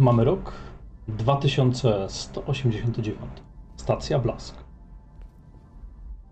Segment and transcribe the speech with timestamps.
[0.00, 0.52] Mamy rok
[1.08, 3.18] 2189.
[3.76, 4.56] Stacja Blask.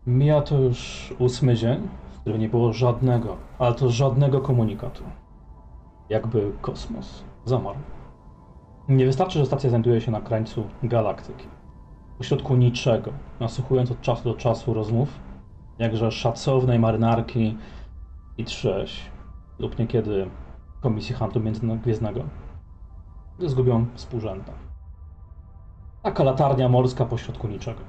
[0.06, 5.02] Mija to już ósmy dzień, w którym nie było żadnego, ale to żadnego komunikatu.
[6.08, 7.78] Jakby kosmos zamarł.
[8.88, 11.46] Nie wystarczy, że stacja znajduje się na krańcu galaktyki.
[12.18, 15.08] Pośrodku niczego, nasłuchując od czasu do czasu rozmów,
[15.78, 17.56] jakże szacownej marynarki
[18.38, 19.00] i trzeź,
[19.58, 20.30] lub niekiedy
[20.80, 22.24] Komisji Handlu Międzygwiezdnego,
[23.38, 24.52] zgubią współrzędne.
[26.02, 27.80] Taka latarnia morska pośrodku niczego.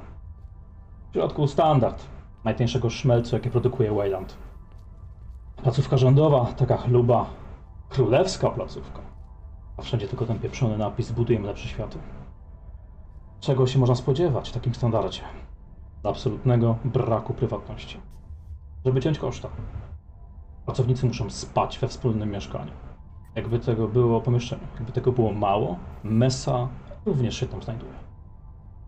[1.10, 2.04] W środku standard
[2.44, 4.38] najtańszego szmelcu, jaki produkuje Wayland.
[5.64, 7.26] Placówka rządowa, taka chluba,
[7.90, 9.02] królewska placówka.
[9.78, 11.98] A wszędzie tylko ten pieprzony napis budujemy lepsze światy.
[13.40, 15.22] Czego się można spodziewać w takim standardzie?
[16.04, 17.98] Absolutnego braku prywatności.
[18.86, 19.50] Żeby ciąć koszta.
[20.66, 22.72] Pracownicy muszą spać we wspólnym mieszkaniu.
[23.38, 26.68] Jakby tego było pomieszczenie, jakby tego było mało, Mesa
[27.06, 27.94] również się tam znajduje.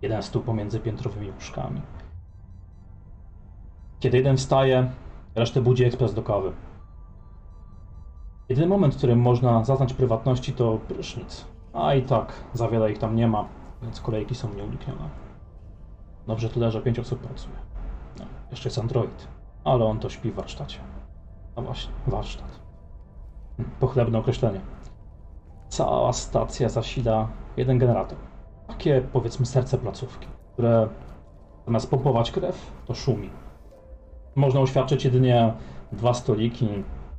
[0.02, 1.81] Jeden stół pomiędzy piętrowymi łóżkami.
[4.00, 4.92] Kiedy jeden wstaje,
[5.36, 6.52] resztę budzi ekspres do kawy.
[8.50, 11.45] Jedyny moment, w którym można zaznać prywatności to prysznic.
[11.73, 13.45] A i tak, za wiele ich tam nie ma,
[13.81, 15.09] więc kolejki są nieuniknione.
[16.27, 17.55] Dobrze tyle, że pięć osób pracuje.
[18.20, 19.27] No, jeszcze jest android,
[19.64, 20.80] ale on to śpi w warsztacie.
[21.55, 22.58] A właśnie, warsztat.
[23.79, 24.61] Pochlebne określenie.
[25.69, 28.17] Cała stacja zasila jeden generator.
[28.67, 30.88] Takie, powiedzmy, serce placówki, które
[31.65, 33.30] zamiast pompować krew, to szumi.
[34.35, 35.53] Można uświadczyć jedynie
[35.91, 36.67] dwa stoliki,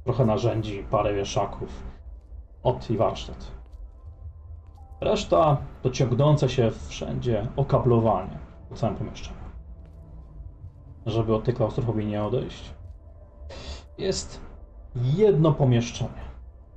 [0.05, 1.83] trochę narzędzi, parę wieszaków.
[2.63, 3.51] Od i warsztat.
[5.01, 9.41] Reszta to ciągnące się wszędzie okablowanie po całym pomieszczeniu.
[11.07, 12.75] Żeby od tej klaustrofobii nie odejść,
[13.99, 14.41] jest
[14.95, 16.30] jedno pomieszczenie,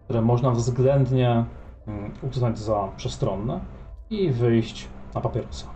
[0.03, 1.45] które można względnie
[1.87, 3.59] mm, uznać za przestronne
[4.09, 5.67] i wyjść na papierosa.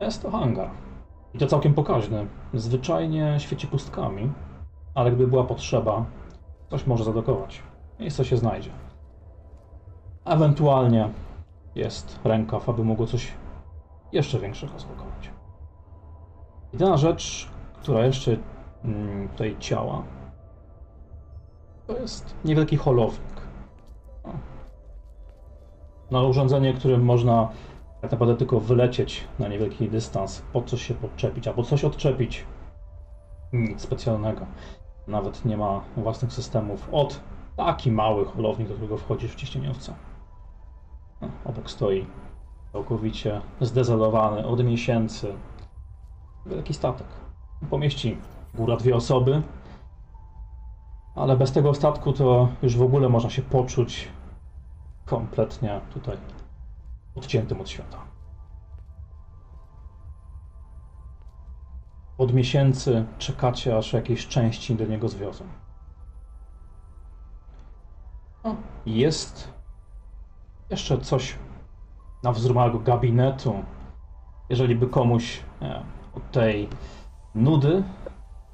[0.00, 0.70] Jest to hangar.
[1.34, 2.26] I to całkiem pokaźny.
[2.54, 4.32] Zwyczajnie świeci pustkami,
[4.94, 6.04] ale gdyby była potrzeba,
[6.70, 7.62] coś może zadokować.
[8.00, 8.70] Miejsce się znajdzie.
[10.24, 11.08] Ewentualnie
[11.74, 13.32] jest rękaw, aby mogło coś
[14.12, 15.30] jeszcze większego zblokować.
[16.72, 17.48] Jedyna rzecz,
[17.82, 18.36] która jeszcze
[18.84, 20.02] mm, tutaj ciała,
[21.88, 23.40] to jest niewielki holownik.
[26.10, 26.28] No.
[26.28, 27.48] Urządzenie, którym można
[28.00, 32.44] tak naprawdę tylko wylecieć na niewielki dystans, po coś się podczepić, albo coś odczepić.
[33.52, 34.46] Nic specjalnego.
[35.06, 36.88] Nawet nie ma własnych systemów.
[36.92, 37.20] Od
[37.56, 39.94] taki mały holownik, do którego wchodzisz w ciśnieniowce.
[41.20, 42.06] No, obok stoi
[42.72, 45.34] całkowicie zdezolowany od miesięcy
[46.46, 47.06] wielki statek.
[47.70, 48.18] Pomieści
[48.54, 49.42] góra dwie osoby,
[51.18, 54.08] ale bez tego statku to już w ogóle można się poczuć
[55.06, 56.16] kompletnie tutaj
[57.14, 57.98] odciętym od świata.
[62.18, 65.44] Od miesięcy czekacie, aż jakieś części do niego zwiozą.
[68.42, 68.54] O,
[68.86, 69.52] jest
[70.70, 71.38] jeszcze coś
[72.22, 73.54] na wzór małego gabinetu.
[74.48, 75.82] Jeżeli by komuś nie,
[76.14, 76.68] od tej
[77.34, 77.82] nudy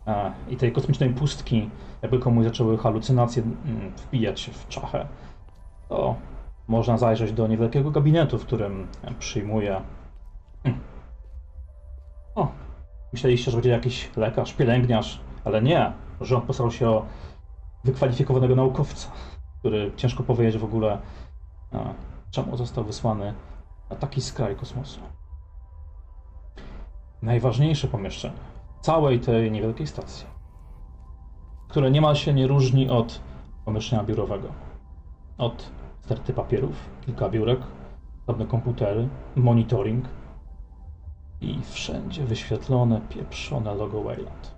[0.07, 1.71] e, i tej kosmicznej pustki,
[2.05, 5.07] jakby komuś zaczęły halucynacje mm, wbijać się w czachę,
[5.89, 6.15] to
[6.69, 8.87] można zajrzeć do niewielkiego gabinetu, w którym
[9.19, 9.81] przyjmuje.
[10.63, 10.81] Hmm.
[12.35, 12.49] O,
[13.13, 15.93] myśleliście, że będzie jakiś lekarz, pielęgniarz, ale nie.
[16.21, 17.07] Rząd postarał się o
[17.85, 19.09] wykwalifikowanego naukowca,
[19.59, 20.99] który ciężko powiedzieć w ogóle,
[22.31, 23.35] czemu został wysłany
[23.91, 25.01] na taki skraj kosmosu.
[27.23, 28.35] Najważniejsze pomieszczenie
[28.81, 30.34] całej tej niewielkiej stacji,
[31.69, 33.21] które niemal się nie różni od
[33.65, 34.49] pomieszczenia biurowego.
[35.39, 35.71] Od
[36.01, 37.61] sterty papierów, kilka biurek,
[38.27, 40.05] drobne komputery, monitoring
[41.41, 44.55] i wszędzie wyświetlone, pieprzone logo Wayland.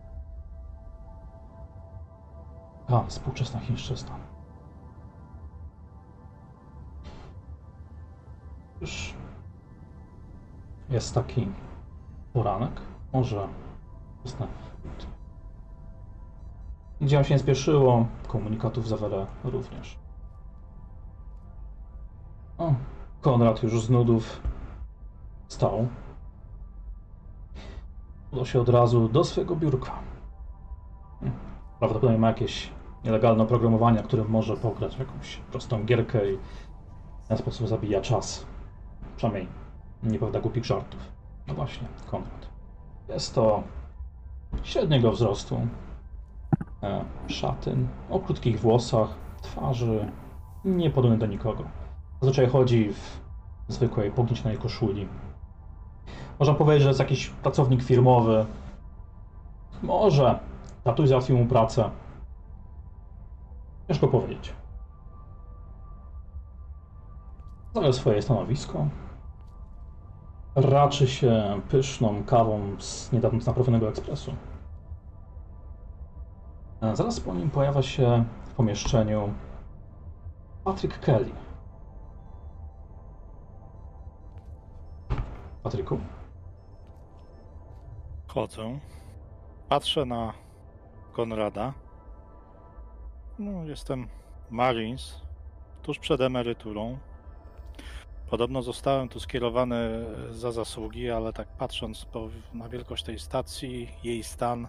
[2.89, 4.17] A, współczesna chińszczyzna.
[8.81, 9.15] Już
[10.89, 11.49] jest taki
[12.33, 12.81] poranek,
[13.13, 13.49] może
[14.21, 14.47] wczesne.
[17.01, 19.99] Nigdzie się nie spieszyło, komunikatów za wiele również.
[22.59, 22.75] O,
[23.21, 24.41] Konrad już z nudów
[25.49, 25.89] stał.
[28.31, 29.93] Udał się od razu do swojego biurka.
[31.21, 31.39] Hmm,
[31.79, 32.71] Prawdopodobnie ma jakieś
[33.05, 36.39] nielegalne oprogramowanie, którym może pograć jakąś prostą gierkę i
[37.25, 38.47] w ten sposób zabija czas.
[39.17, 39.49] Przynajmniej
[40.03, 41.01] nie prawda głupich żartów.
[41.47, 42.49] No właśnie, Konrad.
[43.09, 43.63] Jest to
[44.63, 45.61] średniego wzrostu.
[46.87, 49.09] E, szatyn o krótkich włosach,
[49.43, 50.13] twarzy
[50.65, 51.65] nie podobny do nikogo.
[52.21, 55.09] Zazwyczaj chodzi w zwykłej, pognicznej koszuli.
[56.39, 58.47] Można powiedzieć, że jest jakiś pracownik firmowy.
[59.83, 60.39] Może
[60.85, 61.91] tatuś załatwił mu pracę.
[63.89, 64.53] Ciężko powiedzieć.
[67.75, 68.87] Zajął swoje stanowisko.
[70.55, 74.33] Raczy się pyszną kawą z niedawno naprawionego ekspresu.
[76.83, 79.35] E, Zaraz po nim pojawia się w pomieszczeniu
[80.65, 81.31] Patrick Kelly.
[85.63, 85.99] Patryku?
[88.27, 88.79] Chodzę.
[89.69, 90.33] Patrzę na
[91.13, 91.73] Konrada.
[93.39, 94.09] No, jestem
[94.51, 95.21] Marines,
[95.83, 96.99] tuż przed emeryturą.
[98.31, 102.07] Podobno zostałem tu skierowany za zasługi, ale tak patrząc
[102.55, 104.69] na wielkość tej stacji, jej stan,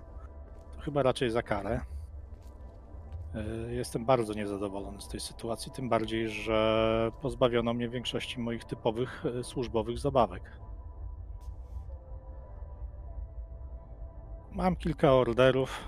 [0.76, 1.82] to chyba raczej za karę.
[3.36, 9.26] Y, Jestem bardzo niezadowolony z tej sytuacji, tym bardziej, że pozbawiono mnie większości moich typowych
[9.26, 10.52] y, służbowych zabawek.
[14.52, 15.84] Mam kilka orderów,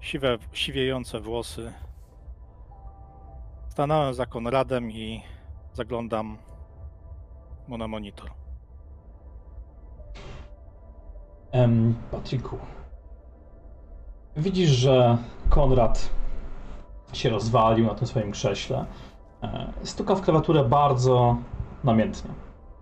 [0.00, 1.72] siwe, siwiejące włosy.
[3.68, 5.22] Stanąłem za Konradem i
[5.72, 6.38] zaglądam
[7.68, 8.30] mu na monitor.
[11.52, 12.58] Em, Patryku.
[14.36, 16.10] Widzisz, że Konrad
[17.12, 18.84] się rozwalił na tym swoim krześle.
[19.42, 21.36] E, Stuka w klawiaturę bardzo
[21.84, 22.30] namiętnie.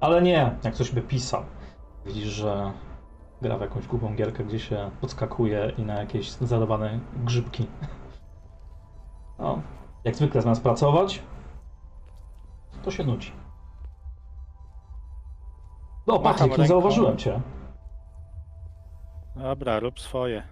[0.01, 1.43] Ale nie, jak ktoś by pisał.
[2.07, 2.73] Widzisz, że
[3.43, 7.67] gra w jakąś głupą gierkę, gdzie się podskakuje i na jakieś zadawane grzybki.
[9.39, 9.63] No,
[10.05, 11.23] jak zwykle zamiast pracować,
[12.83, 13.33] to się nudzi.
[16.07, 16.69] No, Patryk, nie ręką.
[16.69, 17.41] zauważyłem cię.
[19.37, 20.43] Dobra, rób swoje.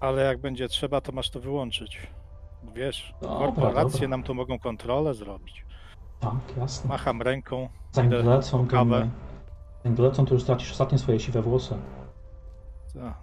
[0.00, 2.06] Ale jak będzie trzeba, to masz to wyłączyć.
[2.74, 4.08] Wiesz, Dobra, korporacje dobra.
[4.08, 5.64] nam tu mogą kontrolę zrobić.
[6.20, 6.88] Tak, jasne.
[6.88, 9.10] Macham ręką, Zanim to kawę.
[9.84, 11.74] zanim wlecą, to już stracisz ostatnie swoje siwe włosy.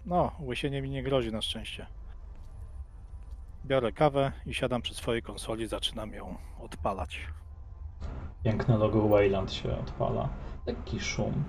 [0.06, 1.88] No, łysienie mi nie grozi na szczęście.
[3.66, 7.20] Biorę kawę i siadam przy swojej konsoli, zaczynam ją odpalać.
[8.44, 10.30] Piękne logo Wayland się odpala.
[10.66, 11.44] Lekki szum.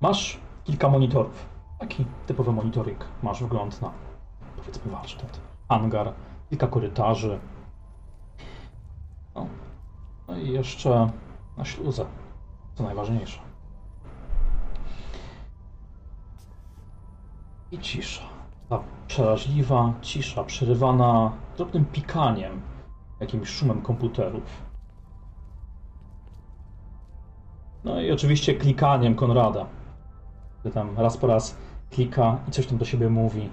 [0.00, 1.46] Masz kilka monitorów.
[1.82, 3.04] Taki typowy monitoring.
[3.22, 3.92] Masz wgląd na,
[4.56, 6.12] powiedzmy, warsztat, hangar,
[6.50, 7.38] kilka korytarzy.
[9.34, 9.46] No,
[10.28, 11.10] no i jeszcze
[11.56, 12.04] na śluzę,
[12.74, 13.40] co najważniejsze.
[17.70, 18.22] I cisza.
[18.68, 22.62] Ta przeraźliwa cisza, przerywana drobnym pikaniem,
[23.20, 24.62] jakimś szumem komputerów.
[27.84, 29.66] No i oczywiście klikaniem Konrada,
[30.58, 33.48] który tam raz po raz klika i coś tam do siebie mówi.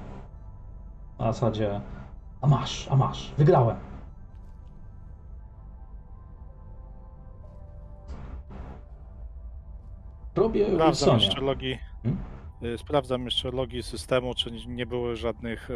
[1.20, 1.82] Na zasadzie,
[2.42, 3.76] a masz, a masz, wygrałem.
[10.36, 11.78] Robię Sprawdzam jeszcze logi.
[12.04, 12.20] Hmm?
[12.64, 15.74] y, Sprawdzam jeszcze logi systemu, czy nie było żadnych e,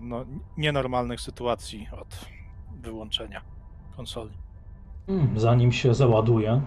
[0.00, 0.24] no,
[0.56, 2.26] nienormalnych sytuacji od
[2.80, 3.40] wyłączenia
[3.96, 4.30] konsoli.
[5.08, 6.60] Mm, Zanim się załaduje,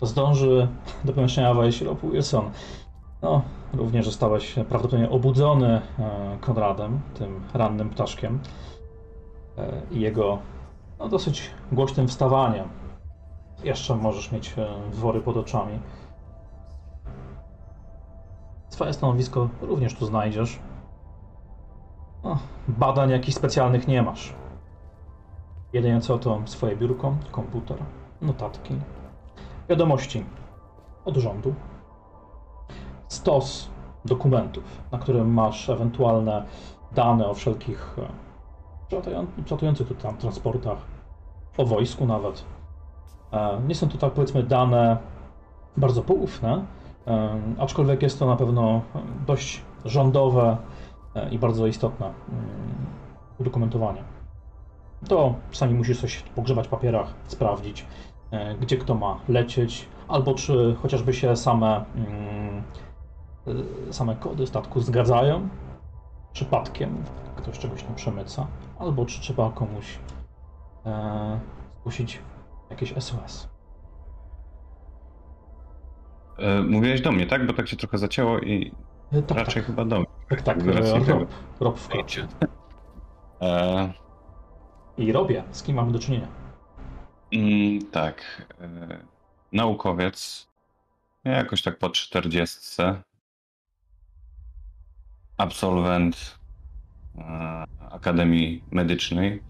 [0.00, 0.68] to zdąży
[1.04, 2.50] do pomieszczenia wejść Rob Wilson.
[3.22, 3.42] No,
[3.74, 8.40] również zostałeś prawdopodobnie obudzony e, Konradem, tym rannym ptaszkiem
[9.58, 10.38] e, i jego
[10.98, 12.68] no, dosyć głośnym wstawaniem.
[13.64, 15.78] Jeszcze możesz mieć e, wory pod oczami.
[18.68, 20.58] Swoje stanowisko również tu znajdziesz.
[22.24, 24.34] No, badań jakichś specjalnych nie masz.
[25.72, 27.76] Jedynie co to swoje biurko, komputer,
[28.22, 28.74] notatki,
[29.68, 30.24] wiadomości
[31.04, 31.54] od rządu,
[33.12, 33.68] stos
[34.04, 36.44] dokumentów, na którym masz ewentualne
[36.92, 38.02] dane o wszelkich e,
[38.90, 40.78] przelatują- przelatujących tu tam transportach,
[41.58, 42.44] o wojsku nawet.
[43.32, 44.96] E, Nie są to tak powiedzmy dane
[45.76, 46.64] bardzo poufne,
[47.06, 48.80] e, aczkolwiek jest to na pewno
[49.26, 50.56] dość rządowe
[51.30, 52.16] i bardzo istotne mm,
[53.38, 54.02] udokumentowanie
[55.08, 57.86] to sami musisz coś pogrzebać w papierach, sprawdzić,
[58.60, 62.62] gdzie kto ma lecieć, albo czy chociażby się same, mm,
[63.90, 65.48] same kody statku zgadzają,
[66.32, 67.04] przypadkiem
[67.36, 68.46] ktoś czegoś tam przemyca,
[68.78, 69.98] albo czy trzeba komuś
[70.86, 71.40] e,
[71.80, 72.18] zgłosić
[72.70, 73.48] jakieś SOS.
[76.38, 77.46] E, Mówiłeś do mnie, tak?
[77.46, 78.72] Bo tak się trochę zacięło i
[79.12, 80.06] E, Tak, raczej tak, chyba do mnie.
[80.28, 80.64] tak, tak, e.
[81.12, 81.28] Rob,
[81.60, 82.26] Rob wkroczył.
[83.40, 83.92] E,
[84.96, 86.26] I robię, z kim mamy do czynienia.
[87.32, 88.46] mm, tak.
[88.60, 88.68] E,
[89.52, 90.48] naukowiec.
[91.24, 93.02] Jakoś tak po czterdziestce.
[95.42, 96.38] Absolwent
[97.18, 99.42] e, Akademii Medycznej.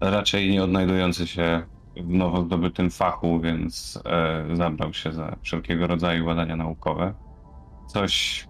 [0.00, 1.62] Raczej nie odnajdujący się
[1.96, 7.14] w nowo zdobytym fachu, więc e, zabrał się za wszelkiego rodzaju badania naukowe.
[7.86, 8.44] Coś,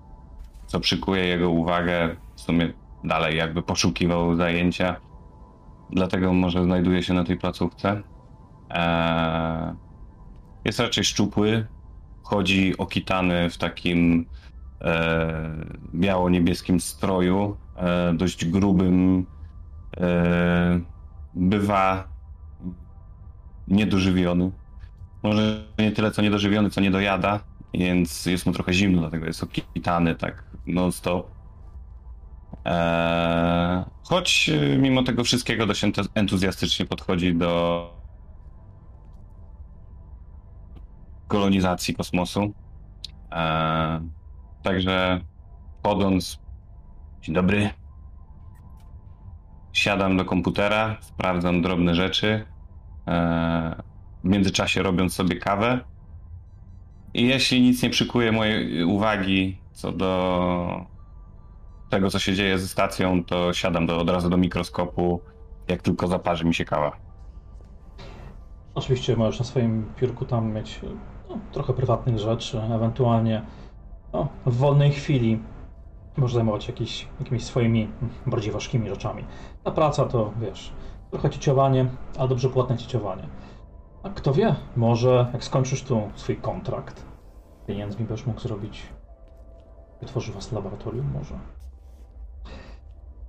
[0.66, 2.72] co przykuje jego uwagę, w sumie
[3.04, 4.96] dalej jakby poszukiwał zajęcia,
[5.90, 8.02] dlatego może znajduje się na tej placówce.
[8.70, 9.76] E,
[10.64, 11.66] jest raczej szczupły,
[12.22, 14.26] chodzi okitany w takim
[15.94, 19.26] biało-niebieskim stroju, e, dość grubym.
[19.96, 20.80] E,
[21.34, 22.08] bywa
[23.68, 24.50] niedożywiony.
[25.22, 27.40] Może nie tyle co niedożywiony, co niedojada,
[27.74, 31.30] więc jest mu trochę zimno, dlatego jest okitany tak non-stop.
[32.64, 35.84] Eee, choć e, mimo tego wszystkiego dość
[36.14, 38.00] entuzjastycznie podchodzi do
[41.28, 42.52] kolonizacji kosmosu.
[44.62, 45.20] Także
[45.80, 46.38] wchodząc,
[47.22, 47.70] dzień dobry,
[49.72, 52.46] siadam do komputera, sprawdzam drobne rzeczy,
[53.06, 53.74] eee,
[54.24, 55.80] w międzyczasie robiąc sobie kawę.
[57.14, 60.86] I jeśli nic nie przykuje mojej uwagi co do
[61.90, 65.20] tego, co się dzieje ze stacją, to siadam do, od razu do mikroskopu,
[65.68, 66.96] jak tylko zaparzy mi się kawa.
[68.74, 70.80] Oczywiście możesz na swoim piórku tam mieć
[71.28, 73.42] no, trochę prywatnych rzeczy, ewentualnie
[74.12, 75.42] no, w wolnej chwili
[76.16, 77.88] możesz zajmować się jakieś, jakimiś swoimi
[78.26, 79.24] bardziej ważkimi rzeczami.
[79.64, 80.72] Ta praca to, wiesz,
[81.10, 81.86] trochę cieciowanie,
[82.18, 83.26] ale dobrze płatne cieciowanie.
[84.02, 87.04] A kto wie, może jak skończysz tu swój kontrakt,
[87.66, 88.82] pieniędzmi będziesz mógł zrobić,
[90.00, 91.34] wytworzy was laboratorium może.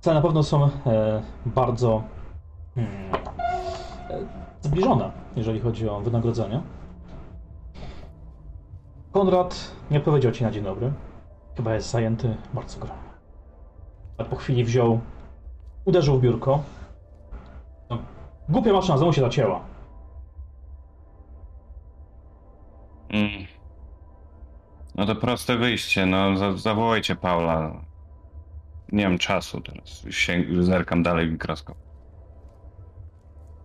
[0.00, 2.02] Cele na pewno są e, bardzo
[2.74, 3.14] hmm,
[4.10, 4.26] e,
[4.60, 6.62] zbliżone, jeżeli chodzi o wynagrodzenie.
[9.12, 10.92] Konrad nie powiedział ci na dzień dobry.
[11.56, 12.90] Chyba jest zajęty bardzo grą.
[14.18, 15.00] Ale po chwili wziął,
[15.84, 16.62] uderzył w biurko.
[17.90, 17.98] No,
[18.48, 19.60] głupia maszyna znowu się zacięła.
[23.10, 23.46] Mm.
[24.94, 27.72] No to proste wyjście, no za, zawołajcie Paula.
[28.92, 31.76] Nie mam czasu teraz, się, zerkam dalej w mikroskop.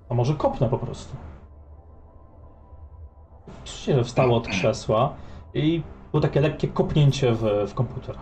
[0.09, 1.15] A może kopnę po prostu.
[3.63, 5.13] Oczywiście, że wstało od krzesła
[5.59, 8.15] i było takie lekkie kopnięcie w, w komputer.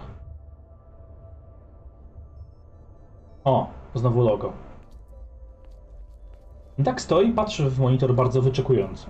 [3.43, 4.53] O, znowu logo.
[6.77, 9.07] I tak stoi, patrzy w monitor bardzo wyczekująco.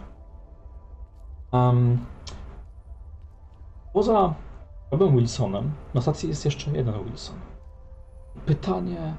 [1.52, 1.98] Um,
[3.94, 4.34] poza
[4.92, 7.36] Robem Wilsonem na stacji jest jeszcze jeden Wilson.
[8.46, 9.14] Pytanie,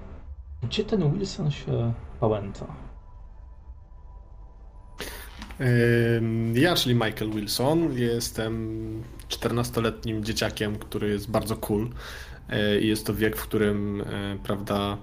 [0.63, 2.67] gdzie ten Wilson się pałęta?
[6.55, 11.89] Ja, czyli Michael Wilson, jestem 14-letnim dzieciakiem, który jest bardzo cool.
[12.49, 14.99] Yy, I jest to wiek, w którym, yy, prawda,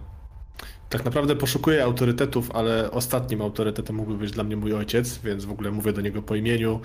[0.90, 5.52] tak naprawdę poszukuję autorytetów, ale ostatnim autorytetem mógłby być dla mnie mój ojciec, więc w
[5.52, 6.80] ogóle mówię do niego po imieniu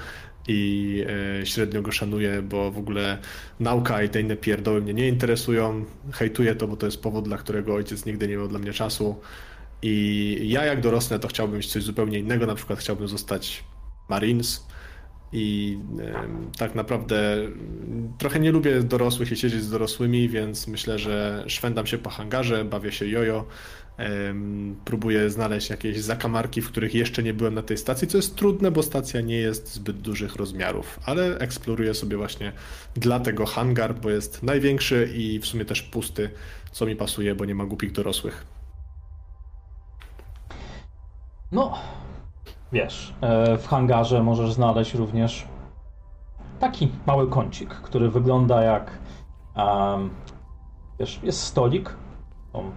[0.49, 0.93] i
[1.39, 3.19] yy, średnio go szanuję, bo w ogóle
[3.61, 5.85] nauka i te inne pierdoły mnie nie interesują.
[6.13, 9.21] Hejtuję to, bo to jest powód, dla którego ojciec nigdy nie miał dla mnie czasu.
[9.83, 13.65] I ja jak dorosnę, to chciałbym coś zupełnie innego, na przykład chciałbym zostać
[14.09, 14.67] Marines.
[15.33, 15.79] I
[16.59, 17.37] tak naprawdę
[18.19, 22.65] trochę nie lubię dorosłych i siedzieć z dorosłymi, więc myślę, że szwendam się po hangarze,
[22.65, 23.45] bawię się jojo,
[24.85, 28.71] próbuję znaleźć jakieś zakamarki, w których jeszcze nie byłem na tej stacji, co jest trudne,
[28.71, 32.53] bo stacja nie jest zbyt dużych rozmiarów, ale eksploruję sobie właśnie
[32.95, 36.31] dlatego hangar, bo jest największy i w sumie też pusty,
[36.73, 38.58] co mi pasuje, bo nie ma głupich dorosłych.
[41.53, 41.73] No,
[42.73, 45.49] wiesz, e, w hangarze możesz znaleźć również
[46.61, 48.91] taki mały kącik, który wygląda jak.
[49.57, 50.11] em,
[51.01, 51.97] wiesz, jest stolik,
[52.53, 52.71] są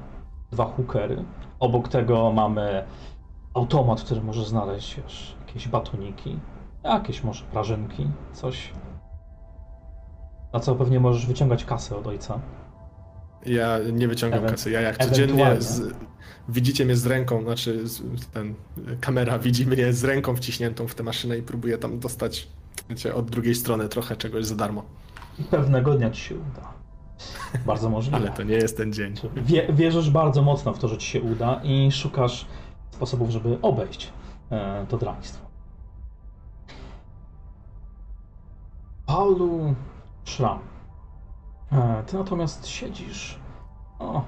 [0.51, 1.23] dwa hookery.
[1.59, 2.83] Obok tego mamy
[3.53, 6.39] automat, który możesz znaleźć, wiesz, jakieś batoniki,
[6.83, 8.73] jakieś może prażynki, coś.
[10.53, 12.39] Na co pewnie możesz wyciągać kasę od ojca.
[13.45, 14.71] Ja nie wyciągam Ewen- kasy.
[14.71, 15.93] Ja jak codziennie z,
[16.49, 17.83] widzicie mnie z ręką, znaczy
[18.33, 18.53] ten,
[19.01, 22.47] kamera widzi mnie z ręką wciśniętą w tę maszynę i próbuję tam dostać
[22.89, 24.83] wiecie, od drugiej strony trochę czegoś za darmo.
[25.39, 26.73] I pewnego dnia ci się uda.
[27.65, 28.17] Bardzo możliwe.
[28.17, 29.13] Ale to nie jest ten dzień.
[29.35, 32.45] Wie, wierzysz bardzo mocno w to, że ci się uda i szukasz
[32.91, 34.13] sposobów, żeby obejść
[34.51, 35.45] e, to draństwo.
[39.05, 39.75] Paulu
[40.23, 40.59] Szram.
[41.71, 43.39] E, ty natomiast siedzisz.
[43.99, 44.21] O,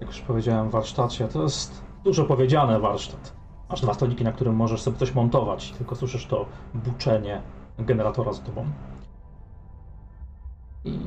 [0.00, 1.28] jak już powiedziałem, warsztacie.
[1.28, 3.32] To jest dużo powiedziane warsztat.
[3.68, 7.42] Masz dwa stoliki, na którym możesz sobie coś montować, tylko słyszysz to buczenie
[7.78, 8.66] generatora z tobą.
[10.84, 10.98] I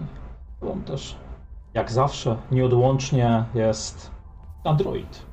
[0.72, 1.15] on też
[1.74, 4.12] jak zawsze, nieodłącznie jest
[4.63, 5.25] Android.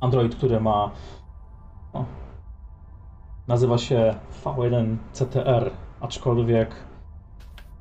[0.00, 0.90] Android, który ma.
[1.94, 2.04] No,
[3.48, 4.14] nazywa się
[4.44, 6.74] V1 CTR, aczkolwiek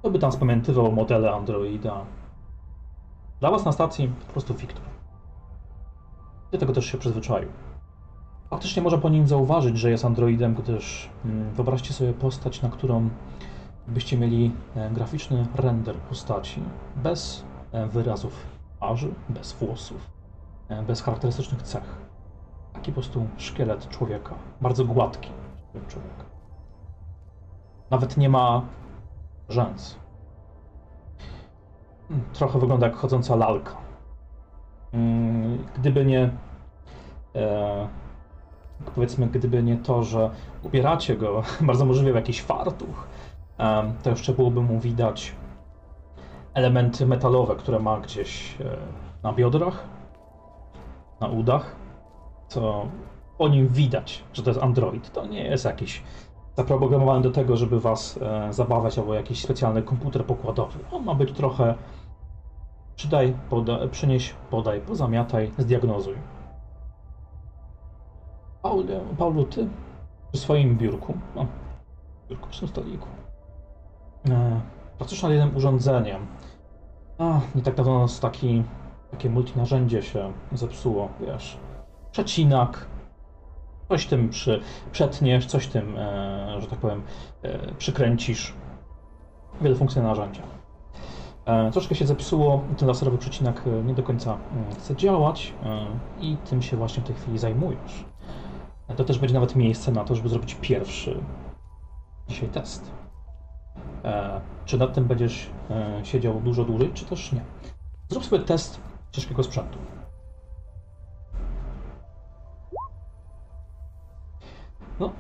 [0.01, 2.05] to by tam spamiętywał modele Androida.
[3.39, 4.83] Dla was na stacji po prostu Wiktor.
[6.51, 7.49] Do tego też się przyzwyczaił.
[8.49, 13.09] Faktycznie można po nim zauważyć, że jest Androidem, gdyż mm, wyobraźcie sobie postać, na którą
[13.87, 16.61] byście mieli e, graficzny render postaci
[16.95, 18.45] bez e, wyrazów
[18.77, 20.09] twarzy, bez włosów,
[20.69, 21.95] e, bez charakterystycznych cech.
[22.73, 25.29] Taki po prostu szkielet człowieka, bardzo gładki
[25.87, 26.25] człowieka.
[27.91, 28.61] Nawet nie ma
[29.49, 30.04] rzęs.
[32.11, 33.75] Mm, Trochę wygląda jak chodząca lalka.
[34.93, 36.29] Mm, Gdyby nie
[37.35, 37.87] e,
[38.95, 40.29] powiedzmy, gdyby nie to, że
[40.63, 43.07] ubieracie go bardzo możliwie w jakiś fartuch,
[43.57, 45.35] em, to jeszcze byłoby mu widać
[46.53, 48.63] elementy metalowe, które ma gdzieś e,
[49.23, 49.83] na biodrach,
[51.19, 51.75] na udach,
[52.47, 52.85] co
[53.37, 55.11] po nim widać, że to jest Android.
[55.11, 56.03] To nie jest jakiś
[56.57, 60.79] zaprogramowany do tego, żeby was e, zabawiać, albo jakiś specjalny komputer pokładowy.
[60.91, 61.75] On ma być trochę
[62.95, 66.15] przydaj, poda, przynieś, podaj, pozamiataj, zdiagnozuj.
[68.61, 68.85] Paul,
[69.17, 69.67] Paulu, ty
[70.31, 71.45] przy swoim biurku, no,
[72.29, 73.07] biurku przy stoliku,
[74.29, 74.61] e,
[74.97, 76.25] pracujesz nad jednym urządzeniem.
[77.17, 78.63] A, nie tak dawno nas taki,
[79.11, 81.57] takie multinarzędzie się zepsuło, wiesz.
[82.11, 82.87] Przecinak,
[83.89, 84.61] coś tym przy,
[84.91, 87.01] przetniesz, coś tym, e, że tak powiem,
[87.43, 88.53] e, przykręcisz.
[89.61, 90.41] Wielofunkcyjne narzędzia.
[91.45, 95.85] E, troszkę się zepsuło, ten laserowy przecinak e, nie do końca mm, chce działać e,
[96.21, 98.05] i tym się właśnie w tej chwili zajmujesz.
[98.97, 101.23] To też będzie nawet miejsce na to, żeby zrobić pierwszy
[102.27, 102.91] dzisiaj test.
[104.03, 107.41] E, czy nad tym będziesz e, siedział dużo dłużej, czy też nie?
[108.09, 108.79] Zrób sobie test
[109.11, 109.77] ciężkiego sprzętu.
[114.99, 115.11] No,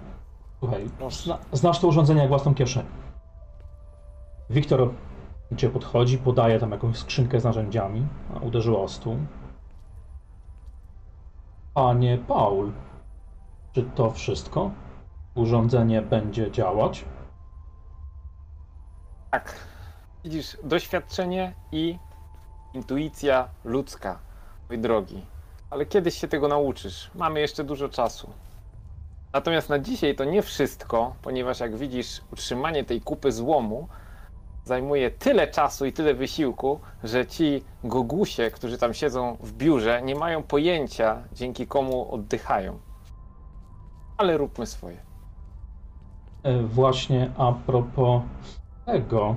[0.59, 2.85] słuchaj, zna, znasz to urządzenie jak własną kieszeń.
[4.49, 4.89] Wiktor
[5.57, 9.17] ciebie podchodzi, podaje tam jakąś skrzynkę z narzędziami, a uderzyła o stół.
[11.73, 12.71] Panie Paul,
[13.73, 14.71] czy to wszystko?
[15.35, 17.05] Urządzenie będzie działać?
[19.31, 19.55] Tak.
[20.23, 21.97] Widzisz, doświadczenie i
[22.73, 24.19] intuicja ludzka,
[24.69, 25.25] mój drogi.
[25.69, 27.11] Ale kiedyś się tego nauczysz.
[27.15, 28.29] Mamy jeszcze dużo czasu.
[29.33, 33.87] Natomiast na dzisiaj to nie wszystko, ponieważ jak widzisz, utrzymanie tej kupy złomu
[34.65, 40.15] zajmuje tyle czasu i tyle wysiłku, że ci gogusie, którzy tam siedzą w biurze, nie
[40.15, 42.79] mają pojęcia, dzięki komu oddychają.
[44.17, 44.97] Ale róbmy swoje.
[46.43, 48.21] E, Właśnie a propos
[48.85, 49.35] tego,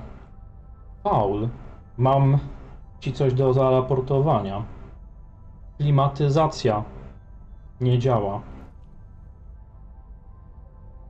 [1.03, 1.49] Paul,
[1.99, 2.39] mam
[3.01, 4.63] ci coś do zaraportowania.
[5.77, 6.85] Klimatyzacja
[7.81, 8.41] nie działa.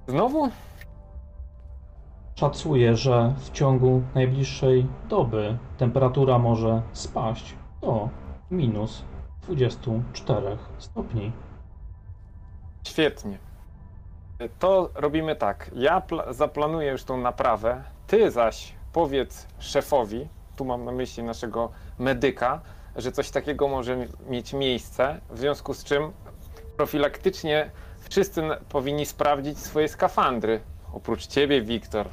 [0.06, 0.48] Znowu?
[2.42, 8.08] Szacuję, że w ciągu najbliższej doby temperatura może spaść do
[8.50, 9.02] minus
[9.42, 11.32] 24 stopni.
[12.86, 13.38] Świetnie.
[14.58, 15.70] To robimy tak.
[15.74, 17.82] Ja pla- zaplanuję już tą naprawę.
[18.06, 22.60] Ty zaś powiedz szefowi, tu mam na myśli naszego medyka,
[22.96, 26.12] że coś takiego może mi- mieć miejsce, w związku z czym
[26.76, 27.70] profilaktycznie
[28.08, 30.60] wszyscy powinni sprawdzić swoje skafandry.
[30.92, 32.06] Oprócz ciebie, Wiktor,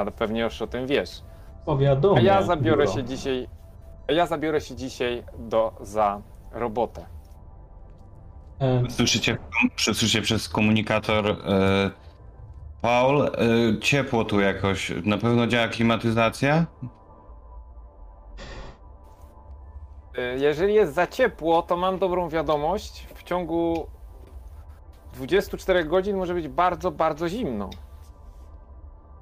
[0.00, 1.22] ale pewnie już o tym wiesz.
[1.64, 2.18] Powiadomię.
[2.18, 2.96] A ja zabiorę biuro.
[2.96, 3.48] się dzisiaj,
[4.08, 6.20] a ja zabiorę się dzisiaj do, za
[6.52, 7.06] robotę.
[8.60, 9.38] E, Słyszycie,
[9.78, 11.36] słyszycie przez komunikator e,
[12.82, 13.30] Paul, e,
[13.80, 14.92] ciepło tu jakoś.
[15.04, 16.66] Na pewno działa klimatyzacja?
[20.36, 23.06] Jeżeli jest za ciepło, to mam dobrą wiadomość.
[23.14, 23.86] W ciągu
[25.14, 27.70] 24 godzin może być bardzo, bardzo zimno.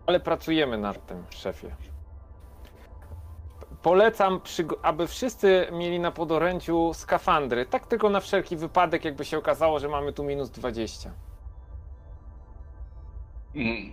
[0.09, 1.77] Ale pracujemy nad tym, szefie.
[3.83, 4.40] Polecam,
[4.83, 7.66] aby wszyscy mieli na podorędziu skafandry.
[7.66, 11.11] Tak tylko na wszelki wypadek, jakby się okazało, że mamy tu minus 20.
[13.55, 13.92] Mm.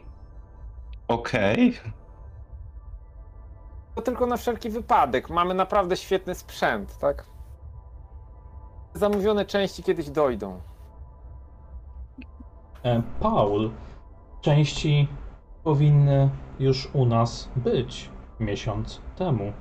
[1.07, 1.79] Okej.
[3.95, 5.29] To tylko na wszelki wypadek.
[5.29, 7.25] Mamy naprawdę świetny sprzęt, tak?
[8.93, 10.61] Zamówione części kiedyś dojdą.
[12.83, 13.71] e, Paul,
[14.41, 15.07] części
[15.65, 19.53] powinny już u nas być miesiąc temu.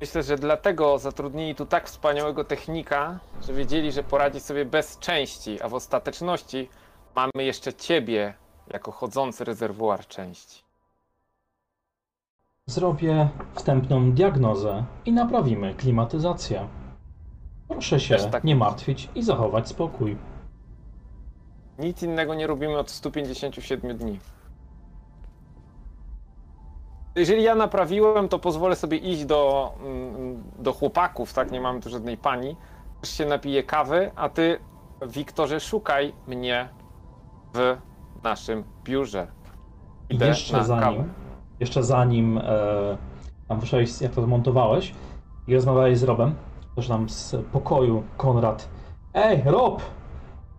[0.00, 5.62] Myślę, że dlatego zatrudnili tu tak wspaniałego technika, że wiedzieli, że poradzi sobie bez części,
[5.62, 6.68] a w ostateczności
[7.16, 8.34] mamy jeszcze ciebie
[8.72, 10.62] jako chodzący rezerwuar części.
[12.66, 16.68] zrobię wstępną diagnozę i naprawimy klimatyzację.
[17.68, 20.16] Proszę się tak nie martwić i zachować spokój.
[21.78, 24.18] Nic innego nie robimy od 157 dni.
[27.16, 31.50] Jeżeli ja naprawiłem, to pozwolę sobie iść do, mm, do chłopaków, tak?
[31.50, 32.56] Nie mamy tu żadnej pani.
[33.00, 34.58] Też się napiję kawy, a ty,
[35.06, 36.68] Wiktorze, szukaj mnie
[37.54, 37.76] w
[38.22, 39.26] naszym biurze.
[40.10, 41.04] Idę jeszcze zanim, kawę.
[41.60, 42.42] jeszcze zanim e,
[43.48, 44.94] tam wyszłeś, jak to zmontowałeś
[45.46, 46.34] i rozmawiałeś z Robem,
[46.76, 48.68] też tam z pokoju Konrad.
[49.14, 49.82] Ej, Rob!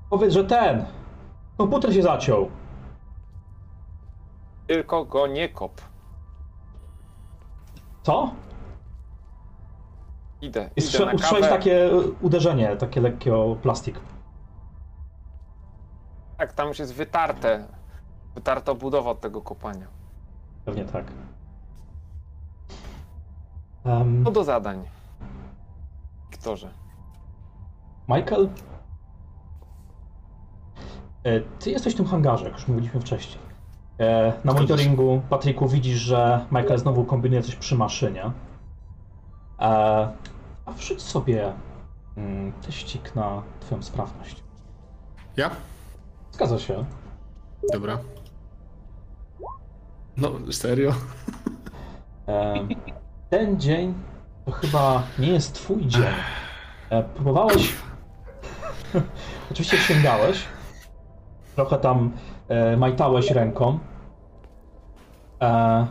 [0.10, 0.86] Powiedz, że ten!
[1.58, 2.50] Komputer się zaciął!
[4.68, 5.82] Tylko go nie kop.
[8.04, 8.32] Co?
[10.42, 11.58] Idę, I idę na usłyszałeś kawę.
[11.58, 11.90] takie
[12.22, 14.00] uderzenie, takie lekkie o plastik.
[16.38, 17.68] Tak, tam już jest wytarte.
[18.36, 19.88] Wytarta budowa od tego kopania.
[20.66, 21.06] Pewnie tak.
[23.86, 24.86] Em, No do zadań.
[26.32, 26.70] Wiktorze.
[28.08, 28.50] Michael?
[31.28, 33.40] E, Ty jesteś w tym hangarze, jak już mówiliśmy wcześniej.
[34.00, 38.24] E, Na monitoringu, Patryku, widzisz, że Michael znowu kombinuje coś przy maszynie.
[38.26, 38.32] E,
[40.66, 41.54] A wrzuć sobie
[42.18, 44.44] mm, teścik na twoją sprawność.
[45.38, 45.50] Ja?
[46.32, 46.86] Zgadza się.
[47.74, 47.98] Dobra.
[50.18, 50.92] No, serio?
[53.30, 53.94] Ten dzień
[54.46, 56.04] to chyba nie jest twój dzień.
[57.16, 57.74] Próbowałeś.
[59.52, 60.44] Oczywiście sięgałeś.
[61.58, 62.12] Trochę tam
[62.48, 63.80] e, majtałeś ręką.
[65.42, 65.88] E,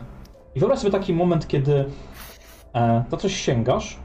[0.55, 1.85] I wyobraź sobie taki moment, kiedy
[2.73, 3.99] e, do coś sięgasz,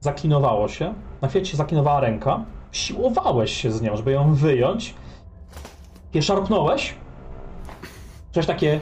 [0.00, 4.94] zaklinowało się, na chwilę się zaklinowała ręka, siłowałeś się z nią, żeby ją wyjąć,
[6.14, 6.94] je szarpnąłeś,
[8.32, 8.80] coś takie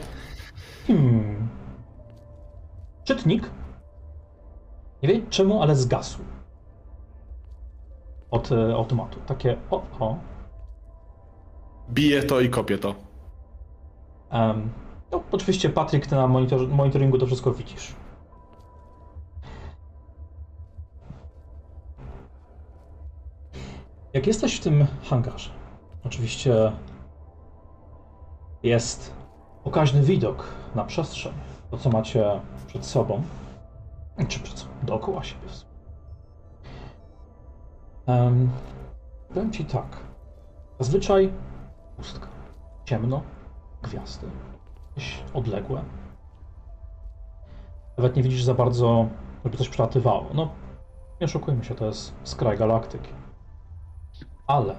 [0.87, 1.47] hmm,
[3.03, 3.49] czytnik,
[5.03, 6.19] nie wiem czemu, ale zgasł
[8.31, 9.19] od e, automatu.
[9.25, 10.28] Takie o, o.
[11.89, 12.95] Biję to i kopię to.
[14.29, 14.69] Em,
[15.11, 17.95] no, oczywiście, Patryk, ty na monitor, monitoringu to wszystko widzisz.
[24.13, 25.49] Jak jesteś w tym hangarze,
[26.05, 26.71] oczywiście
[28.63, 29.13] jest
[29.63, 30.43] pokaźny widok
[30.75, 31.33] na przestrzeń,
[31.71, 33.23] to co macie przed sobą,
[34.27, 35.47] czy przed sobą, dookoła siebie.
[38.05, 38.49] Em,
[39.29, 39.97] powiem ci tak,
[40.79, 41.33] zazwyczaj
[41.99, 42.27] pustka,
[42.85, 43.21] ciemno,
[43.81, 44.27] gwiazdy,
[44.89, 45.83] jakieś odległe.
[47.97, 49.07] Nawet nie widzisz za bardzo,
[49.45, 50.25] żeby coś przelatywało.
[50.33, 50.49] No,
[51.21, 53.11] nie oszukujmy się, to jest skraj galaktyki.
[54.47, 54.75] Ale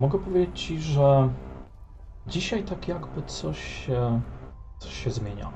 [0.00, 1.28] mogę powiedzieć ci, że
[2.26, 4.20] dzisiaj tak jakby coś się,
[4.78, 5.52] coś się zmieniało.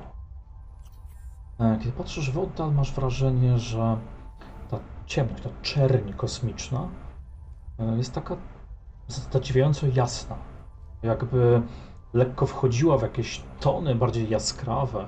[1.59, 3.97] E, Kiedy patrzysz w oddal, masz wrażenie, że
[4.69, 6.87] ta ciemność, ta czerń kosmiczna
[7.79, 8.37] e, jest taka
[9.07, 10.35] zadziwiająco jasna.
[11.03, 11.61] Jakby
[12.13, 15.07] lekko wchodziła w jakieś tony bardziej jaskrawe.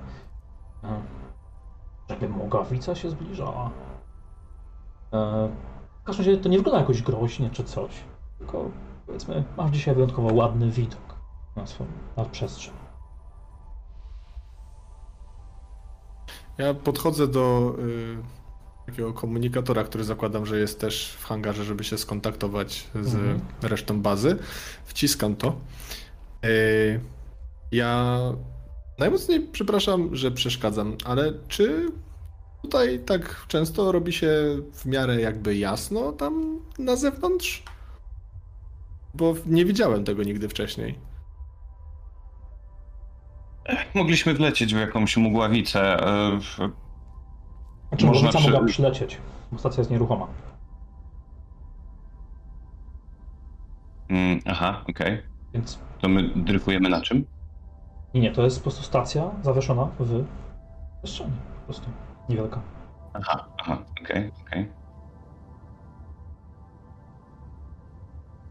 [0.83, 1.01] E,
[2.09, 3.69] Jakby Mogawica się zbliżała.
[5.13, 5.49] E,
[6.01, 7.91] W każdym razie to nie wygląda jakoś groźnie czy coś.
[8.37, 8.65] Tylko
[9.05, 11.15] powiedzmy, masz dzisiaj wyjątkowo ładny widok
[11.55, 11.89] na swoją
[12.31, 12.73] przestrzeń.
[16.57, 18.17] Ja podchodzę do y,
[18.87, 23.39] takiego komunikatora, który zakładam, że jest też w hangarze, żeby się skontaktować z Mhm.
[23.61, 24.37] resztą bazy.
[24.85, 25.55] Wciskam to.
[26.45, 26.99] Y,
[27.71, 28.19] ja
[28.99, 31.85] najmocniej przepraszam, że przeszkadzam, ale czy
[32.61, 34.31] tutaj tak często robi się
[34.73, 37.63] w miarę jakby jasno tam na zewnątrz?
[39.13, 40.95] Bo nie widziałem tego nigdy wcześniej.
[43.95, 45.97] Mogliśmy wlecieć w jakąś mgławicę.
[47.89, 49.17] Znaczy, Można przy- mogła przylecieć,
[49.51, 50.27] bo stacja jest nieruchoma.
[54.09, 55.21] Mm, aha, okej.
[55.53, 57.25] Więc To my dryfujemy na czym?
[58.13, 60.25] nie, nie, to jest po prostu stacja zawieszona w
[61.03, 61.31] przestrzeni.
[61.59, 61.89] Po prostu
[62.29, 62.61] niewielka.
[63.13, 64.67] Aha, aha, okej, okej.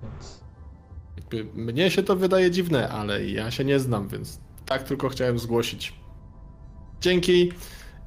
[0.02, 0.44] Więc
[1.16, 5.38] Jakby mnie się to wydaje dziwne, ale ja się nie znam, więc tak tylko chciałem
[5.38, 5.94] zgłosić.
[7.00, 7.52] Dzięki.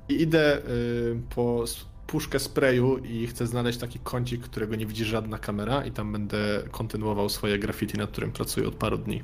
[0.10, 1.64] I idę y, po
[2.08, 6.38] puszkę sprayu i chcę znaleźć taki kącik, którego nie widzi żadna kamera i tam będę
[6.72, 9.24] kontynuował swoje graffiti, nad którym pracuję od paru dni.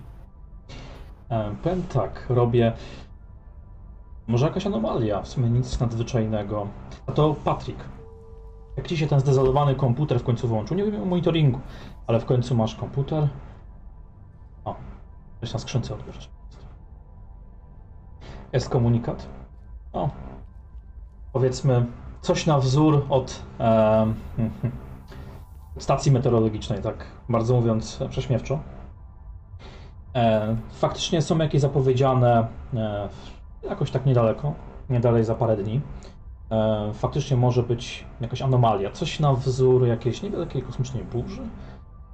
[1.30, 2.74] E, Powiem tak, robię.
[4.28, 6.68] Może jakaś anomalia, w sumie nic nadzwyczajnego.
[7.08, 7.78] A to Patryk.
[8.78, 10.78] Jak ci się ten zdezolowany komputer w końcu włączył?
[10.78, 11.60] Nie wiem o monitoringu,
[12.08, 13.28] ale w końcu masz komputer.
[14.66, 14.76] O,
[15.42, 16.30] coś na skrzynce odbierzesz.
[18.54, 19.30] Jest komunikat.
[19.94, 20.10] O.
[21.36, 21.86] Powiedzmy,
[22.22, 24.14] coś na wzór od e,
[25.78, 28.60] stacji meteorologicznej, tak bardzo mówiąc prześmiewczo.
[30.16, 33.10] E, faktycznie są jakieś zapowiedziane e,
[33.70, 34.54] jakoś tak niedaleko,
[34.90, 35.82] nie dalej za parę dni.
[36.52, 41.42] E, faktycznie może być jakaś anomalia, coś na wzór jakiejś niewielkiej kosmicznej burzy.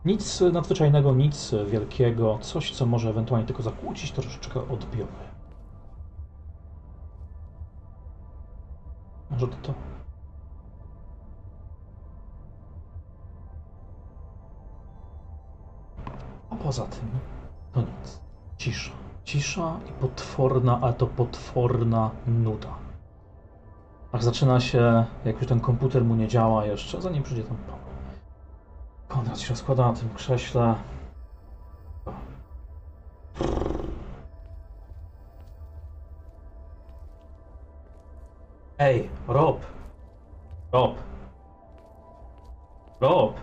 [0.05, 5.30] Nic nadzwyczajnego, nic wielkiego, coś co może ewentualnie tylko zakłócić troszeczkę odbiory.
[9.31, 9.73] Może to.
[16.49, 17.09] A poza tym,
[17.73, 18.21] to nic.
[18.57, 18.91] Cisza.
[19.23, 22.69] Cisza i potworna, ale to potworna nuda.
[24.11, 27.57] Aż zaczyna się, jak już ten komputer mu nie działa jeszcze, zanim przyjdzie pan.
[29.07, 30.75] Konrad się rozkłada na tym krześle.
[38.81, 39.65] Ej, Rob!
[40.71, 40.95] Rob!
[43.01, 43.35] Rob!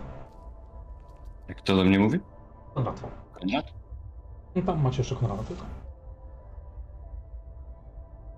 [1.49, 2.21] Jak to do mnie mówi?
[2.75, 3.03] Konrad.
[3.41, 3.73] Konrad?
[4.55, 5.65] I tam macie jeszcze Konrada tylko.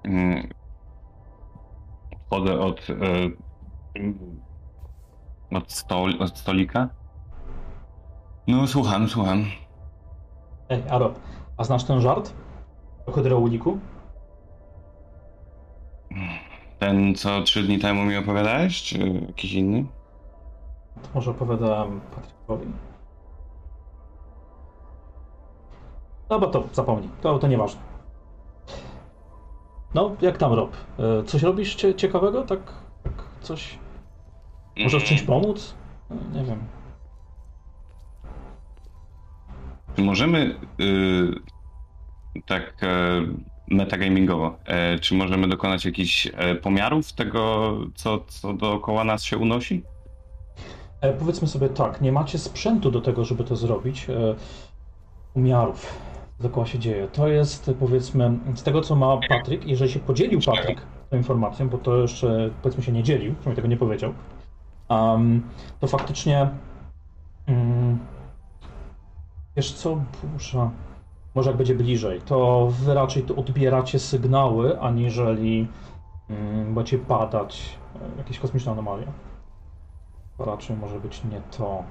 [0.05, 0.49] Mm.
[2.13, 3.31] Odchodzę od, e,
[5.57, 6.89] od, stol, od stolika.
[8.47, 9.45] No, słucham, słucham.
[10.69, 11.19] Ej, a Rob,
[11.57, 12.33] a znasz ten żart?
[13.07, 13.79] O hydrauliku?
[16.81, 19.85] Ten, co trzy dni temu mi opowiadałeś, czy jakiś inny?
[21.03, 22.67] To może opowiadałem Patrykowi.
[26.29, 27.09] Dobra, to zapomnij.
[27.21, 27.81] To, to nieważne.
[29.95, 30.77] No, jak tam, Rob?
[30.99, 32.43] E, Coś robisz cie ciekawego?
[32.43, 32.61] Tak,
[33.03, 33.79] tak coś...
[34.79, 35.75] Możesz czymś pomóc?
[36.11, 36.59] E, Nie wiem.
[39.97, 42.87] Czy możemy y, tak e,
[43.71, 49.83] metagamingowo, e, czy możemy dokonać jakichś e, pomiarów tego, co, co dookoła nas się unosi?
[51.01, 54.11] E, powiedzmy sobie tak, nie macie sprzętu do tego, żeby to zrobić.
[54.11, 54.35] E,
[55.35, 55.99] umiarów
[56.41, 57.09] dookoła się dzieje.
[57.09, 60.81] To jest powiedzmy z tego, co ma Patryk, jeżeli się podzielił Patryk
[61.11, 64.15] tą informacją, bo to jeszcze powiedzmy się nie dzielił, przynajmniej tego nie powiedział,
[64.89, 65.43] um,
[65.81, 66.49] to faktycznie
[67.47, 67.99] mm,
[69.57, 70.71] wiesz co, burza,
[71.35, 75.69] może jak będzie bliżej, to wy raczej odbieracie sygnały, aniżeli
[76.29, 77.79] mm, będzie padać
[78.19, 79.07] jakieś kosmiczne anomalie.
[80.39, 81.85] To raczej może być nie to.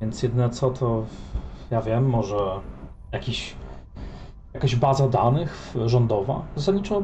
[0.00, 1.04] Więc jedyne co to,
[1.70, 2.60] ja wiem, może
[3.12, 3.56] jakiś,
[4.54, 6.42] jakaś baza danych rządowa.
[6.56, 7.02] Zasadniczo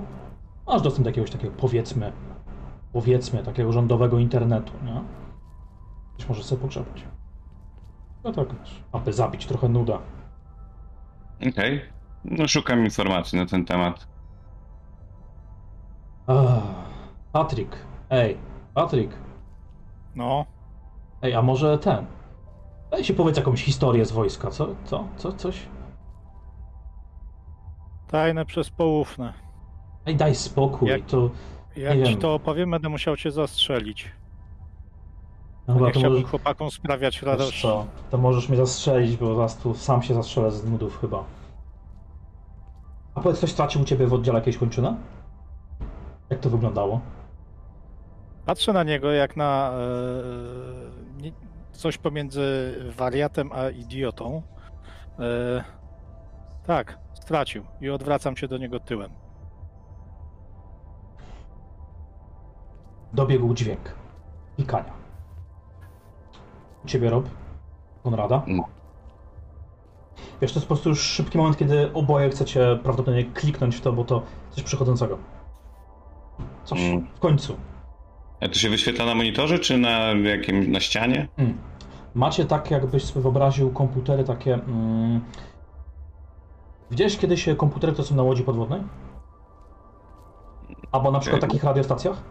[0.66, 2.12] masz dostęp do jakiegoś takiego, powiedzmy,
[2.92, 5.02] powiedzmy, takiego rządowego internetu, nie?
[6.18, 7.17] Coś może sobie pogrzebać.
[8.28, 8.48] No tak,
[8.92, 9.98] aby zabić trochę nuda.
[11.50, 11.80] Okej.
[12.24, 14.06] No, szukam informacji na ten temat.
[16.26, 16.62] Ah,
[17.32, 17.76] Patryk,
[18.10, 18.36] ej,
[18.74, 19.10] Patryk,
[20.16, 20.46] No,
[21.22, 22.06] ej, a może ten?
[22.90, 24.68] Daj się powiedz jakąś historię z wojska, co?
[24.84, 25.04] Co?
[25.16, 25.32] Co?
[25.32, 25.66] Coś?
[28.08, 29.32] tajne przez poufne.
[30.06, 31.30] Ej, daj spokój, Jak- to...
[31.76, 32.20] Jak Nie ci wiem.
[32.20, 34.12] to opowiem, będę musiał cię zastrzelić.
[35.68, 37.62] Dobra, nie to chciałbym możesz, chłopakom sprawiać radość.
[37.62, 41.24] co, to możesz mnie zastrzelić, bo zaraz tu sam się zastrzelę z nudów chyba.
[43.14, 44.94] A powiedz, ktoś stracił u ciebie w oddziale jakieś kończyny?
[46.30, 47.00] Jak to wyglądało?
[48.46, 51.32] Patrzę na niego jak na e, nie-
[51.72, 54.42] coś pomiędzy wariatem a idiotą.
[55.18, 55.64] E,
[56.66, 59.10] tak, stracił i odwracam się do niego tyłem.
[63.12, 63.94] Dobiegł dźwięk.
[64.56, 64.92] Pikania.
[66.88, 67.28] Ciebie, Rob?
[68.02, 68.42] Konrada?
[68.46, 68.64] No.
[70.40, 73.92] Wiesz, to jest po prostu już szybki moment, kiedy oboje chcecie prawdopodobnie kliknąć w to,
[73.92, 75.18] bo to coś przychodzącego.
[76.64, 77.06] Coś Mm.
[77.14, 77.56] w końcu.
[78.40, 81.28] A to się wyświetla na monitorze, czy na jakim, na ścianie?
[81.36, 81.58] Mm.
[82.14, 84.54] Macie tak, jakbyś sobie wyobraził komputery takie.
[84.54, 85.20] Mm...
[86.90, 88.80] Widziałeś kiedyś komputery, które są na łodzi podwodnej?
[90.92, 91.48] Albo na przykład Okej.
[91.50, 92.22] takich radiostacjach?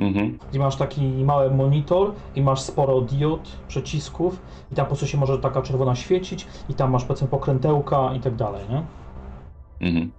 [0.00, 0.38] Mhm.
[0.52, 5.18] I masz taki mały monitor i masz sporo diod, przycisków i tam po prostu się
[5.18, 8.82] może taka czerwona świecić i tam masz powiedzmy pokrętełka i tak dalej, nie?
[9.88, 10.12] Mhm.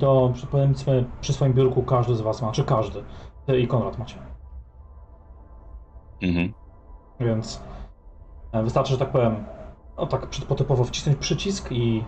[0.00, 3.04] To powiedzmy przy swoim biurku każdy z was ma, czy każdy.
[3.46, 4.16] Ty i Konrad macie.
[6.22, 6.52] Mhm.
[7.20, 7.62] Więc
[8.52, 9.44] e, wystarczy, że tak powiem,
[9.98, 12.04] no tak przy- potypowo wcisnąć przycisk i...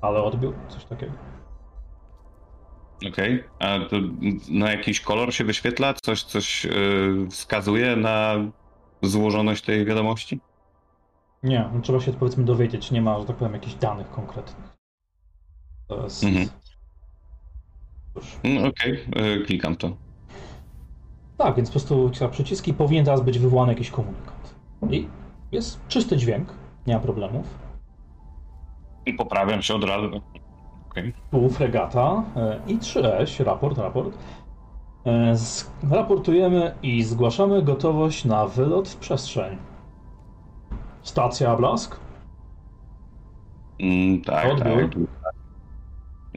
[0.00, 1.12] Ale odbiór, coś takiego.
[3.08, 3.44] Okej.
[3.58, 3.96] A to
[4.48, 5.94] na jakiś kolor się wyświetla?
[6.02, 8.34] Coś, coś yy, wskazuje na
[9.02, 10.40] złożoność tej wiadomości?
[11.42, 14.76] Nie, no trzeba się powiedzmy dowiedzieć, nie ma, że tak powiem, jakichś danych konkretnych.
[15.88, 16.24] To jest...
[16.24, 16.48] Mhm.
[18.44, 19.96] No, Okej, e, klikam to.
[21.38, 24.54] Tak, więc po prostu trzeba przyciski, powinien teraz być wywołany jakiś komunikat.
[24.90, 25.08] I
[25.52, 26.48] jest czysty dźwięk,
[26.86, 27.58] nie ma problemów.
[29.06, 30.20] I Poprawiam się od razu.
[30.90, 31.12] Okej.
[31.30, 34.18] Tu fregata e, i 3S, raport, raport.
[35.04, 39.58] E, Z, raportujemy i zgłaszamy gotowość na wylot w przestrzeń.
[41.02, 42.00] Stacja Blask.
[43.80, 44.90] Mm, tak, Odbiór.
[45.22, 45.34] tak.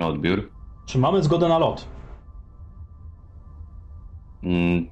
[0.07, 0.51] Odbiór.
[0.85, 1.87] Czy mamy zgodę na lot?
[4.43, 4.87] Mm,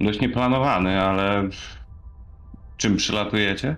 [0.00, 1.48] dość nieplanowany, ale
[2.76, 3.76] czym przylatujecie?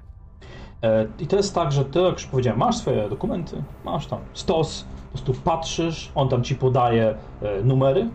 [0.84, 4.18] E, I to jest tak, że ty, jak już powiedziałem, masz swoje dokumenty, masz tam
[4.32, 8.08] stos, po prostu patrzysz, on tam ci podaje e, numery,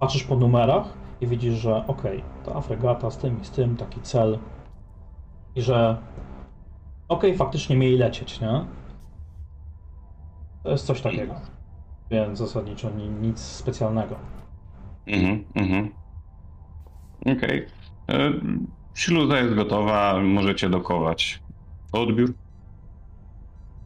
[0.00, 0.88] patrzysz po numerach
[1.20, 4.38] i widzisz, że okej, ta fregata z tym i z tym, taki cel
[5.54, 5.96] i że
[7.08, 8.64] okej, faktycznie mieli lecieć, nie?
[10.62, 11.34] To jest coś takiego.
[12.10, 14.14] Więc zasadniczo ni- nic specjalnego.
[15.06, 15.92] Mhm, mhm.
[17.26, 17.66] Okej.
[18.10, 18.32] E,
[18.94, 21.43] Śluza jest gotowa, możecie dokować.
[21.94, 22.34] Odbiór?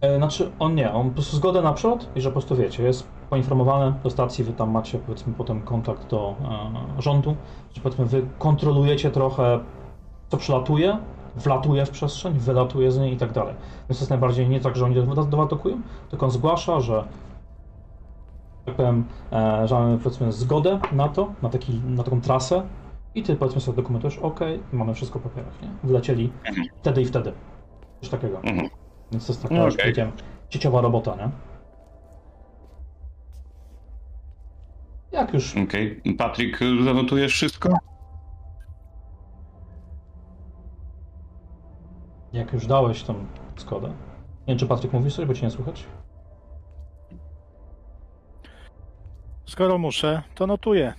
[0.00, 2.82] E, Znaczy, on nie, on po prostu zgodę na przód i że po prostu wiecie,
[2.82, 6.36] jest poinformowany do stacji, wy tam macie powiedzmy potem kontakt do
[6.98, 7.36] e, rządu,
[7.74, 9.60] że powiedzmy wy kontrolujecie trochę,
[10.28, 10.98] co przylatuje,
[11.36, 13.54] wlatuje w przestrzeń, wylatuje z niej i tak dalej.
[13.88, 17.04] Więc to jest najbardziej nie tak, że oni do- doładokują, tylko on zgłasza, że
[18.64, 22.62] tak powiem, e, że mamy powiedzmy zgodę na to, na, taki, na taką trasę
[23.14, 24.40] i ty powiedzmy sobie dokumentujesz, ok,
[24.72, 25.68] mamy wszystko w papierach, nie?
[25.84, 26.32] Wlecieli
[26.80, 27.32] wtedy i wtedy.
[28.00, 28.36] Coś takiego.
[28.38, 28.68] Mhm.
[29.12, 29.76] Więc to jest taka, No okej.
[29.78, 30.12] powiedziałem,
[30.48, 31.30] cieciowa robota, nie?
[35.12, 36.02] Jak już Okej.
[36.18, 37.78] Patryk, zanotujesz wszystko?
[42.32, 43.14] Jak już dałeś tą
[43.56, 43.88] zgodę.
[43.88, 43.94] Nie
[44.48, 45.84] wiem, czy Patryk mówisz coś, bo cię nie słychać?
[49.46, 50.94] Skoro muszę, to notuję.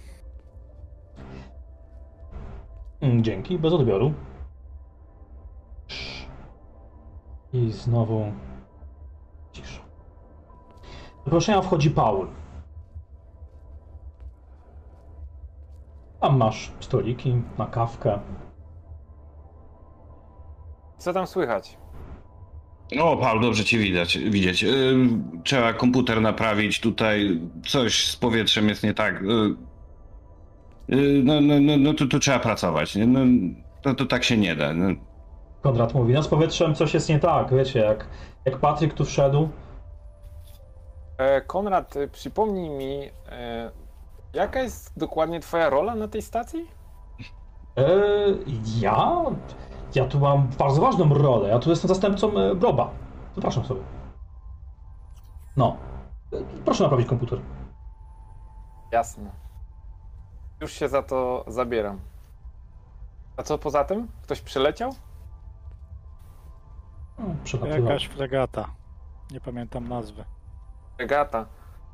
[3.01, 4.13] Mm, Dzięki, bez odbioru.
[7.53, 8.31] I znowu
[9.51, 9.79] cisza.
[11.25, 12.27] Do proszenia wchodzi Paul.
[16.21, 18.19] Tam masz stoliki na kawkę.
[20.97, 21.77] Co tam słychać?
[23.01, 24.63] O, Paul, dobrze cię widać, widzieć.
[24.63, 27.41] Ym, Trzeba komputer naprawić tutaj.
[27.67, 29.23] Coś z powietrzem jest nie tak.
[29.23, 29.55] Y,
[30.95, 32.95] y, No, no, no, no to, to trzeba pracować.
[32.95, 33.07] nie?
[33.07, 33.19] No,
[33.81, 34.73] to, to tak się nie da.
[34.73, 34.87] No,
[35.61, 38.07] Konrad mówi, no z powietrzem coś jest nie tak, wiecie, jak,
[38.45, 39.49] jak Patryk tu wszedł,
[41.17, 43.71] E, Konrad, e, przypomnij mi, e,
[44.33, 46.67] jaka jest dokładnie twoja rola na tej stacji?
[47.77, 47.87] E,
[48.79, 49.21] ja?
[49.95, 51.49] Ja tu mam bardzo ważną rolę.
[51.49, 52.89] Ja tu jestem zastępcą e, Broba.
[53.35, 53.81] Zapraszam sobie.
[55.57, 55.77] No.
[56.65, 57.39] Proszę naprawić komputer.
[58.91, 59.31] Jasne.
[60.61, 61.99] Już się za to zabieram.
[63.37, 64.07] A co poza tym?
[64.23, 64.91] Ktoś przyleciał?
[67.19, 67.81] No, przelatywał.
[67.87, 68.69] Jakaś fregata.
[69.31, 70.23] Nie pamiętam nazwy.
[70.97, 71.45] Regata.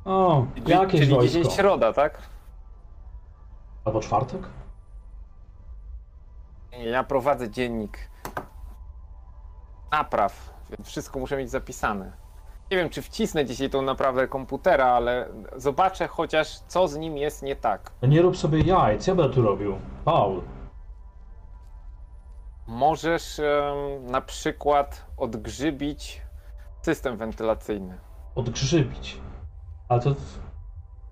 [0.04, 1.38] O, Czyli- jakieś Czyli wojsko.
[1.38, 2.18] dzisiaj środa, tak?
[3.84, 4.40] Albo czwartek?
[6.72, 7.98] Nie, Ja prowadzę dziennik
[9.92, 12.12] napraw, więc wszystko muszę mieć zapisane.
[12.70, 17.42] Nie wiem, czy wcisnę dzisiaj tą naprawę komputera, ale zobaczę chociaż, co z nim jest
[17.42, 17.90] nie tak.
[18.02, 19.78] Nie rób sobie jajc, ja będę tu robił.
[20.04, 20.40] Paul.
[22.68, 23.40] Możesz
[24.02, 26.22] na przykład odgrzybić
[26.82, 27.98] system wentylacyjny.
[28.34, 29.16] Odgrzybić.
[29.88, 30.14] Ale to...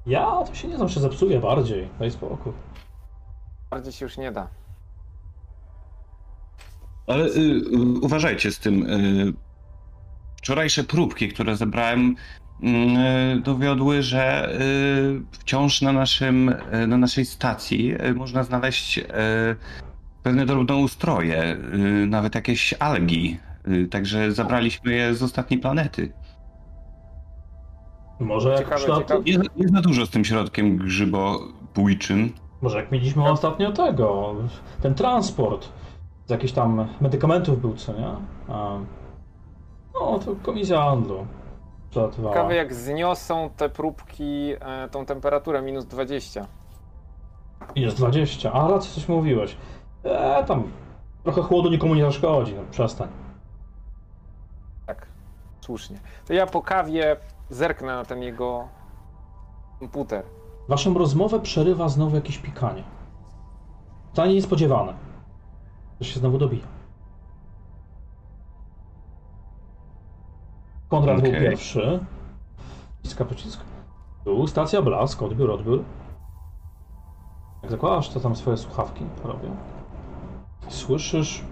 [0.07, 1.89] Ja to się nie znam, się zepsuje bardziej.
[1.99, 2.53] Daj spokój.
[3.71, 4.49] Bardziej się już nie da.
[7.07, 8.91] Ale y, y, uważajcie z tym.
[8.91, 9.33] Y,
[10.37, 12.17] wczorajsze próbki, które zebrałem,
[12.63, 19.05] y, dowiodły, że y, wciąż na, naszym, y, na naszej stacji y, można znaleźć y,
[20.25, 23.39] pewne drobnoustroje, y, nawet jakieś algi.
[23.69, 26.13] Y, także zabraliśmy je z ostatniej planety.
[28.21, 28.99] Może jak, Ciekawe, przylat...
[28.99, 29.23] ciekawe.
[29.27, 32.33] Jest, jest za dużo z tym środkiem grzybobójczym.
[32.63, 34.35] Może jak mieliśmy ostatnio tego,
[34.83, 35.69] ten transport
[36.27, 38.09] z jakichś tam medykamentów był, co nie?
[38.49, 38.79] A...
[39.95, 41.27] No, to komisja handlu
[41.91, 42.35] przelatywała.
[42.35, 46.47] Ciekawe jak zniosą te próbki e, tą temperaturę minus 20.
[47.77, 48.53] Jest 20.
[48.53, 49.57] A racja, coś mówiłeś.
[50.05, 50.63] E, tam
[51.23, 53.09] trochę chłodu nikomu nie zaszkodzi, no przestań.
[54.87, 55.07] Tak,
[55.61, 55.99] słusznie.
[56.27, 57.17] To ja po kawie
[57.51, 58.69] zerknę na ten jego
[59.79, 60.25] komputer.
[60.69, 62.83] Waszą rozmowę przerywa znowu jakieś pikanie.
[64.13, 64.95] Wcale niespodziewane.
[65.99, 66.67] To się znowu dobija.
[70.89, 71.43] Konrad był Okej.
[71.43, 72.01] pierwszy.
[72.99, 73.61] Wciska przycisk.
[74.25, 75.85] Tu stacja Blask, odbiór, odbiór.
[77.63, 79.49] Jak zakładasz, to tam swoje słuchawki robię.
[80.69, 81.45] Słyszysz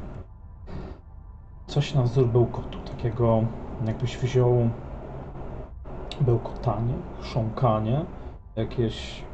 [1.67, 3.43] coś na wzór bełkotu, takiego
[3.87, 4.69] jakbyś wziął
[6.21, 8.05] bełkotanie, chrząkanie,
[8.57, 9.25] jakieś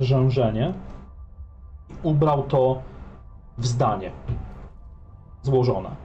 [0.00, 0.74] rzężenie
[1.90, 2.82] i ubrał to
[3.58, 4.10] w zdanie
[5.42, 5.96] złożone.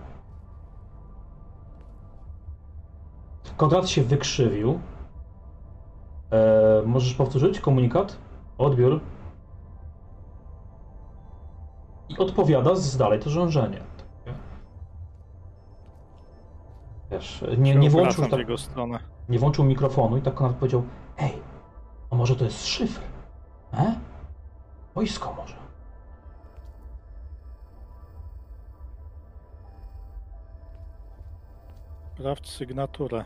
[3.58, 4.80] Konrad się wykrzywił.
[6.32, 8.18] E, możesz powtórzyć komunikat?
[8.58, 9.00] Odbiór.
[12.14, 13.82] I odpowiada z dalej to rzężenie.
[17.12, 18.48] Wiesz, nie, nie, włączył, tak,
[19.30, 20.84] nie włączył mikrofonu i tak Konrad powiedział
[21.18, 21.42] Ej,
[22.10, 23.02] a może to jest szyfr?
[23.74, 23.96] E?
[24.96, 25.56] Wojsko może.
[32.16, 33.26] Sprawdź sygnaturę.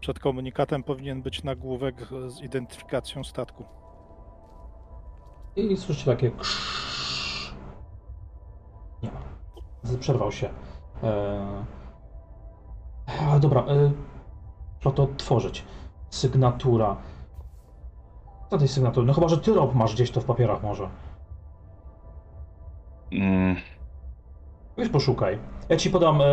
[0.00, 3.64] Przed komunikatem powinien być nagłówek z identyfikacją statku.
[5.58, 7.54] I słyszycie takie krzyż.
[9.02, 9.20] Nie ma.
[10.00, 10.48] Przerwał się.
[11.02, 11.64] Eee...
[13.40, 13.90] Dobra, e...
[14.80, 15.64] trzeba to odtworzyć.
[16.10, 16.96] Sygnatura.
[18.50, 19.06] Co tej sygnatury?
[19.06, 20.88] No chyba, że ty Rob masz gdzieś to w papierach może.
[23.12, 23.56] Mm,
[24.76, 25.38] Weź poszukaj.
[25.68, 26.24] Ja ci podam, e...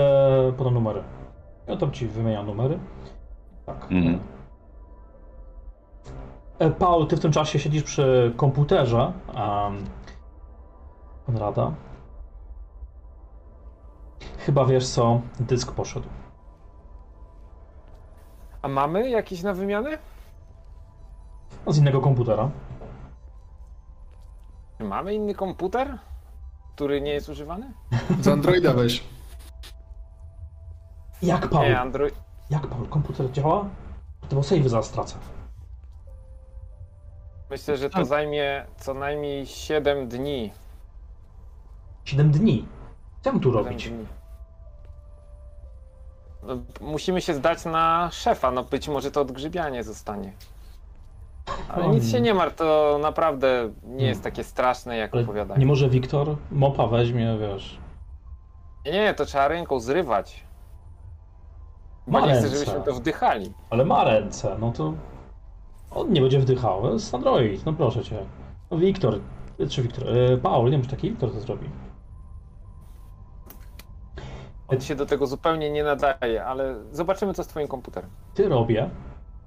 [0.57, 1.03] podam numery.
[1.67, 2.79] Ja tam ci wymieniam numery.
[3.65, 3.87] Tak.
[3.91, 4.19] Mhm.
[6.59, 9.85] E, Paul, ty w tym czasie siedzisz przy komputerze um,
[11.25, 11.71] Konrada.
[14.37, 16.07] Chyba wiesz co, dysk poszedł.
[18.61, 19.97] A mamy jakieś na wymianę?
[21.65, 22.49] No, Z innego komputera.
[24.77, 25.97] Czy mamy inny komputer,
[26.75, 27.73] który nie jest używany?
[28.21, 29.03] Z Androida weź.
[31.21, 31.63] Jak Paul?
[31.65, 32.15] Nie, Android.
[32.49, 32.87] Jak Paul?
[32.87, 33.65] Komputer działa?
[34.29, 35.15] To bo save zaraz stracę.
[37.55, 40.51] Myślę, że to zajmie co najmniej 7 dni.
[42.05, 42.65] 7 dni.
[43.21, 43.89] Co mam tu 7 robić?
[43.89, 44.05] dni.
[46.43, 50.33] No, musimy się zdać na szefa, no być może to odgrzybianie zostanie.
[51.69, 55.25] Ale O nic się nie martw, to naprawdę nie jest takie straszne jak Ale
[55.57, 57.77] nie może Wiktor mopa weźmie, wiesz.
[58.85, 60.43] Nie, nie, to trzeba ręką zrywać.
[62.07, 62.57] Bo Ma nie chcę, ręce.
[62.57, 63.53] żebyśmy to wdychali.
[63.69, 64.93] Ale ma ręce, no to
[65.95, 66.81] on nie będzie wdychał.
[66.81, 68.25] To jest Android, no proszę cię.
[68.71, 69.19] No Wiktor,
[69.69, 71.69] czy Wiktor, e, Paul, nie wiem, czy taki Wiktor to zrobi.
[74.67, 78.09] On się do tego zupełnie nie nadaje, ale zobaczymy co z twoim komputerem.
[78.33, 78.89] ty robię,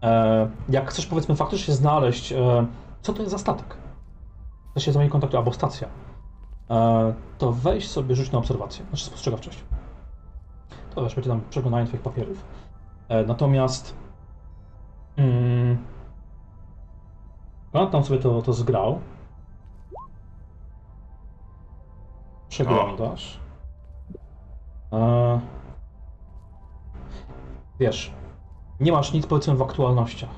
[0.02, 2.66] e, jak chcesz powiedzmy faktycznie znaleźć, e,
[3.02, 3.76] co to jest za statek,
[4.70, 5.88] chcesz się z nami kontaktu, albo stacja,
[6.70, 9.64] e, to weź sobie, rzuć na obserwację, znaczy spostrzegawczość.
[10.94, 12.44] To wiesz, będzie tam przeglądanie twoich papierów.
[13.08, 13.94] E, natomiast
[15.16, 15.78] mm,
[17.72, 19.00] on tam sobie to, to zgrał.
[22.48, 23.40] Przeglądasz.
[24.92, 25.40] E,
[27.80, 28.12] wiesz,
[28.80, 30.30] nie masz nic powiedzmy w aktualnościach.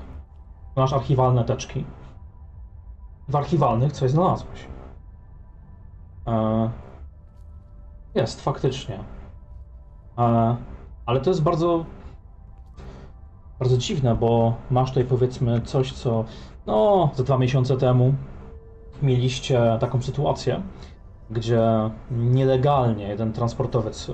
[0.75, 1.85] Masz archiwalne teczki.
[3.27, 4.67] W archiwalnych coś znalazłeś.
[6.27, 6.69] E,
[8.15, 8.99] jest, faktycznie.
[10.17, 10.55] E,
[11.05, 11.85] ale to jest bardzo.
[13.59, 16.25] Bardzo dziwne, bo masz tutaj powiedzmy coś, co.
[16.65, 18.13] No, za dwa miesiące temu
[19.01, 20.61] mieliście taką sytuację,
[21.31, 21.61] gdzie
[22.11, 24.13] nielegalnie jeden transportowiec e,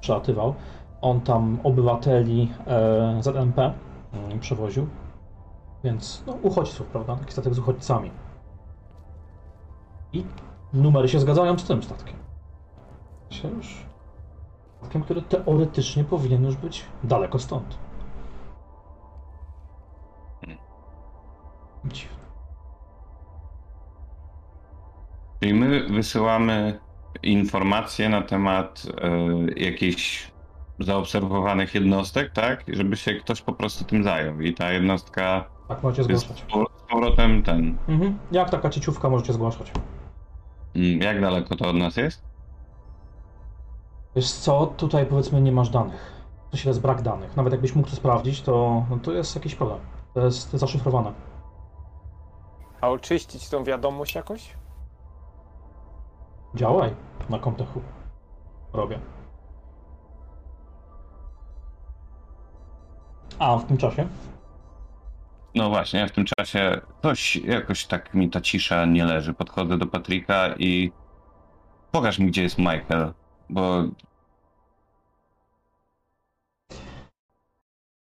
[0.00, 0.54] przelatywał.
[1.00, 3.72] On tam obywateli e, ZNP
[4.12, 4.86] mm, przewoził.
[5.84, 7.16] Więc no, uchodźców, prawda?
[7.16, 8.10] Taki statek z uchodźcami.
[10.12, 10.24] I
[10.72, 12.16] numery się zgadzają z tym statkiem.
[13.30, 13.86] Się już.
[14.78, 17.78] Statkiem, który teoretycznie powinien już być daleko stąd.
[21.84, 22.16] Dziwne.
[25.40, 26.80] Czyli my wysyłamy
[27.22, 29.10] informacje na temat e,
[29.60, 30.32] jakichś
[30.78, 32.64] zaobserwowanych jednostek, tak?
[32.68, 34.40] Żeby się ktoś po prostu tym zajął.
[34.40, 36.44] I ta jednostka Tak, możecie zgłaszać.
[36.78, 37.76] z powrotem ten.
[37.88, 38.18] Mhm.
[38.32, 39.72] Jak taka cieciówka możecie zgłaszać?
[40.76, 42.22] Mm, Jak daleko to od nas jest?
[44.16, 46.12] Wiesz co, tutaj powiedzmy nie masz danych.
[46.50, 47.36] To się jest brak danych.
[47.36, 49.78] Nawet jakbyś mógł to sprawdzić, to, no, to jest jakiś problem.
[50.14, 51.12] To jest zaszyfrowane.
[52.82, 54.54] A oczyścić tą wiadomość jakoś?
[56.54, 56.94] Działaj
[57.30, 57.82] na Comtechu.
[58.72, 58.98] Robię.
[63.38, 64.08] A w tym czasie?
[65.54, 69.34] No właśnie, w tym czasie coś jakoś tak mi ta cisza nie leży.
[69.34, 70.92] Podchodzę do Patryka i
[71.92, 73.12] pokaż mi, gdzie jest Michael,
[73.50, 73.82] bo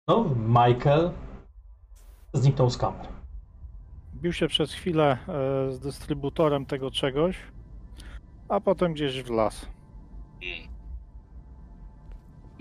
[0.08, 1.12] No, Michael
[2.34, 3.19] zniknął z kamer.
[4.22, 7.38] Bił się przez chwilę e, z dystrybutorem tego czegoś,
[8.50, 9.70] a potem gdzieś w las.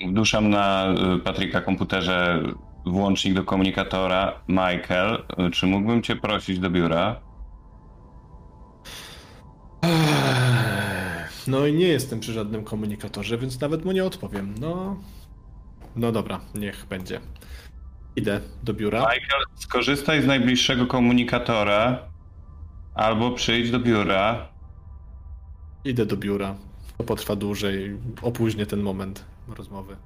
[0.08, 2.42] Wduszam na y, Patryka komputerze
[2.86, 4.40] włącznik do komunikatora.
[4.48, 7.20] Michael, y, czy mógłbym cię prosić do biura?
[11.48, 14.54] No i nie jestem przy żadnym komunikatorze, więc nawet mu nie odpowiem.
[14.60, 14.96] No.
[15.96, 17.20] No dobra, niech będzie.
[18.18, 18.98] Idę do biura.
[19.00, 22.08] Michael, skorzystaj z najbliższego komunikatora
[22.94, 24.48] albo przyjdź do biura.
[25.84, 26.54] Idę do biura.
[26.96, 27.96] To potrwa dłużej.
[28.22, 29.24] Opóźnię ten moment
[29.56, 29.96] rozmowy.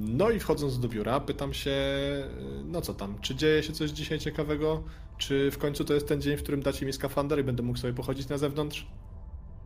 [0.00, 3.90] No i wchodząc do biura, pytam się, y, no co tam, czy dzieje się coś
[3.90, 4.82] dzisiaj ciekawego?
[5.18, 7.78] Czy w końcu to jest ten dzień, w którym dacie mi skafander i będę mógł
[7.78, 8.86] sobie pochodzić na zewnątrz?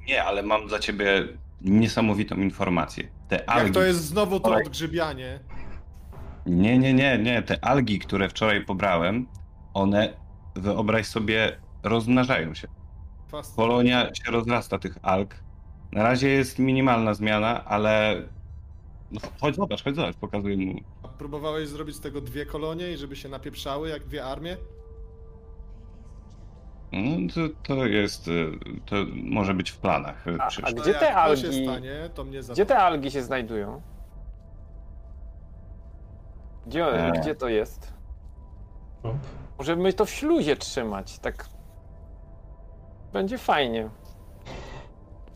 [0.09, 1.29] Nie, ale mam dla ciebie
[1.61, 3.09] niesamowitą informację.
[3.29, 3.65] Te algi...
[3.65, 5.41] Jak to jest znowu to odgrzybianie?
[6.47, 7.43] Nie, nie, nie, nie.
[7.43, 9.27] Te algi, które wczoraj pobrałem,
[9.75, 10.15] one,
[10.55, 12.69] wyobraź sobie, rozmnażają się.
[13.57, 15.35] Polonia się rozrasta tych alg.
[15.93, 18.23] Na razie jest minimalna zmiana, ale.
[19.13, 20.81] No, chodź zobacz, chodź zobacz, pokazuję mu.
[21.03, 24.57] A Próbowałeś zrobić z tego dwie kolonie i żeby się napieprzały jak dwie armie?
[26.93, 27.01] No,
[27.35, 27.41] to,
[27.75, 28.29] to jest.
[28.29, 28.51] y,
[28.87, 30.25] To może być w planach.
[30.41, 33.23] A- a Gdzie te jak to się algi- stanie, to mnie Gdzie te algi się
[33.23, 33.81] znajdują?
[36.67, 37.13] Gdzie, Eee.
[37.21, 37.93] gdzie to jest?
[39.05, 39.15] No.
[39.59, 41.49] Możemy to w śluzie trzymać, tak.
[43.13, 43.89] Będzie fajnie.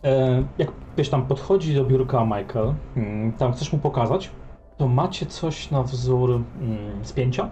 [0.04, 4.30] E, jak wiesz, tam podchodzi do biurka Michael, mm, tam chcesz mu pokazać,
[4.76, 6.30] to macie coś na wzór
[6.60, 7.48] mm, spięcia?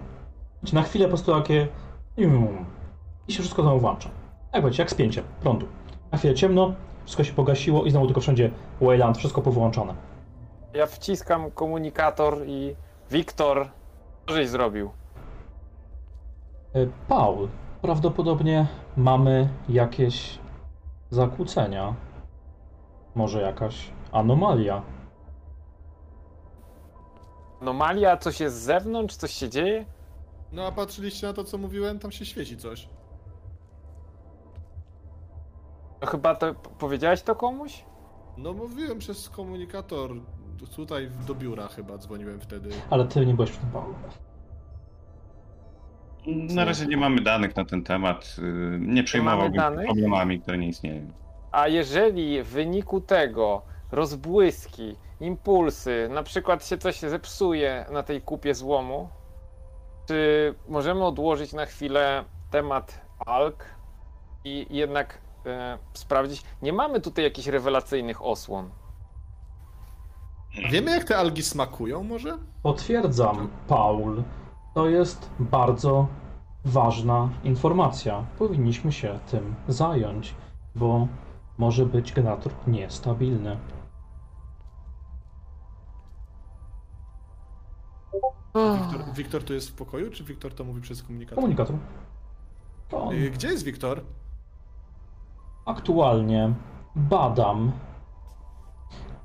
[0.65, 1.69] Czy na chwilę po prostu takie
[2.19, 2.65] mm,
[3.29, 4.11] i się wszystko znowu włącza.
[4.53, 5.67] Jak będzie, jak spięcie prądu.
[6.13, 6.75] Na chwilę ciemno,
[7.05, 8.51] wszystko się pogasiło i znowu tylko wszędzie
[8.81, 9.95] Wayland, wszystko powłączone.
[10.75, 12.75] Ja wciskam komunikator i
[13.11, 13.69] Wiktor,
[14.27, 14.91] co żeś zrobił?
[16.75, 17.49] E, Paul,
[17.83, 18.67] prawdopodobnie
[18.97, 20.39] mamy jakieś
[21.11, 21.95] zakłócenia.
[23.15, 24.83] Może jakaś anomalia.
[27.61, 29.85] Anomalia, coś jest z zewnątrz, coś się dzieje?
[30.53, 31.99] No a patrzyliście na to, co mówiłem?
[31.99, 32.89] Tam się świeci coś.
[36.01, 37.85] No chyba to powiedziałeś to komuś?
[38.37, 40.11] No mówiłem przez komunikator
[40.77, 42.71] tutaj do biura chyba dzwoniłem wtedy.
[42.91, 43.95] Ale ty nie byłeś przy tym, Paul.
[46.55, 48.37] Na razie nie mamy danych na ten temat.
[48.39, 49.87] y, Nie przejmowałbym się danych?
[49.87, 51.13] problemami, które nie istnieją.
[51.53, 58.55] A jeżeli w wyniku tego rozbłyski, impulsy, na przykład się coś zepsuje na tej kupie
[58.55, 59.09] złomu,
[60.07, 63.65] czy możemy odłożyć na chwilę temat alg
[64.45, 65.19] i jednak
[65.49, 66.43] e, sprawdzić?
[66.63, 68.71] Nie mamy tutaj jakichś rewelacyjnych osłon.
[70.71, 72.39] Wiemy jak te algi smakują może?
[72.63, 74.23] Potwierdzam, Paul.
[74.75, 76.07] To jest bardzo
[76.65, 78.25] ważna informacja.
[78.39, 80.35] Powinniśmy się tym zająć,
[80.75, 81.09] bo
[81.59, 83.59] może być generator niestabilny.
[88.55, 91.37] Wiktor, Wiktor tu jest w pokoju, czy Wiktor to mówi przez komunikator?
[91.37, 91.77] Komunikator.
[92.89, 93.15] To on.
[93.15, 94.01] Y, Gdzie jest Wiktor?
[95.69, 96.53] Aktualnie
[96.97, 97.73] badam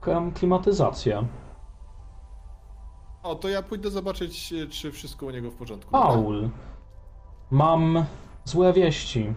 [0.01, 1.27] klim- klimatyzację.
[3.23, 5.91] O, to ja pójdę zobaczyć, czy wszystko u niego w porządku.
[5.91, 6.49] Paul,
[7.51, 8.05] mam
[8.45, 9.33] złe wieści.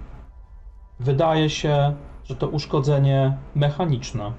[1.00, 4.32] Wydaje się, że to uszkodzenie mechaniczne.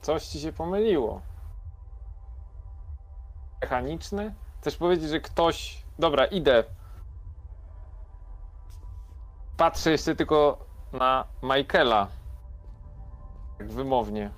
[0.00, 1.20] Coś ci się pomyliło.
[3.62, 4.34] Mechaniczny?
[4.60, 5.84] Chcesz powiedzieć, że ktoś.
[5.98, 6.64] Dobra, idę.
[9.58, 12.08] Patrzę jeszcze tylko na Michaela.
[13.58, 14.30] Tak wymownie.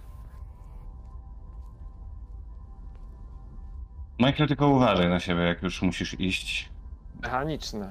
[4.18, 6.70] Michael, tylko uważaj na siebie, jak już musisz iść.
[7.22, 7.88] Mechaniczny.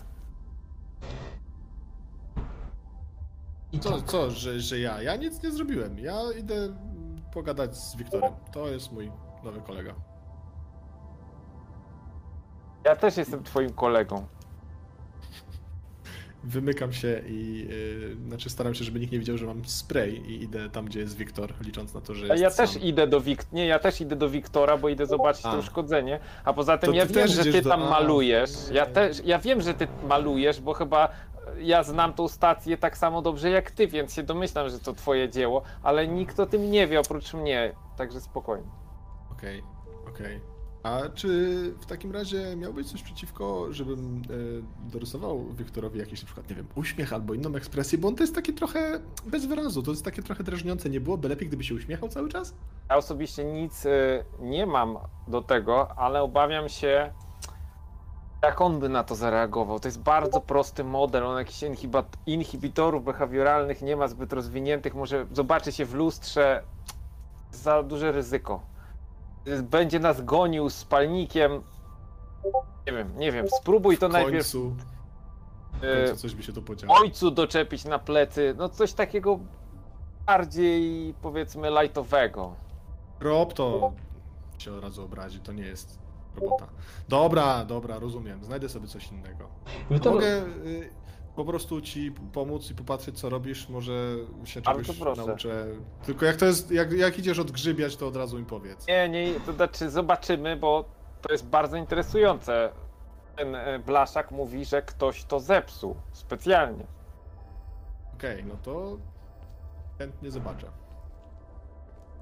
[3.72, 5.02] I Co, co że, że ja?
[5.02, 6.00] Ja nic nie zrobiłem.
[6.00, 6.56] Ja idę
[7.34, 8.34] pogadać z Wiktorem.
[8.52, 9.12] To jest mój
[9.44, 9.94] nowy kolega.
[12.86, 14.28] Ja też jestem twoim kolegą.
[16.44, 20.44] Wymykam się i yy, znaczy staram się, żeby nikt nie widział, że mam spray i
[20.44, 22.82] idę tam, gdzie jest Wiktor, licząc na to, że jest ja też sam.
[22.82, 23.52] idę do Wik...
[23.52, 25.52] Nie, ja też idę do Wiktora, bo idę zobaczyć A.
[25.52, 26.20] to uszkodzenie.
[26.44, 28.52] A poza tym To ja wiem, też że ty do- tam malujesz.
[28.74, 31.10] Ja też, ja wiem, że ty malujesz, bo chyba
[31.60, 35.30] ja znam tą stację tak samo dobrze jak ty, więc się domyślam, że to twoje
[35.30, 38.68] dzieło, ale nikt o tym nie wie oprócz mnie, także spokojnie.
[39.32, 39.64] Okej,
[40.10, 40.40] okej.
[40.84, 41.30] A czy
[41.80, 44.22] w takim razie miałbyś coś przeciwko, żebym
[44.88, 48.24] e, dorysował Wiktorowi jakiś na przykład, nie wiem, uśmiech albo inną ekspresję, bo on to
[48.24, 50.90] jest taki trochę bez wyrazu, to jest takie trochę drażniące.
[50.90, 52.54] Nie byłoby lepiej, gdyby się uśmiechał cały czas?
[52.90, 57.14] Ja osobiście nic y, nie mam do tego, ale obawiam się,
[58.44, 59.80] jak on by na to zareagował.
[59.80, 61.64] To jest bardzo prosty model, on jakichś
[62.26, 66.64] inhibitorów behawioralnych nie ma zbyt rozwiniętych, może zobaczy się w lustrze,
[67.52, 68.62] za duże ryzyko.
[69.64, 71.64] Będzie nas gonił z palnikiem.
[72.88, 74.76] Nie wiem, nie wiem, spróbuj to w najpierw y, końcu
[76.16, 76.96] coś by się podziało.
[77.00, 79.40] ojcu doczepić na plecy, no coś takiego
[80.26, 82.56] bardziej powiedzmy lightowego.
[83.20, 83.94] Rob to
[84.58, 86.00] się od razu obrazi, to nie jest
[86.36, 86.68] robota.
[87.10, 89.48] Dobra, dobra, rozumiem, znajdę sobie coś innego.
[90.04, 90.90] To, Mogę y,
[91.40, 94.16] po prostu ci pomóc i popatrzeć, co robisz, może
[94.46, 95.26] się czegoś proszę.
[95.26, 95.66] nauczę.
[96.06, 98.88] Tylko jak to jest, jak, jak idziesz odgrzybiać, to od razu mi powiedz.
[98.88, 100.86] Nie, nie, to znaczy zobaczymy, bo
[101.22, 102.70] to jest bardzo interesujące.
[103.36, 106.84] Ten e, Blaszak mówi, że ktoś to zepsuł specjalnie.
[108.16, 108.98] Okej, no to
[109.98, 110.68] chętnie zobaczę.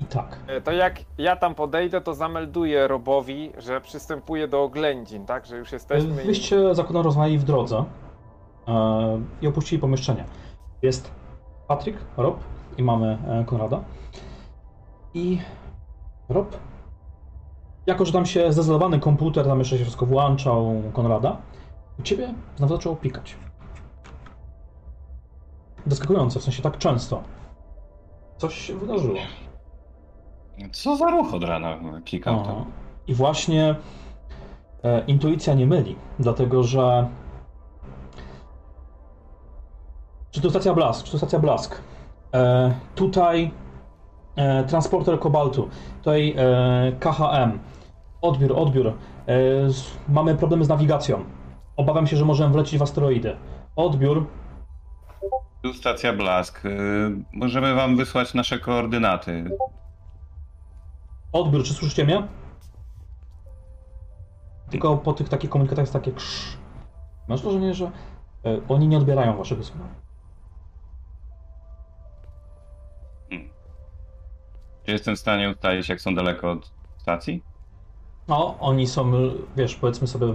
[0.02, 0.38] I tak.
[0.48, 5.46] E, To jak ja tam podejdę, to zamelduję Robowi, że przystępuję do oględzin, tak?
[5.46, 6.24] Że już jesteśmy.
[6.24, 7.86] i- Wyście zakładam rozmawiali w drodze
[9.42, 10.26] i opuścili pomieszczenie.
[10.82, 11.12] Jest
[11.68, 12.40] Patryk, Rob
[12.78, 13.84] i mamy e, Konrada.
[15.14, 15.40] I
[16.30, 16.58] Rob,
[17.88, 21.38] jako że tam się zdezolowany komputer, tam jeszcze się wszystko włączał Konrada,
[22.00, 23.36] u ciebie znowu zaczęło pikać.
[25.86, 27.24] Zaskakujące, w sensie tak często.
[28.38, 29.18] Coś się wydarzyło.
[30.72, 32.54] Co za ruch od rana klikał Aha.
[32.54, 32.66] tam.
[33.08, 33.76] I właśnie
[34.84, 37.08] e, intuicja nie myli, dlatego że.
[40.32, 41.06] Czy to stacja Blask?
[41.06, 41.82] Czy to stacja Blask?
[42.34, 43.52] E, tutaj
[44.36, 47.60] e, transporter kobaltu, tutaj e, KHM,
[48.22, 48.88] odbiór, odbiór.
[48.88, 48.94] E,
[49.70, 51.24] z, mamy problemy z nawigacją.
[51.78, 53.36] Obawiam się, że możemy wlecieć w asteroidy.
[53.76, 54.28] Odbiór.
[55.62, 56.66] Tu stacja Blask.
[56.66, 56.70] y,
[57.34, 59.46] Możemy wam wysłać nasze koordynaty.
[61.32, 62.28] Odbiór, czy słyszycie mnie?
[64.70, 66.58] Tylko po tych takich komunikatach jest takie krz.
[67.28, 67.92] Masz wrażenie, że e,
[68.70, 69.90] oni nie odbierają waszego sygnału.
[74.88, 77.44] Czy jestem w stanie ustalić, jak są daleko od stacji?
[78.28, 79.12] No, oni są,
[79.56, 80.28] wiesz, powiedzmy sobie,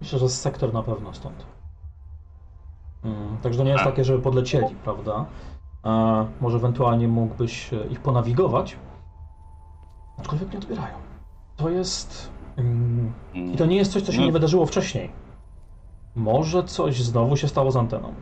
[0.00, 1.46] myślę, że z sektor na pewno stąd.
[3.04, 3.86] Mm, także to nie jest A.
[3.86, 5.26] takie, żeby podlecieli, prawda?
[5.84, 8.76] E, może ewentualnie mógłbyś e, ich ponawigować,
[10.18, 10.94] aczkolwiek nie odbierają.
[11.56, 12.30] To jest...
[12.56, 14.26] Mm, I to nie jest coś, co się No.
[14.26, 15.12] nie wydarzyło wcześniej.
[16.16, 18.14] Może coś znowu się stało z anteną.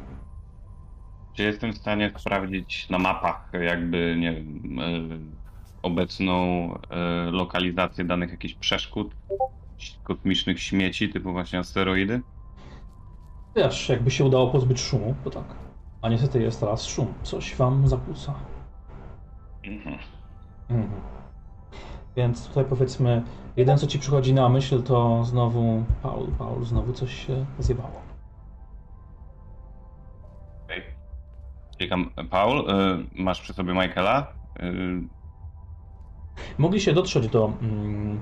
[1.32, 5.39] Czy jestem w stanie sprawdzić na mapach, jakby, nie wiem, e,
[5.82, 6.34] obecną
[6.90, 9.14] e, lokalizację danych jakichś przeszkód,
[10.02, 12.22] kosmicznych śmieci, typu właśnie asteroidy?
[13.56, 15.44] Wiesz, jakby się udało pozbyć szumu, to tak.
[16.02, 17.14] A niestety jest teraz szum.
[17.22, 18.34] Coś wam zakłóca.
[19.64, 19.98] Mhm.
[20.68, 21.00] Mhm.
[22.16, 23.22] Więc tutaj powiedzmy,
[23.56, 28.02] jeden co ci przychodzi na myśl, to znowu Paul, Paul, znowu coś się zjebało.
[30.64, 30.82] Okej.
[31.78, 34.26] Ciekam, Paul, e, masz przy sobie Michaela?
[34.60, 34.72] E,
[36.58, 37.52] Mogli się dotrzeć do.
[37.62, 38.20] Mm,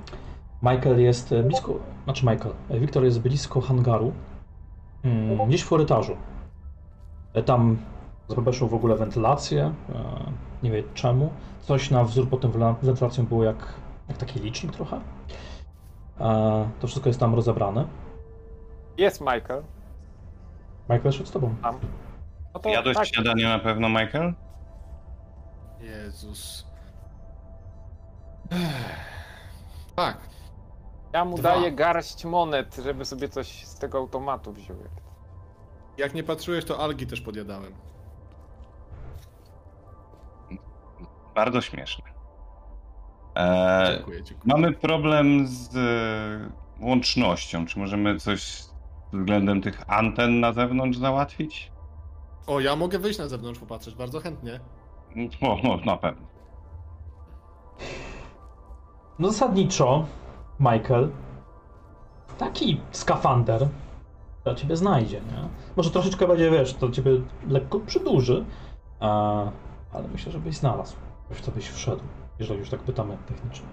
[0.62, 1.74] Michael jest blisko.
[2.04, 2.54] Znaczy Michael.
[2.70, 4.12] Wiktor jest blisko hangaru.
[5.02, 6.16] Mm, gdzieś w korytarzu.
[7.46, 7.78] Tam
[8.28, 9.72] zabezpieczył w ogóle wentylację.
[9.94, 11.30] e, Nie wiem czemu.
[11.60, 13.74] Coś na wzór pod wela- wentylacją było jak,
[14.08, 15.00] jak taki licznik trochę.
[16.20, 17.86] E, To wszystko jest tam rozebrane.
[18.98, 19.62] Jest Michael.
[20.88, 21.54] Michael jest przed tobą.
[21.62, 21.74] Tam.
[22.54, 24.34] No to Jadłeś tak, śniadanie na pewno, Michael?
[25.80, 26.67] Jezus.
[29.96, 30.18] Tak,
[31.12, 31.54] ja mu Dwa.
[31.54, 34.76] daję garść monet, żeby sobie coś z tego automatu wziął.
[35.98, 37.72] jak nie patrzyłeś, to algi też podjadałem.
[41.34, 42.04] Bardzo śmieszne.
[43.36, 44.54] E, Dziękuję, dziękuję.
[44.56, 47.66] mamy problem z e, łącznością.
[47.66, 48.62] Czy możemy coś
[49.12, 51.72] względem tych anten na zewnątrz załatwić?
[52.46, 54.60] O, ja mogę wyjść na zewnątrz popatrzeć, bardzo chętnie.
[55.40, 56.26] O, no, na pewno.
[59.18, 60.04] No zasadniczo,
[60.60, 61.10] Michael,
[62.38, 63.68] taki skafander
[64.44, 65.48] dla ciebie znajdzie, nie?
[65.76, 67.10] Może troszeczkę będzie, wiesz, to ciebie
[67.48, 68.44] lekko przydłuży,
[69.00, 69.42] a,
[69.92, 70.96] ale myślę, że byś znalazł
[71.30, 72.02] w co byś wszedł,
[72.38, 73.66] jeżeli już tak pytamy technicznie.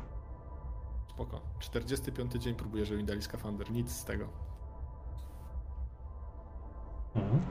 [1.09, 1.41] Spoko.
[1.59, 3.71] 45 dzień próbuję, żeby mi dali skafander.
[3.71, 4.25] Nic z tego.
[7.15, 7.41] Mhm.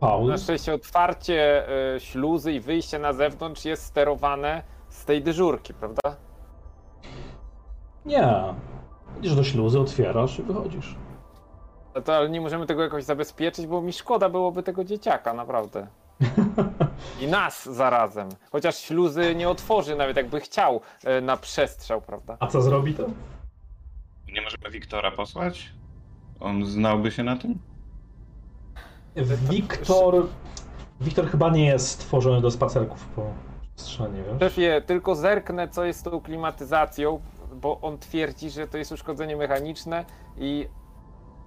[0.00, 5.74] Paul, Na szczęście otwarcie y, śluzy i wyjście na zewnątrz jest sterowane z tej dyżurki,
[5.74, 6.16] prawda?
[8.04, 8.54] Nie,
[9.20, 10.96] Idziesz do śluzy, otwierasz i wychodzisz.
[11.94, 15.86] Ale To, ale nie możemy tego jakoś zabezpieczyć, bo mi szkoda byłoby tego dzieciaka, naprawdę.
[17.20, 18.28] I nas zarazem.
[18.52, 22.36] Chociaż śluzy nie otworzy, nawet jakby chciał e, na przestrzał, prawda?
[22.40, 23.06] A co zrobi to?
[24.32, 25.72] Nie możemy Wiktora posłać?
[26.40, 27.58] On znałby się na tym?
[29.50, 30.26] Wiktor...
[31.00, 33.22] Wiktor chyba nie jest stworzony do spacerków po
[33.76, 34.40] przestrzeni, wiesz?
[34.40, 37.20] Szefie, tylko zerknę, co jest z tą klimatyzacją,
[37.64, 40.04] bo on twierdzi, że to jest uszkodzenie mechaniczne
[40.36, 40.68] i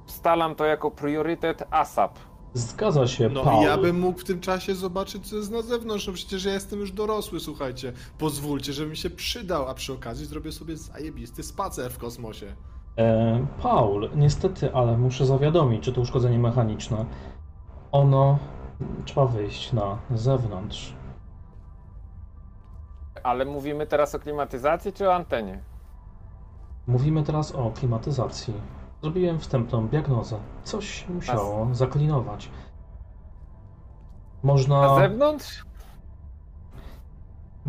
[0.05, 2.19] stalam to jako priorytet ASAP.
[2.53, 3.61] Zgadza się, No Paul.
[3.61, 6.07] i ja bym mógł w tym czasie zobaczyć, co jest na zewnątrz.
[6.07, 7.93] No przecież ja jestem już dorosły, słuchajcie.
[8.17, 12.55] Pozwólcie, żebym się przydał, a przy okazji zrobię sobie zajebisty spacer w kosmosie.
[12.97, 17.05] E, Paul, niestety, ale muszę zawiadomić, że to uszkodzenie mechaniczne,
[17.91, 18.39] ono
[19.05, 20.93] trzeba wyjść na zewnątrz.
[23.23, 25.63] Ale mówimy teraz o klimatyzacji czy o antenie?
[26.87, 28.53] Mówimy teraz o klimatyzacji.
[29.01, 30.37] Zrobiłem wstępną diagnozę.
[30.63, 32.47] Coś musiało zaklinować.
[32.47, 32.53] Na
[34.43, 34.95] Można.
[34.99, 35.65] zewnątrz?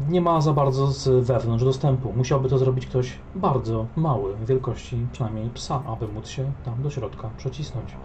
[0.09, 2.13] Nie ma za bardzo z wewnątrz dostępu.
[2.17, 7.31] Musiałby to zrobić ktoś bardzo mały, wielkości przynajmniej psa, aby móc się tam do środka
[7.37, 7.97] przecisnąć.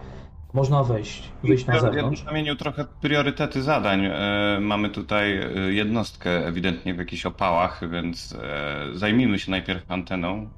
[0.54, 2.22] Można wejść, wyjść na Ja- Ja zewnątrz.
[2.22, 4.06] bym zamienił trochę priorytety zadań.
[4.06, 10.50] E, Mamy tutaj e, jednostkę ewidentnie w jakichś opałach, więc e, zajmijmy się najpierw anteną.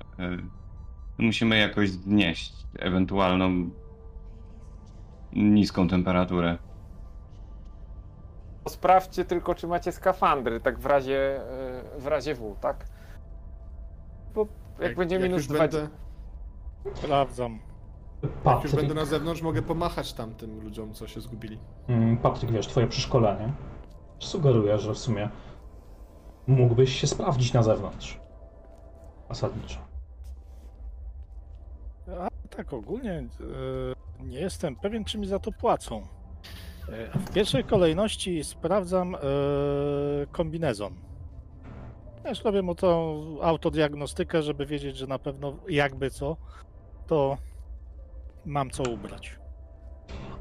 [1.18, 3.70] Musimy jakoś znieść ewentualną
[5.34, 6.58] niską temperaturę.
[8.70, 11.40] Sprawdźcie tylko, czy macie skafandry, tak w razie,
[11.98, 12.86] w razie W, tak?
[14.36, 14.48] Bo
[14.80, 15.78] jak, będzie minus już 20.
[15.78, 15.96] będę,
[16.96, 17.60] Sprawdzam.
[18.26, 21.60] Jak już Patryk, będę na zewnątrz, mogę pomachać tamtym ludziom, co się zgubili.
[21.88, 23.54] Mm, Patryk, wiesz, twoje przeszkolenie
[24.20, 25.30] sugeruje, że w sumie
[26.48, 28.20] mógłbyś się sprawdzić na zewnątrz.
[29.30, 29.80] Zasadniczo.
[32.20, 33.26] A tak ogólnie e,
[34.24, 36.08] nie jestem pewien, czy mi za to płacą.
[36.90, 39.20] E, W pierwszej kolejności sprawdzam e,
[40.32, 40.94] kombinezon.
[42.24, 46.38] Też robię mu tą autodiagnostykę, żeby wiedzieć, że na pewno jakby co,
[47.08, 47.38] to
[48.46, 49.40] mam co ubrać.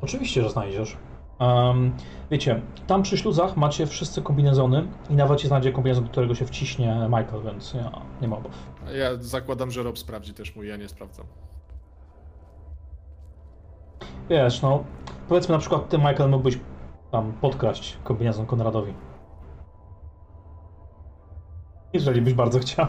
[0.00, 0.96] Oczywiście, że znajdziesz.
[1.38, 1.92] Em,
[2.30, 6.46] wiecie, tam przy śluzach macie wszyscy kombinezony i nawet się znajdzie kombinezon, do którego się
[6.46, 8.52] wciśnie Michael, więc ja nie ma obaw.
[8.94, 11.26] Ja zakładam, że Rob sprawdzi też mój, ja nie sprawdzam.
[14.30, 14.84] Wiesz, no,
[15.28, 16.58] powiedzmy na przykład ty, Michael, mógłbyś
[17.10, 18.94] tam podkraść kombinezon Konradowi.
[21.92, 22.86] Jeżeli byś bardzo chciał.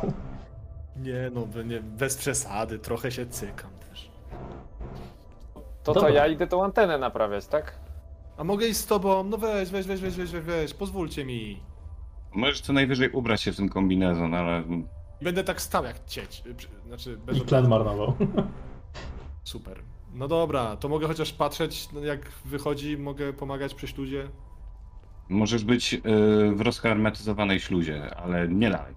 [0.96, 3.75] Nie no, nie, bez przesady, trochę się cykam.
[5.86, 6.10] To Dobra.
[6.10, 7.80] co, ja idę tą antenę naprawiać, tak?
[8.38, 9.24] A mogę iść z tobą?
[9.24, 11.60] No weź, weź, weź, weź, weź, weź, weź, pozwólcie mi.
[12.34, 14.64] Możesz co najwyżej ubrać się w ten kombinezon, ale
[15.22, 16.44] Będę tak stał jak cieć.
[16.88, 18.14] Znaczy, bez I tlen marnował.
[19.44, 19.80] Super.
[20.14, 24.30] No dobra, to mogę chociaż patrzeć, no, jak wychodzi, mogę pomagać przy śluzie.
[25.30, 26.00] możesz być e,
[26.56, 28.96] w rozhermetyzowanej śluzie, ale nie dalej.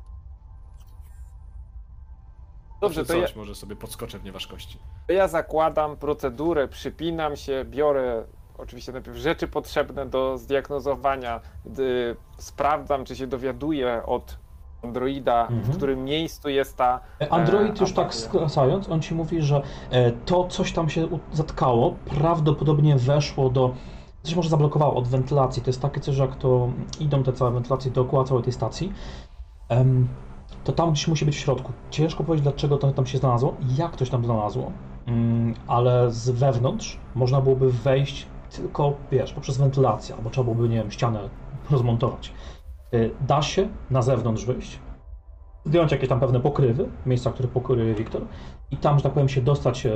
[2.80, 4.78] Dobrze, to ja, coś, może sobie podskoczę w nieważkości.
[5.06, 8.24] to ja zakładam procedurę, przypinam się, biorę
[8.58, 14.38] oczywiście najpierw rzeczy potrzebne do zdiagnozowania, gdy sprawdzam, czy się dowiaduję od
[14.84, 15.76] Androida, w Mhm.
[15.76, 17.00] którym miejscu jest ta.
[17.20, 21.94] e, Android już tak skracając, on ci mówi, że e, to coś tam się zatkało,
[22.18, 23.74] prawdopodobnie weszło do.
[24.22, 25.62] Coś może zablokowało od wentylacji.
[25.62, 26.68] To jest takie coś, że jak to
[27.00, 28.92] idą te całe wentylacje dookoła całej tej stacji,
[30.64, 31.72] to tam gdzieś musi być w środku.
[31.90, 34.72] Ciężko powiedzieć, dlaczego to tam się znalazło i jak ktoś tam znalazło,
[35.08, 40.76] Mm, ale z wewnątrz można byłoby wejść tylko, wiesz, poprzez wentylację, albo trzeba byłoby, nie
[40.76, 41.28] wiem, ścianę
[41.70, 42.32] rozmontować.
[42.92, 44.78] E, Da się na zewnątrz wyjść,
[45.64, 48.22] zdjąć jakieś tam pewne pokrywy, miejsca, które pokryje Wiktor
[48.70, 49.92] i tam, że tak powiem, się dostać e,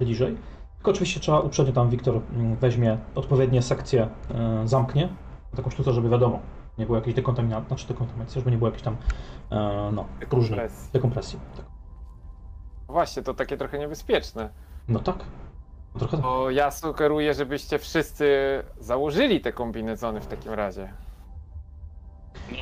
[0.00, 0.36] bliżej.
[0.76, 5.08] Tylko oczywiście trzeba uprzednio tam Wiktor mm, weźmie odpowiednie sekcje, e, zamknie,
[5.56, 6.38] taką sztukę, żeby wiadomo,
[6.78, 8.96] nie było jakiejś dekontaminacji, znaczy dekontaminacji, żeby nie było jakiejś tam,
[9.50, 10.90] e, no, różnej Dekompresji.
[10.92, 11.38] dekompresji.
[11.56, 11.64] Tak.
[12.88, 14.50] Właśnie, to takie trochę niebezpieczne.
[14.88, 15.16] No tak,
[15.98, 16.20] trochę tak.
[16.26, 18.28] Bo ja sugeruję, żebyście wszyscy
[18.80, 20.92] założyli te kombinezony w takim razie.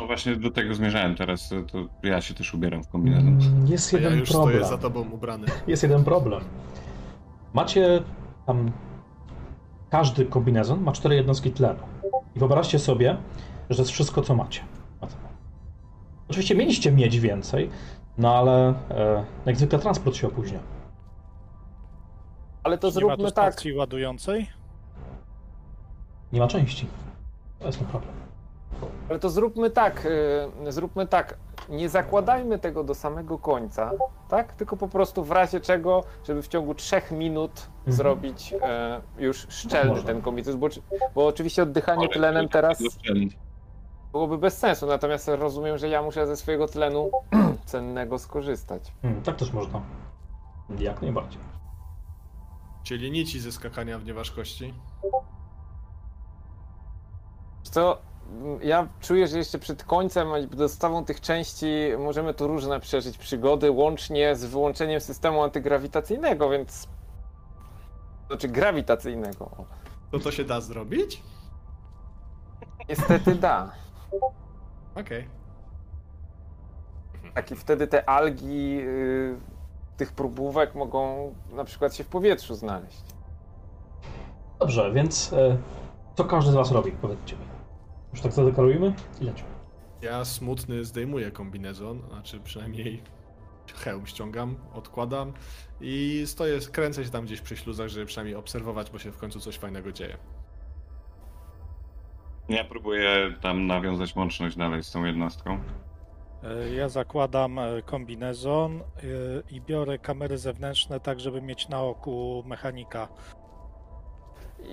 [0.01, 3.29] No właśnie do tego zmierzałem teraz, to ja się też ubieram w kombinezon.
[3.29, 4.51] Mm, Jest A ja jeden już problem.
[4.55, 5.47] stoję za tobą ubrany.
[5.67, 6.41] Jest jeden problem.
[7.55, 8.03] Macie
[8.47, 8.71] tam.
[9.91, 11.79] Każdy kombinezon ma cztery jednostki tlenu.
[12.37, 13.17] I wyobraźcie sobie,
[13.71, 14.61] że to jest wszystko, co macie.
[16.29, 17.71] Oczywiście mieliście mieć więcej,
[18.19, 20.59] no ale e, jak zwykle transport się opóźnia.
[22.63, 23.55] Ale to nie ma tu zróbmy tak.
[23.55, 24.47] stacji ładującej?
[26.33, 26.87] Nie ma części.
[27.59, 28.15] To jest ten problem.
[29.09, 30.07] Ale to zróbmy tak,
[30.67, 31.37] y, zróbmy tak.
[31.69, 33.91] nie zakładajmy tego do samego końca,
[34.29, 34.53] tak?
[34.53, 39.91] Tylko po prostu w razie czego, żeby w ciągu trzech minut zrobić e, już szczelny
[39.91, 40.07] Można.
[40.07, 40.69] ten komitet, bo,
[41.15, 42.83] bo oczywiście oddychanie tlenem teraz
[44.15, 47.11] byłoby bez sensu, natomiast rozumiem, że ja muszę ze swojego tlenu
[47.67, 48.93] cennego skorzystać.
[49.03, 49.83] Hmm, tak też można.
[50.79, 51.41] Jak najbardziej.
[52.83, 54.75] Czyli nici ze skakania w nieważkości.
[57.63, 57.99] Co?
[58.63, 61.67] Ja czuję, że jeszcze przed końcem i dostawą tych części
[61.99, 66.89] możemy tu różne przeżyć przygody, łącznie z wyłączeniem systemu antygrawitacyjnego, więc.
[68.27, 69.51] Znaczy grawitacyjnego.
[70.11, 71.23] To to się da zrobić?
[72.89, 73.84] Niestety da.
[74.95, 75.29] Okej.
[77.35, 79.37] Tak i wtedy te algi y,
[79.97, 83.03] tych próbówek mogą na przykład się w powietrzu znaleźć.
[84.59, 85.57] Dobrze, więc e,
[86.15, 86.91] co każdy z was robi?
[86.91, 87.43] Powiedzcie mi.
[88.13, 89.49] Już tak zadeklarujemy i lecimy.
[90.03, 93.03] Ja smutny zdejmuję kombinezon, znaczy przynajmniej
[93.75, 95.33] hełm ściągam, odkładam
[95.81, 99.41] i stoję, kręcę się tam gdzieś przy śluzach, żeby przynajmniej obserwować, bo się w końcu
[99.41, 100.17] coś fajnego dzieje.
[102.49, 105.59] Ja próbuję tam nawiązać łączność dalej z tą jednostką.
[106.43, 108.83] E, Ja zakładam e, kombinezon e,
[109.51, 113.09] i biorę kamery zewnętrzne, tak żeby mieć na oku mechanika.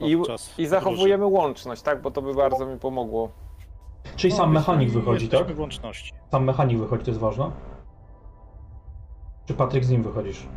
[0.02, 0.18] I,
[0.58, 2.02] I zachowujemy łączność, tak?
[2.02, 3.32] Bo to by bardzo mi pomogło.
[4.16, 5.60] Czyli sam mechanik wychodzi, tak?
[5.60, 6.14] Łączności.
[6.32, 7.52] Sam mechanik wychodzi, to jest ważne?
[9.46, 10.48] Czy Patryk z nim wychodzisz?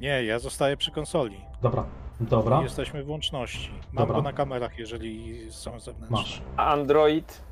[0.00, 1.40] Nie, ja zostaję przy konsoli.
[1.62, 1.84] Dobra,
[2.22, 3.70] dobra, Jesteśmy w łączności.
[3.92, 4.16] Mam Dobra.
[4.16, 6.16] go na kamerach, jeżeli są zewnętrzne.
[6.16, 6.42] masz.
[6.56, 7.42] A Android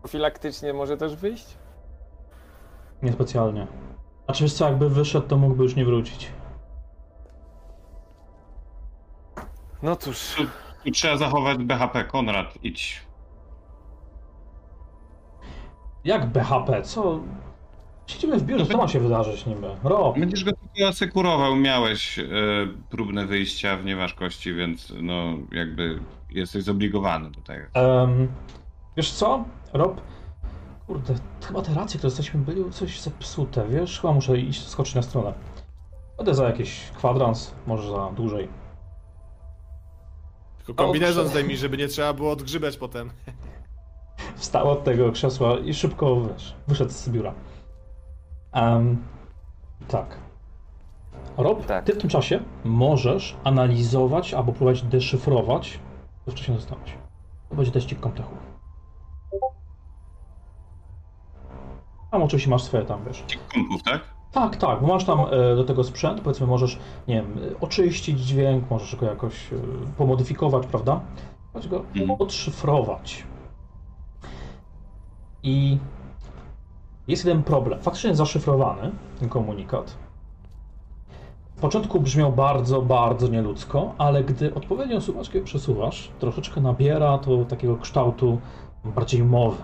[0.00, 1.56] profilaktycznie może też wyjść?
[3.02, 3.66] Niespecjalnie.
[4.26, 6.30] A czy wiesz co, jakby wyszedł, to mógłby już nie wrócić.
[9.82, 10.36] No cóż.
[10.84, 12.04] Tu trzeba zachować BHP.
[12.04, 13.06] Konrad, idź.
[16.04, 16.82] Jak BHP?
[16.82, 17.20] Co?
[18.06, 19.66] Siedzimy w biurze, co ma się wydarzyć niby?
[19.84, 21.56] Rob, Będziesz go tylko asekurował.
[21.56, 22.24] Miałeś e,
[22.90, 26.00] próbne wyjścia w nieważkości, więc no jakby
[26.30, 27.66] jesteś zobligowany do tego.
[27.74, 28.28] Em,
[28.96, 30.00] wiesz co, Rob?
[30.86, 31.14] Kurde,
[31.46, 34.00] chyba te racje, które jesteśmy byli coś zepsute, wiesz?
[34.00, 35.32] Chyba muszę iść, skoczyć na stronę.
[36.16, 38.48] Będę za jakiś kwadrans, może za dłużej.
[40.56, 43.10] Tylko kombinezon zdejmij, żeby nie trzeba było odgrzybać potem.
[44.36, 47.34] Wstał od tego krzesła i szybko, wiesz, wyszedł z biura.
[48.56, 49.02] Em,
[49.88, 50.18] tak.
[51.36, 51.84] Rob, Tak.
[51.84, 55.80] ty w tym czasie możesz analizować albo próbować deszyfrować,
[56.24, 56.94] co wcześniej dostałeś.
[57.48, 58.34] To będzie teścik komtechu.
[62.10, 63.24] Tam oczywiście masz swoje tam, wiesz.
[63.54, 64.00] Kompów, tak?
[64.32, 66.78] Tak, tak, bo masz tam e, do tego sprzęt, powiedzmy możesz,
[67.08, 69.56] nie wiem, e, oczyścić dźwięk, możesz go jakoś e,
[69.96, 71.00] pomodyfikować, prawda?
[71.54, 72.10] Możesz go Mhm.
[72.20, 73.24] odszyfrować.
[75.42, 75.78] I
[77.08, 77.80] jest jeden problem.
[77.80, 78.90] Faktycznie jest zaszyfrowany
[79.20, 79.96] ten komunikat.
[81.56, 87.76] W początku brzmiał bardzo, bardzo nieludzko, ale gdy odpowiednią suwaczkę przesuwasz, troszeczkę nabiera to takiego
[87.76, 88.40] kształtu
[88.84, 89.62] bardziej mowy.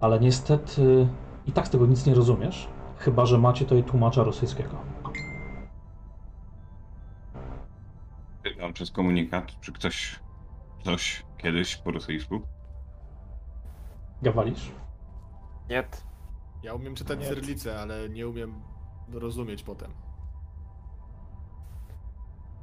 [0.00, 1.08] Ale niestety
[1.46, 4.76] i tak z tego nic nie rozumiesz, chyba że macie tutaj tłumacza rosyjskiego.
[8.42, 10.20] Pytam przez komunikat, czy ktoś
[10.84, 12.40] coś kiedyś po rosyjsku?
[14.22, 14.70] Gawalisz?
[15.70, 15.84] Nie.
[16.64, 17.26] Ja umiem czytać Nie.
[17.26, 18.54] cyrylicę, ale nie umiem
[19.12, 19.90] rozumieć potem.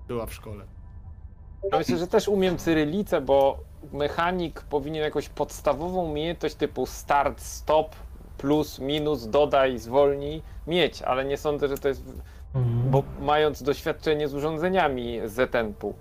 [0.07, 0.65] Była w szkole.
[1.71, 3.57] Ja myślę, że też umiem cyrylicę, bo
[3.93, 7.95] mechanik powinien jakąś podstawową umiejętność typu start, stop,
[8.37, 12.03] plus, minus, dodaj, zwolnij mieć, ale nie sądzę, że to jest,
[12.55, 12.91] Mhm.
[12.91, 15.93] bo mając doświadczenie z urządzeniami ZNP-u,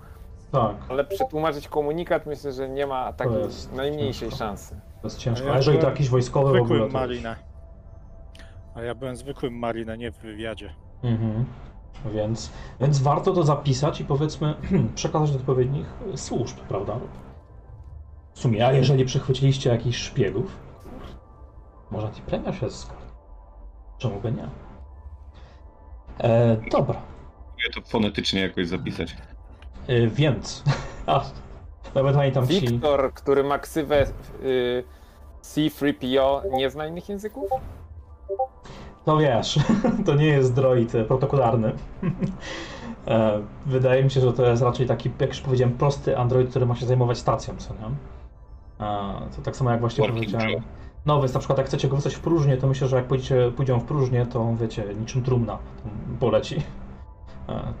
[0.51, 3.35] Tak, ale przetłumaczyć komunikat myślę, że nie ma takiej
[3.75, 4.45] najmniejszej ciężko.
[4.45, 4.75] szansy.
[5.01, 5.51] to jest ciężko.
[5.53, 7.50] A jeżeli to jakiś wojskowy w ogóle, to...
[8.75, 10.73] A ja byłem zwykłym marinę, nie w wywiadzie.
[11.03, 11.45] Mhm.
[12.13, 14.55] Więc, więc warto to zapisać i powiedzmy
[14.95, 16.99] przekazać do odpowiednich służb, prawda?
[18.33, 20.57] W sumie, a jeżeli przechwyciliście jakichś szpiegów,
[21.91, 23.01] może i premia się zgadza.
[23.97, 24.47] Czemu by nie?
[26.19, 27.01] E, dobra,
[27.47, 29.17] Próbuję to fonetycznie jakoś zapisać.
[29.87, 30.63] e, więc...
[31.07, 31.21] A,
[31.95, 32.61] nawet ani tam ci...
[32.61, 34.05] Wiktor, który ma ksywę
[34.43, 34.83] y,
[35.43, 37.51] C3PO, nie zna innych języków?
[39.07, 39.59] No wiesz,
[40.05, 41.71] to nie jest droid e, protokolarny.
[43.07, 46.65] E, Wydaje mi się, że to jest raczej taki, jak już powiedziałem, prosty android, który
[46.65, 47.85] ma się zajmować stacją, co nie?
[48.87, 50.63] E, To tak samo jak właśnie Working powiedziałem.
[51.05, 53.51] No więc na przykład jak chcecie go wysłać w próżnię, to myślę, że jak pójdziecie,
[53.55, 55.57] pójdą w próżnię, to wiecie, niczym trumna
[56.19, 56.63] poleci.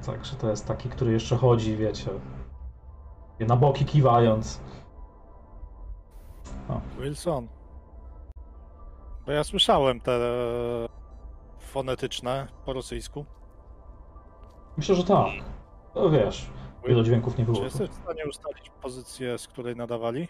[0.05, 2.09] Także to jest taki, który jeszcze chodzi, wiecie,
[3.39, 4.61] na boki kiwając.
[6.99, 7.47] Wilson.
[9.25, 10.19] Bo ja słyszałem te
[11.71, 13.25] fonetyczne po rosyjsku.
[14.77, 15.27] Myślę, że tak.
[15.93, 16.49] To wiesz,
[16.87, 17.57] wielu dźwięków nie było.
[17.57, 20.27] Czy jesteś w stanie ustalić pozycję, z której nadawali?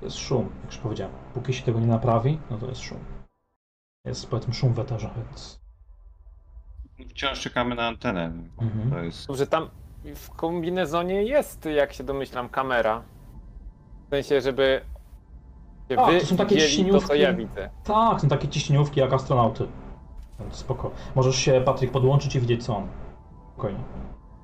[0.00, 1.14] To jest szum, jak już powiedziałem.
[1.34, 2.98] Póki się tego nie naprawi, no to jest szum.
[4.04, 5.60] Jest powiedzmy szum w eterze, więc...
[7.08, 8.24] Wciąż czekamy na antenę.
[8.60, 8.90] Mhm.
[8.90, 9.26] To jest.
[9.26, 9.70] Dobrze, tam
[10.14, 13.02] w kombinezonie jest, jak się domyślam, kamera.
[14.06, 14.84] W sensie, żeby
[15.96, 17.70] wy to są takie widzieli to, co ja widzę.
[17.84, 19.66] Tak, są takie ciśnieniówki jak astronauty.
[20.40, 20.90] Więc spoko.
[21.14, 22.86] Możesz się, Patryk, podłączyć i widzieć co on.
[23.52, 23.78] Spokojnie.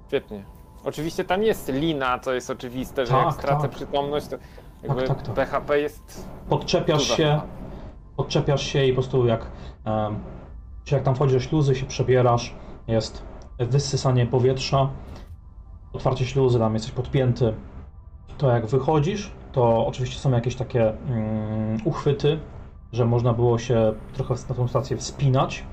[0.08, 0.44] Świetnie.
[0.84, 3.70] Oczywiście tam jest lina, co jest oczywiste, że Tak, jak stracę tak.
[3.70, 4.36] przytomność, to
[4.82, 5.34] jakby tak, tak.
[5.34, 7.16] PHP jest Podczepiasz duża.
[7.16, 7.40] się,
[8.16, 9.46] podczepiasz się i po prostu jak,
[9.84, 10.18] em,
[10.90, 12.54] jak tam wchodzisz do śluzy, się przebierasz,
[12.88, 13.22] jest
[13.58, 14.88] wysysanie powietrza,
[15.92, 17.54] otwarcie śluzy, tam jesteś podpięty.
[18.38, 22.38] To jak wychodzisz, to oczywiście są jakieś takie mm, uchwyty,
[22.92, 25.64] że można było się trochę na tą stację wspinać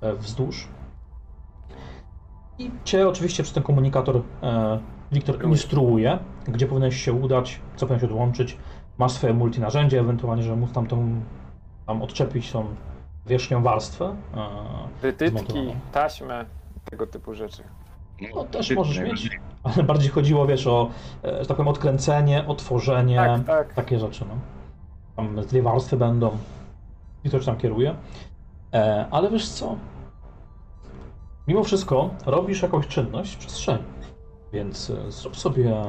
[0.00, 0.68] e, wzdłuż.
[2.58, 4.78] I cię oczywiście przez ten komunikator e,
[5.12, 6.18] Wiktor instruuje,
[6.48, 8.56] gdzie powinieneś się udać, co powinieneś odłączyć.
[8.98, 11.20] Masz swoje multinarzędzie, ewentualnie, że móc tam tą
[11.86, 12.66] tam odczepić tą
[13.26, 14.16] wierzchnią warstwę.
[15.02, 15.74] E, Zmontowane.
[15.92, 16.44] taśmę,
[16.84, 17.62] tego typu rzeczy.
[18.34, 20.90] No też możesz mieć, ale bardziej chodziło, wiesz, o,
[21.24, 23.74] e, że tak powiem, odkręcenie, otworzenie, Tak, tak.
[23.74, 24.34] takie rzeczy, no.
[25.16, 26.36] Tam dwie warstwy będą
[27.24, 27.94] i ktoś tam kieruje.
[28.74, 29.76] E, ale wiesz co?
[31.48, 33.84] Mimo wszystko robisz jakąś czynność w przestrzeni,
[34.52, 35.82] więc e, zrób sobie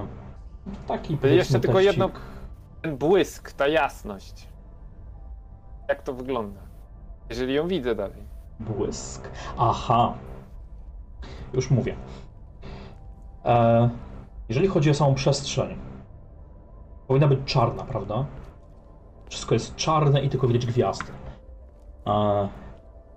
[0.87, 1.91] taki To jeszcze tylko teścik.
[1.91, 2.09] jedno,
[2.81, 4.47] ten błysk, ta jasność.
[5.89, 6.59] Jak to wygląda?
[7.29, 8.23] Jeżeli ją widzę dalej.
[8.59, 9.29] Błysk.
[9.57, 10.13] Aha.
[11.53, 11.95] Już mówię.
[13.45, 13.89] E,
[14.49, 15.75] jeżeli chodzi o samą przestrzeń,
[17.07, 18.25] powinna być czarna, prawda?
[19.29, 21.11] Wszystko jest czarne i tylko widać gwiazdy.
[22.07, 22.47] E,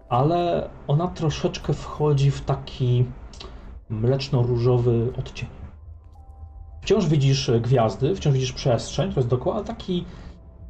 [0.09, 3.05] ale ona troszeczkę wchodzi w taki
[3.91, 5.49] mleczno-różowy odcień.
[6.83, 10.05] Wciąż widzisz gwiazdy, wciąż widzisz przestrzeń, to jest dookoła, ale taki,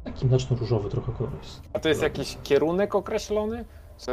[0.03, 1.61] taki mleczno-różowy trochę kolor jest.
[1.73, 3.65] A to jest jakiś kierunek określony?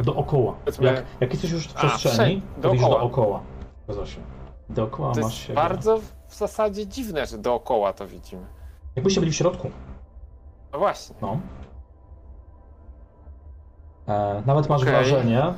[0.04, 0.54] Dookoła.
[0.80, 3.00] Jak, jak jesteś już w A, przestrzeni, wszędzie, to widzisz dookoła.
[3.00, 3.40] dookoła.
[3.88, 4.20] Zgadza się.
[4.68, 5.98] Dookoła to masz jest bardzo
[6.28, 8.46] w zasadzie dziwne, że dookoła to widzimy.
[8.96, 9.70] Jakbyście byli w środku.
[10.72, 11.16] No właśnie.
[11.22, 11.40] No.
[14.08, 14.92] E, nawet masz Okej.
[14.92, 15.54] wrażenie.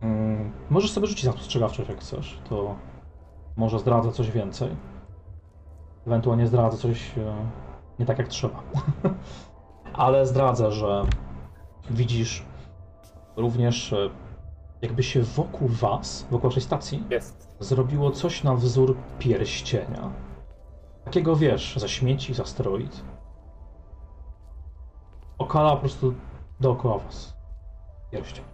[0.00, 2.38] Mm, możesz sobie rzucić na spostrzegawczość, jak chcesz.
[2.48, 2.74] To
[3.56, 4.76] może zdradza coś więcej.
[6.06, 7.34] Ewentualnie zdradza coś e,
[7.98, 8.62] nie tak jak trzeba.
[9.92, 11.04] Ale zdradza, że
[11.90, 12.44] widzisz
[13.36, 14.10] również, e,
[14.82, 17.45] jakby się wokół was, wokół waszej stacji, Jest.
[17.60, 20.10] Zrobiło coś na wzór pierścienia.
[21.04, 23.04] Takiego wiesz, za śmieci, za asteroid.
[25.38, 26.14] Okala po prostu
[26.60, 27.36] dookoła was.
[28.10, 28.44] Pierścień.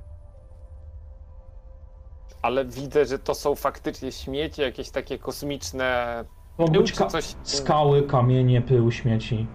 [2.42, 6.24] Ale widzę, że to są faktycznie śmieci, jakieś takie kosmiczne
[6.58, 9.46] Mogą być ka- coś skały, kamienie, pył, śmieci,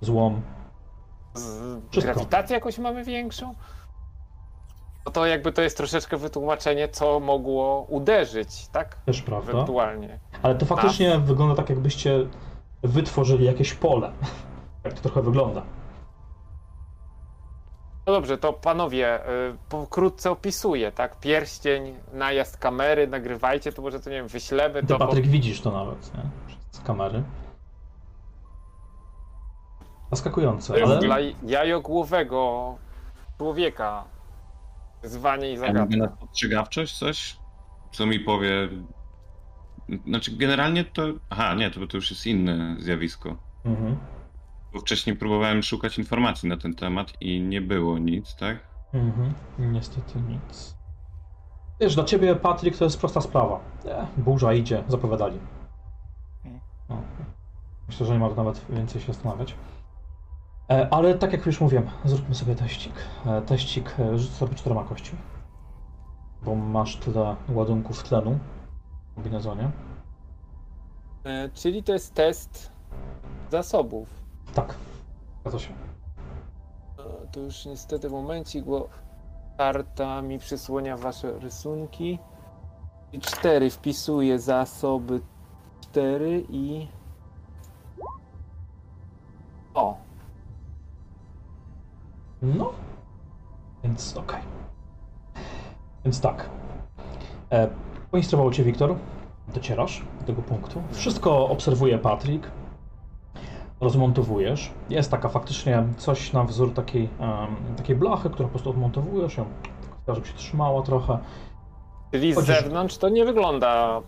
[0.00, 0.42] złom.
[1.34, 1.60] z...
[2.02, 3.54] Grawitację jakoś mamy większą?
[5.06, 8.94] No to jakby to jest troszeczkę wytłumaczenie, co mogło uderzyć, tak?
[8.94, 9.52] Też prawda.
[9.52, 10.18] Ewentualnie.
[10.42, 12.26] Ale to faktycznie wygląda tak, jakbyście
[12.82, 14.12] wytworzyli jakieś pole.
[14.84, 15.62] Jak to trochę wygląda.
[18.06, 21.20] No dobrze, to panowie, y, pokrótce opisuję, tak?
[21.20, 24.98] Pierścień, najazd kamery, nagrywajcie, to może to nie wiem, wyślemy Ty, to.
[24.98, 26.22] Patryk, widzisz to nawet, nie?
[26.70, 27.22] Z kamery.
[30.10, 30.98] Zaskakujące, To ale...
[30.98, 32.74] dla jajogłowego
[33.38, 34.04] człowieka
[35.02, 35.96] zwanie i zagadka.
[35.96, 37.36] na spostrzegawczość coś,
[37.92, 38.68] co mi powie.
[40.06, 41.02] Znaczy, generalnie to.
[41.30, 43.36] Aha, nie, to, to już jest inne zjawisko.
[43.64, 43.96] Mhm.
[44.72, 48.58] Bo wcześniej próbowałem szukać informacji na ten temat i nie było nic, tak?
[48.92, 50.76] Mhm, niestety nic.
[51.80, 53.60] Wiesz, dla ciebie, Patryk, to jest prosta sprawa.
[53.84, 55.38] E, burza idzie, zapowiadali.
[56.88, 57.02] No.
[57.88, 59.54] Myślę, że nie ma tu nawet więcej się zastanawiać.
[60.70, 62.92] E, ale tak jak już mówiłem, zróbmy sobie teścik.
[63.26, 65.12] E, teścik e, rzuć sobie czterema kości.
[66.42, 68.38] Bo masz tyle ładunków tlenu
[69.10, 69.70] w kombinezonie.
[71.54, 72.72] Czyli to jest test
[73.50, 74.08] zasobów.
[74.54, 74.74] Tak,
[75.40, 75.72] zgadza się.
[77.32, 78.88] To już niestety momencik, bo
[79.58, 82.18] karta mi przysłania wasze rysunki.
[83.12, 85.20] I 4 wpisuję zasoby
[85.80, 86.88] 4 i.
[89.74, 90.09] O!
[92.42, 92.70] No,
[93.84, 94.40] więc okej.
[96.04, 96.48] Więc tak.
[97.52, 97.68] E,
[98.10, 98.94] poinstruował cię Wiktor.
[99.54, 100.82] Docierasz do tego punktu.
[100.92, 102.50] Wszystko obserwuje Patryk.
[103.80, 104.70] rozmontowujesz.
[104.90, 109.44] Jest taka faktycznie coś na wzór takiej, em, takiej blachy, którą po prostu odmontowujesz ją,
[110.06, 111.18] tak, żeby się trzymała trochę.
[112.12, 114.00] Czyli z Chociaż- zewnątrz to nie wygląda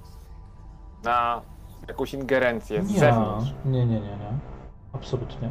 [1.05, 1.41] na
[1.89, 2.83] jakąś ingerencję.
[2.85, 3.55] Z Nie, zewnątrz.
[3.65, 4.33] nie, nie, nie, nie.
[4.93, 5.51] Absolutnie.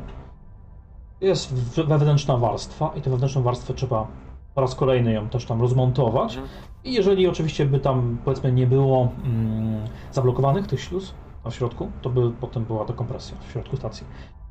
[1.21, 1.53] Jest
[1.87, 4.07] wewnętrzna warstwa i tę wewnętrzną warstwę trzeba
[4.55, 6.37] po raz kolejny ją też tam rozmontować.
[6.37, 6.49] Mhm.
[6.83, 11.13] I jeżeli oczywiście by tam powiedzmy nie było mm, zablokowanych tych śluz
[11.45, 14.07] w środku, to by potem była dekompresja w środku stacji.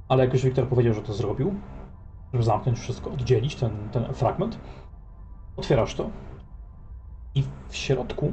[0.08, 1.54] Ale jak już Wiktor powiedział, że to zrobił,
[2.32, 4.58] żeby zamknąć wszystko, oddzielić ten, ten fragment,
[5.56, 6.10] otwierasz to
[7.34, 8.32] i w środku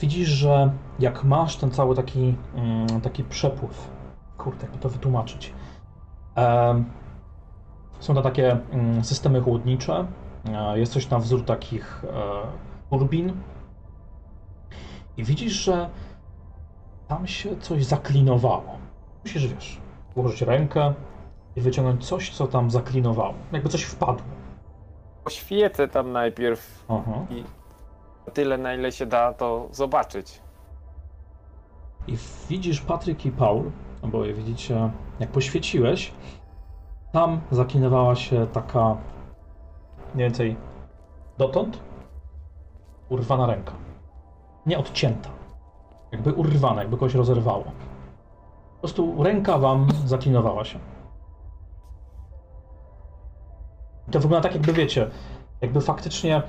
[0.00, 3.90] widzisz, że jak masz ten cały taki, mm, taki przepływ,
[4.38, 5.52] kurde, jakby to wytłumaczyć,
[8.00, 10.06] są to takie mm, systemy chłodnicze,
[10.48, 13.32] e, jest coś na wzór takich e, turbin
[15.16, 15.90] i widzisz, że
[17.08, 18.78] tam się coś zaklinowało.
[19.24, 19.80] Musisz, wiesz,
[20.14, 20.94] włożyć rękę
[21.56, 23.34] i wyciągnąć coś, co tam zaklinowało.
[23.52, 24.26] Jakby coś wpadło.
[25.24, 27.26] Poświecę tam najpierw Aha.
[27.30, 27.44] i
[28.30, 30.40] tyle, na ile się da, to zobaczyć.
[32.06, 32.16] I
[32.48, 33.70] widzisz Patryk i Paul,
[34.02, 34.90] oboje widzicie,
[35.20, 36.12] jak poświeciłeś,
[37.12, 38.96] tam zaklinowała się taka
[40.14, 40.56] mniej więcej
[41.38, 41.80] dotąd
[43.08, 43.72] urwana ręka.
[44.66, 45.30] Nie odcięta.
[46.12, 47.64] Jakby urwana, jakby kogoś rozerwało.
[48.74, 50.78] Po prostu ręka wam zaklinowała się.
[54.08, 55.10] I to wygląda tak, jakby wiecie,
[55.60, 56.42] jakby faktycznie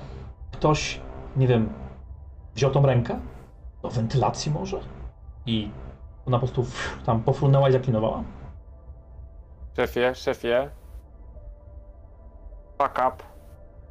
[0.52, 1.02] ktoś,
[1.38, 1.70] nie wiem,
[2.56, 3.20] wziął tą rękę
[3.82, 4.80] do wentylacji może
[5.46, 5.72] i
[6.26, 6.66] ona po prostu
[7.06, 8.24] tam pofrunęła i zaklinowała.
[9.78, 10.70] Szefie, szefie.
[12.82, 13.24] Fuck up.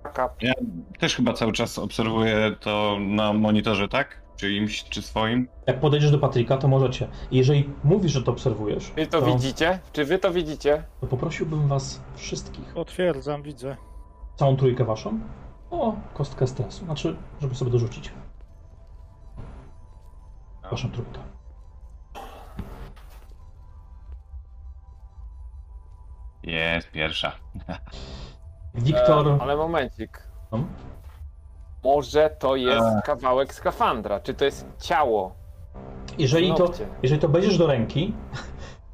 [0.03, 0.29] Fuck up.
[0.41, 0.53] Ja
[0.99, 4.23] też chyba cały czas obserwuję to na monitorze, tak?
[4.37, 5.49] Czyimś, czy swoim?
[5.67, 7.09] Jak podejdziesz do Patryka, to możecie.
[7.31, 9.79] I jeżeli mówisz, że to obserwujesz, Wy to widzicie?
[9.93, 10.83] Czy wy to widzicie?
[11.01, 13.77] to poprosiłbym was wszystkich, Potwierdzam, widzę.
[14.37, 15.21] całą trójkę waszą,
[15.71, 16.85] o kostkę stresu.
[16.85, 18.13] Znaczy, żeby sobie dorzucić.
[20.71, 21.21] Waszą trójkę.
[26.47, 27.33] Jest, pierwsza.
[28.75, 29.29] Wiktor.
[29.29, 30.23] E, ale momencik.
[30.53, 30.65] No.
[31.85, 33.03] Może to jest E.
[33.05, 34.21] kawałek skafandra?
[34.21, 35.35] Czy to jest ciało?
[36.19, 36.71] Jeżeli to,
[37.03, 38.15] jeżeli to będziesz do ręki,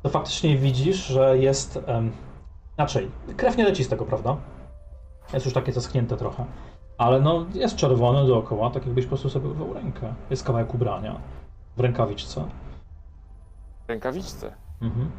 [0.03, 1.79] to faktycznie widzisz, że jest.
[1.89, 2.13] Um,
[2.79, 4.37] inaczej, krew nie leci z tego, prawda?
[5.33, 6.45] Jest już takie zaschnięte trochę.
[6.99, 10.15] Ale no, jest czerwone dookoła, tak jakbyś po prostu sobie urwał rękę.
[10.31, 11.21] Jest kawałek ubrania
[11.77, 12.45] w rękawiczce.
[13.87, 14.53] W rękawiczce.
[14.83, 15.11] Mhm.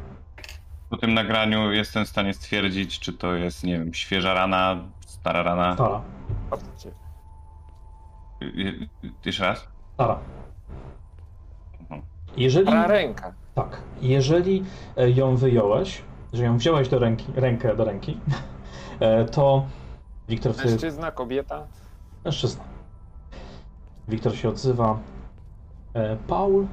[0.93, 5.43] Po tym nagraniu jestem w stanie stwierdzić, czy to jest, nie wiem, świeża rana, stara
[5.43, 5.73] rana.
[5.73, 6.01] Stara.
[6.49, 6.91] Patrzcie.
[8.41, 8.89] Y-
[9.25, 9.67] Jeszcze raz?
[9.93, 10.19] Stara.
[11.81, 12.01] Mhm.
[12.37, 12.67] Jeżeli.
[12.67, 13.33] Stara ręka.
[13.55, 13.81] Tak.
[14.01, 14.63] Jeżeli
[14.97, 16.01] e, ją wyjąłeś,
[16.33, 18.19] że ją wziąłeś do ręki, rękę do ręki,
[18.99, 19.65] e, to
[20.29, 21.67] Wiktor wtedy Mężczyzna, kobieta?
[22.25, 22.63] Mężczyzna.
[24.07, 24.99] Wiktor się odzywa.
[25.93, 26.67] E, Paul,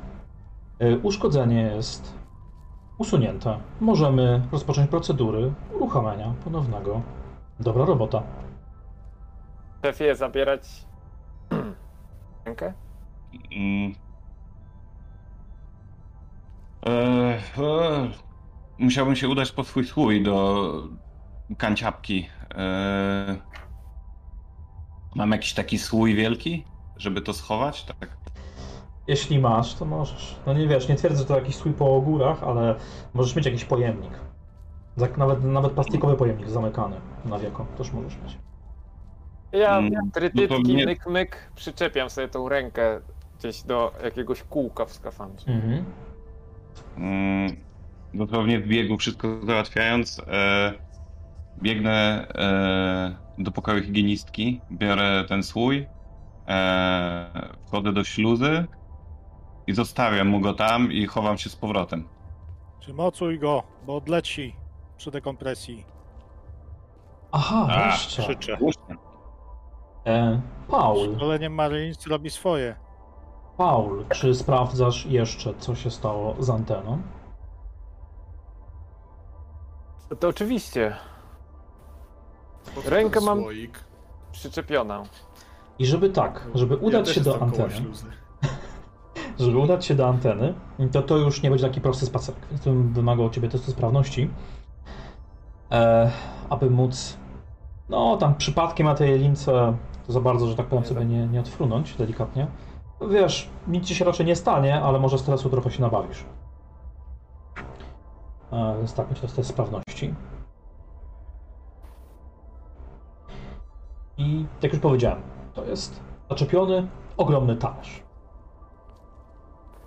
[1.02, 2.19] uszkodzenie jest
[3.00, 3.58] usunięte.
[3.80, 7.02] Możemy rozpocząć procedury uruchamiania ponownego.
[7.60, 8.22] Dobra robota.
[9.84, 10.62] Szefie, zabierać
[12.44, 12.72] rękę?
[13.56, 13.94] Mm.
[16.86, 18.10] E, e,
[18.78, 20.72] musiałbym się udać po swój słój do
[21.58, 22.28] kanciapki.
[22.54, 23.36] E,
[25.14, 26.64] mam jakiś taki słój wielki,
[26.96, 27.84] żeby to schować?
[27.84, 28.16] Tak.
[29.10, 30.34] Jeśli masz, to możesz.
[30.46, 32.74] No nie wiesz, nie twierdzę, że to jakiś swój po górach, ale
[33.14, 34.12] możesz mieć jakiś pojemnik.
[34.98, 38.38] Tak, nawet, nawet plastikowy pojemnik zamykany na wieko też możesz mieć.
[39.52, 43.00] Ja Mm, no trytytki, nie- myk, myk, przyczepiam sobie tą rękę
[43.38, 45.52] gdzieś do jakiegoś kółka w skafandrze.
[45.52, 45.84] Mhm.
[46.96, 47.56] Mm,
[48.14, 50.72] dosłownie w biegu wszystko załatwiając, e,
[51.62, 55.86] biegnę e, do pokoju higienistki, biorę ten słój,
[56.48, 58.66] e, wchodzę do śluzy
[59.70, 62.08] i zostawiam mu go tam i chowam się z powrotem.
[62.80, 64.56] Przymocuj go, bo odleci
[64.96, 65.84] przy dekompresji.
[67.32, 68.22] Aha, A, jeszcze.
[68.22, 68.58] Krzyczę.
[70.06, 72.76] E, Paul, Szkoleniem Marines robi swoje.
[73.56, 77.02] Paul, czy sprawdzasz jeszcze, co się stało z anteną?
[80.10, 80.96] No to oczywiście,
[82.86, 83.44] Rękę mam-
[84.32, 85.02] przyczepioną.
[85.78, 88.06] I żeby tak, żeby Ja udać też się do anteny, śluzy.
[89.44, 90.54] Żeby udać się do anteny,
[90.92, 94.30] to to już nie będzie taki prosty spacerek, więc to wymaga od ciebie testu sprawności,
[95.70, 96.10] e,
[96.50, 97.16] aby móc,
[97.88, 99.76] no tam przypadkiem na tej lince
[100.06, 102.46] to za bardzo, że tak powiem, sobie nie, nie odfrunąć delikatnie.
[103.10, 106.24] Wiesz, nic ci się raczej nie stanie, ale może stresu trochę się nabawisz.
[108.52, 110.14] E, Więc tak, myślę, to jest sprawności.
[114.18, 115.22] I jak już powiedziałem,
[115.54, 116.00] to jest
[116.30, 116.86] zaczepiony
[117.16, 118.09] ogromny talerz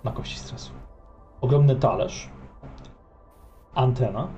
[0.04, 0.72] na kości stresu.
[1.40, 2.28] Ogromny talerz,
[3.74, 4.28] antena.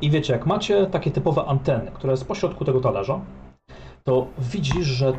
[0.00, 3.20] I wiecie, jak macie takie typowe anteny, które jest pośrodku tego talerza,
[4.04, 5.12] to widzisz, że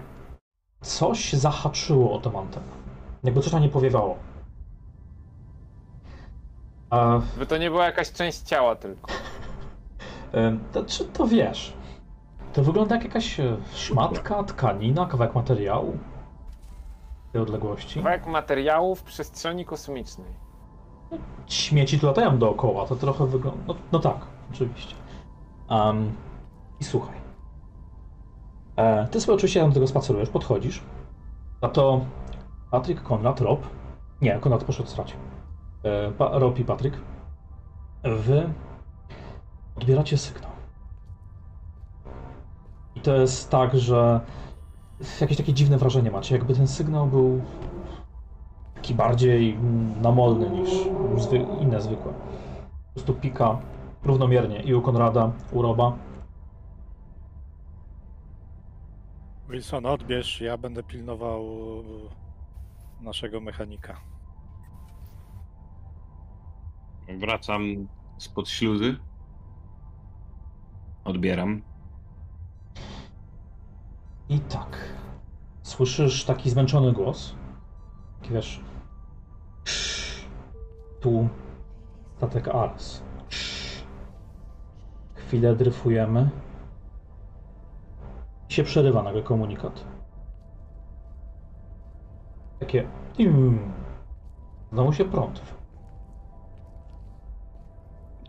[0.82, 2.66] coś zahaczyło o tą antenę.
[3.24, 4.18] Jakby coś na nie powiewało.
[6.90, 9.12] A By to nie była jakaś część ciała tylko.
[10.74, 11.74] To, czy to wiesz?
[12.54, 15.98] To wygląda jak jakaś e, szmatka, tkanina, kawałek materiału
[17.36, 18.00] tej odległości.
[18.00, 20.34] Kawałek materiału w przestrzeni kosmicznej.
[21.48, 23.64] Śmieci tu latają dookoła, to trochę wygląda.
[23.68, 24.18] No, no tak,
[24.52, 24.96] oczywiście.
[25.70, 26.14] Em,
[26.80, 27.16] I słuchaj.
[28.76, 30.82] E, ty sobie oczywiście do tego spacerujesz, podchodzisz.
[31.62, 32.02] A to
[32.72, 33.68] Patryk, Konrad, Rob.
[34.22, 35.18] Nie, Konrad poszedł stracił.
[35.84, 36.94] E, pa, Rob i Patryk.
[38.04, 38.50] Wy
[39.76, 40.52] odbieracie sygnał.
[42.96, 44.20] I to jest tak, że
[45.22, 47.42] jakieś takie dziwne wrażenie macie, jakby ten sygnał był
[48.76, 50.70] taki bardziej mm, namolny niż
[51.18, 52.14] zwy inne zwykłe.
[52.14, 53.60] Po prostu pika
[54.04, 55.98] równomiernie i u Konrada, u Roba.
[59.50, 61.46] Wilson, odbierz, ja będę pilnował
[63.02, 64.02] naszego mechanika.
[67.20, 68.96] Wracam spod śluzy.
[71.04, 71.62] Odbieram.
[74.30, 74.78] I tak.
[75.64, 77.36] Słyszysz taki zmęczony głos.
[78.22, 78.60] Taki wiesz.
[81.02, 81.28] Tu
[82.18, 83.04] statek Ares.
[85.16, 86.30] Chwilę dryfujemy.
[88.50, 89.84] I się przerywa nagle komunikat.
[92.60, 92.88] Takie.
[94.72, 95.42] Znowu się prąd.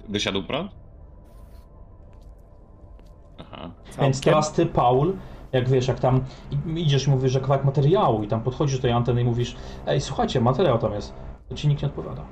[0.09, 0.71] Wysiadł prąd?
[3.39, 3.71] Aha.
[3.87, 4.21] Więc Całkiem?
[4.23, 5.13] teraz ty, Paul,
[5.53, 6.25] jak wiesz, jak tam
[6.77, 9.57] idziesz i mówisz, że kawałek materiału i tam podchodzisz do tej anteny i mówisz
[9.87, 11.15] Ej, słuchajcie, materiał tam jest.
[11.49, 12.23] To ci nikt nie odpowiada.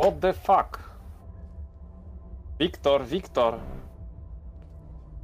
[0.00, 0.90] What the fuck?
[2.60, 3.54] Wiktor, Wiktor.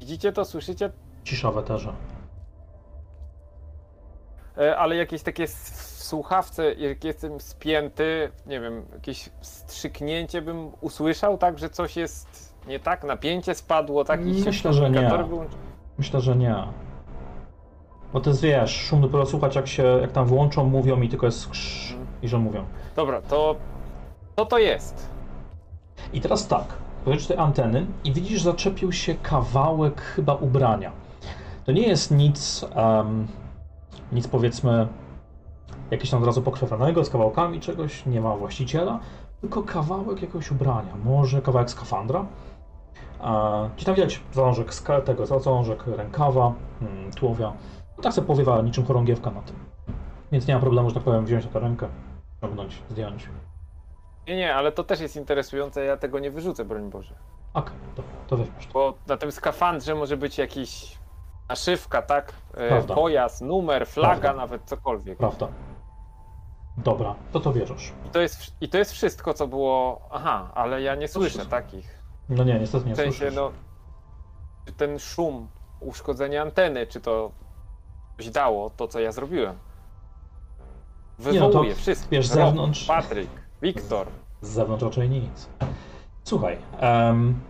[0.01, 0.91] Widzicie to, słyszycie?
[1.25, 1.93] Cisza w eterze.
[4.59, 10.71] E, Ale jakieś takie s- w słuchawce, jak jestem spięty, nie wiem, jakieś strzyknięcie bym
[10.81, 14.27] usłyszał, tak, że coś jest nie tak, napięcie spadło, tak?
[14.27, 15.11] i się Myślę, że nie.
[16.03, 16.57] Myślę, że nie.
[18.13, 21.27] Bo to jest, wiesz, szum dopiero słuchać, jak się, jak tam włączą, mówią i tylko
[21.27, 22.65] jest skrz i że mówią.
[22.97, 23.57] Dobra, to
[24.37, 25.09] co to jest?
[26.13, 26.65] I teraz tak,
[27.05, 30.93] powiesz tej anteny i widzisz, zaczepił się kawałek chyba ubrania.
[31.65, 33.27] To nie jest nic, em,
[34.13, 34.89] nic powiedzmy,
[35.91, 38.99] jakieś tam od razu pokrwawionego z kawałkami czegoś, nie ma właściciela,
[39.41, 42.27] tylko kawałek jakiegoś ubrania, może kawałek skafandra.
[43.77, 44.69] Gdzie tam widać zalążek
[45.05, 47.53] tego, zalążek rękawa, mm, tułowia.
[47.97, 49.57] No tak sobie powiewa niczym chorągiewka na tym.
[50.33, 51.89] Więc nie ma problemu, że tak powiem, wziąć tę rękę,
[52.41, 53.29] ciągnąć, zdjąć.
[54.29, 57.15] Nie, nie, ale to też jest interesujące, ja tego nie wyrzucę, broń Boże.
[57.55, 58.73] Okej, to, to weźmiesz to.
[58.73, 60.99] Bo na tym skafandrze może być jakiś
[61.49, 62.33] naszywka, tak?
[62.55, 62.95] E, Prawda.
[62.95, 64.41] pojazd, numer, flaga, Prawda.
[64.41, 65.19] nawet cokolwiek.
[65.19, 65.49] Prawda.
[66.77, 67.93] Dobra, to to bierzesz.
[68.07, 70.01] I to, jest, I to jest wszystko, co było.
[70.11, 71.51] Aha, ale ja nie słyszę wszystko.
[71.51, 72.02] takich.
[72.29, 73.35] No nie, niestety nie W sensie, słyszysz.
[73.37, 73.51] no.
[74.67, 75.49] Czy ten szum,
[75.81, 77.31] uszkodzenie anteny, czy to
[78.17, 79.55] coś dało, to co ja zrobiłem?
[81.19, 82.09] Nie, no to, Wywołuje wszystko.
[82.11, 83.29] wiesz, z Rob, zewnątrz- Patryk,
[83.63, 84.07] Wiktor.
[84.41, 85.49] Z zewnątrz raczej nic.
[86.25, 87.41] Słuchaj, um,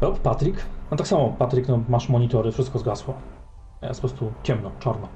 [0.00, 3.14] Rob, Patryk, no tak samo, Patryk, no masz monitory, wszystko zgasło.
[3.82, 5.08] Jest po prostu ciemno, czarno.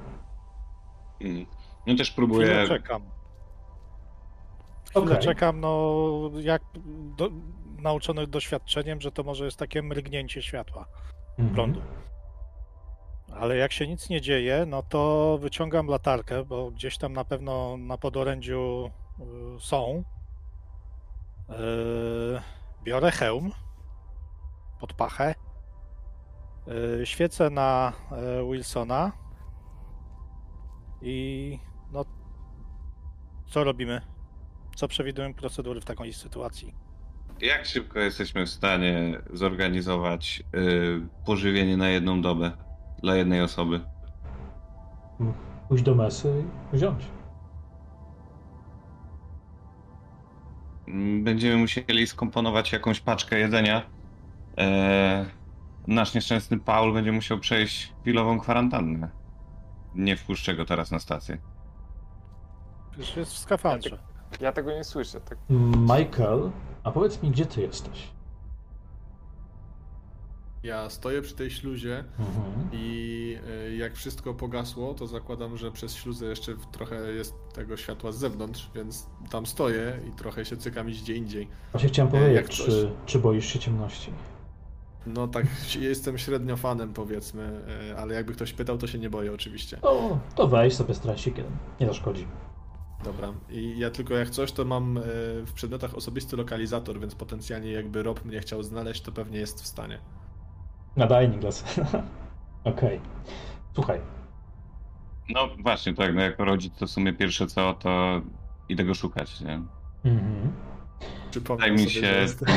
[1.21, 1.45] Mm.
[1.87, 2.67] No też Chwilę próbuję.
[2.67, 3.01] czekam.
[4.89, 5.19] Chwilę Okej.
[5.23, 6.01] czekam, no
[6.39, 6.61] jak
[7.17, 7.29] do,
[7.85, 10.85] nauczony doświadczeniem, że to może jest takie mrygnięcie światła,
[11.29, 11.55] Mhm.
[11.55, 11.81] prądu.
[13.33, 17.77] Ale jak się nic nie dzieje, no to wyciągam latarkę, bo gdzieś tam na pewno
[17.77, 18.91] na podorędziu
[19.57, 20.03] y, są.
[21.49, 22.41] Yy,
[22.83, 23.51] biorę hełm
[24.79, 25.35] pod pachę.
[26.67, 27.93] Yy, świecę na
[28.51, 29.11] Wilsona.
[31.01, 31.59] I
[31.91, 32.05] no
[33.47, 34.01] co robimy?
[34.75, 36.84] Co przewidujemy procedury w takiej sytuacji?
[37.41, 42.51] Jak szybko jesteśmy w stanie zorganizować y, pożywienie na jedną dobę
[43.01, 43.81] dla jednej osoby?
[45.69, 46.43] Pójść do mesy
[46.73, 47.05] i wziąć.
[51.23, 53.81] Będziemy musieli skomponować jakąś paczkę jedzenia.
[54.57, 55.25] E,
[55.87, 59.09] nasz nieszczęsny Paul będzie musiał przejść chwilową kwarantannę.
[59.95, 61.37] Nie wpuszczę go teraz na stację.
[62.97, 63.97] Już jest w skafandrze.
[64.41, 65.21] Ja tego nie słyszę.
[65.21, 65.37] Tak.
[65.79, 66.51] Michael
[66.85, 68.07] A powiedz mi, gdzie ty jesteś?
[70.63, 72.69] Ja stoję przy tej śluzie Mhm.
[72.73, 73.37] i
[73.69, 78.17] y, jak wszystko pogasło, to zakładam, że przez śluzę jeszcze trochę jest tego światła z
[78.17, 81.47] zewnątrz, więc tam stoję i trochę się cykam iść gdzie indziej.
[81.71, 84.11] Właśnie chciałem E, powiedzieć, coś- czy, czy boisz się ciemności?
[85.05, 85.45] No tak,
[85.79, 89.77] jestem średnio fanem powiedzmy, y, ale jakby ktoś pytał, to się nie boję oczywiście.
[89.77, 91.45] To, to weź sobie stresikiem,
[91.79, 92.27] nie zaszkodzi.
[93.05, 93.33] Dobra.
[93.49, 95.01] I ja tylko jak coś, to mam y,
[95.45, 99.67] w przedmiotach osobisty lokalizator, więc potencjalnie jakby Rob mnie chciał znaleźć, to pewnie jest w
[99.67, 99.99] stanie.
[100.95, 101.49] Nadajnik dla
[102.73, 103.01] Okej.
[103.73, 104.01] Słuchaj,
[105.29, 108.21] No właśnie, tak, no jako rodzic to w sumie pierwsze co, to
[108.69, 109.61] idę go szukać, nie?
[110.05, 110.51] Mhm.
[111.31, 112.07] Przypomnę Daj mi się...
[112.07, 112.45] jest...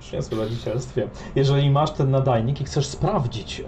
[0.00, 1.08] Przyniosły rodzicielstwie.
[1.34, 3.64] Jeżeli masz ten nadajnik i chcesz sprawdzić,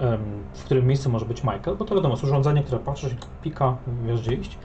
[0.55, 3.77] w którym miejscu może być Michael, bo to wiadomo, jest urządzenie, które patrzysz i pika,
[4.07, 4.59] wiesz gdzie iść.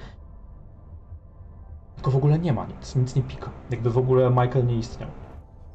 [2.02, 3.50] Tylko w ogóle nie ma nic, nic nie pika.
[3.70, 5.10] Jakby w ogóle Michael nie istniał.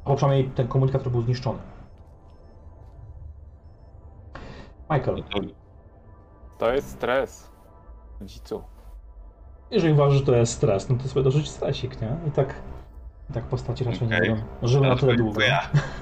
[0.05, 1.59] Albo przynajmniej ten komunikator był zniszczony.
[4.91, 5.23] Michael,
[6.59, 7.51] To, jest stres.
[8.21, 8.63] Rodzicu.
[9.71, 12.17] jeżeli uważasz, że to jest stres, no to sobie dorzuć stresik, nie?
[12.29, 12.55] I tak,
[13.31, 14.31] i tak postaci raczej nie Okej.
[14.31, 15.41] będą żyły na tyle długo.
[15.41, 15.59] dziękuję.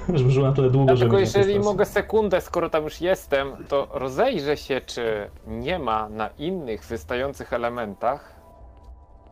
[0.19, 3.89] Żeby żyły na tyle długo, mieć więcej jeżeli mogę sekundę, skoro tam już jestem, to
[3.93, 8.34] rozejrzę się, czy nie ma na innych wystających elementach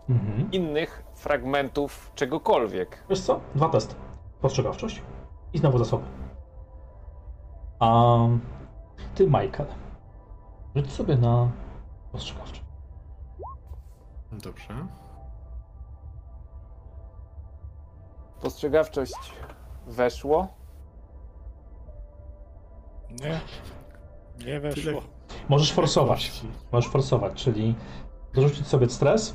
[0.08, 0.50] Mhm.
[0.52, 3.04] innych fragmentów czegokolwiek.
[3.10, 3.40] Wiesz co?
[3.54, 3.94] Dwa testy.
[4.40, 5.02] Postrzegawczość
[5.52, 6.04] i znowu zasoby.
[7.80, 8.18] A
[9.14, 9.66] ty, Michael,
[10.76, 11.48] rzuć sobie na
[12.12, 12.62] postrzegawczość.
[14.32, 14.74] Dobrze.
[18.40, 19.32] Postrzegawczość
[19.86, 20.48] weszło.
[23.10, 23.40] Nie.
[24.46, 25.02] Nie weszło.
[25.48, 26.42] Możesz forsować.
[26.72, 27.74] Możesz forsować, czyli
[28.34, 29.34] dorzucić sobie stres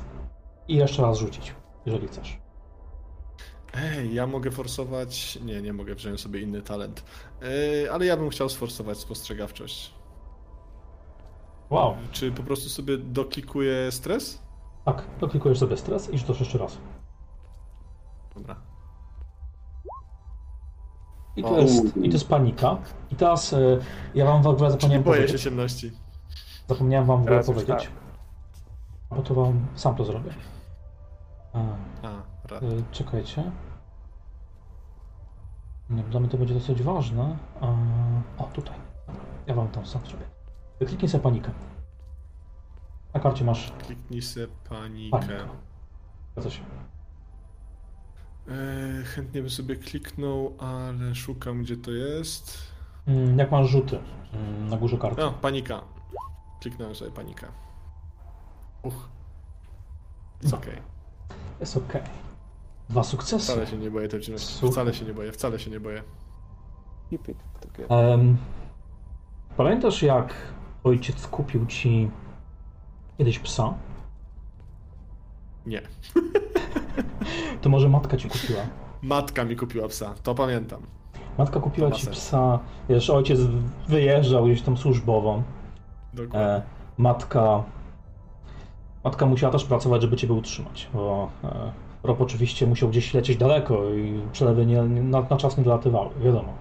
[0.68, 1.54] i jeszcze raz rzucić,
[1.86, 2.38] jeżeli chcesz.
[3.74, 5.38] Ej, ja mogę forsować.
[5.44, 7.04] Nie, nie mogę, wziąłem sobie inny talent.
[7.42, 9.94] Ej, ale ja bym chciał sforsować spostrzegawczość.
[11.70, 11.94] Wow.
[12.12, 14.42] Czy po prostu sobie doklikuję stres?
[14.84, 16.78] Tak, doklikujesz sobie stres i rzucasz jeszcze raz.
[18.34, 18.56] Dobra.
[21.36, 21.58] I to, O.
[21.60, 22.78] jest, i to jest panika.
[23.10, 23.78] I teraz e,
[24.14, 25.42] ja wam w ogóle zapomniałem boję się powiedzieć.
[25.44, 25.92] ciemności.
[26.68, 27.90] Zapomniałem wam w ogóle powiedzieć.
[29.10, 30.30] Bo to wam sam to zrobię.
[31.52, 31.58] A,
[32.02, 32.62] A, rad.
[32.62, 33.52] Y, Czekajcie.
[35.90, 37.36] Nie, Dla mnie to będzie dosyć ważne.
[37.60, 37.66] A,
[38.42, 38.76] O, tutaj.
[39.46, 40.24] Ja wam tam sam zrobię.
[40.78, 41.50] Kliknij sobie panikę.
[43.14, 45.18] Na karcie masz Kliknij sobie panikę.
[45.18, 45.38] panikę.
[46.32, 46.62] Zgadza się.
[48.50, 52.58] Ej, chętnie bym sobie kliknął, ale szukam gdzie to jest.
[53.06, 53.98] Mm, Jak masz rzuty
[54.32, 55.20] mm, na górze karty.
[55.20, 55.80] No, panika.
[56.60, 57.46] Kliknąłem sobie panikę.
[58.82, 59.08] Uch.
[60.42, 60.58] Jest No.
[60.58, 60.82] okej.
[61.60, 62.02] Jest okej.
[62.90, 63.52] Dwa sukcesy.
[63.52, 64.22] Wcale się nie boję tej.
[64.38, 64.70] Super.
[64.72, 66.02] Wcale się nie boję, wcale się nie boję.
[67.10, 67.92] Keep it together.
[67.98, 68.36] Em,
[69.56, 70.34] pamiętasz jak
[70.84, 72.10] ojciec kupił ci
[73.18, 73.74] kiedyś psa?
[75.66, 75.82] Nie.
[77.62, 78.60] To może matka ci kupiła.
[79.02, 80.82] Matka mi kupiła psa, to pamiętam.
[81.38, 82.16] Matka kupiła To ma ci sens.
[82.18, 82.58] psa,
[82.88, 83.40] wiesz, ojciec
[83.88, 85.42] wyjeżdżał gdzieś tam służbową.
[86.14, 86.40] Dokładnie.
[86.48, 86.62] E,
[86.98, 87.62] matka.
[89.04, 91.72] Matka musiała też pracować, żeby ciebie utrzymać, bo e,
[92.02, 96.52] Rob oczywiście musiał gdzieś lecieć daleko i przelewy nie, na, na czas nie dolatywały, wiadomo.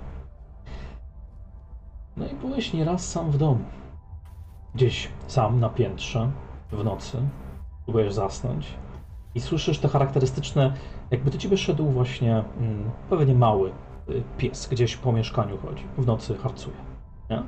[2.17, 3.63] No i byłeś nieraz sam w domu.
[4.75, 6.31] Gdzieś sam na piętrze,
[6.71, 7.17] w nocy,
[7.85, 8.67] próbujesz zasnąć
[9.35, 10.73] i słyszysz te charakterystyczne,
[11.11, 13.71] jakby do ciebie szedł właśnie mm, pewnie mały
[14.09, 16.75] y, pies, gdzieś po mieszkaniu chodzi, w nocy harcuje.
[17.29, 17.43] Nie?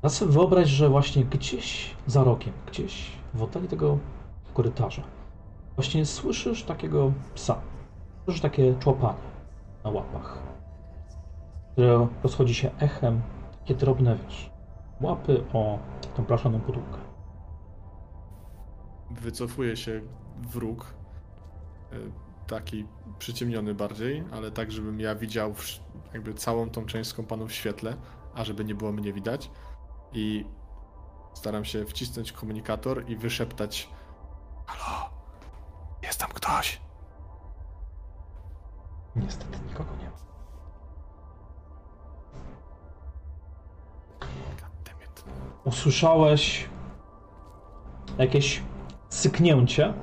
[0.00, 3.98] Teraz sobie wyobraź, że właśnie gdzieś za rogiem, gdzieś w oddali tego
[4.54, 5.02] korytarza,
[5.76, 7.60] właśnie słyszysz takiego psa.
[8.24, 9.18] Słyszysz takie człopanie
[9.84, 10.38] na łapach,
[11.72, 13.20] które rozchodzi się echem,
[13.60, 14.50] takie drobne, wiesz,
[15.00, 15.78] łapy o
[16.16, 16.98] tą blaszaną podłogę.
[19.10, 20.00] Wycofuje się
[20.52, 20.94] wróg.
[21.92, 21.96] e,
[22.46, 22.84] Taki
[23.18, 25.54] przyciemniony bardziej, ale tak, żebym ja widział
[26.12, 27.96] jakby całą tą część skąpaną w świetle,
[28.34, 29.50] a żeby nie było mnie widać.
[30.12, 30.46] I
[31.34, 33.88] staram się wcisnąć komunikator i wyszeptać
[34.66, 35.10] Halo,
[36.02, 36.80] jest tam ktoś.
[39.16, 40.16] Niestety nikogo nie ma.
[44.50, 45.24] Goddammit.
[45.64, 46.68] Usłyszałeś
[48.18, 48.62] jakieś
[49.08, 49.94] syknięcie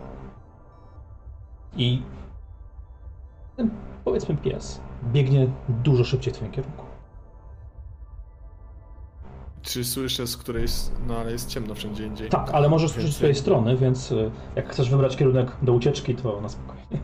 [1.76, 2.02] i
[3.56, 3.72] ten,
[4.04, 6.87] powiedzmy pies biegnie dużo szybciej w twoim kierunku.
[9.68, 10.66] Czy słyszę z której,
[11.08, 12.30] no ale jest ciemno wszędzie indziej.
[12.30, 16.16] Tak, ale możesz słyszeć z jak- strony, więc y, jak chcesz wybrać kierunek do ucieczki,
[16.16, 17.00] to na spokojnie.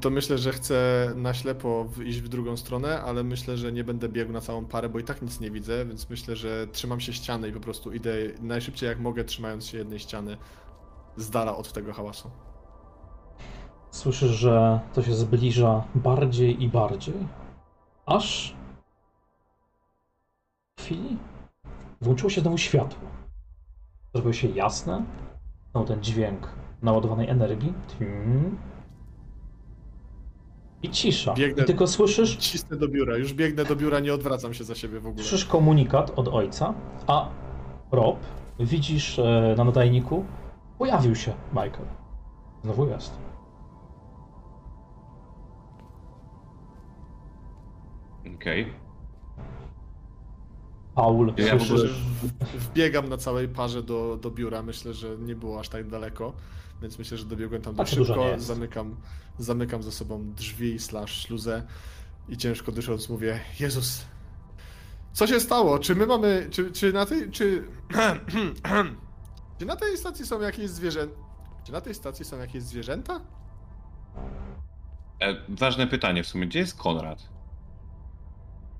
[0.00, 4.08] to myślę, że chcę na ślepo iść w drugą stronę, ale myślę, że nie będę
[4.08, 7.12] biegł na całą parę, bo i tak nic nie widzę, więc myślę, że trzymam się
[7.12, 10.36] ściany i po prostu idę najszybciej jak mogę, trzymając się jednej ściany
[11.16, 12.30] z dala od tego hałasu.
[13.90, 17.14] Słyszysz, że to się zbliża bardziej i bardziej,
[18.06, 18.54] aż
[20.80, 21.18] chwili
[22.00, 23.08] włączyło się znowu światło.
[24.14, 25.04] Zrobiło się jasne,
[25.70, 26.48] znowu ten dźwięk
[26.82, 27.74] naładowanej energii.
[27.98, 28.58] Tim.
[30.82, 31.34] I cisza.
[31.34, 34.74] Biegnę- I tylko słyszysz, Cisnę do biura, już biegnę do biura, nie odwracam się za
[34.74, 35.22] siebie w ogóle.
[35.24, 36.74] słyszysz komunikat od ojca,
[37.06, 37.28] a
[37.92, 38.16] Rob,
[38.60, 40.24] widzisz e, na nadajniku,
[40.78, 41.86] pojawił się Michael.
[42.64, 43.18] Znowu jest.
[48.36, 48.72] Okej.
[50.94, 51.92] Paul, Ja słyszysz...
[51.92, 54.62] w- wbiegam na całej parze do, do biura.
[54.62, 56.32] Myślę, że nie było aż tak daleko,
[56.82, 58.40] więc myślę, że dobiegłem tam dość dużo szybko.
[58.40, 58.96] Zamykam,
[59.38, 61.62] zamykam za sobą drzwi slash śluzę
[62.28, 64.04] i ciężko dysząc mówię, Jezus,
[65.12, 65.78] co się stało?
[65.78, 67.64] Czy my mamy, czy, czy na tej, czy,
[69.58, 71.14] czy na tej stacji są jakieś zwierzęta?
[71.64, 73.20] Czy na tej stacji są jakieś zwierzęta?
[75.20, 77.28] E, ważne pytanie w sumie, gdzie jest Konrad?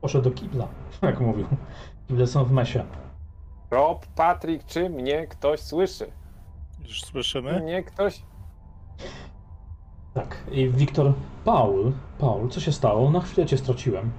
[0.01, 0.68] Poszedł do kibla,
[1.02, 1.47] jak mówił.
[2.12, 2.84] Kible są w mesie.
[3.70, 6.12] Rob, Patrick, czy mnie ktoś słyszy?
[6.80, 7.60] Już słyszymy?
[7.60, 8.22] Mnie ktoś...
[10.14, 10.36] Tak.
[10.51, 11.12] I Wiktor,
[11.44, 13.10] Paul, Paul, co się stało?
[13.10, 14.10] Na chwilę cię straciłem.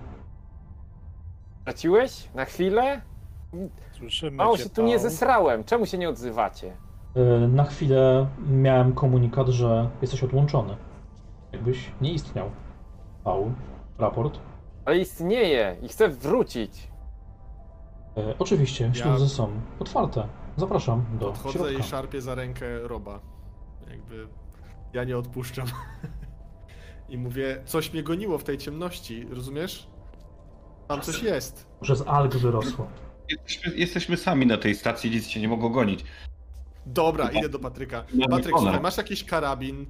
[1.62, 2.30] Straciłeś?
[2.36, 3.02] Na chwilę?
[3.92, 5.10] Słyszymy Mało cię, się tu nie Paul.
[5.10, 5.64] zesrałem.
[5.64, 6.74] Czemu się nie odzywacie?
[7.16, 10.76] Yy, Na chwilę miałem komunikat, że jesteś odłączony.
[11.52, 12.50] Jakbyś nie istniał.
[13.24, 13.52] Paul,
[14.00, 14.40] raport.
[14.86, 16.93] Ale istnieje i chcę wrócić.
[18.18, 20.28] Yy, Oczywiście, Ja- śluzy są otwarte.
[20.58, 21.80] Zapraszam do Podchodzę środka.
[21.80, 23.20] i szarpię za rękę Roba.
[23.90, 24.28] Jakby
[24.94, 25.68] ja nie odpuszczam.
[27.10, 29.88] I mówię, coś mnie goniło w tej ciemności, rozumiesz?
[30.88, 31.68] Tam coś jest.
[31.82, 32.88] Że z alg wyrosło.
[33.30, 36.06] Jesteśmy, jesteśmy sami na tej stacji, nic cię nie mogło gonić.
[36.86, 38.04] Dobra, idę do Patryka.
[38.14, 39.86] No, Patryk, słuchaj, masz jakiś karabin?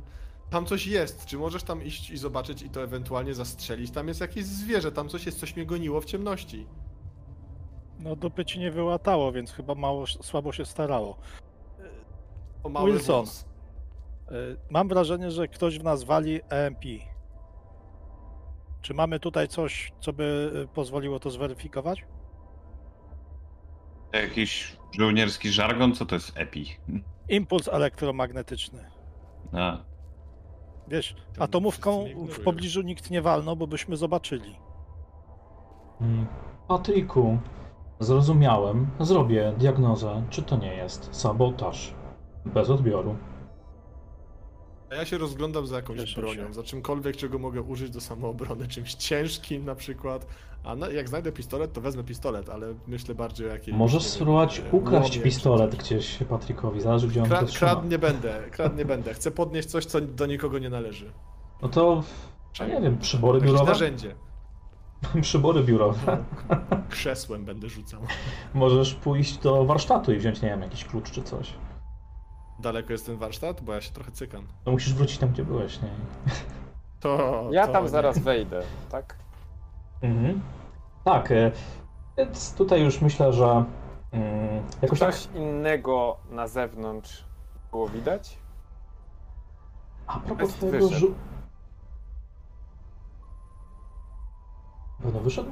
[0.50, 1.26] Tam coś jest.
[1.26, 3.92] Czy możesz tam iść i zobaczyć i to ewentualnie zastrzelić?
[3.92, 6.68] Tam jest jakieś zwierzę, tam coś jest, coś mnie goniło w ciemności.
[8.04, 11.18] No dupy ci nie wyłatało, więc chyba mało, słabo się starało.
[12.64, 13.16] O mały Wilson.
[13.16, 13.46] włos.
[14.32, 16.84] Y, Mam wrażenie, że ktoś w nas wali EMP.
[18.82, 22.06] Czy mamy tutaj coś, co by y, pozwoliło to zweryfikować?
[24.14, 26.78] Jakiś żołnierski żargon, co to jest EPI?
[27.30, 28.92] Impuls elektromagnetyczny.
[29.54, 29.78] A,
[30.88, 34.56] Wiesz, atomówką w pobliżu nikt nie walnął, bo byśmy zobaczyli.
[36.02, 36.26] Mm.
[36.68, 37.40] Patryku,
[38.00, 38.88] zrozumiałem.
[39.00, 41.94] Zrobię diagnozę, czy to nie jest sabotaż.
[42.46, 43.16] Bez odbioru.
[44.92, 46.54] A ja się rozglądam za jakąś Cieszę bronią, się.
[46.54, 50.28] za czymkolwiek, czego mogę użyć do samoobrony, czymś ciężkim na przykład.
[50.64, 53.78] A na, jak znajdę pistolet, to wezmę pistolet, ale myślę bardziej o jakiejś...
[53.78, 57.72] Możesz spróbować ukraść czy pistolet gdzieś Patrykowi, zależy gdzie on to Kra- trzyma.
[57.72, 59.14] krad nie będę, krad nie będę.
[59.14, 61.12] Chcę podnieść coś, co do nikogo nie należy.
[61.62, 62.04] No to,
[62.60, 63.72] ja nie wiem, przybory Jakieś biurowe?
[63.72, 64.16] narzędzie.
[65.22, 66.24] Przybory biurowe.
[66.90, 68.02] Krzesłem będę rzucał.
[68.54, 71.54] Możesz pójść do warsztatu i wziąć, nie wiem, jakiś klucz czy coś.
[72.60, 73.62] Daleko jest ten warsztat?
[73.62, 74.48] Bo ja się trochę cykam.
[74.66, 75.90] No musisz wrócić tam, gdzie byłeś, nie?
[77.00, 77.44] To.
[77.52, 77.90] Ja to tam nie.
[77.90, 78.62] zaraz wejdę,
[78.92, 79.16] tak?
[80.02, 80.42] Mhm.
[81.04, 81.52] Tak, e,
[82.18, 83.64] więc tutaj już myślę, że
[84.12, 85.16] mm, jakoś tak...
[85.16, 87.26] Coś innego na zewnątrz
[87.72, 88.38] było widać?
[90.08, 91.14] A propos twojego wyszedł.
[95.04, 95.50] Pewno wyszedł?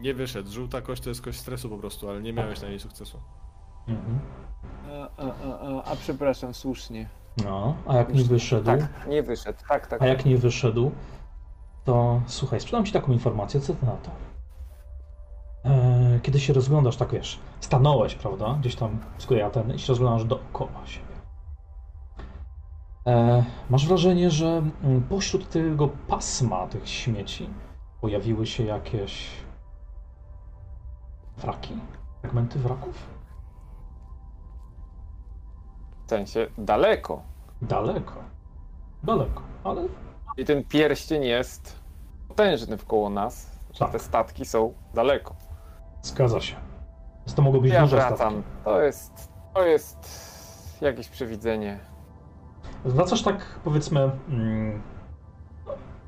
[0.00, 0.50] Nie wyszedł.
[0.50, 3.20] Żółta kość to jest kość stresu po prostu, ale nie miałeś na niej sukcesu.
[3.88, 4.18] Mhm.
[4.90, 7.08] A, a, a, a, a przepraszam, słusznie.
[7.44, 9.58] No, a jak nie wyszedł, Tak, nie wyszedł.
[9.68, 10.02] Tak, tak.
[10.02, 10.90] a jak nie wyszedł,
[11.84, 14.10] to słuchaj, sprzedam ci taką informację, co ty na to?
[15.64, 20.24] E, kiedy się rozglądasz, tak wiesz, stanąłeś, prawda, gdzieś tam z ten i się rozglądasz
[20.24, 21.06] dookoła siebie.
[23.06, 24.62] E, masz wrażenie, że
[25.08, 27.48] pośród tego pasma tych śmieci
[28.00, 29.30] pojawiły się jakieś
[31.38, 31.76] wraki,
[32.20, 32.94] fragmenty wraków?
[36.06, 37.22] W sensie daleko.
[37.62, 38.14] Daleko.
[39.02, 39.82] Daleko, ale
[40.36, 41.78] I ten pierścień jest
[42.28, 43.90] potężny wkoło nas, że Tak.
[43.92, 45.34] te statki są daleko.
[46.02, 46.56] zgadza się.
[47.18, 48.16] Więc to mogło być Ja duże wracam.
[48.32, 48.42] statki.
[48.64, 49.28] To jest.
[49.54, 49.98] To jest
[50.80, 51.78] jakieś przewidzenie.
[52.84, 54.10] Wracasz tak, powiedzmy.
[54.28, 54.82] Mm,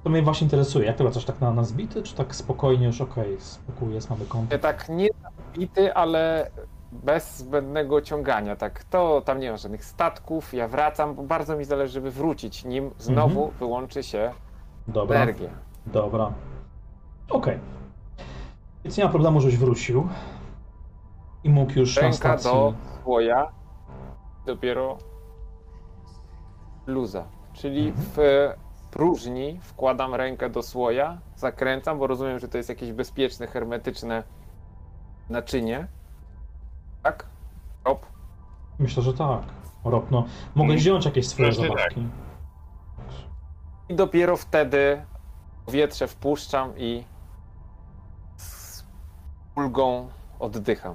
[0.05, 0.87] to mnie właśnie interesuje.
[0.87, 4.25] Jak ty wracasz tak na, na zbity, czy tak spokojnie już okej, spokój jest, mamy
[4.27, 4.63] kontakt?
[4.63, 6.51] tak nie zabity, ale
[6.93, 8.85] bez zbędnego ciągania, tak.
[8.85, 12.91] To tam nie ma żadnych statków, ja wracam, bo bardzo mi zależy, żeby wrócić, nim
[12.99, 13.59] znowu Mhm.
[13.59, 14.33] wyłączy się
[14.89, 15.51] Dobra, energia.
[15.87, 16.33] dobra.
[17.31, 17.59] Okej.
[18.85, 20.09] Więc nie ma problemu, żeś wrócił.
[21.45, 22.51] I mógł już na Ręka stacji...
[22.51, 22.73] do
[23.03, 23.53] słoja,
[24.47, 24.99] dopiero
[26.87, 27.25] luza.
[27.53, 28.07] Czyli Mhm.
[28.07, 28.19] w
[28.91, 34.23] próżni wkładam rękę do słoja, zakręcam, bo rozumiem, że to jest jakieś bezpieczne, hermetyczne
[35.29, 35.87] naczynie.
[37.03, 37.27] Tak?
[37.85, 38.07] Hop.
[38.79, 39.43] Myślę, że tak.
[39.85, 40.25] Ropno.
[40.55, 40.79] Mogę Mm.
[40.79, 42.07] wziąć jakieś swoje Myślę, zabawki.
[43.89, 45.03] I dopiero wtedy
[45.67, 47.05] powietrze wpuszczam i
[48.37, 48.85] z
[49.57, 50.09] ulgą
[50.39, 50.95] oddycham.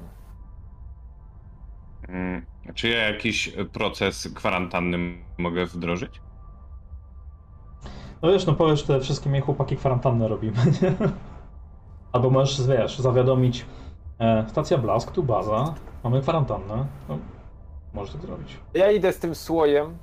[2.07, 4.97] Mm, Czy ja jakiś proces kwarantanny
[5.37, 6.21] mogę wdrożyć?
[8.21, 10.93] No wiesz, no powiesz, te wszystkie mnie chłopaki kwarantannę robimy, nie?
[12.11, 13.65] Albo możesz, wiesz, zawiadomić
[14.19, 15.73] e, stacja Blask, tu baza,
[16.03, 16.85] mamy kwarantannę.
[17.09, 17.17] No,
[17.93, 18.59] możesz tak zrobić.
[18.73, 19.97] Ja idę z tym słojem.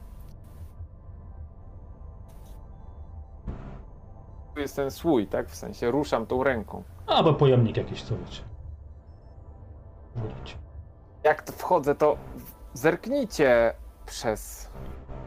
[4.54, 5.48] Tu jest ten słój, tak?
[5.48, 6.82] W sensie ruszam tą ręką.
[7.06, 8.42] Albo pojemnik jakiś, co wiecie.
[10.16, 10.58] Wróć.
[11.24, 12.16] Jak to wchodzę, to
[12.74, 13.74] zerknijcie
[14.06, 14.70] przez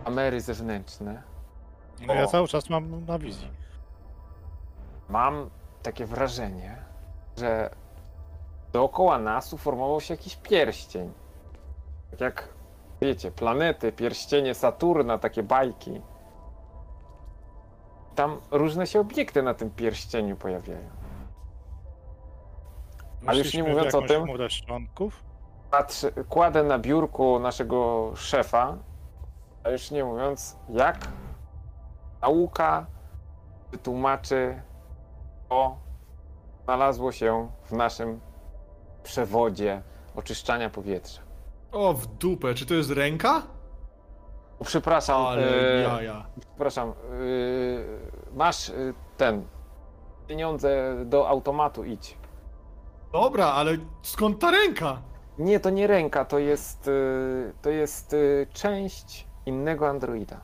[0.04, 1.24] kamery zewnętrzne.
[2.08, 2.28] No ja O.
[2.28, 3.48] cały czas mam na wizji.
[5.10, 5.50] Mam
[5.84, 6.76] takie wrażenie,
[7.38, 7.70] że
[8.74, 11.14] dookoła nas uformował się jakiś pierścień.
[12.12, 12.50] Tak jak,
[13.02, 16.02] wiecie, planety, pierścienie Saturna, takie bajki.
[18.16, 20.90] Tam różne się obiekty na tym pierścieniu pojawiają.
[23.28, 25.24] A już nie Weszliśmy w mówiąc o jakąś tym- chmurę szczątków.
[25.72, 28.78] Patrzę, kładę na biurku naszego szefa,
[29.64, 30.98] a już nie mówiąc, jak
[32.26, 32.86] nauka
[33.72, 34.62] wytłumaczy,
[35.50, 35.78] co
[36.64, 38.20] znalazło się w naszym
[39.04, 39.82] przewodzie
[40.16, 41.22] oczyszczania powietrza.
[41.72, 43.42] O, w dupę, czy to jest ręka?
[44.60, 45.44] O, Przepraszam, Ale
[45.86, 46.94] e, przepraszam, e,
[48.36, 48.74] masz e,
[49.18, 49.46] ten
[50.28, 52.18] pieniądze do automatu idź.
[53.14, 55.02] Dobra, ale skąd ta ręka?
[55.38, 56.90] Nie, to nie ręka, to jest,
[57.62, 58.16] to jest
[58.54, 60.42] część innego androida.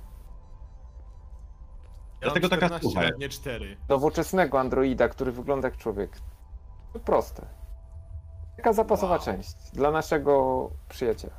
[2.21, 3.01] Ja Dlatego mam taka 14 sucha.
[3.01, 3.77] lat, nie 4.
[3.89, 6.11] nowoczesnego androida, który wygląda jak człowiek.
[6.93, 7.45] To proste.
[8.57, 9.25] Taka zapasowa Wow.
[9.25, 11.33] część dla naszego przyjaciela.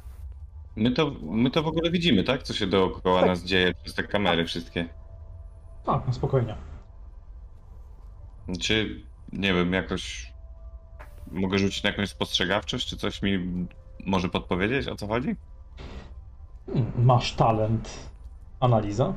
[0.76, 2.42] My to, my to w ogóle widzimy, tak?
[2.42, 3.28] Co się dookoła Tak.
[3.28, 4.88] nas dzieje przez te kamery wszystkie.
[5.86, 6.56] Tak, no spokojnie.
[8.60, 9.02] Czy,
[9.32, 10.32] nie wiem, jakoś
[11.30, 13.66] mogę rzucić na jakąś spostrzegawczość, czy coś mi
[14.06, 15.36] może podpowiedzieć, o co chodzi?
[16.66, 18.09] Hmm, Masz talent
[18.60, 19.12] analiza?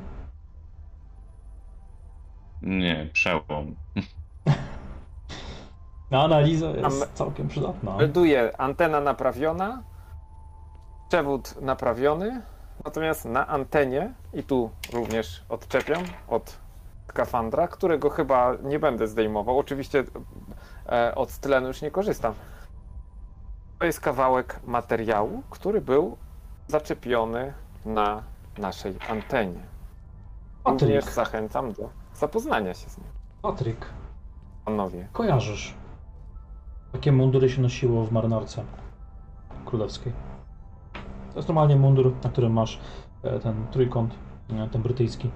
[2.62, 3.76] Nie, przełom.
[6.12, 7.98] Analiza jest Am- całkiem przydatna.
[7.98, 9.84] Melduje antena naprawiona,
[11.10, 12.42] przewód naprawiony,
[12.86, 16.58] natomiast na antenie, i tu również odczepiam od
[17.10, 19.60] skafandra, którego chyba nie będę zdejmował.
[19.60, 20.04] Oczywiście
[20.90, 22.34] e, od tlenu już nie korzystam.
[23.80, 26.18] To jest kawałek materiału, który był
[26.68, 27.54] zaczepiony
[27.86, 28.24] na
[28.58, 29.60] naszej antenie.
[30.66, 33.08] Również zachęcam do zapoznania się z nim,
[33.42, 33.86] Patryk,
[34.66, 35.08] panowie.
[35.14, 35.74] kojarzysz.
[36.92, 38.64] Takie mundury się nosiło w marynarce
[39.66, 40.14] królewskiej.
[41.34, 42.80] To jest normalnie mundur, na którym masz
[43.24, 44.14] e, ten trójkąt,
[44.50, 45.30] e, ten brytyjski.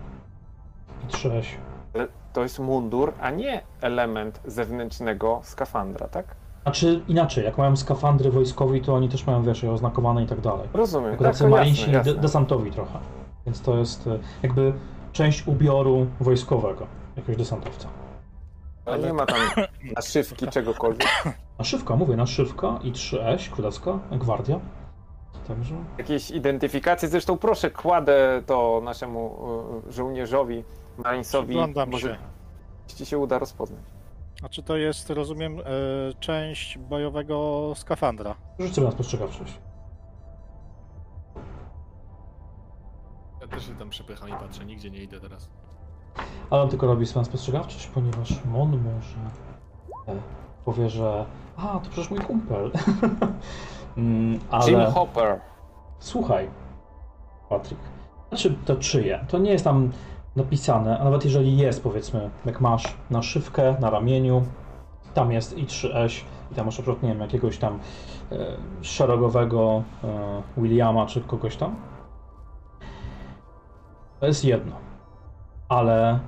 [1.03, 1.57] I trześ.
[1.95, 6.35] Ale to jest mundur, a nie element zewnętrznego skafandra, tak?
[6.63, 10.41] Znaczy inaczej, jak mają skafandry wojskowi, to oni też mają, wiesz, je oznakowane i tak
[10.41, 10.67] dalej.
[10.73, 11.11] Rozumiem.
[11.11, 12.13] Jako Tak, tacy to marinsi jasne, jasne.
[12.13, 12.99] de- desantowi trochę.
[13.45, 14.73] Więc to jest e, jakby
[15.11, 17.87] część ubioru wojskowego, jakiegoś desantowca.
[18.85, 19.37] Ale nie ma tam
[19.95, 21.07] naszywki czegokolwiek.
[21.59, 24.59] Naszywka, mówię, naszywka i 3S, królewska, gwardia.
[25.47, 27.09] Także Jakieś identyfikacje.
[27.09, 29.37] Zresztą proszę, kładę to naszemu
[29.87, 30.63] y, żołnierzowi,
[30.97, 31.47] Marinesowi.
[31.47, 32.19] Przyglądam Może
[32.87, 32.95] się.
[32.95, 33.79] ci się uda rozpoznać.
[34.43, 35.63] A czy to jest, rozumiem, e,
[36.19, 38.35] część bojowego skafandra?
[38.71, 39.53] sobie na spostrzegawczość.
[43.59, 45.49] Też się tam przepycham i patrzę, nigdzie nie idę teraz.
[46.49, 49.19] Ale on tylko robi swoją spostrzegawczość, ponieważ Mon może
[50.07, 50.21] e,
[50.65, 51.25] powie, że
[51.57, 52.71] a, to przecież mój kumpel.
[53.97, 54.31] Mm,
[54.67, 55.39] Jim Ale Hopper.
[55.99, 56.49] słuchaj,
[57.49, 57.79] Patryk,
[58.29, 59.25] znaczy to czyje?
[59.27, 59.91] To nie jest tam
[60.35, 64.43] napisane, a nawet jeżeli jest, powiedzmy, jak masz naszywkę na ramieniu,
[65.13, 67.79] tam jest i 3S i tam masz na nie wiem, jakiegoś tam
[68.31, 68.35] e,
[68.81, 71.75] szeregowego e, Williama czy kogoś tam.
[74.19, 74.75] To jest jedno.
[75.69, 76.19] Ale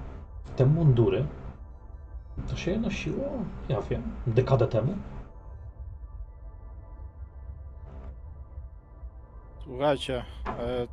[0.55, 1.25] te mundury
[2.49, 3.25] to się nosiło,
[3.69, 4.97] ja wiem, dekadę temu.
[9.63, 10.87] Słuchajcie, e,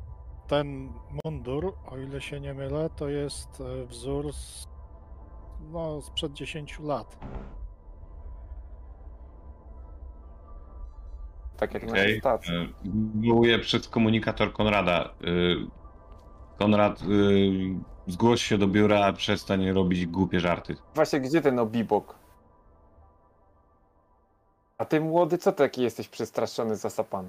[0.47, 0.93] ten
[1.25, 4.69] mundur, o ile się nie mylę, to jest e, wzór z,
[5.73, 7.19] no, sprzed 10 lat.
[11.57, 12.15] Tak jak Okej.
[12.15, 12.55] na stacji.
[12.55, 12.69] E,
[13.15, 15.15] Wywołuję przez komunikator Konrada.
[16.59, 17.05] Konrad, e,
[18.07, 20.77] zgłoś się do biura, przestań robić głupie żarty.
[20.95, 22.19] Właśnie, gdzie ten obibok?
[24.79, 27.29] A ty młody, co taki jesteś przestraszony, zasapany?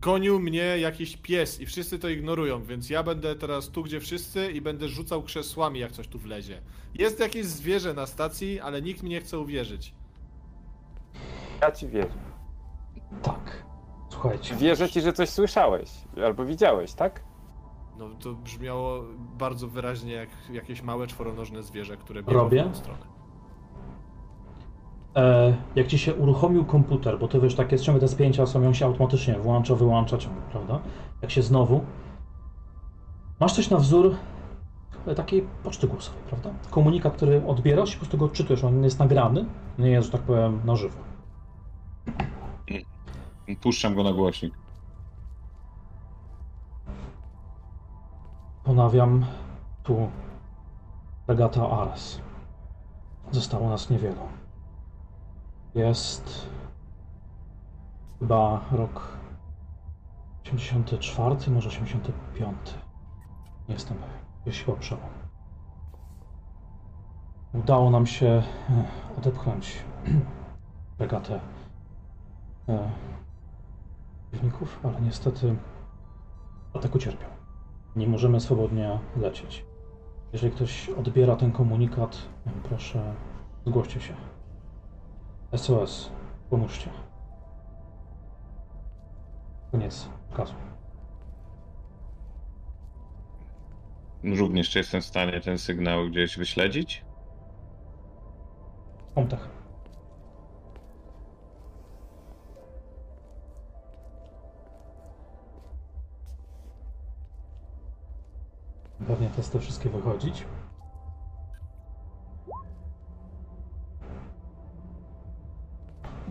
[0.00, 4.50] Gonił mnie jakiś pies i wszyscy to ignorują, więc ja będę teraz tu, gdzie wszyscy
[4.52, 6.60] i będę rzucał krzesłami, jak coś tu wlezie.
[6.94, 9.94] Jest jakieś zwierzę na stacji, ale nikt mi nie chce uwierzyć.
[11.62, 12.18] Ja ci wierzę.
[13.22, 13.64] Tak.
[14.10, 14.54] Słuchajcie.
[14.54, 15.90] Wierzę ci, że coś słyszałeś
[16.24, 17.27] albo widziałeś, tak?
[17.98, 19.04] No to brzmiało
[19.38, 22.62] bardzo wyraźnie jak jakieś małe czworonożne zwierzę, które biegło Robię?
[22.62, 23.06] w tą stronę.
[25.16, 28.74] E, jak ci się uruchomił komputer, bo to wiesz, takie strzemy te spięcia są, on
[28.74, 30.80] się automatycznie włącza, wyłącza ciągle, prawda?
[31.22, 31.84] Jak się znowu...
[33.40, 34.14] Masz coś na wzór
[35.06, 36.50] e, takiej poczty głosowej, prawda?
[36.70, 39.44] Komunikat, który odbierasz i po prostu go odczytujesz, on jest nagrany,
[39.78, 40.98] nie jest, że tak powiem, na żywo.
[43.60, 44.54] Puszczam go na głośnik.
[48.68, 49.24] Ponawiam
[49.82, 50.10] tu
[51.28, 52.20] regata Ares.
[53.30, 54.20] Zostało nas niewielu.
[55.74, 56.48] Jest
[58.18, 59.18] chyba rok
[60.44, 62.56] 84, może 85.
[63.68, 64.64] Nie jestem pewien.
[64.64, 65.10] Chyba przełom.
[67.54, 68.42] Udało nam się e,
[69.18, 69.84] odepchnąć
[70.98, 71.40] regatę
[72.68, 72.90] e,
[74.30, 75.56] przeciwników, ale niestety
[76.74, 77.37] atak ucierpiał.
[77.96, 79.64] Nie możemy swobodnie lecieć.
[80.32, 82.18] Jeżeli ktoś odbiera ten komunikat,
[82.62, 83.14] proszę
[83.66, 84.14] zgłoście się.
[85.56, 86.10] SOS,
[86.50, 86.90] pomóżcie.
[89.72, 90.54] Koniec kazu.
[94.24, 97.04] Również czy jestem w stanie ten sygnał gdzieś wyśledzić?
[99.14, 99.57] Pomtech.
[109.06, 110.46] Pewnie testy wszystkie wychodzić.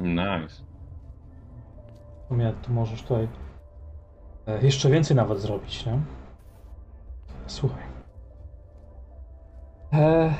[0.01, 0.63] Nice.
[2.25, 3.27] W sumie tu możesz tutaj
[4.47, 5.99] e, jeszcze więcej nawet zrobić, nie?
[7.47, 7.83] Słuchaj.
[9.93, 10.33] E,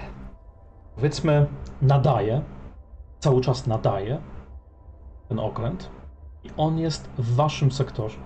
[0.96, 1.48] powiedzmy,
[1.82, 2.42] nadaje,
[3.20, 4.22] cały czas nadaje
[5.30, 5.90] ten okręt
[6.44, 8.18] i on jest w waszym sektorze.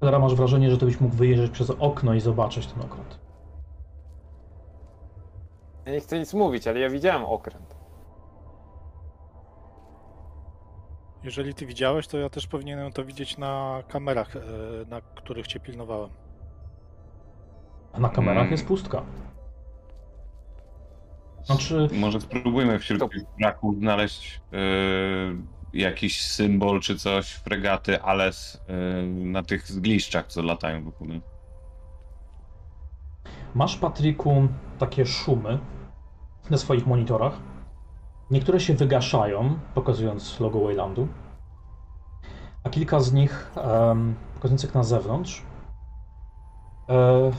[0.00, 3.21] Teraz masz wrażenie, że to byś mógł wyjeżdżać przez okno i zobaczyć ten okręt.
[5.86, 7.74] Ja nie chcę nic mówić, ale ja widziałem okręt.
[11.24, 14.40] Jeżeli ty widziałeś, to ja też powinienem to widzieć na kamerach, e,
[14.88, 16.10] na których cię pilnowałem.
[17.92, 18.52] A na kamerach Mm.
[18.52, 19.02] jest pustka.
[21.44, 28.32] Znaczy, Może spróbujmy wśród To- tych braków znaleźć yy, jakiś symbol czy coś fregaty, ale
[28.32, 31.06] z, yy, na tych zgliszczach, co latają wokół.
[31.06, 31.22] niej.
[33.54, 34.48] Masz, Patryku,
[34.78, 35.58] takie szumy
[36.52, 37.32] na swoich monitorach.
[38.30, 41.08] Niektóre się wygaszają, pokazując logo Waylandu,
[42.64, 45.42] a kilka z nich, em, pokazujących na zewnątrz,
[46.88, 47.30] e,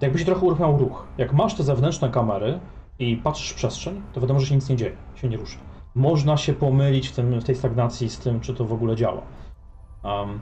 [0.00, 1.06] jakby się trochę uruchamiał ruch.
[1.18, 2.60] Jak masz te zewnętrzne kamery
[2.98, 5.58] i patrzysz w przestrzeń, to wiadomo, że się nic nie dzieje, się nie rusza.
[5.94, 9.22] Można się pomylić w, tym, w tej stagnacji z tym, czy to w ogóle działa.
[10.04, 10.40] Mhm.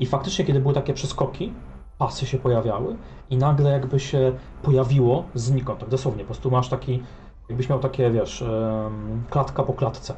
[0.00, 1.52] i faktycznie, kiedy były takie przeskoki,
[1.98, 2.96] pasy się pojawiały
[3.30, 6.22] i nagle jakby się pojawiło znikąd, tak dosłownie.
[6.22, 7.02] Po prostu masz taki,
[7.48, 8.44] jakbyś miał takie, wiesz,
[9.30, 10.14] klatka po klatce.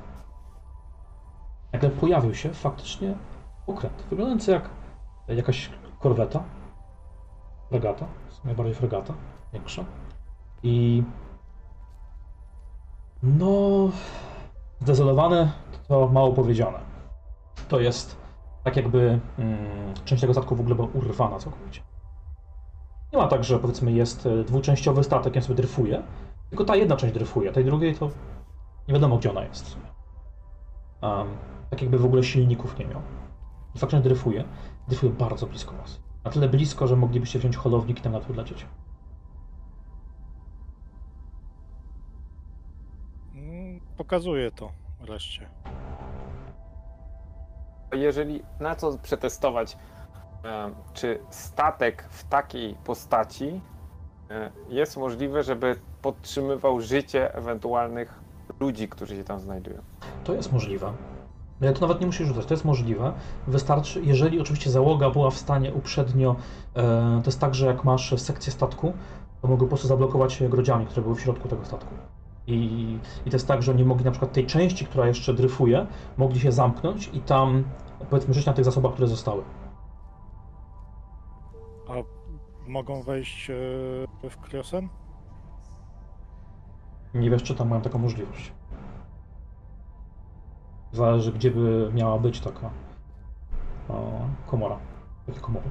[1.73, 3.15] Nagle pojawił się faktycznie
[3.67, 4.71] okręt, wyglądający jak
[5.29, 5.71] jakaś
[6.01, 6.43] korweta,
[7.69, 9.15] fregata, w sumie bardziej fregata,
[9.53, 9.85] większa.
[10.63, 11.03] I
[13.23, 13.89] no,
[14.81, 15.53] zdezolowane
[15.89, 16.79] to mało powiedziane.
[17.69, 18.20] To jest
[18.71, 21.83] tak jakby mm, część tego statku w ogóle była urwana całkowicie.
[23.13, 26.03] Nie ma tak, że powiedzmy jest e, dwuczęściowy statek, on sobie dryfuje,
[26.51, 28.11] tylko ta jedna część dryfuje, a tej drugiej to
[28.89, 29.77] nie wiadomo gdzie ona jest.
[31.03, 31.29] Um,
[31.71, 33.03] tak jakby w ogóle silników nie miał.
[33.75, 34.45] I faktycznie dryfuje,
[34.89, 36.01] dryfuje bardzo blisko was.
[36.25, 38.67] Na tyle blisko, że moglibyście wziąć holownik i tam na to lecieć.
[43.35, 45.49] Mm, Pokazuję to wreszcie.
[47.95, 49.77] Jeżeli na co przetestować,
[50.45, 53.61] e, czy statek w takiej postaci
[54.31, 58.21] e, jest możliwe, żeby podtrzymywał życie ewentualnych
[58.61, 59.83] ludzi, którzy się tam znajdują.
[60.25, 60.93] To jest możliwe.
[61.63, 63.13] Ale to nawet nie musisz rzucać, to jest możliwe.
[63.47, 66.37] Wystarczy, jeżeli oczywiście załoga była w stanie uprzednio,
[66.75, 66.83] e,
[67.25, 68.93] to jest tak, że jak masz sekcję statku,
[69.43, 71.95] to mogą po prostu zablokować grodziami, które były w środku tego statku.
[72.47, 75.87] I, I to jest tak, że oni mogli na przykład tej części, która jeszcze dryfuje,
[76.17, 77.65] mogli się zamknąć i tam
[78.11, 79.43] powiedzmy żyć na tych zasobach, które zostały.
[81.89, 81.93] A
[82.67, 83.55] mogą wejść e,
[84.31, 84.89] w Kriosen?
[87.15, 88.53] Nie wiesz, czy tam mają taką możliwość.
[90.93, 92.71] Zależy, gdzie by miała być taka
[93.89, 94.79] o, komora.
[95.27, 95.67] Takie komory.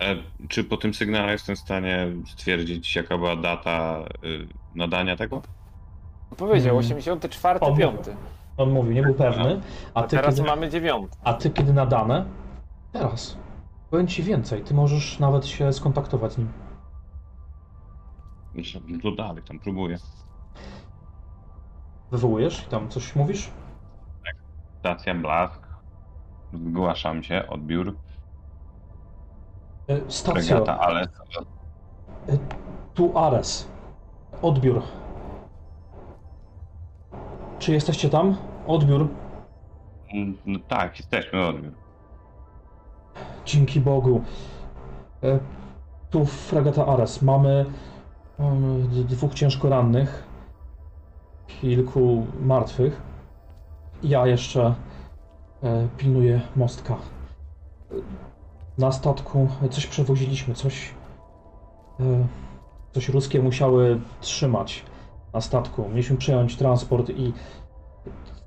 [0.00, 0.16] E,
[0.48, 5.42] czy po tym sygnale jestem w stanie stwierdzić, jaka była data y, nadania tego?
[6.36, 6.78] Powiedział Mm.
[6.78, 7.96] 84, O, 5.
[8.56, 9.60] On mówił, nie był pewny,
[9.94, 11.08] a A ty, teraz kiedy, mamy 9.
[11.24, 12.24] a ty kiedy nadane?
[12.92, 13.36] Teraz.
[13.90, 16.48] Powiem ci więcej, ty możesz nawet się skontaktować z nim.
[18.88, 19.98] No to dalej, tam próbuję.
[22.10, 23.50] Wywołujesz i tam coś mówisz?
[24.80, 25.62] Stacja Blask.
[26.52, 27.96] Zgłaszam się, odbiór.
[29.90, 31.08] E, Stacja, Regata, ale
[32.94, 33.68] tu Ares.
[34.42, 34.82] Odbiór.
[37.58, 38.36] Czy jesteście tam?
[38.66, 39.08] Odbiór.
[40.14, 41.72] Mm, No tak, jesteśmy odbiór.
[43.44, 44.22] Dzięki Bogu.
[45.22, 45.38] E,
[46.10, 47.22] Tu fregata Ares.
[47.22, 47.66] Mamy
[48.38, 50.24] d- dwóch ciężko rannych,
[51.46, 53.02] kilku martwych.
[54.02, 54.74] Ja jeszcze
[55.62, 56.96] e, pilnuję mostka.
[58.78, 60.94] Na statku coś przewoziliśmy, coś.
[62.00, 62.26] E,
[62.92, 64.84] coś ruskie musiały trzymać
[65.32, 65.88] na statku.
[65.88, 67.32] Mieliśmy przejąć transport i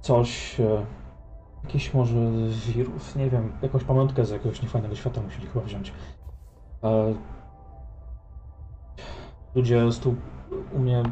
[0.02, 0.60] coś.
[0.60, 0.86] E,
[1.64, 2.16] Jakiś może
[2.76, 5.94] wirus, nie wiem, jakąś pamiątkę z jakiegoś niefajnego świata musieli chyba wziąć.
[6.84, 7.14] E,
[9.56, 10.16] ludzie z tu
[10.74, 11.04] u mnie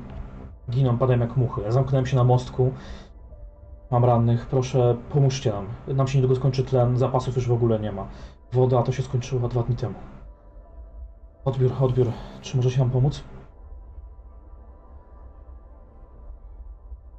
[0.70, 1.62] giną, padają jak muchy.
[1.62, 2.72] Ja zamknąłem się na mostku.
[3.92, 5.68] Mam rannych, proszę pomóżcie nam.
[5.88, 8.08] Nam się niedługo skończy tlen, zapasów już w ogóle nie ma.
[8.54, 9.96] Woda to się skończyła dwa dni temu.
[11.46, 12.08] Odbiór, odbiór.
[12.42, 13.24] Czy może się nam pomóc?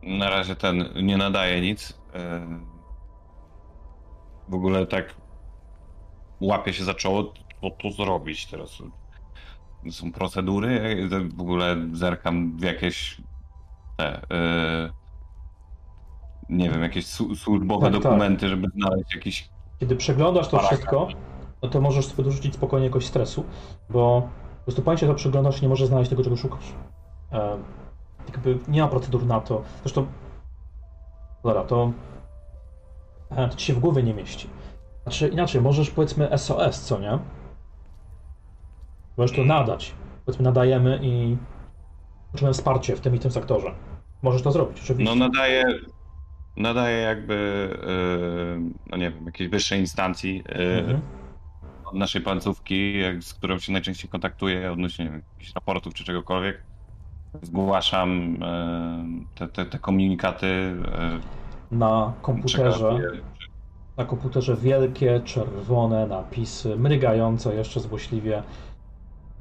[0.03, 1.99] Na razie ten nie nadaje nic.
[2.15, 2.47] E,
[4.49, 5.15] W ogóle tak
[6.41, 8.83] łapie się za czoło, co tu zrobić teraz.
[9.91, 13.21] Są procedury, w ogóle zerkam w jakieś
[13.97, 14.91] te, e,
[16.49, 17.07] nie wiem, jakieś
[17.37, 18.03] służbowe Tak, tak.
[18.03, 19.51] dokumenty, żeby znaleźć jakiś
[19.83, 21.09] Kiedy przeglądasz to wszystko,
[21.63, 23.45] no to możesz sobie dorzucić spokojnie jakoś stresu,
[23.91, 24.29] bo
[24.59, 26.73] po prostu pamiętaj, to przeglądasz i nie możesz znaleźć tego, czego szukasz.
[27.33, 27.59] E,
[28.29, 29.63] jakby nie ma procedur na to.
[29.83, 30.07] Zresztą,
[31.45, 31.93] dobra, to,
[33.31, 34.49] e, to ci się w głowie nie mieści.
[35.03, 37.19] Znaczy inaczej, możesz powiedzmy SOS, co nie?
[39.17, 39.95] Możesz to nadać.
[40.27, 41.37] Powiedzmy nadajemy i
[42.33, 43.75] potrzebujemy wsparcie w tym i tym sektorze.
[44.23, 45.15] Możesz to zrobić, oczywiście.
[45.15, 45.65] No nadaje,
[46.57, 47.35] nadaje jakby,
[47.83, 51.01] e, no nie wiem, jakiejś wyższej instancji e, Mhm.
[51.85, 56.63] od naszej placówki, jak- z którą się najczęściej kontaktuję odnośnie wiem, jakichś raportów czy czegokolwiek.
[57.43, 59.05] Zgłaszam e,
[59.35, 60.77] te, te, te komunikaty.
[61.71, 62.99] Na komputerze.
[63.97, 68.43] Na komputerze wielkie, czerwone napisy, mrygające jeszcze złośliwie.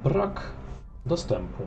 [0.04, 0.52] Brak
[1.06, 1.62] dostępu.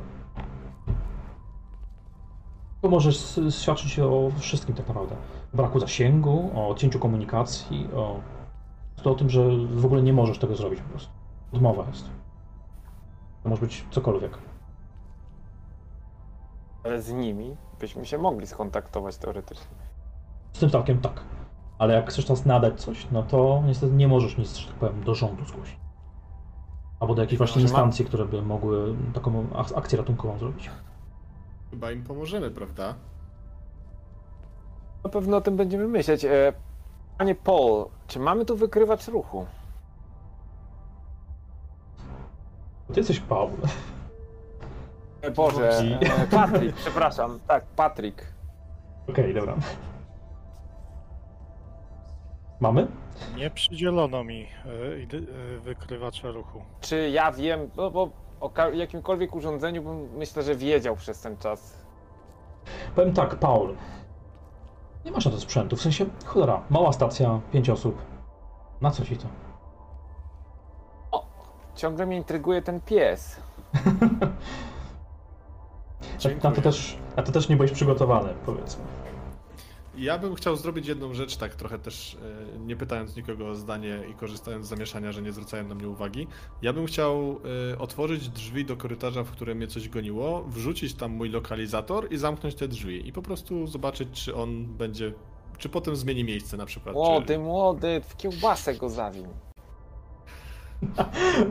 [2.82, 5.16] To może s- świadczyć o wszystkim tak naprawdę.
[5.56, 8.20] Braku zasięgu, o odcięciu komunikacji, o,
[9.04, 11.10] to o tym, że w ogóle nie możesz tego zrobić po prostu.
[11.52, 12.06] Odmowa jest.
[13.44, 14.38] To może być cokolwiek.
[16.84, 19.76] Ale z nimi byśmy się mogli skontaktować teoretycznie.
[20.54, 21.22] Z tym statkiem tak.
[21.78, 25.04] Ale jak chcesz teraz nadać coś, no to niestety nie możesz nic, że tak powiem,
[25.04, 25.78] do rządu zgłosić.
[27.00, 30.70] Albo do jakiejś właśnie Może instancji, które by mogły taką ak- akcję ratunkową zrobić.
[31.72, 32.96] Chyba im pomożemy, prawda?
[35.06, 36.26] Na pewno o tym będziemy myśleć.
[36.26, 36.54] E,
[37.18, 39.46] Panie Paul, czy mamy tu wykrywacz ruchu?
[42.94, 43.52] Ty jesteś Paul.
[45.22, 47.40] E, Boże, e, Patrick, przepraszam.
[47.48, 48.26] Tak, Patrick.
[49.10, 49.56] Okej, dobra.
[52.60, 52.88] Mamy?
[53.36, 54.48] Nie przydzielono mi
[55.64, 56.62] wykrywacza ruchu.
[56.82, 58.10] Czy ja wiem, no bo
[58.42, 61.86] o jakimkolwiek urządzeniu bym myślę, że wiedział przez ten czas.
[62.96, 63.76] Powiem tak, Paul.
[65.06, 68.02] Nie masz na to sprzętu, w sensie, cholera, mała stacja, pięć osób.
[68.82, 69.28] Na co ci to?
[71.76, 73.36] Ciągle mnie intryguje ten pies.
[76.44, 78.84] Na to też, na to też nie byłeś przygotowany, powiedzmy.
[79.98, 82.18] Ja bym chciał zrobić jedną rzecz, tak trochę też
[82.56, 85.90] e, nie pytając nikogo o zdanie i korzystając z zamieszania, że nie zwracają na mnie
[85.90, 86.28] uwagi.
[86.62, 87.40] Ja bym chciał
[87.74, 92.18] e, otworzyć drzwi do korytarza, w którym mnie coś goniło, wrzucić tam mój lokalizator i
[92.18, 93.08] zamknąć te drzwi.
[93.08, 95.14] I po prostu zobaczyć, czy on będzie
[95.58, 96.96] czy potem zmieni miejsce na przykład.
[96.96, 97.40] Młody, Czy...
[97.40, 99.26] młody, w kiełbasę go zawił.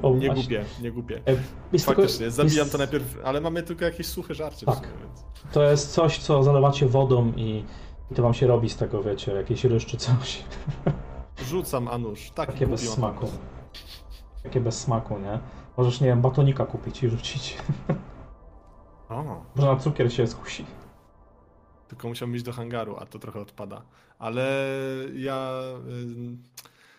[0.03, 0.35] O, Nie właśnie.
[0.35, 1.21] głupie, nie głupie.
[1.27, 1.33] E,
[1.73, 4.75] jest tylko- Faktycznie, zabijam jest- to najpierw, ale mamy tylko jakieś suche żarcie Tak.
[4.75, 5.25] w sumie, więc...
[5.53, 7.65] To jest coś, co zalewacie wodą i,
[8.11, 10.45] i to wam się robi z tego, wiecie, jakieś ryż czy coś.
[11.51, 12.31] Rzucam a nóż.
[12.31, 13.27] Tak, Takie bez smaku.
[14.43, 15.39] Takie bez smaku, nie?
[15.77, 17.57] Możesz, nie wiem, batonika kupić i rzucić.
[19.09, 20.65] O, Może na cukier się skusi.
[21.89, 23.83] tylko musiałbym iść do hangaru, a to trochę odpada.
[24.19, 24.65] Ale
[25.15, 25.51] ja
[25.89, 26.37] y,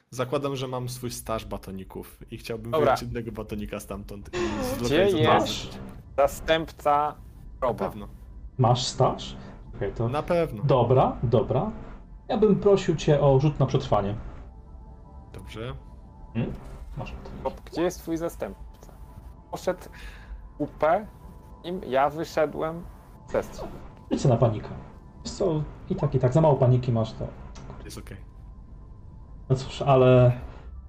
[0.10, 2.86] zakładam, że mam swój staż batoników i chciałbym Dobra.
[2.86, 5.78] wyjąć jednego batonika stamtąd i Gdzie jest
[6.18, 6.92] zastępca
[7.62, 7.86] Na Roba?
[7.90, 8.08] pewno,
[8.58, 9.36] Masz staż?
[9.76, 10.10] Okej, to...
[10.10, 10.64] na pewno.
[10.64, 11.72] Dobra, dobra.
[12.28, 14.16] Ja bym prosił cię o rzut na przetrwanie.
[15.34, 15.74] Dobrze.
[16.34, 16.54] Hmm?
[16.98, 17.14] Masz.
[17.66, 18.94] Gdzie jest twój zastępca?
[19.52, 19.80] Poszedł
[20.58, 20.84] UP,
[21.64, 22.84] im ja wyszedłem
[23.28, 23.68] sestrzał.
[24.12, 24.70] Rzucę na panikę.
[25.24, 27.28] Wiesz co, i tak, i tak, za mało paniki masz to.
[27.86, 28.18] Jest okej.
[29.50, 30.32] No cóż, ale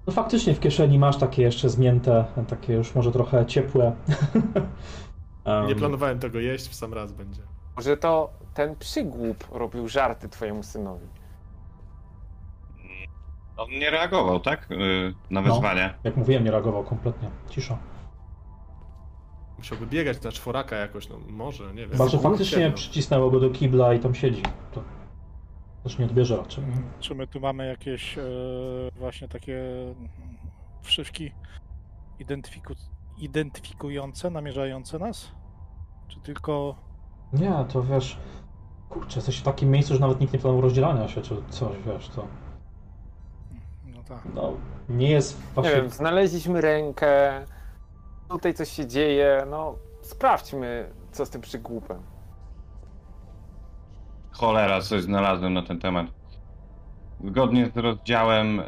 [0.07, 3.95] no faktycznie w kieszeni masz takie jeszcze zmięte, takie już może trochę ciepłe.
[5.45, 7.41] Em, Nie planowałem tego jeść, w sam raz będzie.
[7.75, 11.07] Może to ten przygłup robił żarty twojemu synowi.
[13.57, 14.71] On nie reagował, tak?
[14.71, 15.53] Y, Na No.
[15.53, 15.93] wezwanie.
[16.03, 17.29] Jak mówiłem, nie reagował kompletnie.
[17.49, 17.77] Cisza.
[19.57, 21.97] Musiałby biegać na czworaka jakoś, no może, nie wiem.
[21.97, 22.75] Kurczę, faktycznie no.
[22.75, 24.41] przycisnęło go do kibla i tam siedzi.
[24.71, 24.83] To
[25.83, 26.63] też nie odbierze raczej.
[26.99, 28.21] Czy my tu mamy jakieś e,
[28.95, 29.61] właśnie takie
[30.81, 31.31] wszywki
[32.19, 32.73] identyfiku,
[33.17, 35.31] identyfikujące, namierzające nas?
[36.07, 36.75] Czy tylko
[37.33, 38.17] Nie, to wiesz...
[38.89, 42.09] Kurczę, jesteś w takim miejscu, że nawet nikt nie planował rozdzielania się, czy coś, wiesz,
[42.09, 42.27] to...
[43.85, 44.19] no tak.
[44.35, 44.53] No,
[44.89, 45.75] nie jest Nie właśnie...
[45.75, 47.45] wiem, znaleźliśmy rękę,
[48.29, 51.97] tutaj coś się dzieje, no sprawdźmy, co z tym przygłupem.
[54.31, 56.07] Cholera, coś znalazłem na ten temat.
[57.25, 58.65] Zgodnie z rozdziałem, e,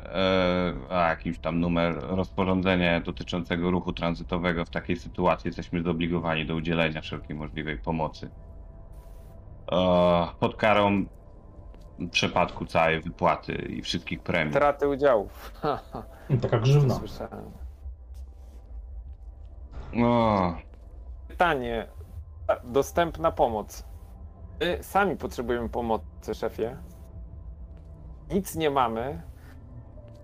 [0.90, 7.02] a jakiś tam numer, rozporządzenie dotyczącego ruchu tranzytowego w takiej sytuacji jesteśmy zobligowani do udzielenia
[7.02, 8.30] wszelkiej możliwej pomocy.
[9.72, 11.06] E, pod karą
[12.12, 14.54] przepadku całej wypłaty i wszystkich premii.
[14.54, 15.52] Traty udziałów.
[15.62, 15.80] Ha,
[16.41, 16.96] Taka grzywna.
[16.96, 17.52] słyszałem.
[20.06, 20.54] O,
[21.28, 21.88] Pytanie.
[22.64, 23.84] Dostępna pomoc.
[24.60, 26.78] My sami potrzebujemy pomocy, szefie.
[28.32, 29.22] Nic nie mamy.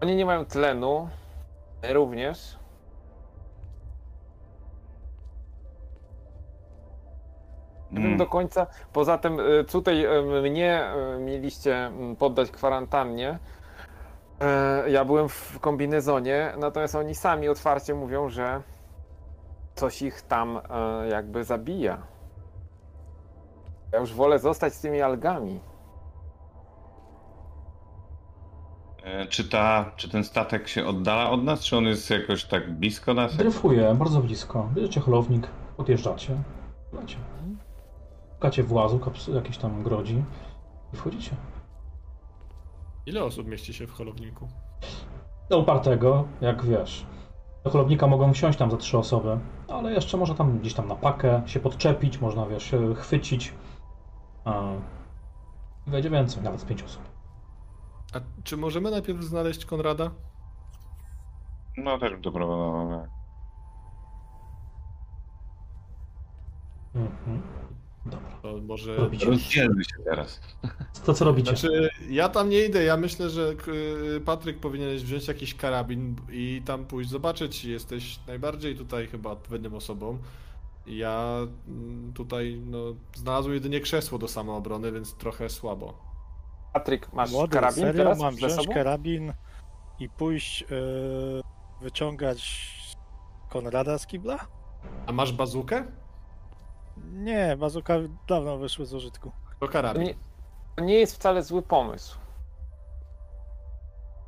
[0.02, 1.10] Oni nie mają tlenu.
[1.84, 2.60] My również.
[7.96, 8.68] Mm, do końca.
[8.94, 10.84] Poza tym y, tutaj y, mnie
[11.16, 13.40] y, mieliście mm, poddać kwarantannie.
[14.42, 18.62] E, Ja byłem w kombinezonie, natomiast oni sami otwarcie mówią, że
[19.76, 21.98] coś ich tam e, jakby zabija.
[23.94, 25.60] Ja już wolę zostać z tymi algami.
[29.04, 32.72] e, czy, ta, czy ten statek się oddala od nas, czy on jest jakoś tak
[32.74, 33.36] blisko nas?
[33.38, 34.70] Dryfuje, bardzo blisko.
[34.74, 35.48] Bierzecie holownik,
[35.78, 36.36] podjeżdżacie,
[36.94, 37.18] lecie.
[38.46, 39.00] Szukacie włazu,
[39.34, 40.24] jakiejś tam grodzi
[40.94, 41.36] i wchodzicie.
[43.06, 44.48] Ile osób mieści się w holowniku?
[45.50, 47.06] Do upartego, jak wiesz.
[47.64, 50.96] Do holownika mogą wsiąść tam za trzy osoby, ale jeszcze można tam gdzieś tam na
[50.96, 53.54] pakę się podczepić, można wiesz, się chwycić.
[55.88, 57.02] I Wejdzie więcej, nawet z pięć osób.
[58.14, 60.12] A czy możemy najpierw znaleźć Konrada?
[61.78, 63.00] No też bym to proponował.
[63.00, 63.10] tak.
[66.96, 67.65] Mhm.
[68.06, 68.38] Dobra.
[68.42, 68.96] To może...
[68.96, 69.26] Robicie.
[69.26, 70.42] Rozdzielmy się teraz.
[71.06, 71.50] To co robicie?
[71.56, 72.84] Znaczy, ja tam nie idę.
[72.84, 73.72] Ja myślę, że k-
[74.26, 77.66] Patryk powinieneś wziąć jakiś karabin i tam pójść zobaczyć.
[77.66, 80.18] Jesteś najbardziej tutaj chyba odpowiednią osobą.
[80.88, 81.38] Ja
[81.68, 82.78] mm, tutaj no,
[83.16, 85.94] znalazłem jedynie krzesło do samoobrony, więc trochę słabo.
[86.74, 88.74] Patryk, masz Młody, karabin serio teraz mam wziąć sobą?
[88.74, 89.34] karabin
[90.00, 90.66] i pójść e,
[91.82, 92.72] wyciągać
[93.50, 94.38] Konrada z kibla?
[95.08, 95.84] A masz bazukę?
[96.98, 97.94] Nie, bazuka
[98.28, 99.32] dawno wyszły z użytku.
[99.60, 100.04] To To karabin.
[100.04, 100.14] nie,
[100.76, 102.18] to nie jest wcale zły pomysł.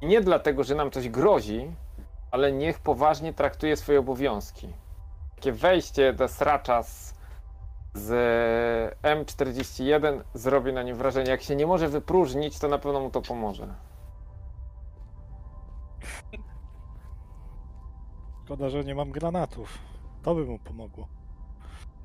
[0.01, 1.71] I nie dlatego, że nam coś grozi,
[2.31, 4.73] ale niech poważnie traktuje swoje obowiązki.
[5.35, 7.13] Takie wejście do sracza z,
[7.93, 8.09] z
[9.03, 11.31] M41 zrobi na nim wrażenie.
[11.31, 13.67] Jak się nie może wypróżnić, to na pewno mu to pomoże.
[18.45, 19.77] Szkoda, że nie mam granatów.
[20.23, 21.07] To by mu pomogło.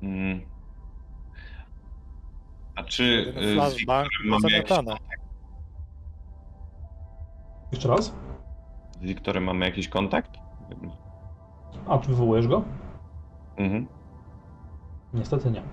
[0.03, 0.41] Mm.
[2.75, 3.03] A czy
[3.37, 4.77] y, z Wiktorem mamy jakiś.
[7.71, 8.13] Jeszcze raz?
[9.03, 10.31] z Wiktorem mamy jakiś kontakt?
[11.87, 12.63] A, czy wywołujesz go?
[13.57, 13.87] Mhm.
[15.13, 15.63] Niestety nie.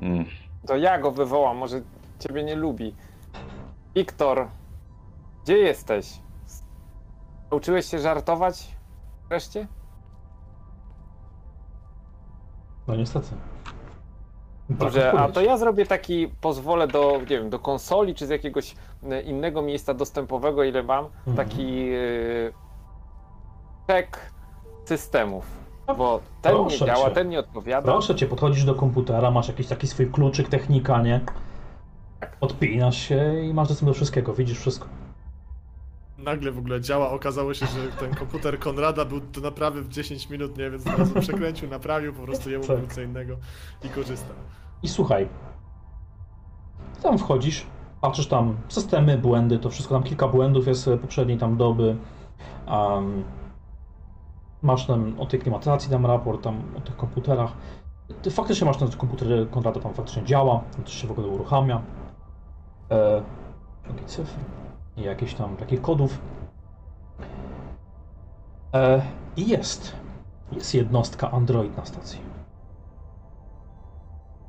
[0.00, 0.24] Mm.
[0.66, 1.80] To ja go wywołam, może
[2.18, 2.94] ciebie nie lubi.
[3.94, 4.48] Wiktor,
[5.42, 6.20] gdzie jesteś?
[7.50, 8.76] Nauczyłeś się żartować
[9.28, 9.66] wreszcie?
[12.88, 13.26] No niestety.
[14.70, 18.74] Dobrze, a to ja zrobię taki, pozwolę do, nie wiem, do konsoli czy z jakiegoś
[19.10, 21.36] e, innego miejsca dostępowego, ile mam, Mhm.
[21.36, 22.52] taki yy,
[23.86, 24.18] check
[24.84, 25.44] systemów.
[25.98, 27.14] Bo ten nie Proszę działa, cię.
[27.14, 27.92] ten nie odpowiada.
[27.92, 31.20] Proszę cię, podchodzisz do komputera, masz jakiś taki swój kluczyk, technika, nie?
[32.40, 34.86] Odpinasz się i masz dostęp do wszystkiego, widzisz wszystko.
[36.24, 40.30] Nagle w ogóle działa, okazało się, że ten komputer Konrada był do naprawy w 10
[40.30, 42.92] minut, nie, więc od razu przekręcił, naprawił, po prostu jemu Tak.
[42.92, 43.36] co innego
[43.84, 44.36] i korzystał.
[44.82, 45.28] I słuchaj,
[47.02, 47.66] tam wchodzisz,
[48.00, 51.96] patrzysz tam systemy, błędy, to wszystko, tam kilka błędów jest e, poprzedniej tam doby.
[52.68, 53.24] Um,
[54.62, 57.52] masz tam o tej klimatyzacji tam raport, tam o tych komputerach.
[58.22, 61.82] Ty faktycznie masz ten komputer Konrada tam faktycznie działa, to się w ogóle uruchamia.
[62.90, 63.22] E,
[63.88, 64.63] takie cyfry
[64.96, 66.18] i jakieś tam takich kodów.
[68.74, 69.02] E,
[69.36, 69.92] I jest.
[70.52, 72.20] Jest jednostka Android na stacji.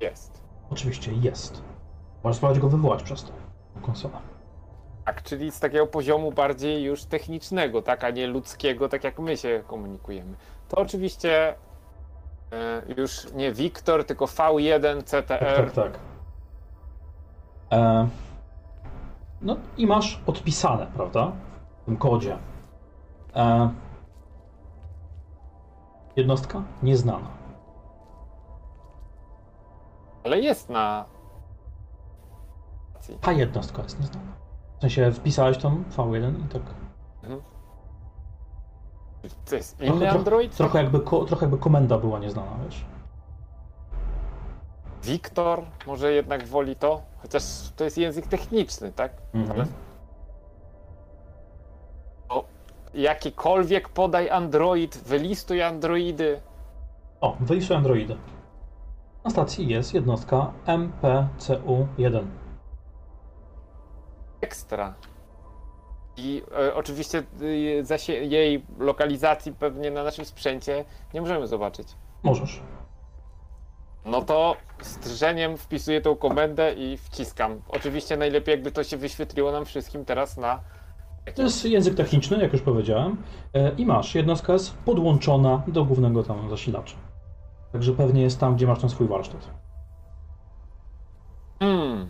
[0.02, 0.42] Jest.
[0.70, 1.62] Oczywiście jest.
[2.24, 3.32] Możesz spróbować go wywołać przez to.
[3.82, 4.18] Konsolę.
[5.06, 9.38] Tak, czyli z takiego poziomu bardziej już technicznego, tak, a nie ludzkiego, tak jak my
[9.38, 10.36] się komunikujemy.
[10.70, 11.56] To oczywiście
[12.52, 15.56] e, już nie Wiktor, tylko V1 Tak, CTR.
[15.56, 16.00] tak, tak.
[17.72, 18.08] E,
[19.42, 21.32] no i masz podpisane, prawda?
[21.82, 22.38] W tym kodzie.
[23.36, 23.70] E,
[26.16, 27.28] jednostka nieznana.
[30.24, 31.06] Ale jest na.
[33.22, 34.32] Ta jednostka jest nieznana.
[34.78, 36.62] W sensie wpisałeś tam V1 i tak.
[39.46, 40.56] To jest Trochę- inny trochę- Android?
[40.58, 42.86] Trochę jakby, ko, trochę jakby komenda była nieznana, wiesz?
[45.06, 47.02] Wiktor może jednak woli to?
[47.22, 47.44] Chociaż
[47.76, 49.12] to jest język techniczny, tak?
[49.34, 49.52] Mhm.
[49.60, 49.68] Ale-
[52.30, 52.46] O,
[52.94, 56.42] jakikolwiek podaj Android, wylistuj Androidy.
[57.22, 58.16] O, wyjście Androidy.
[59.24, 62.26] Na stacji jest jednostka MPCU1.
[64.42, 64.94] Ekstra.
[66.18, 67.24] I e, oczywiście
[67.84, 71.88] zasie- jej lokalizacji pewnie na naszym sprzęcie nie możemy zobaczyć.
[72.24, 72.62] Możesz.
[74.06, 77.62] No to z drżeniem wpisuję tą komendę i wciskam.
[77.70, 80.60] Oczywiście najlepiej jakby to się wyświetliło nam wszystkim teraz na
[81.36, 83.18] To jest język techniczny, jak już powiedziałem.
[83.54, 86.96] E, I masz, jednostka jest podłączona do głównego tam zasilacza.
[87.72, 89.50] Także pewnie jest tam, gdzie masz ten swój warsztat.
[91.60, 92.08] Hmm.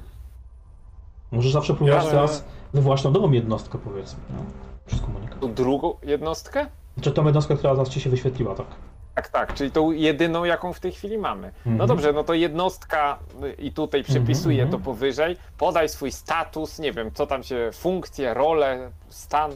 [1.32, 4.20] Możesz zawsze próbować Ja- teraz wywołać tą nową jednostkę, powiedzmy.
[4.30, 4.44] No,
[4.86, 5.54] przez komunikat.
[5.54, 6.66] Drugą jednostkę?
[7.02, 8.68] Czy tą jednostkę, która zaraz ci się wyświetliła, tak?
[9.16, 11.52] Tak, tak, czyli tą jedyną, jaką w tej chwili mamy.
[11.66, 11.88] No Mhm.
[11.88, 15.38] dobrze, no to jednostka y, i tutaj przepisuję Mhm, to powyżej.
[15.58, 19.52] Podaj swój status, nie wiem, co tam się, funkcje, role, stan,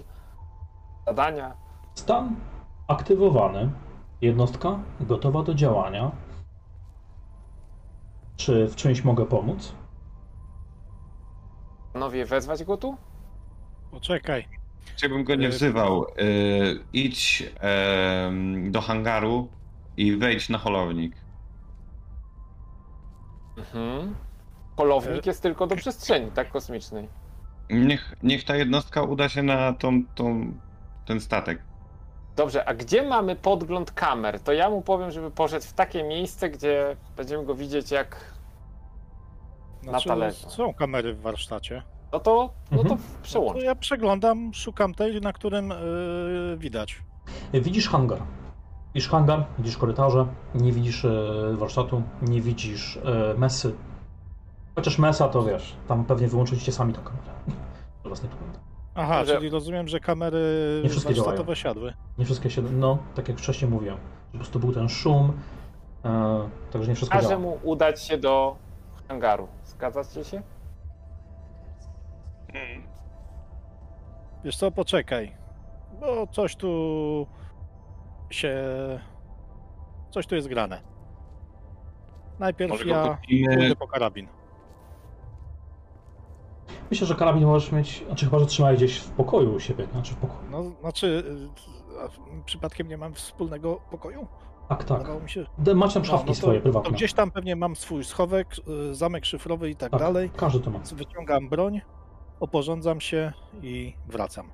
[1.08, 1.54] zadania.
[1.96, 2.36] Stan
[2.88, 3.70] aktywowany.
[4.22, 6.12] Jednostka gotowa do działania.
[8.38, 9.74] Czy w czymś mogę pomóc?
[11.94, 12.98] Panowie, wezwać go tu?
[13.92, 14.59] Poczekaj.
[14.86, 16.04] Chciałbym go nie Y- wzywał.
[16.04, 19.48] Y, idź em, do hangaru
[19.98, 21.16] i wejdź na holownik.
[23.58, 24.16] Mhm.
[24.76, 27.08] Polownik jest tylko do przestrzeni, tak, kosmicznej.
[27.70, 30.54] Niech, niech ta jednostka uda się na tą, tą,
[31.06, 31.62] ten statek.
[32.36, 34.40] Dobrze, a gdzie mamy podgląd kamer?
[34.40, 38.34] To ja mu powiem, żeby poszedł w takie miejsce, gdzie będziemy go widzieć jak...
[39.84, 40.50] Znaczy, talerzu.
[40.50, 41.84] są kamery w warsztacie.
[42.14, 43.00] No to, no to Mhm.
[43.24, 43.58] przełącz.
[43.58, 47.02] To ja przeglądam, szukam tej, na którym yy, widać.
[47.54, 48.20] Widzisz hangar.
[48.96, 50.26] Widzisz hangar, widzisz korytarze,
[50.56, 51.12] nie widzisz e,
[51.58, 53.76] warsztatu, nie widzisz e, mesy.
[54.76, 57.32] Chociaż mesa to wiesz, tam pewnie wyłączyliście sami tą kamerę.
[58.04, 58.62] Że was nie pamiętam.
[58.96, 60.40] Aha, czyli rozumiem, że kamery
[60.84, 61.94] Nie wszystkie warsztatowe siadły.
[62.18, 63.98] Nie wszystkie się, no, tak jak wcześniej mówiłem,
[64.32, 65.34] po prostu był ten szum,
[66.06, 66.40] e,
[66.72, 67.42] także nie wszystko Każe działa.
[67.42, 68.56] mu udać się do
[69.08, 69.48] hangaru.
[69.66, 70.42] Zgadzacie się?
[74.44, 75.36] Wiesz co, poczekaj.
[76.00, 77.28] Bo coś tu
[78.30, 78.56] się...
[80.10, 80.82] Coś tu jest grane.
[82.40, 84.28] Najpierw Może ja pójdę po karabin.
[86.90, 90.14] Myślę, że karabin możesz mieć, znaczy chyba, że trzymaj gdzieś w pokoju u siebie, znaczy
[90.14, 90.50] w pokoju.
[90.52, 91.24] No, znaczy,
[92.46, 94.28] przypadkiem nie mam wspólnego pokoju?
[94.70, 95.02] Tak, tak.
[95.26, 95.46] Się...
[95.76, 96.92] Macie tam No, szafki no to, swoje, to prywatne.
[96.92, 98.56] gdzieś tam pewnie mam swój schowek,
[98.92, 100.32] y, zamek szyfrowy i tak, tak, dalej.
[100.36, 100.80] każdy to ma.
[100.94, 101.82] Wyciągam broń,
[102.40, 104.50] oporządzam się i wracam.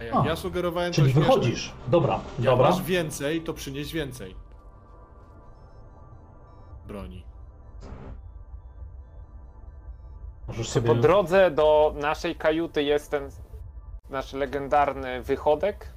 [0.00, 1.30] A jak A, ja sugerowałem Czyli to śmieszne.
[1.34, 1.72] wychodzisz.
[1.88, 2.68] Dobra, Jak dobra.
[2.70, 4.36] masz więcej, to przynieś więcej.
[6.86, 7.24] Broni.
[10.48, 10.88] Możesz Czy sobie...
[10.88, 13.30] po drodze do naszej kajuty jest ten
[14.10, 15.92] nasz legendarny wychodek?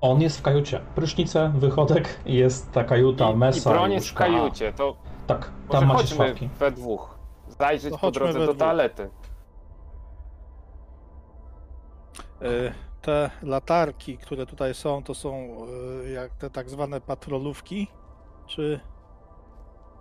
[0.00, 0.80] On jest w kajucie.
[0.94, 4.72] Prysznice, wychodek, jest ta kajuta, I, i mesa broń jest w kajucie.
[4.72, 4.96] To
[5.26, 6.48] Tak, tam macie szafki.
[6.58, 7.18] we dwóch.
[7.48, 8.56] Zajrzeć po drodze do dwóch.
[8.58, 9.10] toalety.
[13.02, 15.56] Te latarki, które tutaj są, to są
[16.04, 17.88] y, jak te tak zwane patrolówki,
[18.46, 18.80] czy...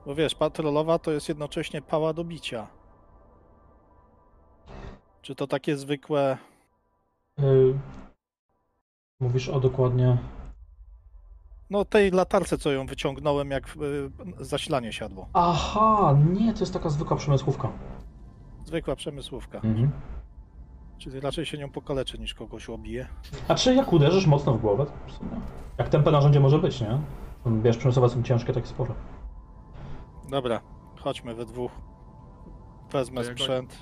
[0.05, 2.67] Bo wiesz, patrolowa to jest jednocześnie pała do bicia.
[5.21, 6.37] Czy to takie zwykłe...
[7.39, 7.73] Y...
[9.19, 10.17] Mówisz o dokładnie...
[11.69, 13.77] No tej latarce, co ją wyciągnąłem, jak
[14.39, 15.27] zasilanie siadło.
[15.33, 17.71] Aha, nie, to jest taka zwykła przemysłówka.
[18.65, 19.57] Zwykła przemysłówka.
[19.57, 19.91] Mhm.
[21.01, 23.07] Czyli raczej się nią pokaleczy niż kogoś obije.
[23.47, 25.31] A czy jak uderzysz mocno w głowę, to w sumie...
[25.77, 26.99] Jak tempe narzędzie może być, nie?
[27.45, 28.93] Wiesz, przemysłowe są ciężkie, takie spore.
[30.29, 30.61] Dobra,
[30.99, 31.71] chodźmy we dwóch.
[32.91, 33.77] Wezmę To jak sprzęt,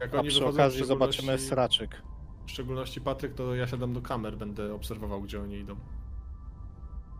[0.00, 2.02] Jak a oni przy wychodzą, w okazji zobaczymy straczyk.
[2.46, 5.76] W szczególności Patryk, to ja siadam do kamer, będę obserwował, gdzie oni idą.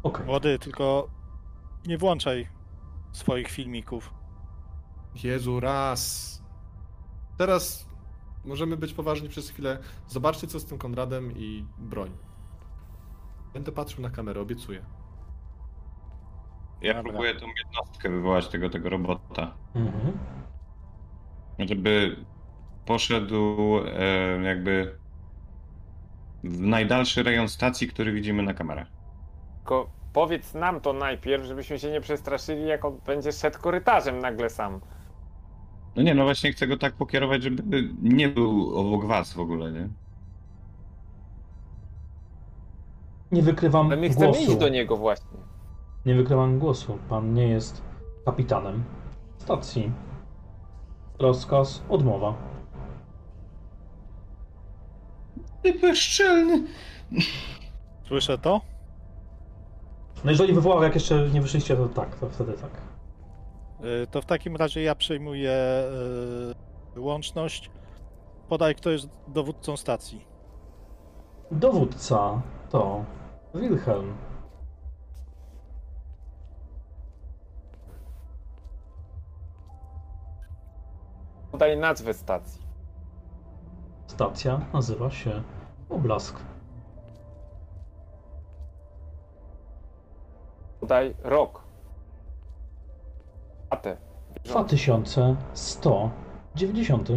[0.03, 0.27] Okej.
[0.27, 1.09] Młody, tylko
[1.87, 2.49] nie włączaj
[3.13, 4.15] swoich filmików.
[5.25, 6.43] Jezu, raz.
[7.39, 7.92] Teraz
[8.45, 9.79] możemy być poważni przez chwilę.
[10.09, 12.11] Zobaczcie, co z tym Konradem i broń.
[13.55, 14.83] Będę patrzył na kamerę, obiecuję.
[16.83, 17.13] Ja Dobra.
[17.13, 19.55] próbuję tą jednostkę wywołać tego, tego robota.
[19.75, 20.19] Mhm.
[21.59, 22.17] Żeby
[22.87, 24.99] poszedł e, jakby
[26.45, 28.89] w najdalszy rejon stacji, który widzimy na kamerach.
[29.57, 34.51] Tylko powiedz nam to najpierw, żebyśmy się nie przestraszyli, jak on będzie szedł korytarzem nagle
[34.51, 34.81] sam.
[35.97, 39.73] No nie, no właśnie chcę go tak pokierować, żeby nie był obok was w ogóle,
[39.73, 39.89] nie?
[43.33, 44.43] Nie wykrywam Ale my chcemy głosu.
[44.43, 45.39] iść do niego właśnie.
[46.07, 46.99] Nie wykrywam głosu.
[47.09, 47.83] Pan nie jest
[48.25, 48.85] kapitanem
[49.39, 49.93] stacji.
[51.19, 52.35] Rozkaz, odmowa.
[55.63, 56.67] Ty bezczelny!
[58.09, 58.61] Słyszę to?
[60.25, 62.71] No jeżeli wywołał, jak jeszcze nie wyszliście, to tak, to wtedy tak.
[63.85, 65.53] Y, To w takim razie ja przejmuję
[66.97, 67.71] y, łączność.
[68.49, 70.27] Podaj, kto jest dowódcą stacji.
[71.51, 73.05] Dowódca to
[73.55, 74.15] Wilhelm.
[81.53, 82.63] Podaj nazwę stacji.
[84.07, 85.43] Stacja nazywa się
[85.89, 86.37] Oblask.
[90.81, 91.62] Podaj rok.
[93.73, 93.97] Datę.
[94.45, 97.09] 2190.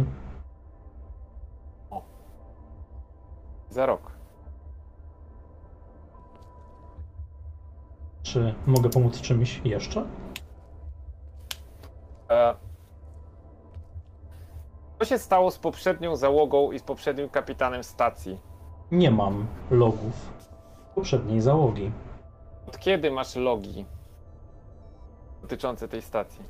[3.70, 4.12] Za rok.
[8.22, 10.06] Czy mogę pomóc czymś jeszcze?
[12.30, 12.54] E...
[14.98, 18.40] Co się stało z poprzednią załogą i z poprzednim kapitanem stacji?
[18.90, 20.32] Nie mam logów
[20.94, 21.92] poprzedniej załogi.
[22.68, 23.84] Od kiedy masz logi
[25.46, 26.42] dotyczące tej stacji?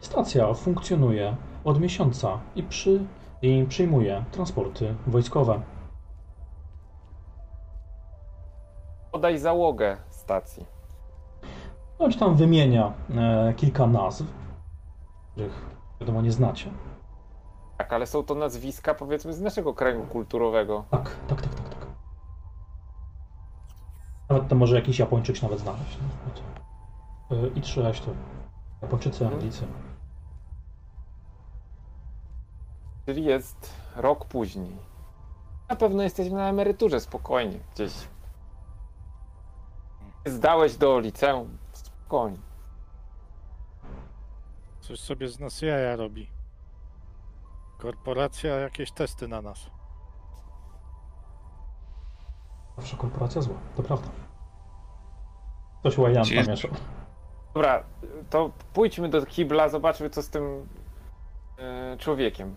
[0.00, 3.04] Stacja funkcjonuje od miesiąca i, przy,
[3.42, 5.60] i przyjmuje transporty wojskowe.
[9.12, 10.66] Podaj załogę stacji.
[11.98, 14.24] Bądź tam wymienia e, kilka nazw,
[15.32, 15.66] których
[16.00, 16.70] wiadomo nie znacie.
[17.78, 20.84] Tak, ale są to nazwiska powiedzmy z naszego kręgu kulturowego.
[20.90, 21.86] Tak, tak, tak, tak, tak.
[24.30, 25.98] Nawet to może jakiś Japończyk nawet znaleźć.
[26.02, 26.53] no, no
[27.54, 28.10] I trzymać to.
[28.82, 29.66] Japończycy, Anglicy.
[33.06, 34.76] Czyli jest rok później.
[35.68, 37.92] Na pewno jesteśmy na emeryturze, spokojnie, gdzieś.
[40.26, 42.38] Zdałeś do liceum, spokojnie.
[44.80, 46.30] Coś sobie z nas jaja robi.
[47.78, 49.70] Korporacja jakieś testy na nas.
[52.76, 54.08] Zawsze korporacja zła, to prawda.
[55.80, 56.56] Ktoś łajan Gdzie.
[57.54, 57.84] Dobra,
[58.30, 60.68] to pójdźmy do kibla, zobaczmy co z tym
[61.58, 62.54] e, człowiekiem.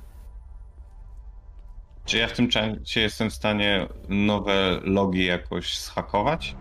[2.05, 6.55] Czy ja w tym czasie jestem w stanie nowe logi jakoś zhakować?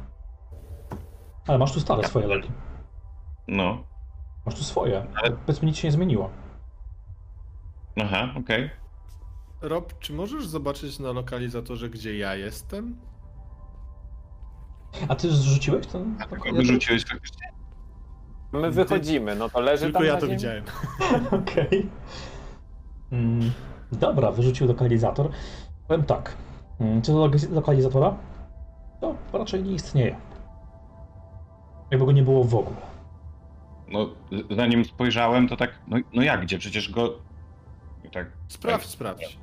[1.46, 2.50] Ale masz tu stare swoje logi.
[3.48, 3.84] No.
[4.46, 5.06] Masz tu swoje.
[5.22, 6.30] Ale- Powiedzmy, nic się nie zmieniło.
[8.02, 8.70] Aha, okej.
[9.60, 12.96] Rob, czy możesz zobaczyć na lokalizatorze, gdzie ja jestem?
[15.08, 16.16] A ty zrzuciłeś ten?
[16.20, 17.55] A tego wyrzuciłeś faktycznie?
[18.60, 20.36] My wychodzimy, no to leży Tylko tam ja na to ziemi?
[20.38, 20.64] widziałem.
[21.42, 21.86] Okej.
[23.12, 23.50] Mm,
[23.92, 25.30] dobra, wyrzucił lokalizator.
[25.88, 26.36] Powiem tak.
[26.80, 28.16] Mm, Co do lokalizatora?
[29.00, 30.16] To raczej nie istnieje.
[31.90, 32.76] Jakby go nie było w ogóle.
[33.88, 34.08] No,
[34.56, 36.58] zanim spojrzałem, to tak, no, no jak gdzie?
[36.58, 37.12] Przecież go
[38.04, 38.26] I tak.
[38.48, 39.38] Sprawdź, sprawdź.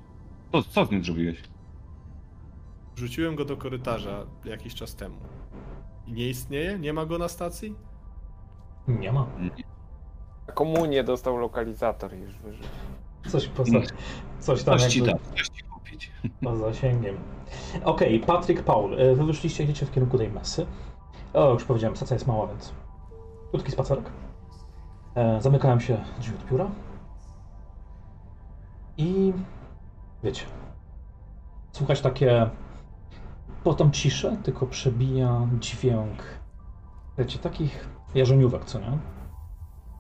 [0.52, 1.44] Co, co z nim zrobiłeś?
[2.96, 5.16] Wrzuciłem go do korytarza jakiś czas temu.
[6.08, 6.80] I nie istnieje?
[6.80, 7.76] Nie ma go na stacji?
[8.88, 9.28] Nie ma.
[10.48, 12.66] Na komunię dostał lokalizator już wyżył.
[13.28, 13.80] Coś poza,
[14.40, 16.12] coś tam Coś ci jakby coś ci kupić.
[16.44, 17.18] poza zasięgiem.
[17.84, 20.66] Okej, Patryk, Paul, y, wy wyszliście, idziecie w kierunku tej mesy.
[21.34, 22.74] O, już powiedziałem, stacja jest mała, więc
[23.52, 24.06] krótki spacerek.
[25.16, 26.72] E, zamykałem się drzwi od biura.
[28.98, 29.34] I
[30.24, 30.46] wiecie,
[31.72, 32.50] słuchać takie
[33.64, 36.24] potem ciszę, tylko przebija dźwięk,
[37.18, 38.98] wiecie, takich jarzeniówek, co nie?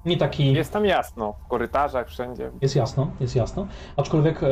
[0.05, 0.53] Nie taki...
[0.53, 2.51] Jest tam jasno, w korytarzach, wszędzie.
[2.61, 3.67] Jest jasno, jest jasno.
[3.97, 4.47] Aczkolwiek e,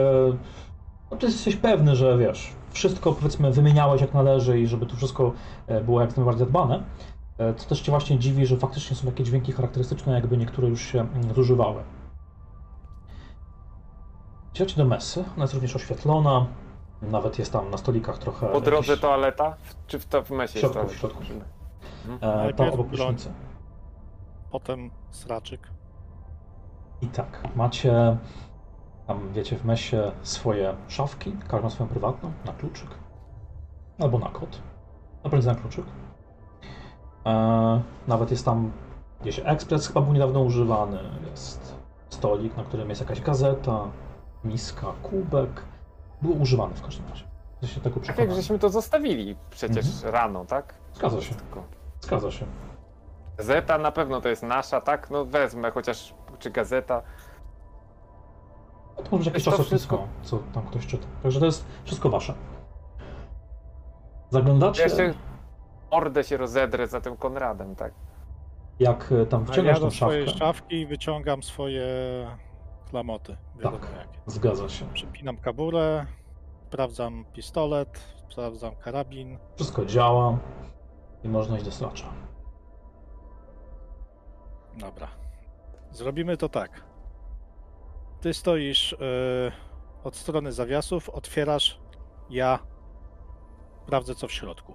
[1.12, 5.32] no, ty jesteś pewny, że wiesz, wszystko powiedzmy wymieniałeś jak należy i żeby to wszystko
[5.68, 6.84] e, było jak najbardziej zadbane.
[7.38, 10.82] E, to też cię właśnie dziwi, że faktycznie są takie dźwięki charakterystyczne, jakby niektóre już
[10.82, 11.84] się mm, zużywały.
[14.54, 16.46] Idziecie do mesy, ona jest również oświetlona.
[17.02, 18.48] Nawet jest tam na stolikach trochę.
[18.48, 19.56] Po drodze jakiś- toaleta?
[19.64, 21.24] W- Czy w, to w mesie W środku, jest w środku.
[22.20, 22.44] toaleta?
[22.50, 23.30] E, tam obok prysznicy.
[24.52, 25.68] Potem sraczyk.
[27.02, 28.18] I tak, macie
[29.08, 32.88] tam, wiecie, w mesie swoje szafki, każdą swoją prywatną, na kluczyk.
[34.00, 34.62] Albo na kod.
[35.24, 35.86] Na pewno na kluczyk.
[37.26, 38.72] E, nawet jest tam
[39.22, 41.00] gdzieś ekspres chyba był niedawno używany.
[41.32, 41.76] Jest
[42.10, 43.88] stolik, na którym jest jakaś gazeta,
[44.44, 45.66] miska, kubek.
[46.22, 47.26] Był używany w każdym razie.
[47.52, 50.14] Jesteście tego Tak jak żeśmy to zostawili przecież Mhm.
[50.14, 50.74] rano, tak?
[50.94, 51.64] Zgadza się, Tylko.
[52.02, 52.46] zgadza się.
[53.42, 55.10] Gazeta na pewno to jest nasza, tak?
[55.10, 57.02] No wezmę chociaż, czy gazeta.
[58.98, 61.08] No to może jakieś to czasopismo, co tam ktoś czyta.
[61.24, 62.34] Także to jest wszystko wasze.
[64.30, 65.14] Zaglądacie, Ja jeszcze
[65.92, 67.94] mordę się rozedrę za tym Konradem, tak?
[68.80, 70.40] jak e, tam wciągasz ja tą swojej szafkę.
[70.40, 71.86] szafki wyciągam swoje
[72.90, 73.38] klamoty.
[73.64, 73.74] Tak.
[73.74, 74.20] jakie.
[74.26, 74.86] Zgadza się.
[74.94, 76.06] Przypinam kaburę,
[76.68, 78.00] sprawdzam pistolet,
[78.30, 79.38] sprawdzam karabin.
[79.56, 80.38] Wszystko działa
[81.24, 82.06] i można iść do slacza.
[84.82, 85.08] Dobra.
[85.92, 86.84] Zrobimy to tak.
[88.22, 89.52] Ty stoisz yy,
[90.04, 91.80] od strony zawiasów, otwierasz,
[92.30, 92.60] ja
[93.84, 94.74] sprawdzę co w środku.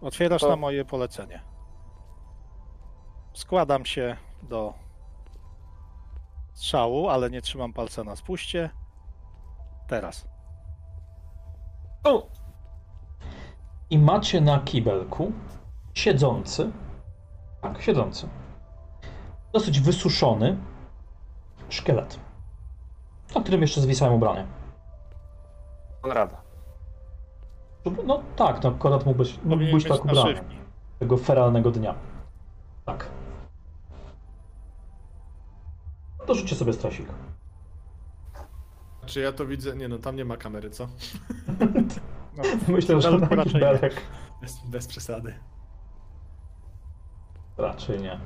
[0.00, 1.42] Otwierasz To- na moje polecenie.
[3.32, 4.74] Składam się do
[6.52, 8.70] strzału, ale nie trzymam palca na spuście.
[9.86, 10.28] Teraz.
[12.04, 12.26] O!
[13.90, 15.32] I macie na kibelku
[15.94, 16.70] siedzący,
[17.60, 18.28] tak, siedzący,
[19.52, 20.56] dosyć wysuszony
[21.68, 22.18] szkielet,
[23.34, 24.46] na którym jeszcze zwisają ubrania.
[26.02, 26.42] Konrada.
[28.06, 30.40] No tak, no akurat mógł być, mógł być tak ubrany
[30.98, 31.94] tego feralnego dnia.
[32.84, 33.08] Tak.
[36.26, 37.06] To rzućcie sobie stresik.
[39.06, 39.76] Czy ja to widzę?
[39.76, 40.88] Nie no, tam nie ma kamery, co?
[42.36, 43.62] No, Myślę, że na raczej
[44.64, 45.34] bez przesady.
[47.58, 48.20] Raczej nie.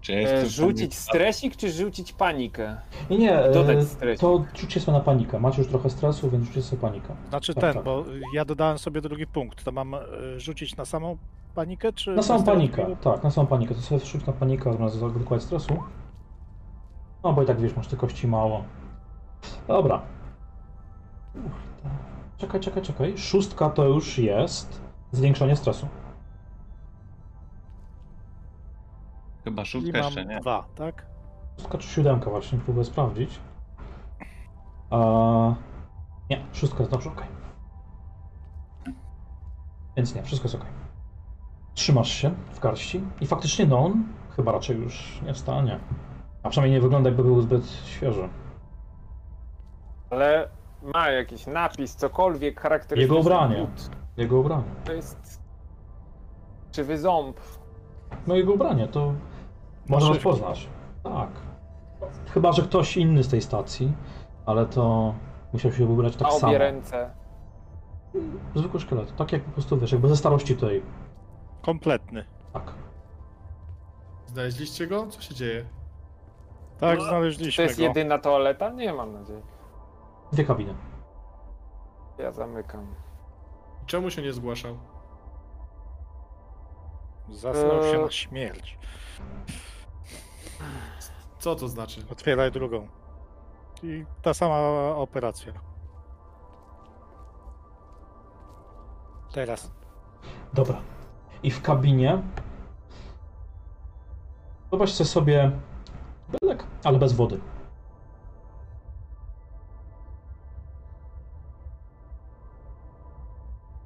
[0.00, 2.76] Czy ja E, jestem rzucić stresik, czy rzucić panikę?
[3.10, 4.20] Nie, nie, e, Dodać stresik.
[4.20, 5.40] to rzućcie sobie na panikę.
[5.40, 7.16] Macie już trochę stresu, więc rzućcie sobie panikę.
[7.28, 7.84] Znaczy Tak, ten, tak.
[7.84, 8.04] bo
[8.34, 9.64] ja dodałem sobie drugi punkt.
[9.64, 10.00] To mam e,
[10.36, 11.16] rzucić na samą
[11.54, 12.10] panikę, czy...
[12.14, 13.74] Na samą panikę, tak, na samą panikę.
[13.74, 15.76] To sobie wrzuć na panikę zamiast wykład stresu.
[17.24, 18.64] No bo i tak wiesz, masz te kości mało.
[19.68, 20.02] Dobra.
[21.32, 21.48] Kurde.
[22.38, 23.18] Czekaj, czekaj, czekaj.
[23.18, 24.83] Szóstka to już jest
[25.16, 25.88] zwiększenie stresu.
[29.44, 30.40] Chyba szóstka mam jeszcze nie.
[30.40, 31.06] dwa, tak?
[31.56, 33.40] Szóstka czy siódemka właśnie, próbuję sprawdzić.
[34.90, 34.98] A...
[36.30, 37.26] Nie, szóstka jest dobrze, okej.
[39.96, 40.70] Więc nie, wszystko jest okej.
[41.74, 44.04] Trzymasz się w garści i faktycznie no on
[44.36, 45.78] chyba raczej już nie wstanie.
[46.42, 48.28] A przynajmniej nie wygląda jakby był zbyt świeży.
[50.10, 50.48] Ale
[50.94, 53.16] ma jakiś napis, cokolwiek charakterystyczny.
[53.16, 53.66] Jego ubranie.
[53.66, 54.03] but.
[54.16, 54.64] Jego ubranie.
[54.84, 55.42] To jest...
[56.72, 57.40] Krzywy ząb.
[58.26, 59.12] No jego ubranie, to
[59.88, 60.28] można Naszywki.
[60.28, 60.68] rozpoznać.
[61.02, 61.28] Tak.
[62.30, 63.92] Chyba, że ktoś inny z tej stacji,
[64.46, 65.14] ale to
[65.52, 66.58] musiał się ubrać tak a obie samo.
[66.58, 67.10] ręce.
[68.54, 70.82] Zwykły szkielet, tak jak po prostu wiesz, jakby ze starości tutaj.
[71.62, 72.24] Kompletny.
[72.52, 72.72] Tak.
[74.26, 75.06] Znaleźliście go?
[75.06, 75.64] Co się dzieje?
[76.80, 77.82] Tak, To znaleźliśmy jest go.
[77.84, 78.70] jedyna toaleta?
[78.70, 79.42] Nie mam nadziei.
[80.32, 80.74] Dwie kabiny.
[82.18, 82.86] Ja zamykam.
[83.86, 84.78] Czemu się nie zgłaszał?
[87.28, 88.78] Zasnął się na śmierć.
[91.38, 92.00] Co to znaczy?
[92.10, 92.88] Otwieraj drugą.
[93.82, 94.56] I ta sama
[94.96, 95.52] operacja.
[99.32, 99.70] Teraz.
[100.54, 100.80] Dobra.
[101.42, 102.22] I w kabinie
[104.74, 105.50] Zobaczcie sobie
[106.28, 107.40] belek, ale bez wody.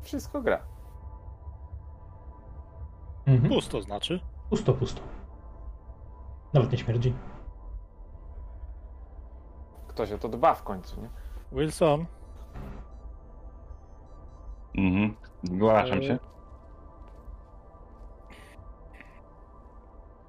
[0.09, 0.62] Wszystko gra.
[3.26, 3.48] Mhm.
[3.52, 4.20] Pusto znaczy.
[4.51, 5.01] Pusto, pusto.
[6.52, 7.14] Nawet nie śmierdzi.
[9.89, 11.09] Ktoś o to dba w końcu, nie?
[11.52, 12.06] Wilson,
[14.78, 15.16] Mhm.
[15.43, 16.18] Zgłaszam się.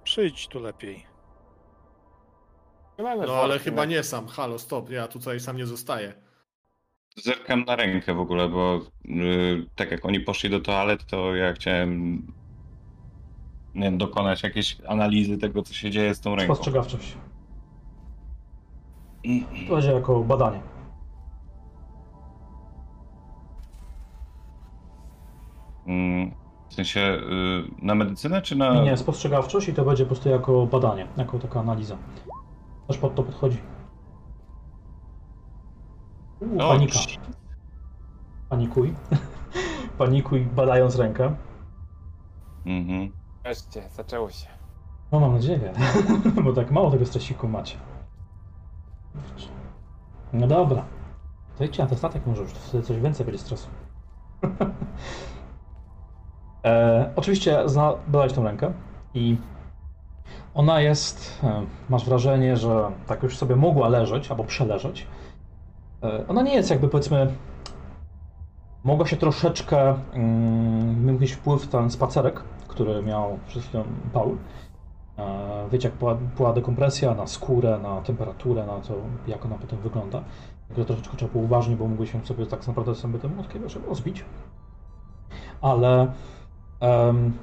[0.03, 1.06] przyjdź tu lepiej.
[2.97, 4.27] No ale worki chyba nie sam.
[4.27, 4.89] Halo, stop.
[4.89, 6.28] Ja tutaj sam nie zostaję.
[7.23, 11.53] Zerkam na rękę w ogóle, bo y, tak jak oni poszli do toalet, to ja
[11.53, 12.21] chciałem
[13.75, 16.53] nie wiem, dokonać jakiejś analizy tego, co się dzieje z tą ręką.
[16.55, 17.17] Spostrzegawczość.
[19.67, 20.59] To będzie jako badanie.
[25.87, 26.31] Mm,
[26.69, 28.73] W sensie y, na medycynę, czy na...
[28.73, 31.97] Nie, nie, spostrzegawczość i to będzie po prostu jako badanie, jako taka analiza.
[32.87, 33.57] Też pod to podchodzi.
[36.41, 36.99] O, panika.
[38.49, 38.94] Panikuj.
[39.98, 41.36] Panikuj badając rękę.
[42.66, 43.11] Mhm.
[43.44, 44.48] Wreszcie, zaczęło się.
[45.11, 45.74] No mam nadzieję,
[46.44, 47.78] bo tak mało tego stresiku macie.
[50.34, 50.86] No dobra.
[51.57, 53.68] To idźcie na ten statek może już, wtedy coś więcej będzie stresu.
[56.66, 58.74] e, oczywiście zna- badałeś tą rękę
[59.14, 59.38] i
[60.53, 65.07] ona jest, e, masz wrażenie, że tak już sobie mogła leżeć albo przeleżeć.
[66.03, 67.34] E, ona nie jest jakby powiedzmy,
[68.84, 74.38] mogła się troszeczkę, mm, miał jakiś wpływ ten spacerek, który miał przed chwilą Paul.
[75.17, 78.93] E, Wiecie, jak była, była dekompresja na skórę, na temperaturę, na to,
[79.27, 80.23] jak ona potem wygląda.
[80.67, 83.88] Także troszeczkę trzeba było uważnie, bo mógłby się sobie tak naprawdę sobie tym od żeby
[83.88, 84.26] rozbić.
[85.61, 86.11] Ale
[86.81, 87.34] um,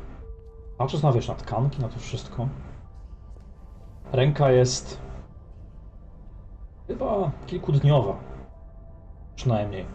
[0.79, 2.49] patrząc na, wiesz, na tkanki, na to wszystko,
[4.13, 5.01] ręka jest
[6.87, 8.17] chyba kilkudniowa.
[9.37, 9.87] Przynajmniej.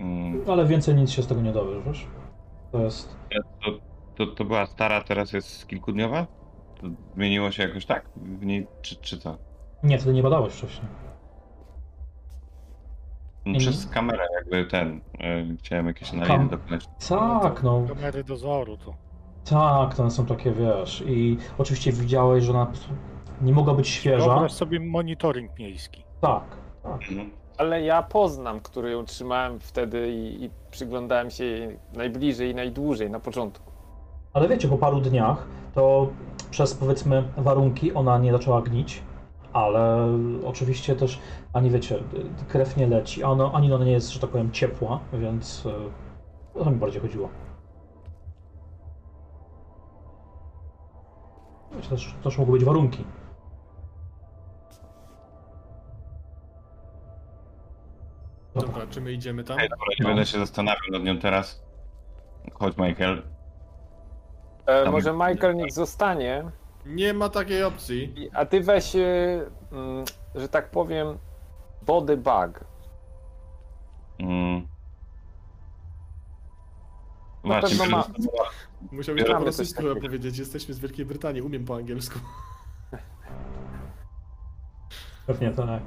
[0.00, 2.06] Mm, Ale więcej nic się z tego nie dowiesz, wiesz?
[2.72, 3.16] To jest...
[3.64, 3.70] To,
[4.16, 6.26] to, to była stara, teraz jest kilkudniowa?
[6.80, 9.36] To zmieniło się jakoś tak w niej, czy, czy co?
[9.82, 10.86] Nie, wtedy nie badałeś wcześniej.
[13.46, 13.58] No, Mhm.
[13.58, 16.88] Przez kamerę jakby ten, y, chciałem jakieś analizy Kam- dokonać.
[17.08, 17.82] Tak, no.
[17.88, 18.94] Kamery dozoru to.
[19.50, 22.66] Tak, to one są takie, wiesz, i oczywiście widziałeś, że ona
[23.40, 24.26] nie mogła być świeża.
[24.26, 26.04] Wyobraź sobie monitoring miejski.
[26.20, 26.44] Tak,
[26.82, 26.92] tak.
[26.92, 27.30] Mhm.
[27.58, 33.10] Ale ja poznam, który ją trzymałem wtedy i, i przyglądałem się jej najbliżej i najdłużej
[33.10, 33.70] na początku.
[34.32, 36.08] Ale wiecie, po paru dniach to
[36.50, 39.02] przez powiedzmy warunki ona nie zaczęła gnić,
[39.52, 40.08] ale
[40.46, 41.20] oczywiście też,
[41.52, 41.98] ani wiecie,
[42.48, 45.66] krew nie leci, a ona, ani ona nie jest, że tak powiem, ciepła, więc
[46.56, 47.28] e, o to mi bardziej chodziło.
[51.76, 53.04] Wiecie, też, też mogły być warunki.
[58.54, 58.86] Dobra.
[58.90, 59.56] Czy my idziemy tam?
[59.56, 60.08] Okej, dobra, nie No.
[60.08, 61.62] będę się zastanawiał nad nią teraz.
[62.54, 63.22] Chodź Michael.
[64.66, 66.44] E, Tam- może Michael niech zostanie,
[66.86, 68.20] Nie ma takiej opcji.
[68.22, 69.00] i- a ty weź, e,
[69.72, 70.04] mm,
[70.34, 71.18] że tak powiem,
[71.82, 72.64] body bag.
[74.18, 74.66] Mm.
[77.44, 78.04] Na Właśnie, pewno ma-
[78.92, 80.00] Musiałbyś po coś rosyjsku takiego.
[80.00, 80.38] powiedzieć.
[80.38, 82.18] Jesteśmy z Wielkiej Brytanii, umiem po angielsku.
[85.26, 85.82] Pewnie tak.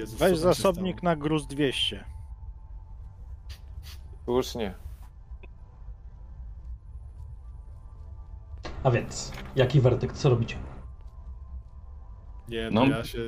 [0.00, 1.10] Jezus, Weź co tam się zasobnik stało?
[1.14, 2.04] na gruz 200.
[4.24, 4.74] Słusznie.
[8.82, 10.16] A więc, jaki werdykt?
[10.16, 10.56] Co robicie?
[12.48, 12.86] Nie, No.
[12.86, 13.18] no ja się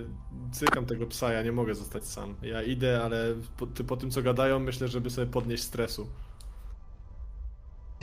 [0.53, 2.35] cykam tego psa, ja nie mogę zostać sam.
[2.43, 6.07] Ja idę, ale po, ty, po tym co gadają, myślę, żeby sobie podnieść stresu.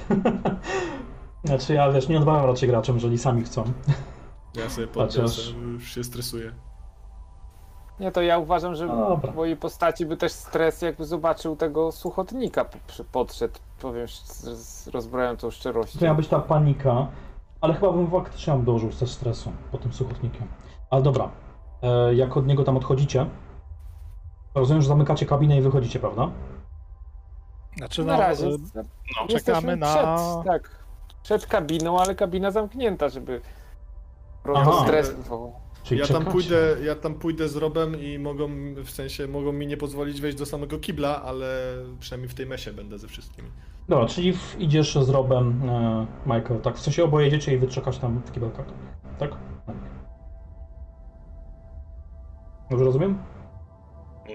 [1.44, 3.74] Znaczy ja, wiesz, nie odmawiam raczej graczom, jeżeli sami chcą.
[4.56, 6.54] Ja sobie Chociaż- podniosę, już się stresuję.
[8.00, 9.32] Nie, to ja uważam, że Dobra.
[9.32, 12.66] w mojej postaci by też stres, jakby zobaczył tego suchotnika,
[13.12, 16.00] podszedł, powiem z, z rozbrajającą szczerością.
[16.00, 17.08] To miała być ta panika,
[17.62, 20.48] ale chyba bym faktycznie dołożył też stresu po tym suchotnikiem.
[20.90, 21.30] Ale dobra,
[21.82, 23.26] e, jak od niego tam odchodzicie,
[24.56, 26.30] rozumiem, że zamykacie kabinę i wychodzicie, prawda?
[27.78, 28.84] Znaczy, Na no, razie y, no,
[29.28, 29.88] czekamy na.
[29.94, 30.70] przed, tak,
[31.24, 33.42] przed kabiną, ale kabina zamknięta, żeby
[34.56, 34.72] Aha.
[34.84, 35.54] stres wywołał.
[35.84, 39.68] Czyli Ja tam, pójdę, ja tam pójdę z Robem i mogą, w sensie, mogą mi
[39.68, 43.50] nie pozwolić wejść do samego kibla, ale przynajmniej w tej mesie będę ze wszystkimi.
[43.90, 46.78] Dobra, czyli w, idziesz z Robem, e, Michael, tak?
[46.78, 48.66] W sensie oboje jedziecie i wyczekasz tam w kibelkach,
[49.20, 49.32] tak?
[49.66, 49.76] Tak.
[52.70, 53.18] Dobrze rozumiem?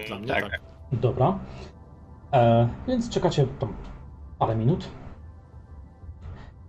[0.07, 0.49] Dla mnie tak.
[0.49, 0.61] tak.
[0.91, 1.39] Dobra.
[2.33, 3.73] E, więc czekacie tam
[4.39, 4.87] parę minut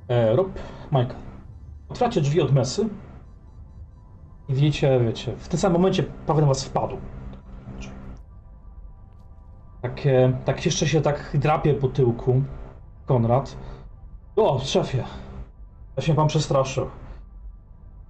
[0.08, 0.48] E, Rob,
[0.92, 1.16] Michael.
[1.88, 2.88] Otwieracie drzwi od mesy
[4.48, 6.97] i widzicie, wiecie, w tym samym momencie prawie na was wpadł.
[9.82, 12.43] Tak, e, tak jeszcze się tak drapie po tyłku
[13.06, 13.56] Konrad.
[14.36, 15.05] O, szefie.
[15.97, 16.86] Ja się pan przestraszył.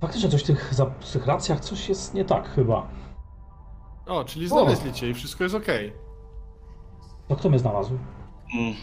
[0.01, 2.87] Faktycznie coś w tych, za- w tych racjach, coś jest nie tak chyba.
[4.07, 5.93] O, czyli znaleźli cię i wszystko jest okej.
[7.29, 7.99] To kto mnie znalazł?
[8.55, 8.75] Mm,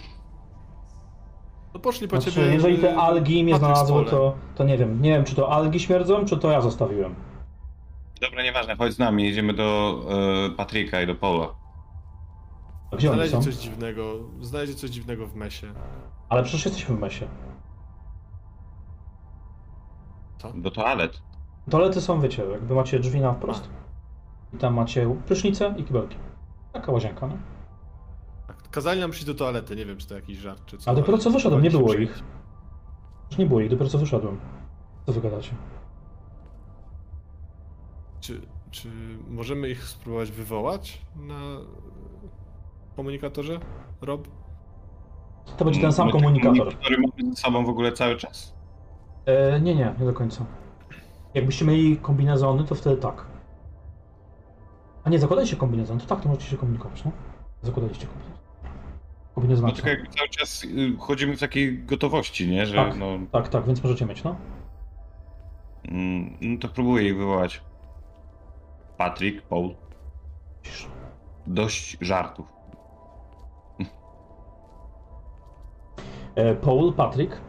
[1.74, 2.54] No poszli po Znaczy, ciebie...
[2.54, 5.02] jeżeli y, te algi mnie znalazły, to, to nie wiem.
[5.02, 7.16] Nie wiem, czy to algi śmierdzą, czy to ja zostawiłem.
[8.24, 10.00] Dobra, nieważne, chodź z nami, jedziemy do
[10.48, 11.48] e, Patryka i do Paula.
[12.98, 13.44] Gdzie oni są?
[13.44, 15.74] coś dziwnego, znaleźli coś dziwnego w mesie.
[16.30, 17.28] Ale przecież jesteśmy w mesie.
[20.56, 21.22] Do toalet.
[21.70, 23.70] Toalety są, wiecie, jakby macie drzwi na wprost.
[24.54, 26.18] I tam macie prysznice i kibelki.
[26.74, 27.38] Taka łazienka, no.
[28.48, 30.92] Tak, Kazali nam przyjść do toalety, nie wiem czy to jakiś żart czy co.
[30.92, 32.24] A dopiero co wyszedłem, nie było ich.
[33.30, 34.40] Już nie było ich, dopiero co wyszedłem.
[35.06, 35.56] Co wy gadacie?
[38.24, 38.42] Czy,
[38.72, 38.88] czy
[39.30, 41.40] możemy ich spróbować wywołać na
[42.96, 43.60] komunikatorze,
[44.02, 44.28] Rob?
[45.58, 46.58] To będzie ten sam My te komunikator.
[46.58, 48.56] komunikatory mamy ze sobą w ogóle cały czas.
[49.26, 50.46] E, nie, nie, nie do końca.
[51.34, 53.26] Jakbyście mieli kombinezony, to wtedy tak.
[55.04, 57.12] A nie, zakładaliście kombinezon, to tak, to możecie się komunikować, no?
[57.62, 58.38] Zakładaliście kombinezon.
[59.36, 59.66] Kombinezon.
[59.66, 62.66] No tylko jakby cały czas y, chodzimy w takiej gotowości, nie?
[62.66, 62.98] Że Tak.
[62.98, 64.36] no, Tak, tak, więc możecie mieć, no.
[65.86, 67.62] mm, no to próbuję ich wywołać.
[68.98, 69.76] Patryk, Paul.
[71.48, 72.54] Dość żartów.
[76.36, 77.42] E, Paul, Patrick.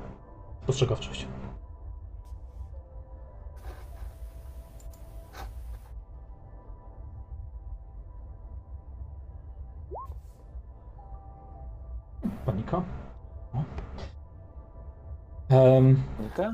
[0.66, 1.26] Postrzegawczość.
[12.46, 12.82] Panika.
[13.54, 13.64] O.
[15.48, 16.52] Em, Nika?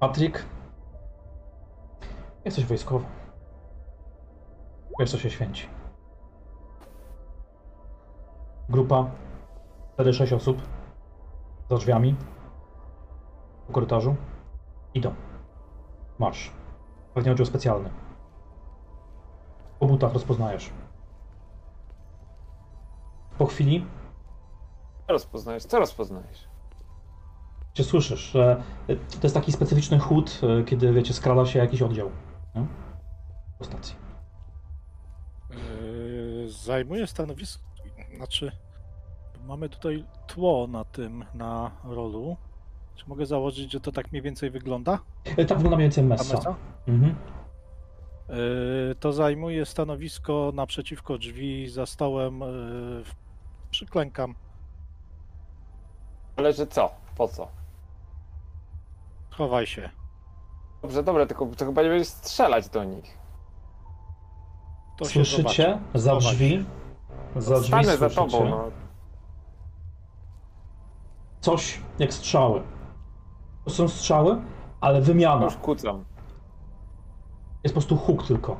[0.00, 0.44] Patrick.
[2.44, 3.21] Jesteś wojskowy.
[5.02, 5.68] Wiesz, co się święci.
[8.68, 9.10] Grupa.
[9.98, 10.62] 4-6 osób.
[11.70, 12.16] Za drzwiami.
[13.66, 14.16] Po korytarzu.
[14.94, 15.14] Idą.
[16.18, 16.52] Marsz.
[17.14, 17.90] Pewnie oddział specjalny.
[19.78, 20.70] Po butach rozpoznajesz.
[23.38, 23.86] Po chwili
[25.06, 25.64] Co rozpoznajesz?
[25.64, 26.48] Co rozpoznajesz?
[27.74, 31.82] Cię słyszysz, że y, to jest taki specyficzny chód, y, kiedy wiecie, skrada się jakiś
[31.82, 32.10] oddział.
[32.54, 32.66] Nie?
[33.58, 34.01] Po stacji.
[36.66, 37.62] Zajmuję stanowisko.
[38.16, 38.52] Znaczy,
[39.46, 42.36] mamy tutaj tło na tym, na rolu.
[42.94, 44.98] Czy mogę założyć, że to tak mniej więcej wygląda?
[45.38, 46.36] Y, Tak wygląda mniej więcej Ta messa.
[46.36, 46.54] mesa?
[46.88, 47.14] Mhm.
[48.28, 52.40] Yy, To zajmuję stanowisko naprzeciwko drzwi, za stołem.
[52.40, 53.02] yy,
[53.70, 54.34] Przyklękam.
[56.36, 56.90] Ale że co?
[57.16, 57.48] Po co?
[59.30, 59.90] Chowaj się.
[60.82, 63.18] Dobrze, dobra, tylko to chyba nie będziesz strzelać do nich.
[65.02, 66.64] To Słyszycie za drzwi,
[67.36, 68.70] za drzwi Stanę za słyszycie tobą, no.
[71.40, 72.62] coś jak strzały.
[73.64, 74.40] To są strzały,
[74.80, 75.44] ale wymiana.
[75.44, 76.04] Już kucam.
[77.64, 78.56] Jest po prostu huk tylko.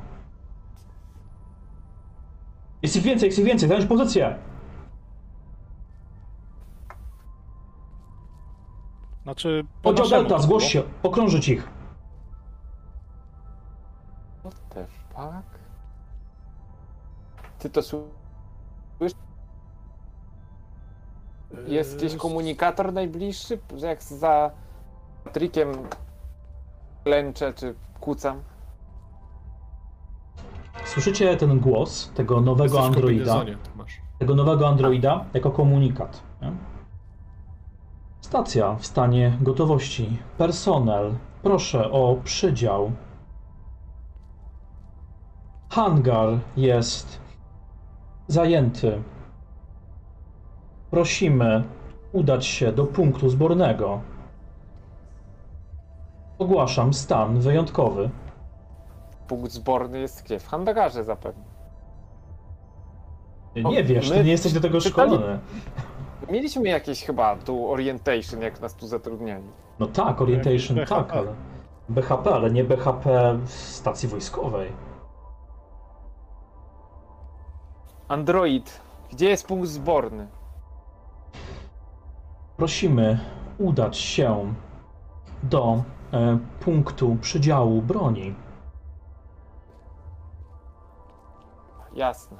[2.81, 4.39] Jest ich więcej, jest ich więcej, zająć pozycję.
[9.23, 11.69] Znaczy, po Oddział Delta, zgłoś się, okrążyć ich.
[14.39, 15.52] What the fuck?
[17.63, 19.17] Ty to słyszysz?
[21.67, 23.59] Jest gdzieś Yy, komunikator najbliższy?
[23.77, 24.51] Że jak za
[25.33, 25.69] trikiem
[27.03, 28.41] klęczę czy kucam?
[30.85, 33.45] Słyszycie ten głos tego nowego Jesteś androida.
[34.19, 36.23] tego nowego androida jako komunikat.
[36.41, 36.51] Nie?
[38.21, 40.17] Stacja w stanie gotowości.
[40.37, 41.13] Personel,
[41.43, 42.91] proszę o przydział.
[45.69, 47.22] Hangar jest
[48.27, 49.01] zajęty.
[50.91, 51.63] Prosimy
[52.11, 54.01] udać się do punktu zbornego.
[56.39, 58.09] Ogłaszam stan wyjątkowy.
[59.27, 60.39] Punkt zborny jest gdzie?
[60.39, 61.43] W hangarze zapewne.
[63.55, 65.39] Nie wiesz, ty nie jesteś do tego czytali- szkolony.
[66.31, 69.43] Mieliśmy jakieś chyba tu orientation, jak nas tu zatrudniali.
[69.79, 70.85] No tak, orientation, BHP.
[70.95, 71.33] tak, ale
[71.89, 74.69] BHP, ale nie BHP w stacji wojskowej.
[78.13, 78.81] Android,
[79.11, 80.27] gdzie jest punkt zborny?
[82.57, 83.19] Prosimy
[83.57, 84.53] udać się
[85.43, 85.83] do
[86.13, 88.35] e, punktu przydziału broni.
[91.93, 92.37] Jasne.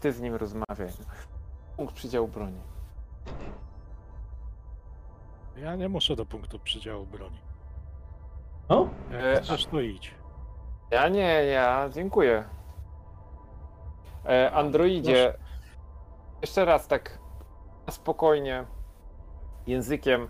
[0.00, 0.88] Ty z nim rozmawiaj.
[1.76, 2.60] Punkt przydziału broni.
[5.56, 7.40] Ja nie muszę do punktu przydziału broni.
[8.68, 10.14] No, Jak E, chcesz, to idź.
[10.90, 12.44] Ja nie, ja dziękuję.
[14.24, 15.34] E, Androidzie,
[16.42, 17.18] jeszcze raz tak
[17.90, 18.64] spokojnie,
[19.66, 20.28] językiem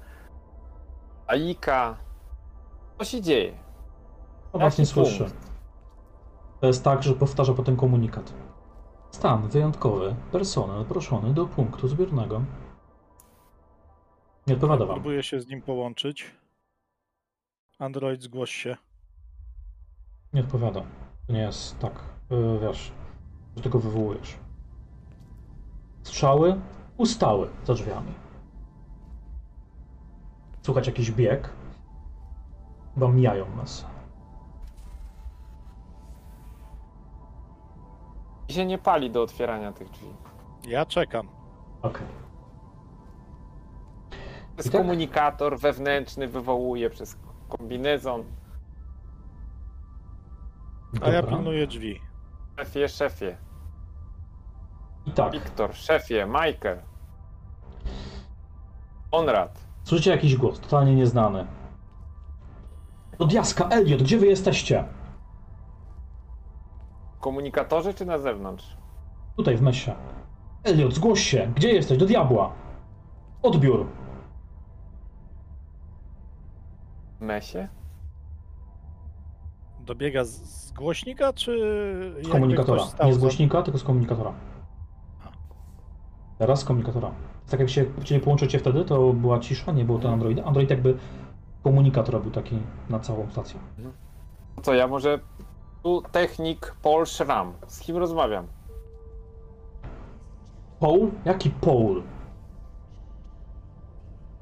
[1.27, 1.97] Aika.
[2.99, 3.53] Co się dzieje?
[4.53, 5.27] no właśnie słyszę.
[6.61, 8.33] To jest tak, że powtarza potem komunikat.
[9.11, 10.17] Stan wyjątkowy.
[10.33, 12.43] Personel proszony do punktu zbiornego.
[14.47, 14.95] Nie odpowiada wam.
[14.95, 16.35] Próbuję się z nim połączyć.
[17.79, 18.77] Android, zgłoś się.
[20.37, 20.83] Nie odpowiada.
[21.27, 21.93] To nie jest tak,
[22.31, 22.93] yy, wiesz,
[23.57, 24.37] że tylko wywołujesz.
[26.03, 26.61] Strzały
[26.97, 28.15] ustały za drzwiami.
[30.63, 31.51] Słuchać jakiś bieg.
[32.95, 33.87] Chyba mijają nas.
[38.49, 40.09] Mi się nie pali do otwierania tych drzwi.
[40.69, 41.29] Ja czekam.
[41.83, 42.07] Okej.
[44.11, 44.81] To jest I tak?
[44.81, 47.17] komunikator wewnętrzny, wywołuje przez
[47.49, 48.25] kombinezon.
[51.01, 51.37] A ja Dobra.
[51.37, 52.01] pilnuję drzwi.
[52.59, 53.37] Szefie, szefie.
[55.07, 55.33] I tak.
[55.33, 56.83] Wiktor, szefie, Michael.
[59.11, 59.67] Konrad.
[59.85, 61.47] Słyszycie jakiś głos, totalnie nieznany.
[63.19, 64.85] Do diaska, Elliot, gdzie wy jesteście?
[67.17, 68.77] W komunikatorze czy na zewnątrz?
[69.37, 69.95] Tutaj w mesie.
[70.65, 71.53] Elliot, zgłoś się.
[71.57, 71.99] Gdzie jesteś?
[71.99, 72.53] Do diabła.
[73.43, 73.87] Odbiór.
[77.21, 77.69] W mesie?
[79.87, 81.53] Dobiega z, z głośnika, czy.
[82.25, 82.85] Z komunikatora.
[82.85, 84.33] stał Nie z za- głośnika, tylko z komunikatora.
[86.39, 87.11] Teraz z komunikatora.
[87.51, 90.45] Tak jak się cię nie połączycie wtedy, to była cisza, nie było to Androida.
[90.45, 90.97] Android jakby
[91.63, 92.59] komunikator robił taki
[92.91, 93.61] na całą stację.
[93.79, 95.19] No co, ja może...
[95.83, 97.53] Tu technik Paul Schramm.
[97.67, 98.47] Z kim rozmawiam?
[100.81, 101.11] Paul?
[101.25, 102.03] Jaki Paul?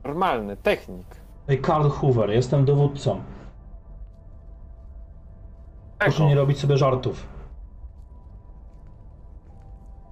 [0.04, 1.06] Normalny, technik.
[1.48, 3.20] Ej, Karl Hoover, jestem dowódcą.
[5.98, 6.28] Proszę Eko.
[6.28, 7.26] nie robić sobie żartów.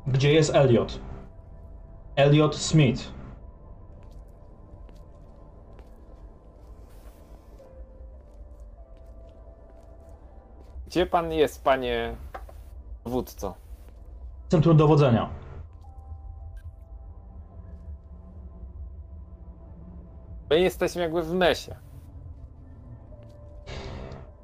[0.07, 0.99] Gdzie jest Elliot?
[2.17, 3.13] Elliot Smith.
[10.87, 12.17] Gdzie pan jest, panie
[13.05, 13.55] dowódco?
[14.49, 15.29] Centrum dowodzenia.
[20.51, 21.77] My jesteśmy jakby w mesie.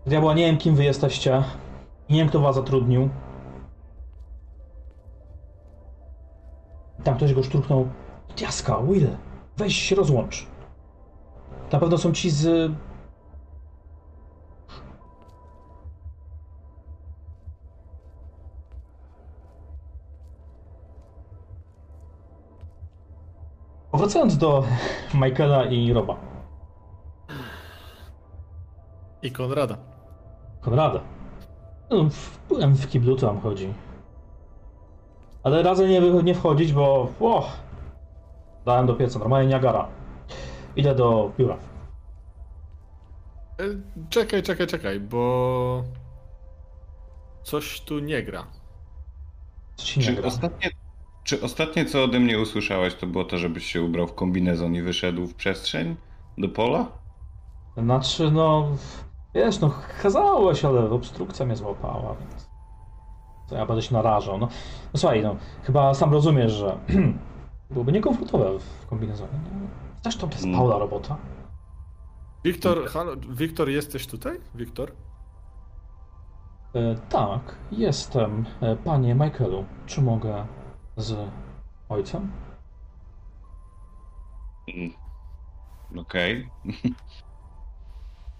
[0.08, 1.42] Diabła, nie wiem kim wy jesteście.
[2.10, 3.08] Nie wiem kto was zatrudnił.
[7.04, 7.88] Tam ktoś go szturchnął.
[8.36, 9.08] Diaska, Will,
[9.56, 10.46] weź się rozłącz.
[11.72, 12.72] Na pewno są ci z...
[23.92, 24.64] Wracając do
[25.14, 26.16] Michaela i Roba.
[29.22, 29.87] I Konrada.
[30.60, 31.00] Konrada.
[31.90, 32.38] No, w-
[32.74, 33.74] w kiblu, co tam chodzi.
[35.42, 37.12] Ale razem nie, nie wchodzić, bo...
[37.20, 37.52] O,
[38.64, 39.88] dałem do pieca, normalnie Niagara.
[40.76, 41.56] Idę do biura.
[43.60, 43.64] E,
[44.10, 45.84] Czekaj, czekaj, czekaj, bo
[47.42, 48.46] coś tu nie gra.
[49.76, 50.28] Co ci nie Czy gra?
[50.28, 50.70] ostatnie,
[51.24, 54.82] czy ostatnie, co ode mnie usłyszałeś, to było to, żebyś się ubrał w kombinezon i
[54.82, 55.96] wyszedł w przestrzeń
[56.38, 56.86] do pola?
[57.76, 58.68] Znaczy, no...
[59.34, 59.70] Wiesz, no,
[60.02, 62.48] kazałeś, ale obstrukcja mnie złapała, więc...
[63.46, 64.48] Co ja będę się narażał, no.
[64.92, 66.78] No słuchaj, no, chyba sam rozumiesz, że...
[67.70, 69.68] byłoby niekomfortowe w kombinezonie, nie?
[70.02, 70.56] Zresztą to jest Mm.
[70.58, 71.16] Paula robota.
[72.44, 74.40] Wiktor, halo, Wiktor, jesteś tutaj?
[74.54, 74.92] Wiktor?
[76.74, 78.46] E, tak, jestem.
[78.60, 80.46] E, panie Michaelu, czy mogę
[80.96, 81.30] z
[81.88, 82.32] ojcem?
[84.68, 84.92] Mm.
[85.96, 86.50] Okej.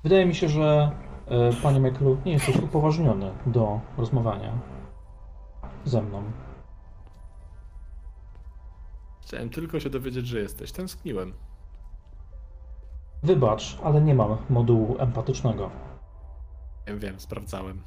[0.03, 0.91] Wydaje mi się, że
[1.27, 4.53] e, panie Michaelu nie jesteś upoważniony do rozmawiania
[5.85, 6.23] ze mną.
[9.23, 10.73] Chciałem tylko się dowiedzieć, że jesteś.
[10.73, 11.33] Tęskniłem.
[13.23, 15.71] Wybacz, ale nie mam modułu empatycznego.
[16.87, 17.83] Wiem, wiem, sprawdzałem.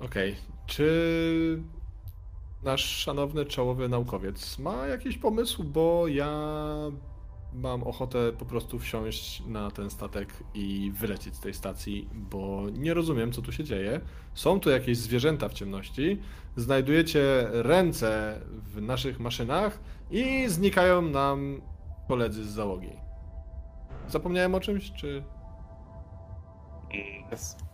[0.00, 0.36] Okej,
[0.66, 1.62] czy
[2.62, 5.64] nasz szanowny czołowy naukowiec ma jakiś pomysł?
[5.64, 6.32] Bo ja
[7.62, 12.94] mam ochotę po prostu wsiąść na ten statek i wylecieć z tej stacji, bo nie
[12.94, 14.00] rozumiem, co tu się dzieje.
[14.34, 16.20] Są tu jakieś zwierzęta w ciemności,
[16.56, 19.80] znajdujecie ręce w naszych maszynach
[20.10, 21.60] i znikają nam
[22.08, 22.92] koledzy z załogi.
[24.08, 25.22] Zapomniałem o czymś, czy...
[27.30, 27.64] Jest.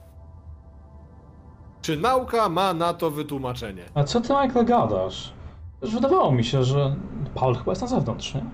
[1.82, 3.84] Czy nauka ma na to wytłumaczenie?
[3.94, 5.32] A co ty, Michael, gadasz?
[5.82, 6.96] Już wydawało mi się, że
[7.34, 8.44] Paul chyba jest na zewnątrz, nie?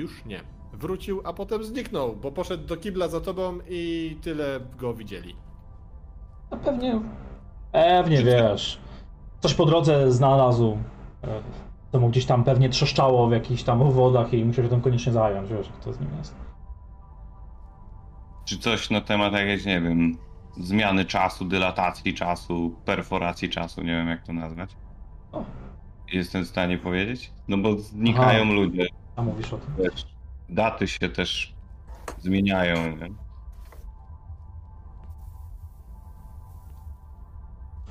[0.00, 0.40] Już nie.
[0.72, 5.36] Wrócił, a potem zniknął, bo poszedł do kibla za tobą i tyle go widzieli.
[6.50, 7.00] No pewnie...
[7.72, 8.80] Pewnie, wiesz.
[9.40, 10.78] Coś po drodze znalazł.
[11.90, 15.12] To mu gdzieś tam pewnie trzeszczało w jakichś tam wodach i musiał się tym koniecznie
[15.12, 16.34] zająć, wiesz, jak to z nim jest.
[18.44, 20.18] Czy coś na temat jakiejś, nie wiem,
[20.56, 24.76] zmiany czasu, dylatacji czasu, perforacji czasu, nie wiem jak to nazwać.
[25.32, 25.44] O.
[26.12, 27.32] Jestem w stanie powiedzieć?
[27.48, 28.52] No bo znikają Aha.
[28.52, 28.86] ludzie,
[29.20, 29.74] A mówisz o tym?
[29.78, 30.06] wiesz,
[30.48, 31.54] daty się też
[32.18, 33.10] zmieniają, nie?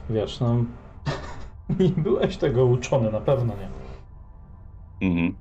[0.09, 0.55] Wiesz, no...
[1.79, 3.69] Nie byłeś tego uczony, na pewno nie.
[5.07, 5.35] Mhm.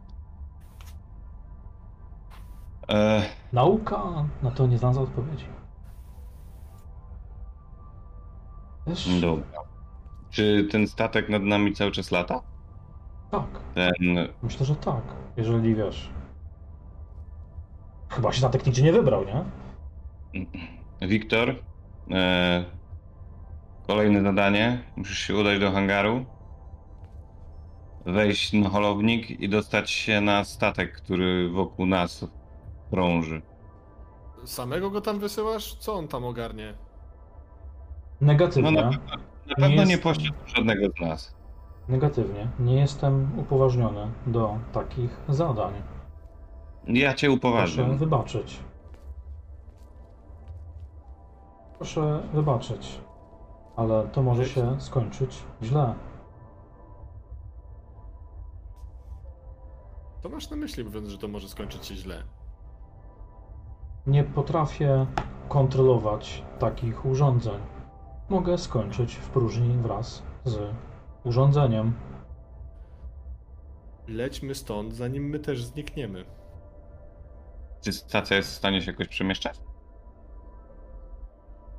[2.89, 4.03] E, Nauka
[4.43, 5.47] na to nie znalazła odpowiedzi.
[8.87, 9.61] Wiesz, dobra.
[10.31, 12.41] Czy ten statek nad nami cały czas lata?
[13.31, 13.47] tak.
[13.75, 15.03] Ten Myślę, że tak.
[15.39, 16.11] Jeżeli wiesz.
[18.09, 19.45] Chyba się statek nigdzie nie wybrał, nie?
[21.09, 21.55] Wiktor,
[22.11, 22.65] e,
[23.87, 24.83] kolejne zadanie.
[24.97, 26.25] Musisz się udać do hangaru,
[28.07, 32.27] wejść na holownik i dostać się na statek, który wokół nas
[32.91, 33.43] krąży.
[34.45, 35.75] Samego go tam wysyłasz?
[35.75, 36.75] Co on tam ogarnie?
[38.21, 38.71] Negatywnie.
[38.73, 38.91] No,
[39.47, 41.38] Na pewno nie jest- pośle żadnego z nas.
[41.89, 42.49] Negatywnie.
[42.59, 45.73] Nie jestem upoważniony do takich zadań.
[46.87, 47.99] Ja cię Proszę upoważniam.
[47.99, 48.61] wybaczyć.
[51.77, 53.01] Proszę wybaczyć.
[53.77, 55.95] Ale to może się skończyć źle.
[60.23, 62.23] To masz na myśli, mówiąc, że to może skończyć się źle.
[64.07, 65.07] Nie potrafię
[65.49, 67.61] kontrolować takich urządzeń.
[68.29, 70.59] Mogę skończyć w próżni wraz z
[71.29, 71.93] urządzeniem.
[74.09, 76.25] Lećmy stąd, zanim my też znikniemy.
[77.81, 79.61] Czy stacja jest w stanie się jakoś przemieszczać?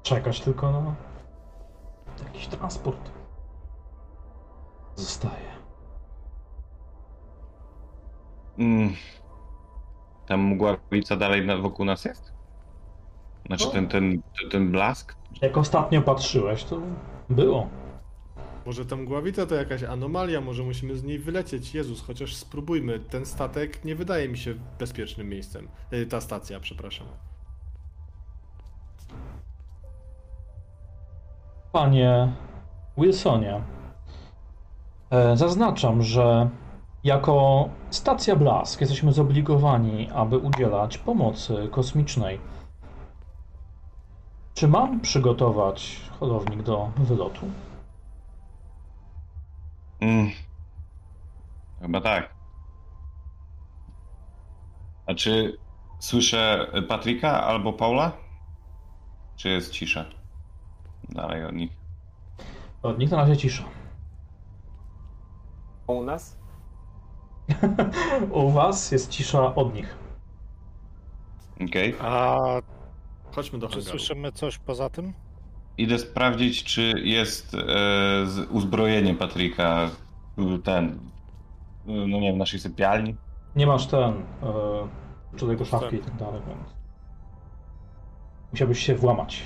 [0.04, 0.96] Czekać tylko na
[2.24, 3.12] jakiś transport.
[4.96, 5.50] Zostaje.
[8.58, 8.94] Mm.
[10.28, 12.34] Tam mgławica dalej na, wokół nas jest?
[13.46, 13.72] Znaczy No.
[13.72, 14.22] ten, ten,
[14.52, 15.16] ten blask?
[15.42, 16.78] Jak ostatnio patrzyłeś, to
[17.30, 17.68] było.
[18.66, 21.76] Może ta mgławica to jakaś anomalia, może musimy z niej wylecieć.
[21.76, 23.00] Jezus, chociaż spróbujmy.
[23.00, 25.68] Ten statek nie wydaje mi się bezpiecznym miejscem.
[25.94, 27.08] Y, Ta stacja, przepraszam.
[31.72, 32.34] Panie
[32.98, 33.62] Wilsonie,
[35.10, 36.50] e, zaznaczam, że
[37.04, 42.40] jako stacja Blask jesteśmy zobligowani, aby udzielać pomocy kosmicznej.
[44.54, 47.46] Czy mam przygotować holownik do wylotu?
[50.02, 50.30] Mm.
[51.82, 52.34] Chyba tak.
[55.06, 55.58] A czy
[56.00, 58.12] słyszę Patryka albo Paula?
[59.36, 60.06] Czy jest cisza?
[61.10, 61.72] Dalej od nich.
[62.84, 63.64] Od nich na razie cisza.
[65.88, 66.38] U nas?
[68.32, 69.96] U was jest cisza od nich.
[71.70, 71.96] Okej.
[72.02, 72.38] A
[73.36, 73.90] Chodźmy do czy hangaru.
[74.00, 75.14] słyszymy coś poza tym?
[75.80, 77.58] Idę sprawdzić, czy jest e,
[78.26, 79.90] z uzbrojenie Patryka
[80.56, 80.90] y, ten.
[80.90, 80.98] y,
[81.86, 83.16] No nie wiem, w naszej sypialni.
[83.56, 84.14] Nie masz ten,
[85.44, 86.70] e, jego szafki i tak dalej, więc...
[88.52, 89.44] Musiałbyś się włamać.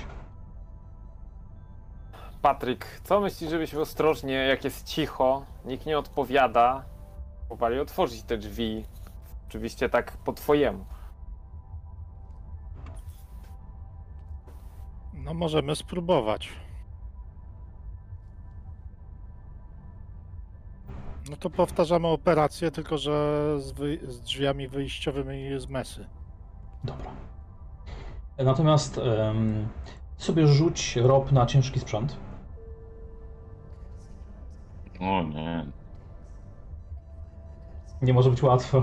[2.42, 6.84] Patryk, co myślisz, żebyśmy ostrożnie, jak jest cicho, nikt nie odpowiada,
[7.48, 8.84] powoli otworzyć te drzwi?
[9.48, 10.84] Oczywiście tak po twojemu.
[15.24, 16.48] No możemy spróbować.
[21.30, 23.12] No to powtarzamy operację, tylko że
[23.60, 23.98] z, wy...
[24.08, 26.06] z drzwiami wyjściowymi z mesy.
[26.84, 27.10] Dobra.
[28.38, 29.68] Natomiast em,
[30.16, 32.16] sobie rzuć rob na ciężki sprzęt.
[35.00, 35.66] O nie.
[38.02, 38.82] Nie może być łatwo.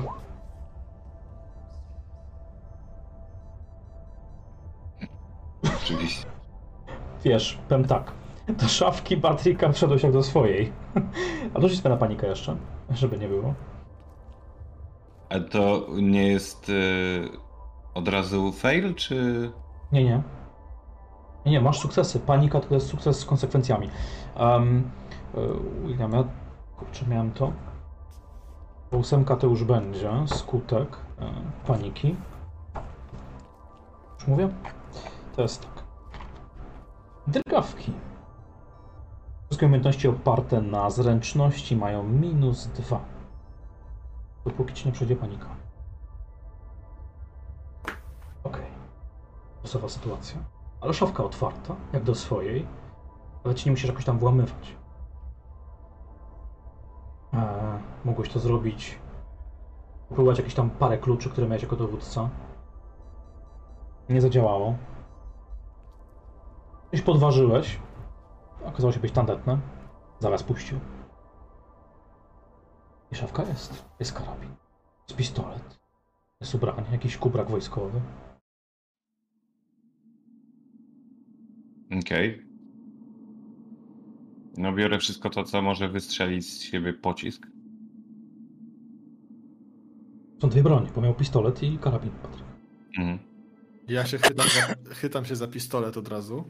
[5.64, 6.31] Oczywiście.
[7.24, 8.12] Wiesz, powiem tak.
[8.48, 10.72] Do szafki Patryka wszedłeś jak do swojej.
[11.54, 12.56] A sobie na panikę jeszcze,
[12.90, 13.54] żeby nie było.
[15.30, 17.30] A to nie jest y,
[17.94, 19.52] od razu fail, czy.
[19.92, 20.22] Nie, nie.
[21.46, 22.20] Nie, nie, masz sukcesy.
[22.20, 23.90] Panika to jest sukces z konsekwencjami.
[24.40, 24.92] Um,
[25.86, 26.24] William, ja
[26.78, 27.52] kurczę, miałem to.
[28.92, 31.32] Ósemka to już będzie skutek e,
[31.68, 32.16] paniki.
[34.20, 34.50] Już mówię?
[35.36, 35.71] To jest tak.
[37.32, 37.94] Drgawki.
[39.46, 43.00] Wszystkie umiejętności oparte na zręczności mają minus dwa.
[44.46, 45.48] Dopóki ci nie przejdzie panika.
[48.44, 48.66] Okej.
[49.64, 50.38] Losowa sytuacja.
[50.82, 52.68] Ale szafka otwarta, jak do swojej.
[53.44, 54.76] Ale ci nie musisz jakoś tam włamywać.
[57.34, 57.40] Eee,
[58.06, 59.00] mogłeś to zrobić.
[60.10, 62.30] Próbować jakieś tam parę kluczy, które miałeś jako dowódca.
[64.10, 64.76] Nie zadziałało.
[66.92, 67.80] Coś podważyłeś.
[68.66, 69.60] Okazało się być tandetne.
[70.20, 70.80] Zaraz puścił.
[73.12, 73.86] I szafka jest.
[74.00, 74.50] Jest karabin.
[75.08, 75.80] Jest pistolet.
[76.42, 76.84] Jest ubranie.
[76.92, 78.02] Jakiś kubrak wojskowy.
[82.00, 82.46] Okej.
[84.58, 87.48] No biorę wszystko to, co może wystrzelić z siebie pocisk.
[90.42, 92.46] Są dwie broni, bo miał pistolet i karabin, Patryk.
[92.98, 93.20] Mhm.
[93.88, 96.44] Ja się chytam, za, chytam się za pistolet od razu.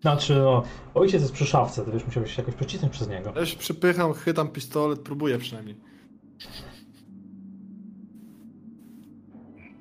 [0.00, 0.62] Znaczy, o,
[0.94, 3.32] ojciec jest przy szafce, to wiesz, musiałeś się jakoś przecisnąć przez niego.
[3.36, 5.76] Ja się przypycham, chytam pistolet, próbuję przynajmniej.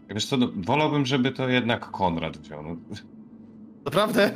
[0.10, 2.64] Wiesz co, no, wolałbym, żeby to jednak Konrad wziął.
[2.64, 2.76] No,
[3.86, 4.32] Naprawdę?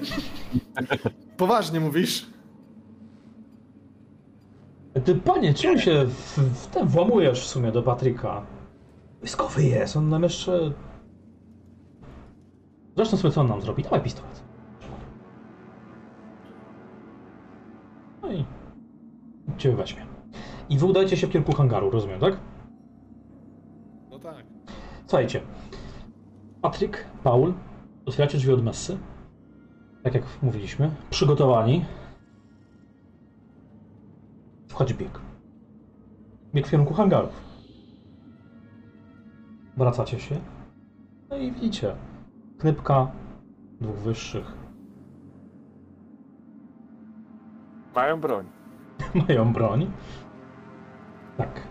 [1.37, 2.25] Poważnie mówisz?
[5.05, 8.45] Ty, panie, czemu się w, w ten włamujesz w sumie do Patryka?
[9.19, 10.73] Wojskowy jest, on nam jeszcze...
[12.95, 13.83] Zresztą sobie co on nam zrobi?
[13.83, 14.48] Dawaj pistolet.
[19.59, 20.05] Cię weźmie.
[20.69, 22.37] I wy udajcie się w kierunku hangaru, rozumiem, tak?
[24.09, 24.45] No tak.
[25.05, 25.41] Słuchajcie.
[26.61, 27.53] Patryk, Paul,
[28.05, 28.97] otwieracie drzwi od messy.
[30.03, 30.91] Tak jak mówiliśmy.
[31.09, 31.85] Przygotowani.
[34.67, 35.19] Wchodzi bieg.
[36.53, 37.41] Bieg w kierunku hangarów.
[39.77, 40.35] Wracacie się.
[41.29, 41.95] No i widzicie.
[42.57, 43.11] Knypka
[43.81, 44.57] dwóch wyższych.
[47.95, 48.58] Mają broń.
[49.27, 49.91] Mają broń.
[51.37, 51.67] Tak.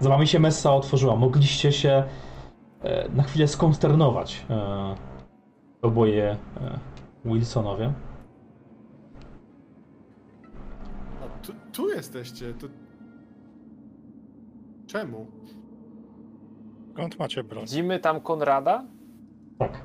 [0.00, 1.16] Za wami się messa otworzyła.
[1.16, 2.04] Mogliście się
[2.82, 4.46] e, na chwilę skonsternować.
[4.50, 4.94] E,
[5.82, 6.78] oboje e,
[7.24, 7.92] Wilsonowie.
[11.22, 12.66] A tu, tu jesteście, to...
[14.86, 15.26] Czemu?
[16.92, 17.64] Skąd macie broń?
[17.64, 18.84] Widzimy tam Konrada?
[19.58, 19.82] Tak.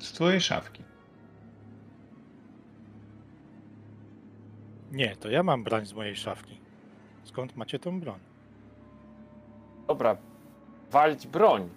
[0.00, 0.82] Z twojej szafki.
[4.92, 6.60] Nie, to ja mam broń z mojej szafki.
[7.24, 8.18] Skąd macie tą broń?
[9.88, 10.16] Dobra,
[10.90, 11.68] walić broń.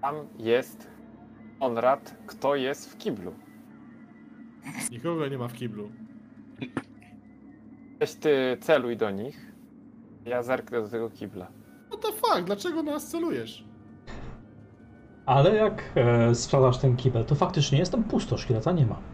[0.00, 0.90] Tam jest
[1.60, 3.34] Konrad, kto jest w kiblu.
[4.90, 5.90] Nikogo nie ma w kiblu.
[8.00, 9.52] Weź ty celuj do nich.
[10.24, 11.46] Ja zerknę do tego kibla.
[11.88, 13.64] What the fuck, dlaczego nas celujesz?
[15.26, 19.13] Ale jak e, sprawdzasz ten kibel, to faktycznie jest tam pusto, szkieleta nie ma.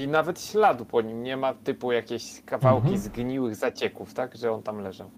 [0.00, 2.98] I nawet śladu po nim nie ma, typu jakieś kawałki Mhm.
[3.02, 4.36] zgniłych zacieków, tak?
[4.36, 5.10] Że on tam leżał.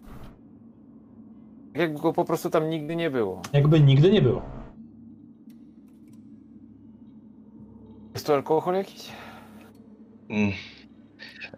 [1.73, 3.43] Tak Jakby go po prostu tam nigdy nie było.
[3.52, 4.43] Jakby nigdy nie było.
[8.15, 9.09] Jest tu alkohol jakiś?
[10.31, 10.52] Mm.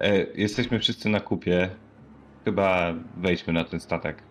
[0.00, 1.70] E, jesteśmy wszyscy na kupie.
[2.44, 4.22] Chyba wejdźmy na ten statek,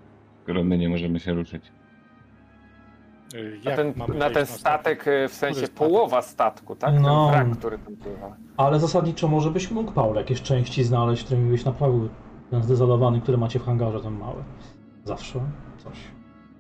[0.44, 1.64] którym my nie możemy się ruszyć.
[3.66, 5.76] Na ten, na ten statek, e, w sensie statek?
[5.76, 6.94] połowa statku, tak?
[7.00, 7.30] No.
[7.32, 8.36] Ten wrak, który tam pływa.
[8.58, 12.10] Ale zasadniczo może byś mógł, Paul, jakieś części znaleźć, którymi byś naprawił
[12.52, 14.44] ten zdezolowany, który macie w hangarze, ten mały.
[15.06, 15.40] Zawsze
[15.78, 15.98] coś.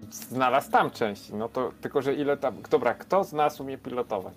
[0.09, 2.55] Znalazł tam części, no to tylko, że ile tam...
[2.69, 4.33] Dobra, kto z nas umie pilotować?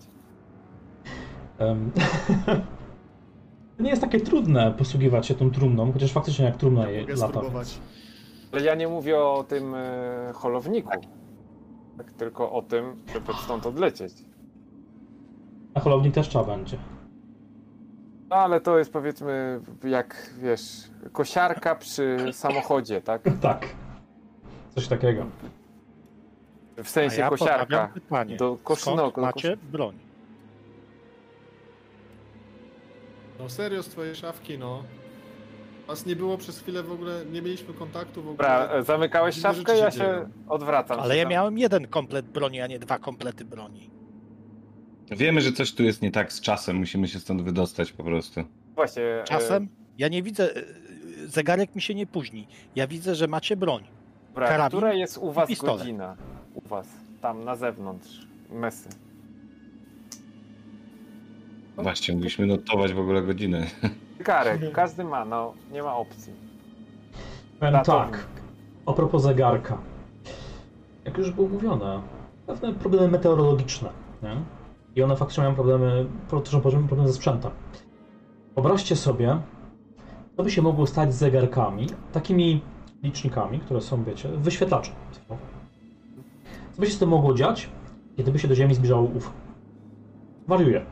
[1.59, 1.91] Em,
[3.81, 7.29] nie jest takie trudne posługiwać się tą trumną, chociaż faktycznie jak trumna je Mogę lata.
[7.29, 7.79] spróbować.
[8.53, 10.91] Ale ja nie mówię o tym e, holowniku.
[11.97, 14.13] Tak, tylko o tym, żeby stąd odlecieć.
[15.75, 16.79] Na holowni też trzeba będzie.
[18.29, 20.63] No ale to jest powiedzmy jak, wiesz,
[21.13, 23.23] kosiarka przy samochodzie, tak?
[23.41, 23.67] Tak.
[24.75, 25.27] Coś takiego.
[26.77, 28.37] W A sensie ja postawiam kosiarka pytanie.
[28.37, 29.11] do koszynogu.
[29.11, 29.99] Skąd do macie broń?
[33.39, 34.83] No serio, z twojej szafki, no.
[35.87, 38.37] Was nie było przez chwilę w ogóle, nie mieliśmy kontaktu w ogóle.
[38.49, 40.29] Dobra, e, zamykałeś Dziwne szafkę, rzeczy ja się dzieją.
[40.49, 41.01] odwracam.
[41.01, 41.31] Ale się ja tam.
[41.33, 43.91] miałem jeden komplet broni, a nie dwa komplety broni.
[45.11, 48.45] Wiemy, że coś tu jest nie tak z czasem, musimy się stąd wydostać po prostu.
[48.75, 49.03] Właśnie.
[49.03, 50.65] e, Czasem ja nie widzę, y,
[51.29, 52.47] zegarek mi się nie późni.
[52.77, 53.85] Ja widzę, że macie broń.
[54.29, 55.79] Dobra, karabin która jest u was pistolet.
[55.79, 56.17] godzina?
[56.55, 56.89] U was,
[57.21, 58.89] tam na zewnątrz, mesy.
[61.77, 63.67] Właśnie, mogliśmy notować w ogóle godzinę.
[64.19, 66.33] Zegarek, każdy ma, no, nie ma opcji.
[67.61, 68.13] Ratownik.
[68.13, 68.27] tak.
[68.87, 69.79] A propos zegarka.
[71.05, 72.01] Jak już było mówione,
[72.47, 73.89] pewne problemy meteorologiczne.
[74.23, 74.37] Nie?
[74.97, 76.07] i one faktycznie mają problemy,
[76.45, 77.51] też poziom problem ze sprzętem.
[78.55, 79.39] Wyobraźcie sobie,
[80.37, 82.61] co by się mogło stać z zegarkami, takimi
[83.03, 84.91] licznikami, które są, wiecie, wyświetlacze.
[86.73, 87.69] Co by się z tym mogło dziać,
[88.17, 89.31] kiedy by się do Ziemi zbliżało UFO?
[90.49, 90.87] Wariuje.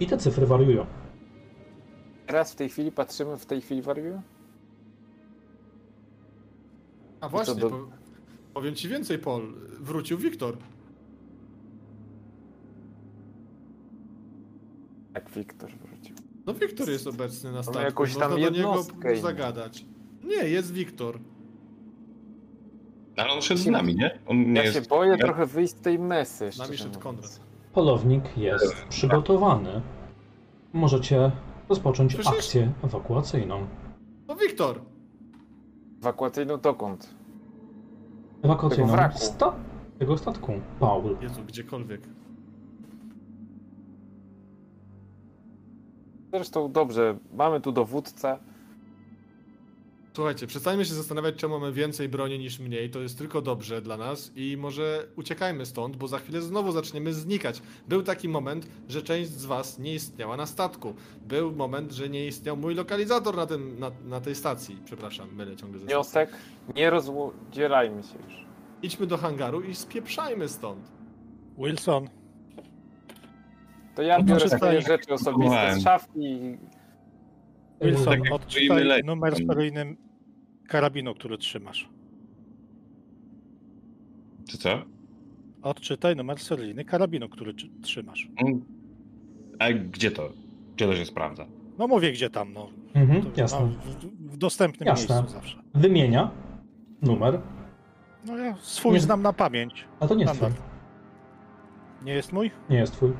[0.00, 0.86] I te cyfry wariują.
[2.26, 4.22] Teraz w tej chwili patrzymy, w tej chwili wariują?
[7.20, 7.88] A właśnie, do- po,
[8.54, 9.54] powiem ci więcej, Paul.
[9.80, 10.56] Wrócił Wiktor.
[15.14, 16.16] Jak Wiktor wrócił.
[16.46, 17.82] No Wiktor jest obecny na statku.
[17.82, 19.20] jakąś tam Można do niego im.
[19.22, 19.84] zagadać.
[20.24, 21.18] Nie, jest Wiktor.
[23.16, 24.18] Ale on szedł z nami, nie?
[24.26, 24.88] On nie Ja się jest...
[24.90, 26.44] boję ja- trochę wyjść z tej mesy.
[26.44, 27.00] nami szczerze szedł.
[27.00, 27.40] Konrad.
[27.72, 29.80] Polownik jest przygotowany.
[30.72, 31.30] Możecie
[31.68, 33.66] rozpocząć Przecież- akcję ewakuacyjną.
[34.28, 34.80] No Wiktor!
[36.00, 37.14] Ewakuacyjną dokąd?
[38.42, 39.18] Ewakuacyjną Tego wraku.
[39.18, 39.52] sta
[39.98, 40.52] tego statku.
[40.80, 41.16] Paul.
[41.20, 42.00] Jezu, gdziekolwiek.
[46.32, 48.38] Zresztą dobrze, mamy tu dowódcę.
[50.14, 52.90] Słuchajcie, przestańmy się zastanawiać, czemu mamy więcej broni niż mniej.
[52.90, 57.14] To jest tylko dobrze dla nas i może uciekajmy stąd, bo za chwilę znowu zaczniemy
[57.14, 57.62] znikać.
[57.88, 60.94] Był taki moment, że część z was nie istniała na statku.
[61.22, 64.76] Był moment, że nie istniał mój lokalizator na, tym, na, na tej stacji.
[64.84, 66.00] Przepraszam, mylę ciągle ze stacją.
[66.00, 66.30] Wniosek,
[66.76, 68.44] nie rozdzielajmy się już.
[68.82, 70.88] Idźmy do hangaru i spieprzajmy stąd.
[71.58, 72.08] Wilson,
[73.94, 76.58] To ja No biorę swoje rzeczy osobiste z szafki i
[77.80, 79.96] Wilson, tak odczytaj numer seryjny
[80.68, 81.88] karabinu, który trzymasz.
[84.48, 84.82] Czy co?
[85.62, 88.28] Odczytaj numer seryjny karabinu, który trzymasz.
[88.36, 88.64] Mm.
[89.58, 90.32] A gdzie to?
[90.76, 91.46] Gdzie to się sprawdza?
[91.78, 92.68] No mówię gdzie tam, no.
[92.94, 93.60] Mhm, To, jasne.
[93.60, 95.14] no w, w dostępnym Jasne.
[95.16, 95.62] miejscu zawsze.
[95.74, 96.30] Wymienia
[97.02, 97.40] numer,
[98.26, 99.84] No ja swój Nie- znam na pamięć.
[100.00, 100.48] a to nie jest twój.
[102.04, 102.50] Nie jest mój?
[102.70, 103.12] Nie jest twój.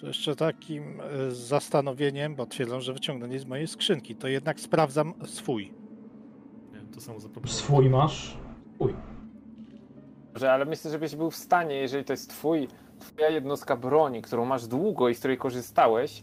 [0.00, 4.14] To jeszcze takim e, zastanowieniem, bo twierdzą, że wyciągnęli z mojej skrzynki.
[4.14, 5.72] To jednak sprawdzam swój.
[6.72, 7.58] Nie, to samo zaproponował.
[7.58, 8.36] Swój masz.
[8.74, 8.94] Twój.
[10.26, 14.44] Dobrze, ale myślę, żebyś był w stanie, jeżeli to jest twój, twoja jednostka broni, którą
[14.44, 16.22] masz długo i z której korzystałeś,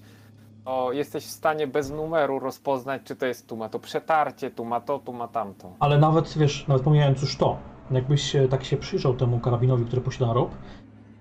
[0.65, 4.65] to jesteś w stanie bez numeru rozpoznać, czy to jest tu ma to przetarcie, tu
[4.65, 5.73] ma to, tu ma tamto.
[5.79, 7.57] Ale nawet, wiesz, nawet pomijając już to,
[7.91, 10.51] jakbyś się, tak się przyjrzał temu karabinowi, który posiada Rob,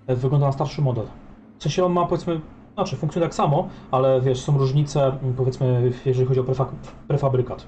[0.07, 1.05] e, wygląda na starszy model.
[1.59, 2.41] W sensie on ma, powiedzmy,
[2.73, 6.71] znaczy funkcjonuje tak samo, ale wiesz, są różnice, m, powiedzmy, jeżeli chodzi o prefa
[7.07, 7.67] prefabrykat.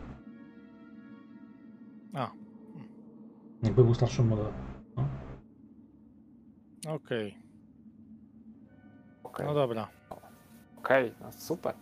[2.13, 2.31] A,
[3.63, 4.53] Jakby był starszym modelem.
[4.97, 5.03] No.
[6.93, 7.37] okej.
[9.23, 9.87] Okej, No dobra.
[10.77, 11.73] okej, no super.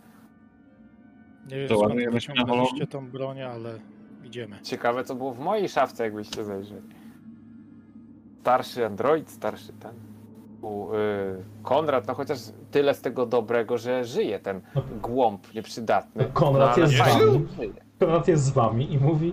[1.50, 3.78] Nie wiem To skąd wyciągnęliście tą broń, ale
[4.24, 4.60] idziemy.
[4.62, 6.88] Ciekawe, co było w mojej szafce, jakbyście zajrzeli.
[8.40, 10.07] Starszy Android, starszy ten.
[10.62, 12.38] Y, Konrad, no chociaż
[12.70, 14.82] tyle z tego dobrego, że żyje ten No.
[15.02, 16.24] głąb nieprzydatny.
[16.32, 17.46] Konrad no, jest z wami.
[18.00, 19.32] Konrad jest z wami i mówi,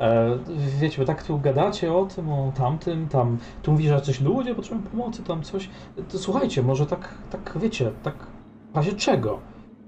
[0.00, 0.38] e,
[0.80, 4.54] wiecie, wy tak tu gadacie o tym, o tamtym, tam, tu mówi, że coś ludzie
[4.54, 5.70] potrzebują pomocy, tam coś.
[6.08, 8.14] To słuchajcie, może tak, tak wiecie, tak
[8.72, 9.38] w razie czego?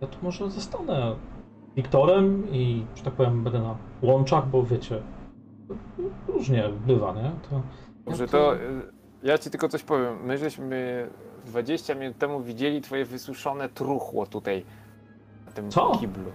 [0.01, 1.15] Ja tu może zostanę
[1.77, 5.03] Wiktorem i, że tak powiem, będę na łączach, bo wiecie,
[6.29, 7.31] różnie bywa, nie?
[7.51, 7.61] To,
[8.05, 8.59] Dobrze, ja to y,
[9.23, 10.25] ja ci tylko coś powiem.
[10.25, 11.09] My żeśmy
[11.47, 14.65] 20 minut temu widzieli twoje wysuszone truchło tutaj
[15.47, 15.97] na tym Co?
[16.01, 16.31] kiblu.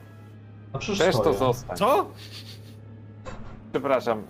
[0.74, 1.78] A przecież Też to zostań.
[1.78, 2.06] Co?
[3.72, 4.24] Przepraszam.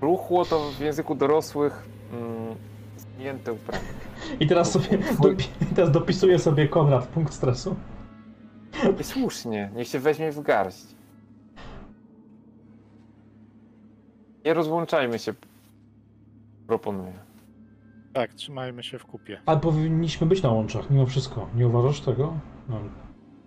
[0.00, 2.54] Truchło to w języku dorosłych mm,
[2.96, 3.84] zmięte uprawy.
[4.40, 7.76] I teraz sobie, dopi- teraz dopisuję sobie Konrad punkt stresu.
[9.00, 10.86] I słusznie, niech się weźmie w garść.
[14.44, 15.34] Nie rozłączajmy się.
[16.74, 17.12] Proponuję.
[18.12, 19.40] Tak, trzymajmy się w kupie.
[19.46, 21.46] Ale powinniśmy być na łączach, mimo wszystko.
[21.54, 22.32] Nie uważasz tego?
[22.68, 22.80] No.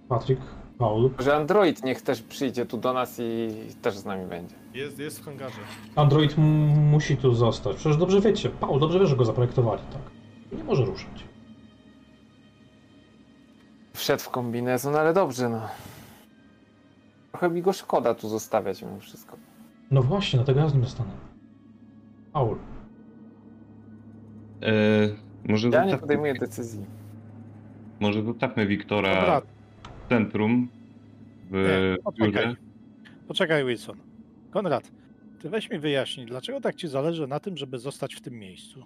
[0.10, 0.40] Patryk,
[0.78, 1.10] Paul.
[1.20, 3.50] Że Android niech też przyjdzie tu do nas i
[3.82, 4.56] też z nami będzie.
[4.74, 5.60] Jest, jest w hangarze.
[5.96, 7.76] Android m- musi tu zostać.
[7.76, 10.02] Przecież dobrze wiecie, Paul, dobrze wie, że go zaprojektowali, tak?
[10.58, 11.24] Nie może ruszać.
[13.94, 15.62] Wszedł w kombinezon, ale dobrze, no.
[17.32, 19.38] Trochę mi go szkoda tu zostawiać mimo wszystko.
[19.92, 21.12] No właśnie, dlatego ja z nim zostanę.
[22.34, 22.58] Paul.
[24.64, 24.72] E,
[25.52, 26.86] może, Ja nie podejmuję decyzji.
[28.00, 29.42] może zostawmy Wiktora Dobra,
[30.06, 30.68] w centrum
[31.52, 32.56] w Nie, poczekaj.
[33.28, 33.98] poczekaj Wilson.
[34.52, 34.92] Konrad,
[35.42, 38.84] ty weź mi wyjaśnij, dlaczego tak ci zależy na tym, żeby zostać w tym miejscu?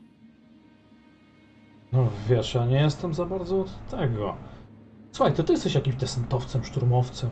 [1.93, 4.35] No wiesz, ja nie jestem za bardzo od tego.
[5.11, 7.29] Słuchaj, to ty jesteś jakimś desantowcem, szturmowcem.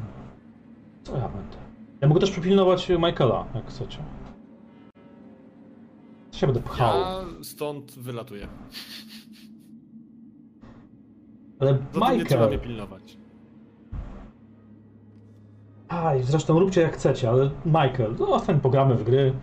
[1.04, 1.58] Co ja będę?
[2.02, 3.98] Ja mogę też przypilnować Michaela, jak chcecie.
[6.36, 7.00] Się będę pchał.
[7.00, 8.48] Ja stąd wylatuję.
[11.60, 12.70] Ale Zatem nie trzeba mnie Michael...
[12.70, 13.18] pilnować.
[15.88, 19.34] Aj, zresztą róbcie jak chcecie, ale Michael, no ostatnio pogramy w gry.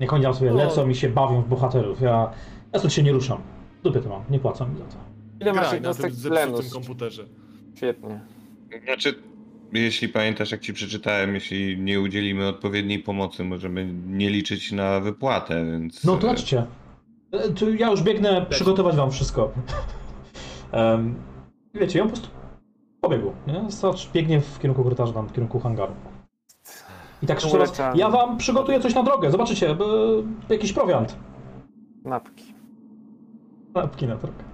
[0.00, 0.56] Niech oni tam sobie No.
[0.56, 2.00] lecą i się bawią w bohaterów.
[2.00, 2.30] Ja,
[2.72, 3.38] ja stąd się nie ruszam.
[3.82, 4.96] Dupie to mam, nie płacą mi za to.
[5.40, 6.56] Ile masz Graj na tym jednostek tlenu?
[6.56, 7.24] zepsutym komputerze.
[7.74, 8.20] Świetnie.
[8.84, 9.14] Znaczy,
[9.72, 15.64] jeśli pamiętasz, jak ci przeczytałem, jeśli nie udzielimy odpowiedniej pomocy, możemy nie liczyć na wypłatę,
[15.66, 16.04] więc...
[16.04, 16.66] No to chodźcie.
[17.32, 19.52] E, Tu ja już biegnę przygotować wam wszystko.
[20.72, 21.14] um,
[21.74, 22.28] wiecie, ja po prostu
[23.00, 23.62] pobiegł, nie?
[24.12, 25.92] Biegnie w kierunku korytarza, tam w kierunku hangaru.
[27.22, 27.98] I tak jeszcze raz, Uleczalny.
[28.00, 29.84] ja wam przygotuję coś na drogę, zobaczycie, b-
[30.48, 31.16] jakiś prowiant.
[32.04, 32.44] Napki.
[33.74, 34.44] Napki na drogę.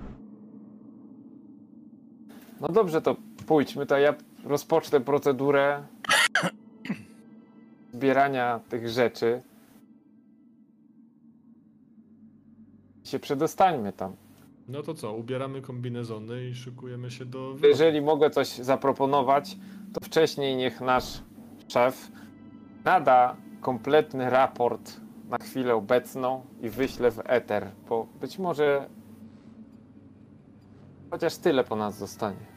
[2.60, 3.16] No dobrze, to
[3.46, 5.82] pójdźmy, to ja rozpocznę procedurę
[7.92, 9.42] zbierania tych rzeczy.
[13.04, 14.16] Się przedostańmy tam.
[14.68, 17.56] No to co, ubieramy kombinezony i szykujemy się do...
[17.62, 19.56] Jeżeli mogę coś zaproponować,
[19.92, 21.22] to wcześniej niech nasz
[21.68, 22.12] szef
[22.84, 28.88] nada kompletny raport na chwilę obecną i wyśle w eter, bo być może
[31.10, 32.51] chociaż tyle po nas zostanie.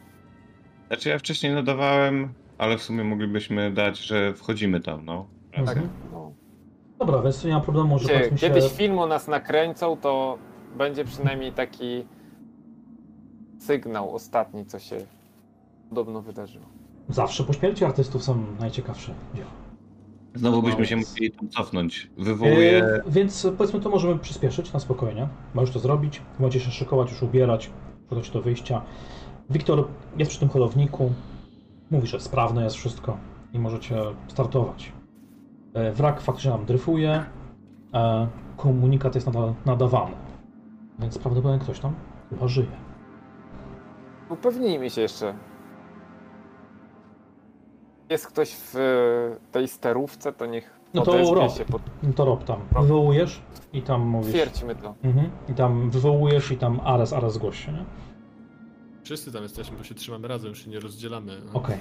[0.86, 5.26] Znaczy ja wcześniej nadawałem, ale w sumie moglibyśmy dać, że wchodzimy tam, no.
[5.66, 5.78] Tak.
[6.12, 6.32] No.
[6.98, 8.48] Dobra, więc nie ma problemu, że Gdzie, powiedzmy się...
[8.48, 10.38] kiedyś film o nas nakręcą, to
[10.78, 12.04] będzie przynajmniej taki
[13.58, 14.96] sygnał ostatni, co się
[15.88, 16.64] podobno wydarzyło.
[17.08, 19.50] Zawsze po śmierci artystów są najciekawsze dzieła.
[20.34, 22.10] Znowu byśmy się musieli tam cofnąć.
[22.18, 22.84] Wywołuję...
[22.84, 25.28] E, więc powiedzmy to możemy przyspieszyć na spokojnie.
[25.54, 27.70] Możesz to zrobić, możecie się szykować, już ubierać,
[28.06, 28.82] przygotować do wyjścia.
[29.50, 31.12] Wiktor jest przy tym holowniku,
[31.90, 33.16] mówi, że sprawne jest wszystko
[33.52, 33.96] i możecie
[34.28, 34.92] startować.
[35.74, 37.24] E, Wrak faktycznie nam dryfuje,
[37.94, 40.16] e, komunikat jest nada, nadawany,
[40.98, 41.94] więc prawdopodobnie ktoś tam
[42.30, 42.76] chyba żyje.
[44.28, 45.34] Upewnijmy się jeszcze.
[48.10, 51.52] Jest ktoś w e, tej sterówce, to niech No to Rob.
[51.52, 51.82] się pod...
[52.02, 53.42] No to rob tam, wywołujesz
[53.72, 54.30] i tam mówisz...
[54.34, 54.94] Twierćmy to.
[55.04, 55.30] Mhm.
[55.48, 57.84] I tam wywołujesz i tam Ares, Ares zgłoś się, nie?
[59.06, 61.40] Wszyscy tam jesteśmy, bo się trzymamy razem, już się nie rozdzielamy.
[61.52, 61.78] Okej.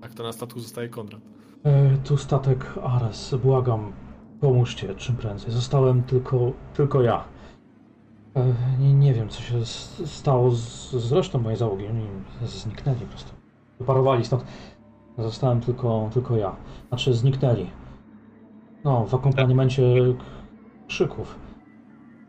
[0.00, 1.20] Tak to na statku zostaje Konrad.
[1.64, 3.92] E, Tu statek Ares, błagam,
[4.40, 5.50] pomóżcie czym prędzej.
[5.52, 7.24] Zostałem tylko, tylko ja.
[8.36, 11.86] E, Nie, nie wiem, co się s- stało z, z resztą mojej załogi.
[11.86, 12.06] Oni
[12.46, 13.30] zniknęli po prostu.
[13.80, 14.44] Wyparowali stąd.
[15.18, 16.56] Zostałem tylko, tylko ja.
[16.88, 17.66] Znaczy, zniknęli.
[18.84, 19.82] No, w akompaniamencie
[20.88, 21.38] krzyków.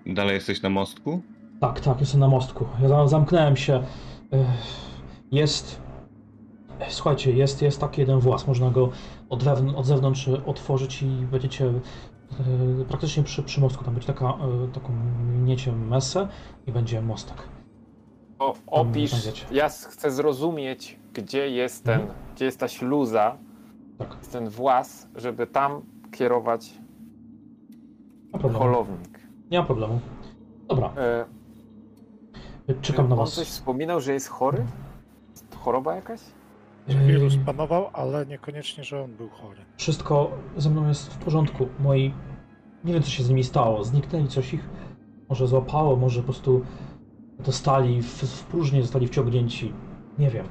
[0.06, 1.22] Dalej jesteś na mostku?
[1.61, 2.66] Tak, tak, jestem na mostku.
[2.82, 3.84] Ja za- zamknąłem się.
[5.32, 5.82] Jest.
[6.90, 8.48] Słuchajcie, jest, jest taki jeden włas.
[8.48, 8.90] Można go
[9.30, 11.74] od, wewn- od zewnątrz otworzyć i będziecie e,
[12.88, 13.84] praktycznie przy, przy mostku.
[13.86, 14.90] Tam będzie taka, e, taką
[15.34, 16.27] miniecie mesę
[16.68, 17.38] i będzie mostek.
[18.40, 19.11] O, opisz,
[19.52, 22.19] ja chcę zrozumieć, gdzie jest ten, Mhm.
[22.36, 23.38] gdzie jest ta śluza,
[23.98, 26.74] Tak, jest ten włas, żeby tam kierować
[28.53, 29.19] holownik.
[29.52, 30.00] Nie ma problemu.
[30.68, 31.26] Dobra, E,
[32.81, 33.33] czekam na on was.
[33.33, 34.65] coś wspominał, że jest chory?
[35.55, 36.21] Choroba jakaś?
[36.87, 39.65] Wirus panował, ale niekoniecznie, że on był chory.
[39.77, 41.67] Wszystko ze mną jest w porządku.
[41.79, 42.13] Moi.
[42.83, 43.83] Nie wiem, co się z nimi stało.
[43.83, 44.69] Zniknęli, coś ich
[45.29, 46.65] może złapało, może po prostu
[47.39, 49.73] dostali w, w próżnię, zostali wciągnięci.
[50.19, 50.45] Nie wiem.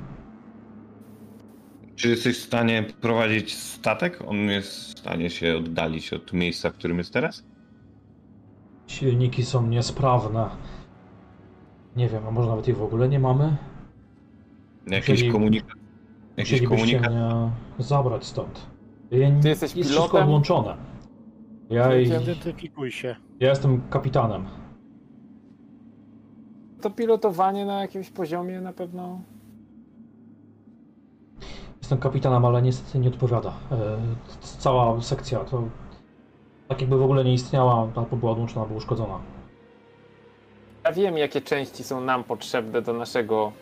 [1.97, 4.23] Czy jesteś w stanie prowadzić statek?
[4.27, 7.45] On jest w stanie się oddalić od miejsca, w którym jest teraz?
[8.87, 10.51] Silniki są niesprawne.
[11.97, 13.57] Nie wiem, a może nawet ich w ogóle nie mamy?
[14.87, 15.71] Jakiś Musieli- komunikat?
[16.37, 17.13] Jakiś Musielibyście komunikat?
[17.13, 17.51] mnie
[17.85, 18.67] zabrać stąd.
[19.11, 20.23] Ja, Ty jesteś jest wszystko pilotem?
[20.29, 20.77] odłączone.
[21.71, 23.17] Ja, Identyfikuj się.
[23.41, 24.45] ja jestem kapitanem.
[26.81, 29.21] To pilotowanie na jakimś poziomie na pewno.
[31.79, 33.53] Jestem kapitanem, ale niestety nie odpowiada.
[33.73, 33.77] E,
[34.41, 35.63] c- Cała sekcja to
[36.69, 39.19] tak jakby w ogóle nie istniała, albo była odłączona, albo uszkodzona.
[40.87, 43.53] Ja wiem, jakie części są nam potrzebne do naszego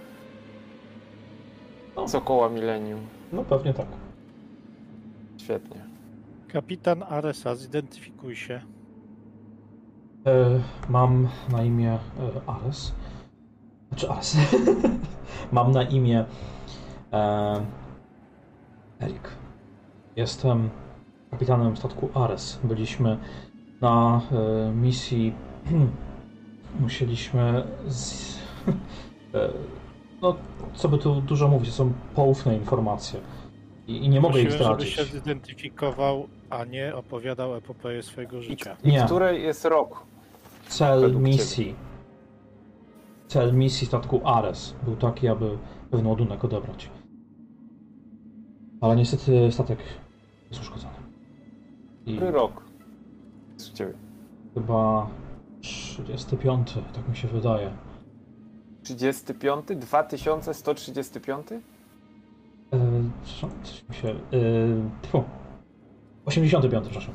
[1.96, 2.08] No.
[2.08, 3.00] Sokoła Millennium.
[3.32, 3.86] No pewnie tak.
[5.36, 5.80] Świetnie.
[6.48, 8.60] Kapitan Aresa, zidentyfikuj się.
[10.26, 11.98] E, mam na imię e,
[12.46, 12.92] Ares.
[13.88, 14.36] Znaczy Ares.
[15.52, 16.24] mam na imię
[17.12, 17.66] e,
[19.00, 19.28] Erik.
[20.16, 20.70] Jestem
[21.30, 22.60] kapitanem statku Ares.
[22.64, 23.18] Byliśmy
[23.80, 25.34] na e, misji.
[26.80, 27.64] Musieliśmy.
[27.88, 28.38] Z,
[29.34, 29.48] e,
[30.22, 30.36] no,
[30.74, 33.20] co by tu dużo mówić, to są poufne informacje.
[33.88, 38.42] I, i nie mogę ich Prosiłem, żeby się zidentyfikował, a nie opowiadał epopeję swojego I,
[38.42, 38.76] życia.
[38.84, 39.02] i Nie.
[39.04, 40.06] który jest rok?
[40.68, 41.74] Cel misji.
[43.28, 45.58] Cel misji statku Ares był taki, aby
[45.90, 46.90] pewien ładunek odebrać.
[48.80, 49.78] Ale niestety statek
[50.50, 50.94] jest uszkodzony.
[52.06, 52.62] I Który rok?
[53.56, 53.92] Z ciebie.
[54.54, 55.06] chyba
[55.64, 57.70] 35, tak mi się wydaje.
[58.82, 59.64] 35?
[59.76, 61.46] 2135?
[61.52, 61.60] Eee,
[63.24, 64.08] co- coś mi się.
[64.08, 65.24] Eee, tfu.
[66.24, 67.14] 85, przepraszam.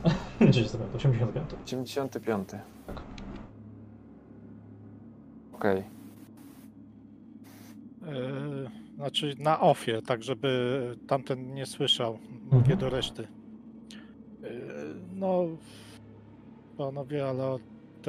[0.51, 1.49] 35, 85.
[1.65, 2.49] 85.
[2.87, 3.01] Tak.
[5.53, 5.83] Okej.
[8.01, 12.13] Yy, znaczy na ofie, tak żeby tamten nie słyszał.
[12.13, 12.39] Mhm.
[12.51, 13.27] Mówię do reszty.
[14.41, 14.49] Yy,
[15.15, 15.43] no,
[16.77, 17.57] panowie, ale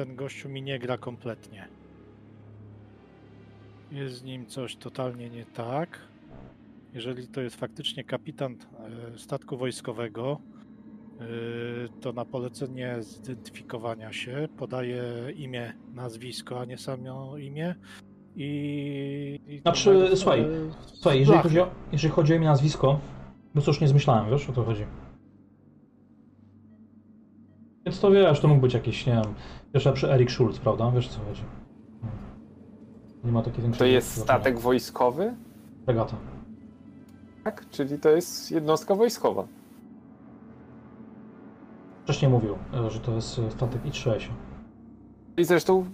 [0.05, 1.67] ten gościu mi nie gra kompletnie.
[3.91, 5.99] Jest z nim coś totalnie nie tak.
[6.93, 10.39] Jeżeli to jest faktycznie kapitan e, statku wojskowego,
[11.19, 11.23] e,
[12.01, 15.03] to na polecenie zidentyfikowania się podaje
[15.35, 17.75] imię, nazwisko, a nie samo imię.
[18.35, 19.39] I.
[19.47, 20.45] i Znaczy, słuchaj,
[20.85, 21.49] Słuchaj, jeżeli blachy.
[21.49, 22.99] chodzi, o, jeżeli chodzi o imię, nazwisko,
[23.55, 24.85] bo cóż nie zmyślałem, wiesz o to chodzi.
[27.91, 29.33] Więc to wiesz, to mógł być jakiś, nie wiem,
[29.73, 30.91] wiesz, lepszy Erik Schulz, prawda?
[30.91, 31.43] Wiesz co chodzi.
[32.01, 32.19] Hmm.
[33.23, 33.93] Nie ma takiej To większej...
[33.93, 35.33] jest statek wojskowy?
[35.87, 36.15] Regata.
[37.43, 37.69] Tak?
[37.69, 39.47] Czyli to jest jednostka wojskowa.
[42.03, 44.19] Wcześniej mówił, e, że to jest e, statek I-3.
[45.37, 45.85] I zresztą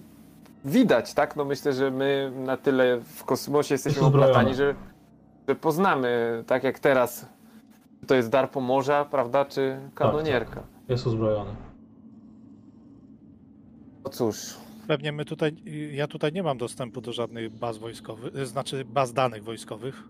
[0.66, 1.36] widać, tak?
[1.36, 4.76] No myślę, że my na tyle w kosmosie jesteśmy oplatani, że,
[5.48, 7.26] że poznamy, tak jak teraz,
[8.02, 10.64] czy to jest dar pomorza, prawda, czy kanonierka.
[10.90, 11.67] Jest uzbrojony.
[14.08, 14.56] No cóż,
[14.88, 15.56] Pewnie my tutaj,
[15.92, 20.04] ja tutaj nie mam dostępu do żadnych baz wojskowych, y, znaczy baz danych wojskowych.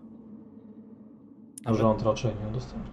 [1.64, 2.92] Nawet- Rząd raczej nie udostępnia.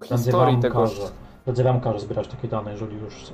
[0.00, 1.98] Prędzej historii wam tego...
[1.98, 3.32] zbierać takie dane, jeżeli już chcesz.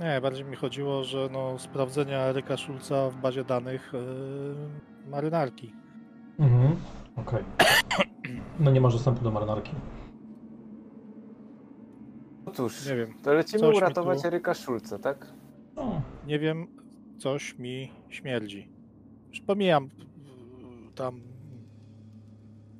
[0.00, 3.92] Nie, bardziej mi chodziło, że no, sprawdzenia Eryka Schulza w bazie danych
[5.04, 5.72] yy, marynarki.
[6.38, 6.76] Mhm,
[7.16, 7.44] okej.
[8.60, 9.70] No nie masz dostępu do marynarki.
[12.48, 15.26] No cóż, Nie wiem, to lecimy coś mi uratować tu- Eryka Szulca, tak?
[15.76, 16.66] No, nie wiem,
[17.18, 18.68] coś mi śmierdzi.
[19.30, 21.20] Już pomijam yy, tam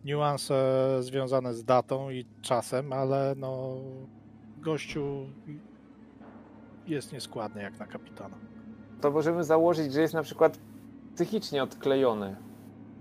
[0.05, 3.75] niuanse związane z datą i czasem, ale no
[4.59, 5.27] gościu
[6.87, 8.37] jest nieskładny jak na kapitana.
[9.01, 10.59] To możemy założyć, że jest na przykład
[11.15, 12.37] psychicznie odklejony.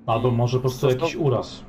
[0.06, 1.64] albo może po prostu to- jakiś uraz.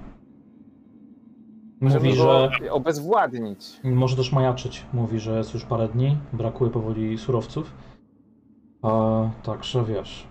[1.81, 3.81] Możemy Mówi, go że obezwładnić.
[3.85, 4.87] może też majaczyć.
[4.93, 7.75] Mówi, że jest już parę dni, brakuje powoli surowców.
[8.83, 10.27] A, także wiesz.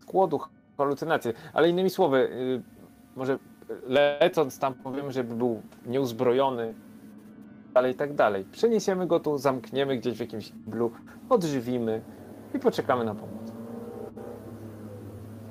[0.00, 0.40] z głodu,
[0.78, 1.32] halucynacje.
[1.52, 2.62] Ale innymi słowy, y,
[3.16, 3.38] może
[3.86, 6.74] lecąc tam powiemy, żeby był nieuzbrojony,
[7.74, 8.44] dalej i tak dalej.
[8.52, 10.90] Przeniesiemy go tu, zamkniemy gdzieś w jakimś blu,
[11.28, 12.02] odżywimy
[12.54, 13.52] i poczekamy na pomoc.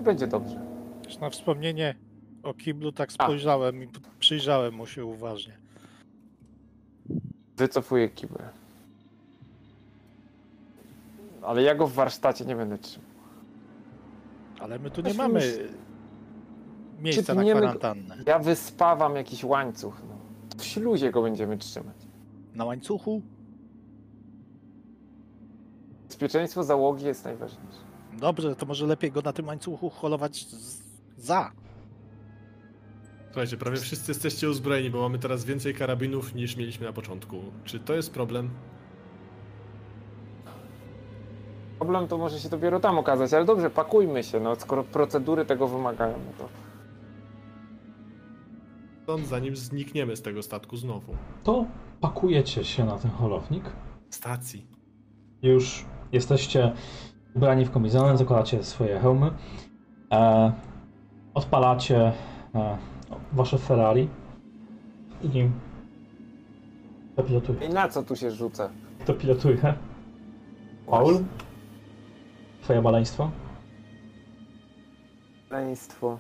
[0.02, 0.62] I będzie dobrze.
[1.06, 1.96] Już na wspomnienie
[2.48, 3.24] o kiblu tak A.
[3.24, 3.88] spojrzałem i
[4.20, 5.58] przyjrzałem mu się uważnie.
[7.58, 8.46] Wycofuję kibel.
[11.42, 13.10] Ale ja go w warsztacie nie będę trzymał.
[14.60, 15.56] Ale my tu nie mamy już-
[17.00, 18.24] miejsca na Przytniemy go- kwarantannę.
[18.26, 20.02] Ja wyspawam jakiś łańcuch.
[20.10, 20.18] No.
[20.58, 21.96] W śluzie go będziemy trzymać.
[22.56, 23.22] Na łańcuchu?
[26.08, 27.80] Bezpieczeństwo załogi jest najważniejsze.
[28.20, 30.82] Dobrze, to może lepiej go na tym łańcuchu holować z...
[31.18, 31.52] za.
[33.38, 37.38] Słuchajcie, prawie wszyscy jesteście uzbrojeni, bo mamy teraz więcej karabinów niż mieliśmy na początku.
[37.64, 38.50] Czy to jest problem?
[41.80, 45.68] Problem to może się dopiero tam okazać, ale dobrze, pakujmy się, no skoro procedury tego
[45.68, 46.50] wymagają, no to
[49.04, 51.16] Stąd zanim znikniemy z tego statku znowu.
[51.44, 51.66] To
[52.02, 53.64] pakujecie się na ten holownik.
[54.10, 54.68] Stacji.
[55.42, 56.74] Już jesteście
[57.36, 59.32] ubrani w komizony, zakładacie swoje hełmy.
[60.12, 60.52] E,
[61.34, 62.14] odpalacie
[62.56, 62.97] e,
[63.34, 64.10] wasze Ferrari.
[65.24, 65.50] I
[67.14, 67.66] kto pilotuje?
[67.66, 68.70] i na co tu się rzucę?
[69.00, 69.74] Kto pilotuje?
[70.88, 71.24] Paul?
[72.62, 73.32] Twoje maleństwo?
[75.50, 76.20] Państwo.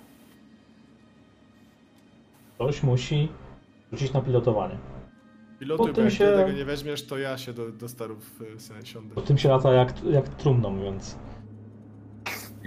[2.56, 3.30] Ktoś musi
[3.92, 4.78] rzucić na pilotowanie.
[5.60, 8.60] Pilotuj, Po bo jak się- tego nie weźmiesz, to ja się do, do starów y,
[8.60, 9.16] sobie siądę.
[9.16, 11.18] Bo tym się lata jak, jak trumną, więc...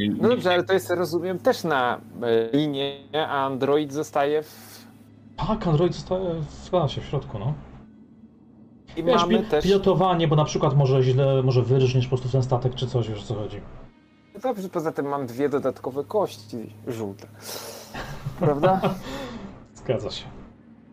[0.08, 4.84] No dobrze, ale to jest, rozumiem, też na e, linie, a Android zostaje w...
[5.36, 7.54] Tak, Android zostaje w klasie, w środku, no.
[8.96, 9.64] I Wiesz, mamy pi- też...
[9.64, 13.18] pilotowanie, bo na przykład może źle, może wyrżniesz po prostu ten statek czy coś, wiesz
[13.18, 13.60] o co chodzi.
[14.34, 17.26] No Dobrze, poza tym mam dwie dodatkowe kości żółte.
[18.38, 18.80] Prawda?
[19.74, 20.24] Zgadza się.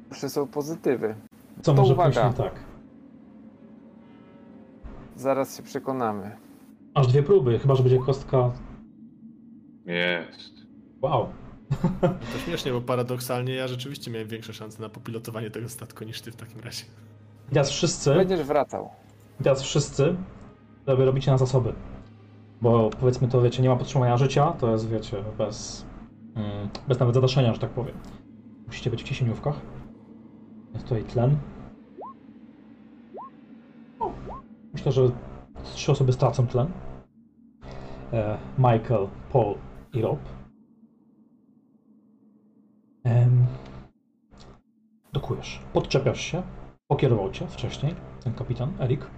[0.09, 1.15] Zawsze są pozytywy.
[1.61, 2.21] Co To może uwaga.
[2.21, 2.53] pójść nie tak?
[5.15, 6.31] Zaraz się przekonamy.
[6.93, 8.51] Aż dwie próby, chyba że będzie kostka.
[9.87, 10.53] Jest.
[11.01, 11.29] Wow.
[12.01, 16.31] To śmiesznie, bo paradoksalnie ja rzeczywiście miałem większe szanse na popilotowanie tego statku niż ty
[16.31, 16.83] w takim razie.
[17.51, 18.89] I teraz wszyscy, Będziesz wracał.
[19.41, 20.15] i teraz wszyscy,
[20.87, 21.73] żeby robicie na zasoby.
[22.61, 25.85] Bo powiedzmy to, wiecie, nie ma podtrzymania życia, to jest, wiecie, bez,
[26.35, 27.95] mm, bez nawet zadaszenia, że tak powiem.
[28.67, 29.55] Musicie być w ciśnieniówkach.
[30.73, 31.37] Jest tutaj tlen.
[33.99, 34.11] O,
[34.73, 35.11] Myślę, że
[35.73, 36.67] trzy osoby stracą tlen.
[38.13, 39.55] E, Michael, Paul
[39.93, 40.19] i Rob.
[45.13, 45.59] Dokujesz.
[45.73, 46.43] Podczepiasz się.
[46.87, 49.09] Pokierował cię wcześniej ten kapitan, Erik.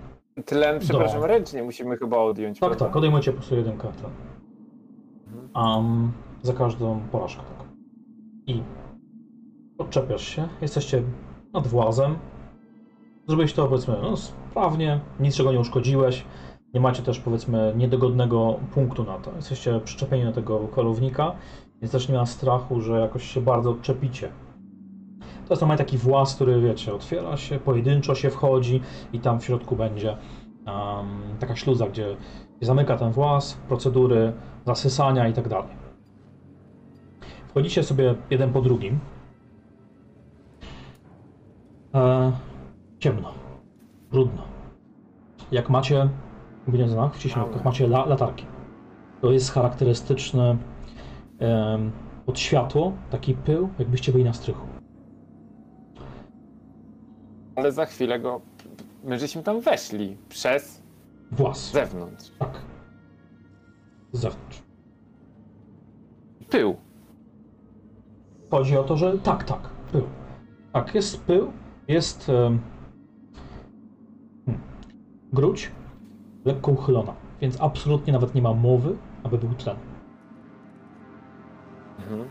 [0.46, 1.28] Tlen, przepraszam, Do.
[1.28, 2.60] ręcznie musimy chyba odjąć.
[2.60, 2.86] Tak, prawda?
[2.86, 4.12] tak, odejmujecie po prostu jedynkę tlen.
[5.56, 7.68] Um, za każdą porażkę, tak.
[8.48, 8.64] I
[9.78, 11.04] odczepiasz się, jesteście
[11.54, 12.18] nad włazem.
[13.28, 16.26] Zrobiłeś to, powiedzmy, no, sprawnie, niczego nie uszkodziłeś.
[16.74, 19.36] Nie macie też, powiedzmy, niedogodnego punktu na to.
[19.36, 21.36] Jesteście przyczepieni do tego kolownika,
[21.82, 24.32] więc też nie ma strachu, że jakoś się bardzo odczepicie.
[25.48, 28.82] To jest taki właz, który, wiecie, otwiera się, pojedynczo się wchodzi
[29.14, 30.18] i tam w środku będzie
[30.68, 32.18] um, taka śluza, gdzie
[32.62, 34.34] zamyka ten włas, procedury
[34.66, 35.70] zasysania i tak dalej.
[37.48, 39.00] Wchodzicie sobie jeden po drugim.
[41.96, 42.32] E,
[43.00, 43.32] ciemno,
[44.12, 44.42] brudno.
[45.52, 46.10] Jak macie,
[46.88, 48.46] znak, w ciśnieniówkach, macie la, latarki.
[49.22, 50.58] To jest charakterystyczny
[51.40, 51.92] em,
[52.28, 54.68] od światło, taki pył, jakbyście byli na strychu.
[57.56, 58.42] Ale za chwilę go.
[59.04, 60.84] My żeśmy tam weszli przez
[61.32, 62.32] Włas, zewnątrz.
[62.40, 62.62] tak.
[64.12, 64.64] Z zewnątrz.
[66.50, 66.76] Pył.
[68.52, 70.04] Chodzi o to, że tak, tak, pył.
[70.74, 71.52] Tak, jest pył,
[71.88, 72.60] jest hmm,
[75.34, 75.72] gruć,
[76.54, 79.76] lekko uchylona, więc absolutnie nawet nie ma mowy, aby był tlen.
[82.00, 82.30] Mhm.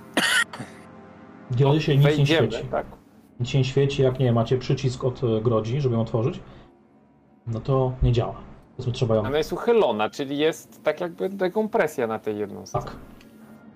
[1.50, 2.64] W diodysie nic nie świeci.
[2.70, 2.86] tak.
[3.40, 6.40] Nic się nie świeci, jak nie macie przycisk od e, grodzi, żeby ją otworzyć,
[7.46, 8.34] no to nie działa.
[8.76, 9.20] Powiedzmy, trzeba ją...
[9.20, 12.78] Ona jest uchylona, czyli jest tak jakby dekompresja na tej jednostce.
[12.78, 12.96] Tak.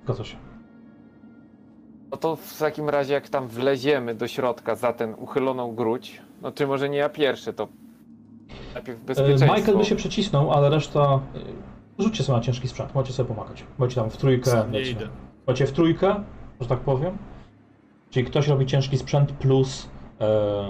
[0.05, 0.37] Zgadza się.
[2.11, 6.53] No to w takim razie, jak tam wleziemy do środka za ten uchyloną gruć, no
[6.53, 7.69] czy może nie ja pierwszy, to
[8.75, 9.55] najpierw E, bezpieczeństwo.
[9.55, 11.21] Michael by się przycisnął, ale reszta...
[11.99, 13.65] e, Rzućcie sobie na ciężki sprzęt, możecie sobie pomagać.
[13.79, 14.65] Możecie tam w trójkę...
[14.73, 15.09] Wiecie, idę.
[15.47, 16.15] Macie w trójkę,
[16.61, 17.19] że tak powiem.
[18.11, 19.89] Czyli ktoś robi ciężki sprzęt plus,
[20.21, 20.65] e,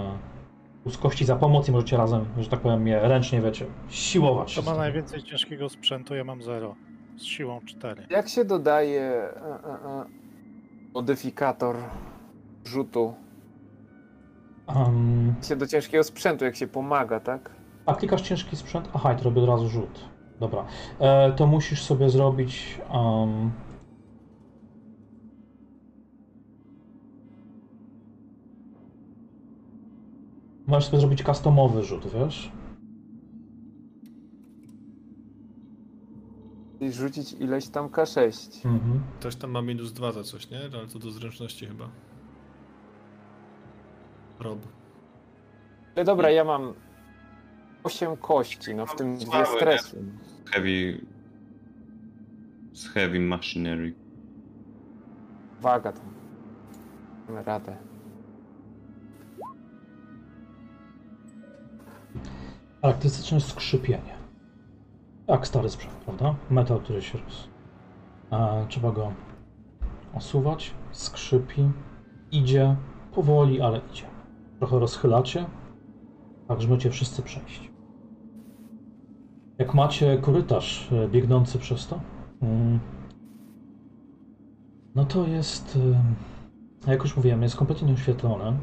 [0.83, 4.55] plus kości za pomoc i możecie razem, że tak powiem, je ręcznie, wiecie, siłować.
[4.55, 6.75] To ma najwięcej ciężkiego sprzętu, ja mam 0.
[7.17, 8.07] Z siłą 4.
[8.09, 9.33] Jak się dodaje e,
[9.85, 10.05] e,
[10.93, 11.75] modyfikator
[12.65, 13.13] rzutu
[14.75, 17.49] Um, się do ciężkiego sprzętu, jak się pomaga, tak?
[17.85, 18.89] A klikasz ciężki sprzęt?
[18.93, 19.99] Aha, i to robię od razu rzut.
[20.39, 20.65] Dobra.
[20.99, 22.79] E, to musisz sobie zrobić...
[22.93, 23.51] Um,
[30.67, 32.51] Możesz sobie zrobić customowy rzut, wiesz?
[36.79, 38.65] I rzucić ileś tam K6.
[38.65, 39.03] Mhm.
[39.19, 40.59] Ktoś tam ma minus dwa za coś, nie?
[40.73, 41.89] Ale to do zręczności chyba.
[44.39, 44.59] Rob.
[45.95, 46.73] Ale dobra, ja mam
[47.83, 49.97] 8 kości, no w tym dwie Słaby, stresu.
[50.45, 51.05] Heavy...
[52.73, 53.93] Z heavy machinery.
[55.61, 56.13] Waga tam.
[57.27, 57.77] Mamy radę.
[62.81, 64.13] Charakterystyczne skrzypienie.
[65.27, 66.35] Jak stary sprzęt, prawda?
[66.49, 67.47] Metal, który się roz...
[68.31, 69.13] E, trzeba go
[70.13, 71.71] osuwać, skrzypi,
[72.31, 72.75] idzie,
[73.11, 74.05] powoli, ale idzie.
[74.59, 75.45] Trochę rozchylacie,
[76.47, 77.72] tak żeby możecie wszyscy przejść.
[79.57, 81.99] Jak macie korytarz e, biegnący przez to,
[82.41, 82.79] mm,
[84.95, 85.79] no to jest,
[86.87, 88.57] e, jak już mówiłem, jest kompletnie nieoświetlone.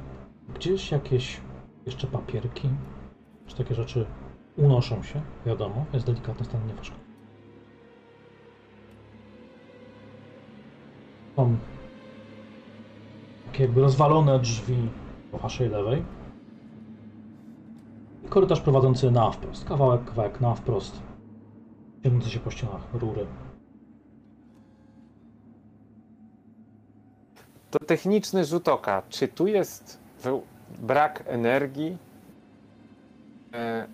[0.55, 1.41] Gdzieś jakieś
[1.87, 2.69] jeszcze papierki,
[3.47, 4.07] czy takie rzeczy
[4.57, 6.97] unoszą się, wiadomo, jest delikatny stan nieważny.
[11.37, 11.57] Są
[13.47, 14.89] takie jakby rozwalone drzwi
[15.33, 16.03] po waszej lewej.
[18.31, 19.65] Korytarz prowadzący na wprost.
[19.65, 21.03] Kawałek, kawałek na wprost.
[22.03, 23.27] Ciągnące się po ścianach rury.
[27.71, 29.03] To techniczny rzut oka.
[29.09, 29.99] Czy tu jest
[30.79, 31.97] brak energii?
[33.55, 33.87] E,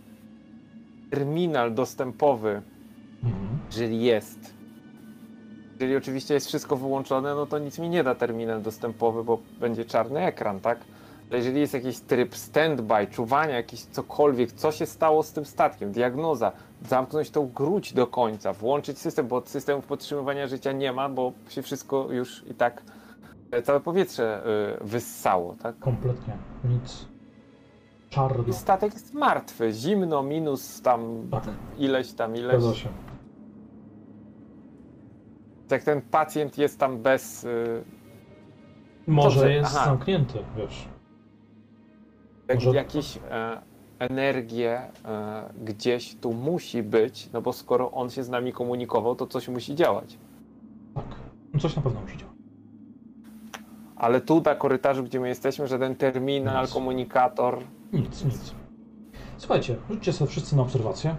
[1.11, 2.63] terminal dostępowy,
[3.25, 3.59] Mhm.
[3.71, 4.57] jeżeli jest,
[5.81, 9.85] Jeżeli oczywiście jest wszystko wyłączone, no to nic mi nie da terminal dostępowy, bo będzie
[9.85, 10.79] czarny ekran, tak?
[11.31, 15.93] Ale jeżeli jest jakiś tryb standby, czuwania, jakiś cokolwiek, co się stało z tym statkiem,
[15.93, 21.33] diagnoza, zamknąć tą gruć do końca, włączyć system, bo systemów podtrzymywania życia nie ma, bo
[21.49, 22.83] się wszystko już i tak,
[23.51, 24.43] e, całe powietrze
[24.83, 25.79] y, wyssało, tak?
[25.79, 26.37] Kompletnie.
[26.65, 27.07] Nic.
[28.11, 28.45] Czarno.
[28.49, 31.45] I statek jest martwy, zimno, minus tam Tak,
[31.79, 32.63] ileś tam, ileś.
[32.63, 32.89] zgadza się.
[35.71, 37.45] Jak ten pacjent jest tam bez...
[37.45, 37.85] Y,
[39.07, 39.85] Może Dobrze, jest aha.
[39.85, 40.89] zamknięty, wiesz.
[42.49, 43.61] Jak, Może- jakieś e,
[43.99, 49.27] energię e, gdzieś tu musi być, no bo skoro on się z nami komunikował, to
[49.27, 50.19] coś musi działać.
[50.95, 51.05] Tak.
[51.55, 52.37] No Coś na pewno musi działać.
[53.97, 56.75] Ale tu na korytarzu, gdzie my jesteśmy, żaden terminal, Nic.
[56.75, 57.59] komunikator.
[57.93, 58.55] Nic, nic.
[59.39, 61.17] Słuchajcie, rzućcie sobie wszyscy na obserwację.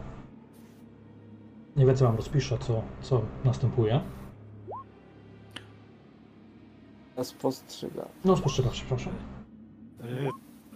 [1.75, 3.99] Nie więcej wam rozpiszę, co, co następuje.
[7.23, 8.06] Spostrzyga.
[8.25, 9.09] No, spostrzegawczy, proszę.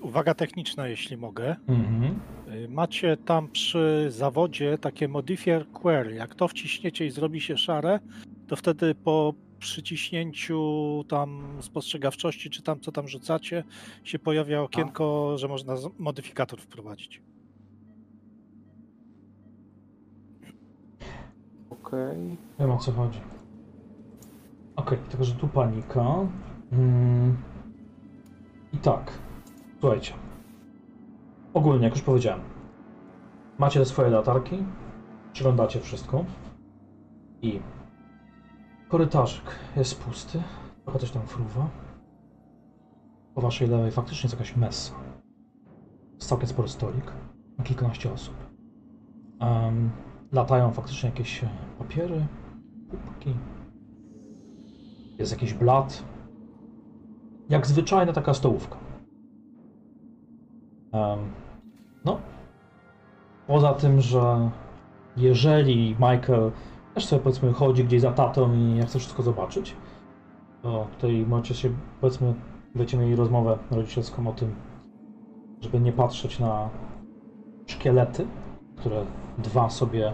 [0.01, 1.55] Uwaga techniczna, jeśli mogę.
[1.67, 2.19] Mhm.
[2.47, 6.15] Y, Macie tam przy zawodzie takie modifier query.
[6.15, 7.99] Jak to wciśniecie i zrobi się szare,
[8.47, 13.63] to wtedy po przyciśnięciu tam spostrzegawczości, czy tam co tam rzucacie,
[14.03, 17.21] się pojawia okienko, że można modyfikator wprowadzić.
[21.69, 22.37] Okej.
[22.59, 23.19] Wiem o co chodzi.
[24.75, 26.05] Okej, tylko że tu panika.
[26.71, 27.37] Mm.
[28.73, 29.11] I tak.
[29.81, 30.13] Słuchajcie.
[31.53, 32.41] Ogólnie, jak już powiedziałem,
[33.57, 34.63] macie swoje latarki,
[35.33, 36.25] przyglądacie wszystko
[37.41, 37.59] i
[38.89, 39.43] korytarzyk
[39.75, 40.43] jest pusty,
[40.83, 41.69] trochę coś tam fruwa.
[43.35, 44.93] Po waszej lewej faktycznie jest jakaś messa.
[46.15, 47.11] Jest całkiem spory stolik,
[47.57, 48.35] na kilkanaście osób.
[49.39, 49.89] Em,
[50.31, 52.25] latają faktycznie jakieś e, papiery,
[52.91, 53.35] kubki.
[55.19, 56.03] Jest jakiś blat.
[57.49, 58.80] Jak zwyczajna taka stołówka.
[62.05, 62.19] No.
[63.47, 64.49] Poza tym, że
[65.17, 66.51] jeżeli Michael
[66.93, 69.75] też sobie powiedzmy chodzi gdzieś za tatą i nie chce wszystko zobaczyć,
[70.61, 71.69] to tutaj możecie się
[72.01, 72.33] powiedzmy
[72.75, 74.55] będziecie mieli rozmowę rodzicielską o tym,
[75.61, 76.69] żeby nie patrzeć na
[77.65, 78.27] szkielety,
[78.75, 79.05] które
[79.37, 80.13] dwa sobie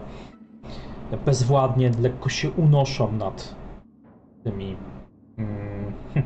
[1.24, 3.54] bezwładnie, lekko się unoszą nad
[4.44, 4.76] tymi
[5.38, 5.92] mm.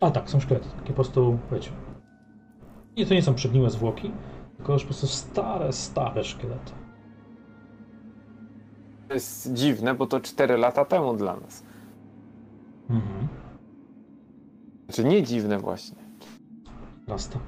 [0.00, 1.70] Ale tak, są szkielety, takie po prostu, wiecie,
[2.96, 4.12] nie, to nie są przegniłe zwłoki,
[4.56, 6.72] tylko już po prostu stare, stare szkielety.
[9.08, 11.64] To jest dziwne, bo to 4 lata temu dla nas.
[12.90, 13.28] Mhm.
[14.84, 15.96] Znaczy nie dziwne właśnie.
[17.06, 17.42] Teraz tak.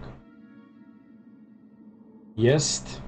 [2.37, 3.03] Jest.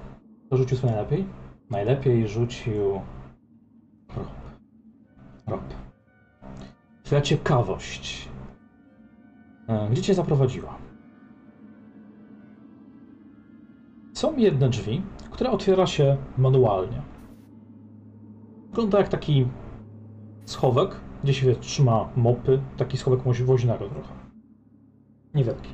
[0.49, 1.25] To rzucił sobie najlepiej?
[1.69, 3.01] Najlepiej rzucił.
[4.15, 4.27] Rob.
[5.47, 5.61] Rob.
[7.03, 8.29] Twoja ciekawość.
[9.67, 10.77] E, Gdzie cię zaprowadziła?
[14.13, 15.01] Są jedne drzwi,
[15.31, 17.01] które otwiera się manualnie.
[18.69, 19.47] Wygląda jak taki
[20.45, 22.59] schowek, gdzie się trzyma mopy.
[22.77, 24.13] Taki schowek woźnego trochę.
[25.33, 25.69] Niewielki.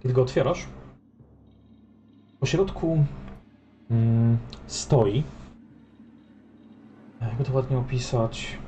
[0.00, 0.66] Kiedy go otwierasz,
[2.40, 3.04] po środku
[3.90, 5.22] mm, stoi.
[7.20, 8.58] Jakby to ładnie opisać.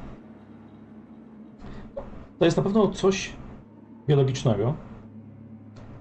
[2.38, 3.32] To jest na pewno coś
[4.10, 4.74] biologicznego.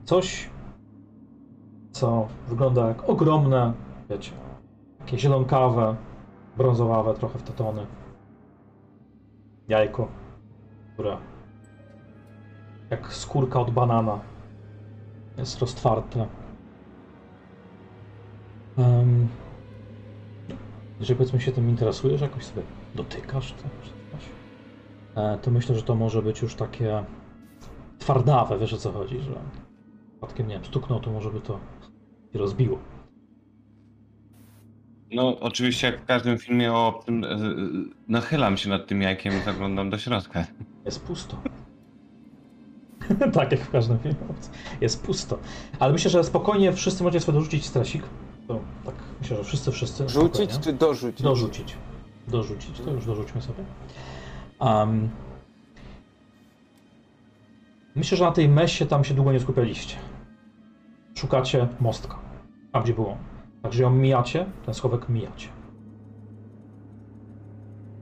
[0.06, 0.50] Coś,
[1.92, 3.74] co wygląda jak ogromne,
[4.10, 4.32] wiecie,
[5.00, 5.96] takie zielonkawe,
[6.58, 7.86] brązowawe trochę w te tony.
[9.68, 10.08] Jajko,
[10.94, 11.18] które
[12.90, 14.20] jak skórka od banana
[15.38, 16.28] jest roztwarte.
[18.78, 19.28] Um,
[21.00, 22.62] jeżeli powiedzmy się tym interesujesz, jakoś sobie
[22.96, 23.64] dotykasz to,
[25.22, 27.04] e, to myślę, że to może być już takie
[28.00, 29.32] twardawe, wiesz o co chodzi, że
[30.12, 31.60] przypadkiem, nie wiem, stuknął, to może by to
[32.34, 32.80] się rozbiło.
[35.12, 37.28] No, oczywiście, jak w każdym filmie o tym, e,
[38.08, 40.46] nachylam się nad tym jajkiem i zaglądam do środka.
[40.86, 41.38] Jest pusto.
[43.34, 44.18] tak, jak w każdym filmie.
[44.82, 45.38] Jest pusto.
[45.80, 48.04] Ale myślę, że spokojnie wszyscy możecie sobie dorzucić stresik.
[48.48, 50.10] To tak, myślę, że wszyscy, wszyscy.
[50.10, 50.64] Rzucić spokojnie.
[50.64, 51.22] czy dorzucić?
[51.22, 51.76] Dorzucić.
[52.28, 53.64] Dorzucić, to już dorzućmy sobie.
[54.60, 55.10] Um,
[58.00, 59.98] myślę, że na tej mesie tam się długo nie skupialiście.
[61.16, 62.20] Szukacie mostka.
[62.72, 63.18] Tam, gdzie było.
[63.62, 65.48] Także ją mijacie, ten schowek mijacie.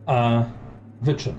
[0.07, 0.45] E,
[1.01, 1.35] wyczyn.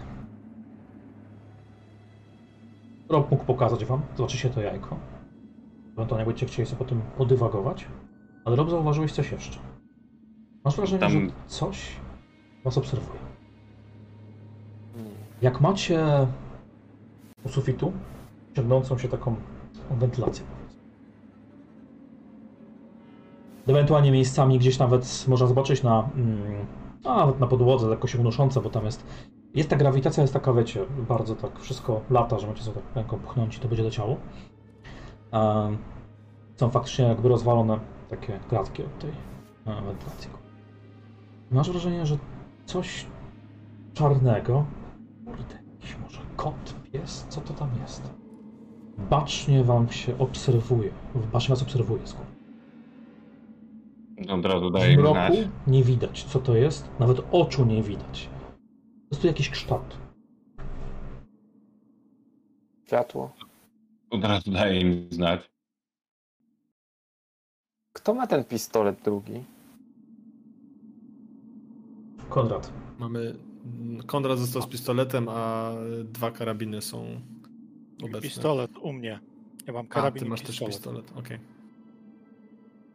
[3.08, 4.96] Rob mógł pokazać wam, zobaczycie to jajko.
[5.92, 7.86] Ewentualnie będziecie chcieli sobie po tym podywagować.
[8.44, 9.58] Ale Rob zauważyłeś coś jeszcze.
[10.64, 11.96] Masz wrażenie, Tam- że coś
[12.64, 13.20] was obserwuje.
[15.42, 16.26] Jak macie
[17.44, 17.92] u sufitu
[18.58, 19.36] ciągnącą się taką
[19.90, 20.44] wentylację.
[23.66, 26.66] Ewentualnie miejscami gdzieś nawet można zobaczyć na, mm,
[27.04, 29.06] nawet na podłodze lekko się unoszące, bo tam jest,
[29.54, 33.18] jest ta grawitacja, jest taka, wiecie, bardzo tak wszystko lata, że macie sobie tak ręką
[33.18, 34.16] pchnąć i to będzie leciało.
[36.56, 39.10] Są faktycznie jakby rozwalone takie klatki od tej
[39.66, 40.30] e, wentylacji.
[41.50, 42.18] Masz wrażenie, że
[42.64, 43.06] coś
[43.94, 44.64] czarnego,
[45.72, 48.27] jakiś może kot, pies, co to tam jest?
[48.98, 50.90] Bacznie wam się obserwuje,
[51.32, 52.28] bacznie was obserwuje skąd.
[54.30, 55.48] Od razu daje mi mroku znać.
[55.66, 58.28] nie widać, co to jest, nawet oczu nie widać.
[59.02, 59.98] Po prostu jakiś kształt.
[62.86, 63.32] Światło.
[64.10, 65.50] Od razu daje mi znać.
[67.92, 69.44] Kto ma ten pistolet drugi?
[72.28, 73.34] Konrad, Mamy.
[74.06, 75.72] Konrad został z pistoletem, a
[76.04, 77.20] dwa karabiny są
[78.02, 78.20] obecne.
[78.20, 79.20] Pistolet u mnie.
[79.66, 80.74] Ja mam A, karabin ty i masz też pistolet.
[80.74, 81.38] pistolet, okej.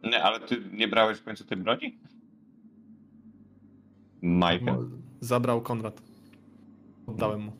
[0.04, 1.98] Nie, ale ty nie brałeś w końcu tej broni?
[4.22, 4.78] Mo-
[5.20, 6.02] Zabrał Konrad.
[7.06, 7.52] Oddałem mu.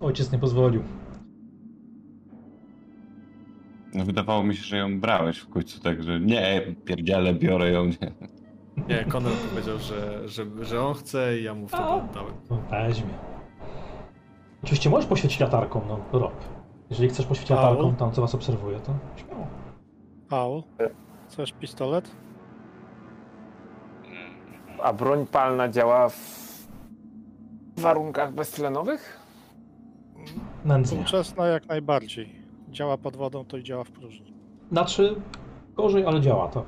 [0.00, 0.82] ojciec nie pozwolił.
[3.94, 7.84] No, wydawało mi się, że ją brałeś w końcu, tak, że nie, pierdziele, biorę ją,
[7.84, 8.12] nie.
[8.88, 12.34] Nie, Konrad powiedział, że, że, że on chce i ja mu wtedy oddałem.
[12.50, 13.14] No, weźmie.
[14.64, 16.32] Oczywiście możesz poświecić latarką, no rob.
[16.90, 17.56] Jeżeli chcesz poświecić Au.
[17.62, 19.46] latarką tam, co was obserwuje, to śmiało.
[20.28, 20.62] Paul,
[21.28, 22.10] chcesz pistolet?
[24.82, 26.20] A broń palna działa w
[27.76, 29.20] warunkach beztlenowych?
[30.64, 30.98] Nędznie.
[30.98, 32.42] Współczesna jak najbardziej.
[32.68, 34.34] Działa pod wodą, to i działa w próżni.
[34.72, 35.14] Znaczy,
[35.74, 36.64] gorzej, ale działa, tak.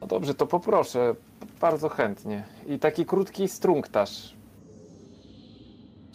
[0.00, 1.14] No dobrze, to poproszę.
[1.60, 2.44] Bardzo chętnie.
[2.66, 4.37] I taki krótki strunktaż.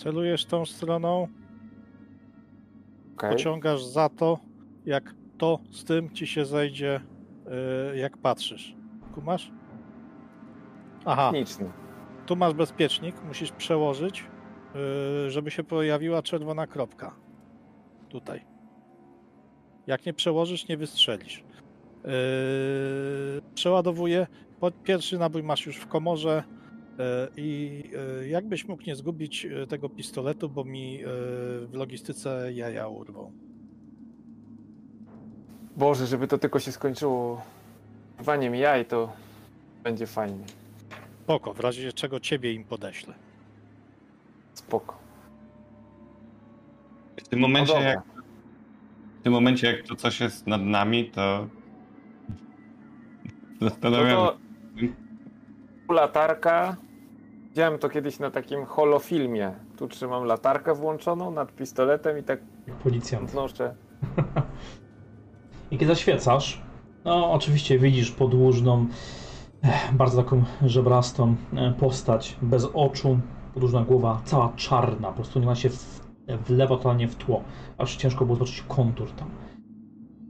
[0.04, 1.28] Celujesz tą stroną,
[3.16, 3.32] Okej.
[3.32, 4.40] pociągasz za to,
[4.86, 7.02] jak to z tym ci się zejdzie,
[7.94, 8.76] y, jak patrzysz.
[9.14, 9.52] Kumasz?
[11.06, 11.72] Aha, Techniczny.
[12.26, 14.26] tu masz bezpiecznik, musisz przełożyć,
[15.28, 17.16] y, żeby się pojawiła czerwona kropka.
[18.10, 18.46] Tutaj.
[19.88, 21.44] Jak nie przełożysz, nie wystrzelisz.
[22.04, 24.28] Yy, przeładowuję.
[24.84, 26.44] Pierwszy nabój masz już w komorze.
[26.98, 27.06] Yy,
[27.38, 27.84] I
[28.20, 33.32] yy, jakbyś mógł nie zgubić yy, tego pistoletu, bo mi w logistyce jaja urwą.
[35.78, 37.42] Boże, żeby to tylko się skończyło
[38.20, 39.14] rwaniem jaj, to
[39.84, 40.44] będzie fajnie.
[41.24, 43.14] Spoko, w razie czego ciebie im podeślę.
[44.54, 44.98] Spoko.
[47.24, 47.90] W tym No momencie, dobra.
[47.90, 48.04] jak,
[49.20, 51.48] w tym momencie, jak to coś jest nad nami, to
[53.82, 54.34] No
[55.94, 56.76] latarka.
[57.50, 59.52] Widziałem to kiedyś na takim holofilmie.
[59.78, 63.34] Tu trzymam latarkę włączoną nad pistoletem i tak Jak policjant.
[63.34, 63.76] noszę.
[65.72, 66.62] I kiedy zaświecasz,
[67.06, 68.86] no oczywiście widzisz podłużną,
[69.64, 73.20] eh, bardzo taką żebrastą eh, postać, bez oczu,
[73.54, 76.02] podłużna głowa, cała czarna, po prostu nie ma się w,
[76.46, 77.44] w lewo totalnie w tło,
[77.78, 79.30] aż ciężko było zobaczyć kontur tam.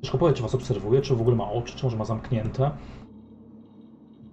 [0.01, 2.71] Ciężko powiedzieć, czy was obserwuje, czy w ogóle ma oczy, czy może ma zamknięte.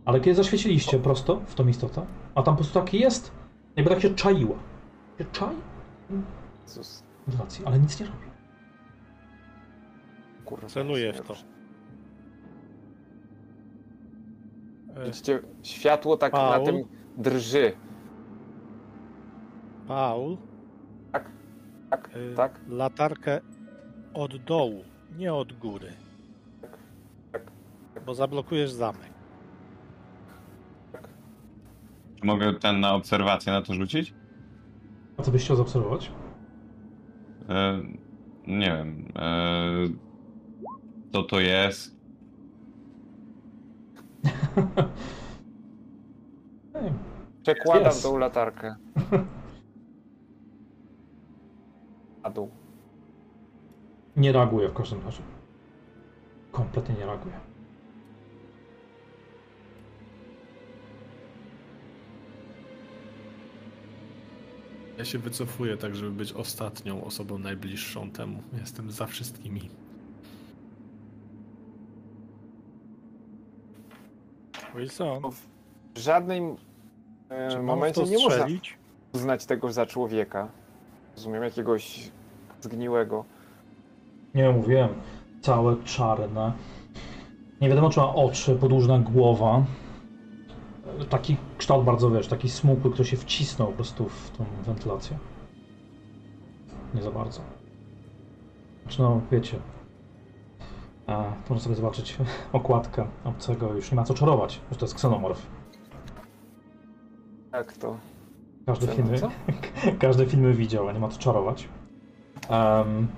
[0.04, 3.32] Ale kiedy zaświeciliście prosto w tą istotę, a tam po prostu taki jest,
[3.76, 4.56] jakby tak się czaiła.
[5.18, 5.56] Się czai?
[6.62, 7.02] Jezus,
[7.38, 8.18] racji, ale nic nie robi.
[10.44, 10.66] kurwa.
[10.68, 11.34] Celuję w to.
[14.96, 16.64] Yy, Widzicie, światło tak na Paul?
[16.66, 16.84] tym
[17.18, 17.72] drży.
[19.88, 20.36] Paul,
[21.12, 21.30] Tak,
[21.90, 22.60] tak, yy, tak.
[22.68, 23.40] latarkę
[24.14, 24.84] od dołu,
[25.16, 25.92] nie od góry.
[27.32, 27.42] tak.
[28.06, 29.10] Bo zablokujesz zamek.
[32.09, 34.14] Czy mogę ten na obserwację na to rzucić?
[35.16, 36.12] A co byś chciał zaobserwować?
[37.48, 37.80] E,
[38.46, 39.12] nie wiem.
[39.16, 39.70] E,
[41.12, 41.96] co to jest?
[47.42, 48.02] Przekładam Jest.
[48.02, 48.76] tą latarkę.
[52.22, 52.50] Na dół.
[54.16, 55.22] Nie reaguje w każdym razie.
[56.52, 57.34] Kompletnie nie reaguje.
[65.00, 68.42] Ja się wycofuję tak, żeby być ostatnią osobą najbliższą temu.
[68.60, 69.70] Jestem za wszystkimi.
[74.74, 75.22] Wilson,
[75.94, 76.56] W żadnym
[77.28, 78.46] e, czy momencie nie można
[79.12, 80.48] uznać tego za człowieka.
[81.16, 82.10] Rozumiem, jakiegoś
[82.60, 83.24] zgniłego.
[84.34, 84.88] Nie mówiłem.
[85.40, 86.52] Całe czarne.
[87.60, 89.64] Nie wiadomo, czy ma oczy, podłużna głowa.
[91.08, 95.18] Taki kształt bardzo, wiesz, taki smukły, który się wcisnął po prostu w tą wentylację.
[96.94, 97.40] Nie za bardzo.
[98.82, 99.58] Znaczy, no, wiecie.
[101.06, 102.16] A, można sobie zobaczyć
[102.52, 105.46] okładkę obcego, już nie ma co czarować, już to jest ksenomorf.
[107.52, 107.96] Jak to?
[108.66, 109.30] Każdy Co, filmy, co?
[110.06, 111.68] każde filmy widział, a nie ma co czarować.
[112.48, 113.08] Em,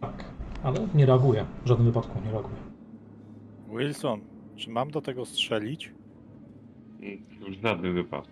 [0.00, 0.24] tak,
[0.62, 2.56] ale nie reaguje, w żadnym wypadku nie reaguje.
[3.68, 4.20] Wilson,
[4.56, 5.97] czy mam do tego strzelić?
[7.00, 8.30] Już żadny wypadek.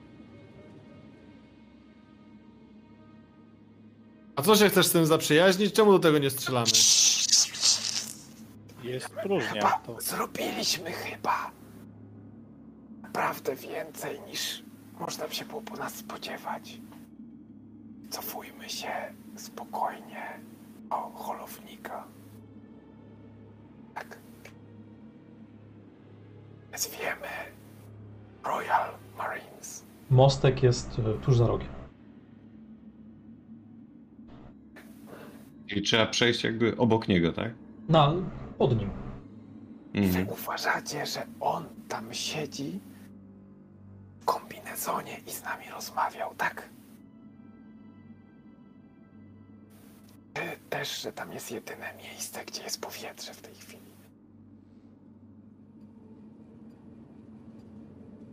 [4.37, 5.73] A co się chcesz z tym zaprzyjaźnić?
[5.75, 6.67] Czemu do tego nie strzelamy?
[8.83, 9.53] Jest próżnia.
[9.53, 11.51] Chyba To zrobiliśmy chyba
[13.03, 14.63] naprawdę więcej niż
[15.01, 16.79] można by się było po nas spodziewać.
[18.11, 18.93] Cofujmy się
[19.37, 20.41] spokojnie
[20.91, 22.05] do holownika.
[23.95, 24.19] Tak.
[26.77, 27.29] Zwiemy
[28.47, 29.85] Royal Marines.
[30.11, 31.69] Mostek jest e, tuż za rogiem.
[35.67, 37.53] Czyli trzeba przejść jakby obok niego, tak?
[37.89, 38.13] Na,
[38.59, 38.91] pod nim.
[39.95, 40.29] Wy Mhm.
[40.29, 42.81] uważacie, że on tam siedzi
[44.21, 46.69] w kombinezonie i z nami rozmawiał, tak?
[50.35, 53.86] Czy też, że tam jest jedyne miejsce, gdzie jest powietrze w tej chwili?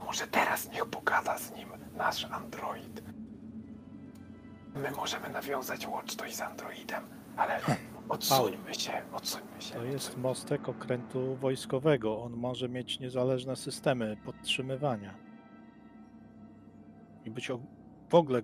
[0.05, 3.03] Może teraz niech pogada z nim nasz android.
[4.75, 7.03] My możemy nawiązać łączność z androidem,
[7.37, 7.59] ale
[8.09, 9.75] odsuńmy się, odsuńmy się.
[9.75, 12.21] To jest mostek okrętu wojskowego.
[12.23, 15.15] On może mieć niezależne systemy podtrzymywania.
[17.25, 17.51] I być
[18.09, 18.41] w ogóle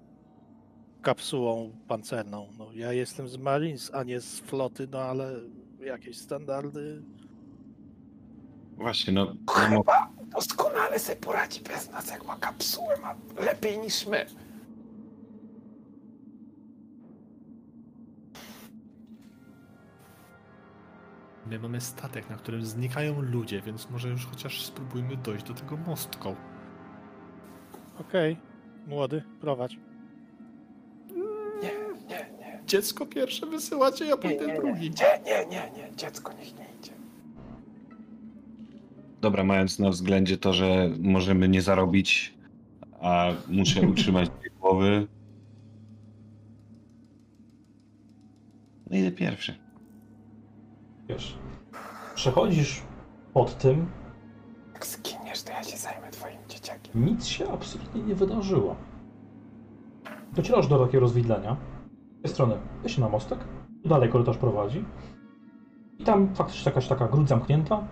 [1.01, 2.47] kapsułą pancerną.
[2.57, 5.31] No, ja jestem z Marines, a nie z floty, no ale
[5.79, 7.03] jakieś standardy.
[8.79, 14.07] Właśnie, no, no Chyba doskonale sobie poradzi bez nas, jak ma kapsułę, ma lepiej niż
[14.07, 14.25] my.
[21.45, 25.77] My mamy statek, na którym znikają ludzie, więc może już chociaż spróbujmy dojść do tego
[25.77, 26.35] mostką.
[27.99, 28.37] Okej,
[28.87, 29.77] młody, prowadź.
[31.61, 31.71] Nie,
[32.09, 32.61] nie, nie.
[32.65, 34.91] Dziecko pierwsze wysyłacie, ja pójdę nie, nie, drugi.
[34.91, 35.95] nie, nie, nie, nie.
[35.95, 36.68] Dziecko niech nie.
[39.21, 42.33] Dobra, mając na względzie to, że możemy nie zarobić,
[43.01, 45.07] a muszę utrzymać dwie głowy.
[48.89, 49.55] No idę pierwszy.
[51.09, 51.37] Wiesz,
[52.15, 52.81] przechodzisz
[53.33, 53.87] pod tym,
[54.73, 57.05] Jak zginiesz, to ja się zajmę twoim dzieciakiem.
[57.05, 58.75] nic się absolutnie nie wydarzyło.
[60.35, 61.57] Docierasz do takiego rozwidlenia.
[62.19, 63.39] Z tej strony weź na mostek,
[63.83, 64.85] tu dalej korytarz prowadzi.
[65.99, 67.87] I tam faktycznie jakaś taka gruć zamknięta.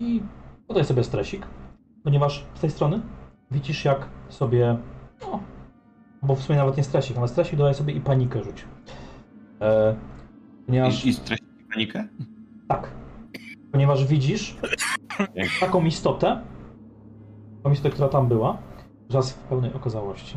[0.00, 0.22] I
[0.66, 1.46] podaj sobie stresik,
[2.04, 3.00] ponieważ z tej strony
[3.50, 4.78] widzisz jak sobie,
[5.20, 5.40] no,
[6.22, 8.64] bo w sumie nawet nie stresik, ale stresik dodaj sobie i panikę rzuć.
[9.60, 9.96] E,
[10.66, 11.04] ponieważ...
[11.04, 12.08] I, i streść panikę?
[12.68, 12.90] Tak.
[13.72, 14.56] Ponieważ widzisz
[15.60, 16.40] taką istotę,
[17.62, 18.58] tą istotę, która tam była,
[19.10, 20.36] raz w pełnej okazałości,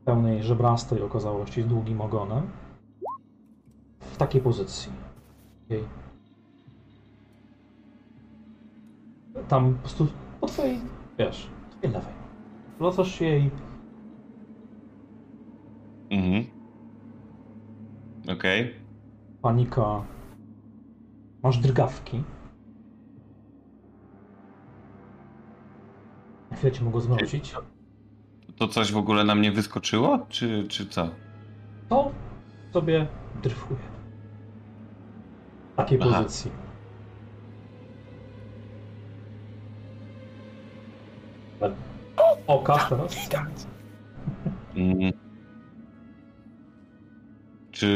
[0.00, 2.50] w pełnej żebrastej okazałości, z długim ogonem,
[4.00, 4.92] w takiej pozycji.
[5.68, 6.07] Jej.
[9.48, 10.06] Tam po prostu
[10.40, 10.80] po twojej,
[11.18, 12.12] wiesz, twojej lewej.
[12.78, 13.50] Wracasz jej
[16.10, 16.44] Mhm.
[18.32, 18.74] Okej.
[19.42, 20.04] panika,
[21.42, 22.22] masz drgawki.
[26.50, 27.54] Na chwilę cię mogło zmrozić.
[28.56, 31.08] To coś w ogóle na mnie wyskoczyło, czy, czy co?
[31.88, 32.10] To
[32.72, 33.06] sobie
[33.42, 33.80] dryfuje.
[35.72, 36.10] W takiej Aha.
[36.22, 36.50] pozycji.
[41.60, 41.74] Ale
[42.46, 43.24] Oka teraz.
[43.24, 43.66] Widać.
[44.76, 45.12] Mm.
[47.70, 47.86] Czy.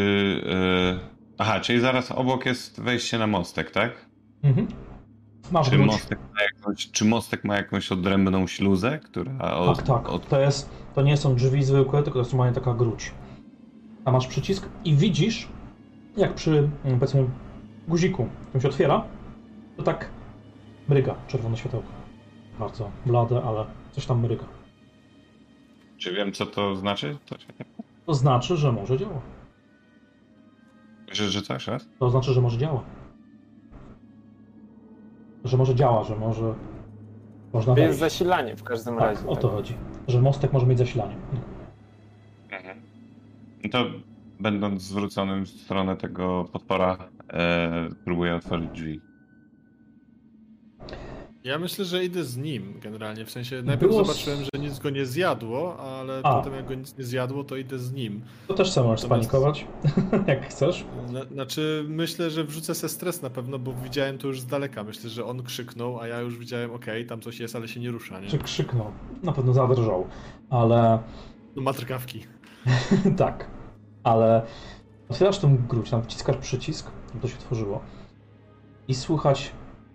[1.00, 4.07] y, Aha, czyli zaraz obok jest wejście na mostek, tak?
[4.42, 4.66] Mhm.
[5.52, 9.55] Masz Czy mostek, ma jakąś, czy mostek ma jakąś odrębną śluzę, która.
[9.55, 10.08] Od, Tak, tak.
[10.08, 10.28] Od...
[10.28, 13.12] To, jest, to nie są drzwi zwykłe, tylko to jest normalnie taka gruć.
[14.05, 15.49] A masz przycisk i widzisz,
[16.16, 17.26] jak przy, mm, powiedzmy,
[17.89, 19.05] guziku, który się otwiera,
[19.76, 20.10] to tak
[20.89, 22.02] mryga czerwone światełko.
[22.59, 24.45] Bardzo blade, ale coś tam mryga.
[25.99, 27.17] Czy wiem, co to znaczy?
[27.27, 27.37] To,
[28.07, 29.21] To znaczy, że może działa.
[31.13, 31.89] że, że co jeszcze raz?
[31.99, 32.83] To znaczy, że może działa.
[35.45, 36.55] Że może działa, że może
[37.53, 38.15] można To jest wejść.
[38.17, 39.29] zasilanie w każdym Tak, razie.
[39.29, 39.75] o to chodzi.
[40.09, 41.17] Że mostek może mieć zasilanie.
[42.53, 42.81] Mhm.
[43.65, 43.85] No To
[44.41, 46.97] będąc zwróconym w stronę tego potwora,
[47.33, 49.01] e, próbuję otworzyć drzwi.
[51.45, 53.25] Ja myślę, że idę z nim generalnie.
[53.25, 56.35] W sensie najpierw Było zobaczyłem, że nic go nie zjadło, ale A.
[56.35, 58.21] potem jak go nic nie zjadło, to idę z nim.
[58.49, 59.67] To też sam możesz Natomiast- spanikować,
[60.27, 60.85] jak chcesz.
[61.09, 64.85] Zna- Znaczy, myślę, że wrzucę se stres na pewno, bo widziałem to już z daleka.
[64.85, 67.91] Myślę, że on krzyknął, a ja już widziałem, okej, tam coś jest, ale się nie
[67.91, 68.29] rusza, nie?
[68.29, 68.93] Czy krzyknął?
[69.23, 70.07] Na pewno zadrżał,
[70.51, 70.99] ale
[71.57, 71.73] No ma
[73.17, 73.47] tak.
[74.05, 74.43] Ale
[75.09, 76.91] otwierasz tą gruć, tam wciskasz przycisk,
[77.23, 77.81] to się otworzyło.
[78.89, 79.53] I słychać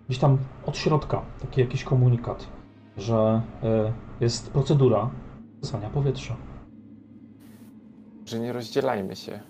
[0.08, 2.48] gdzieś tam od środka taki jakiś komunikat,
[2.96, 5.10] że y, jest procedura
[5.60, 6.36] wysania powietrza.
[8.26, 9.40] Że nie rozdzielajmy się.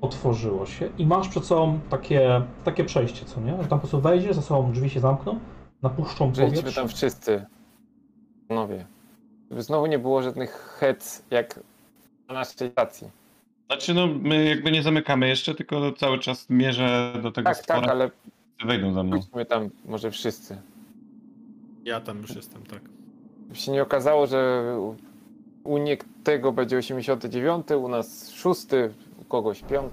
[0.00, 3.50] Otworzyło się i masz przed sobą takie, takie przejście, co nie?
[3.50, 5.38] Że tam po prostu wejdziesz, za sobą drzwi się zamkną,
[5.82, 6.80] napuszczą Przejdźmy powietrze.
[6.80, 7.44] tam wszyscy.
[8.48, 8.86] Panowie.
[9.50, 11.60] Żeby znowu nie było żadnych hec jak
[12.28, 13.08] na naszej stacji.
[13.66, 17.80] Znaczy no, my jakby nie zamykamy jeszcze, tylko cały czas mierzę do tego Tak, stwora,
[17.80, 18.10] tak, ale
[18.66, 19.16] wejdą za mną.
[19.20, 20.58] pójdźmy tam może wszyscy.
[21.84, 22.80] Ja tam już jestem, tak.
[23.42, 24.64] Żeby się nie okazało, że
[25.64, 28.66] u- niektego będzie 89, u nas 6,
[29.20, 29.92] u kogoś 5.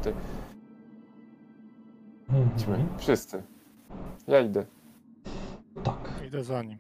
[2.56, 3.00] Idźmy, Mhm.
[3.00, 3.44] wszyscy.
[4.28, 4.66] Ja idę.
[5.84, 6.10] Tak.
[6.28, 6.78] Idę za nim.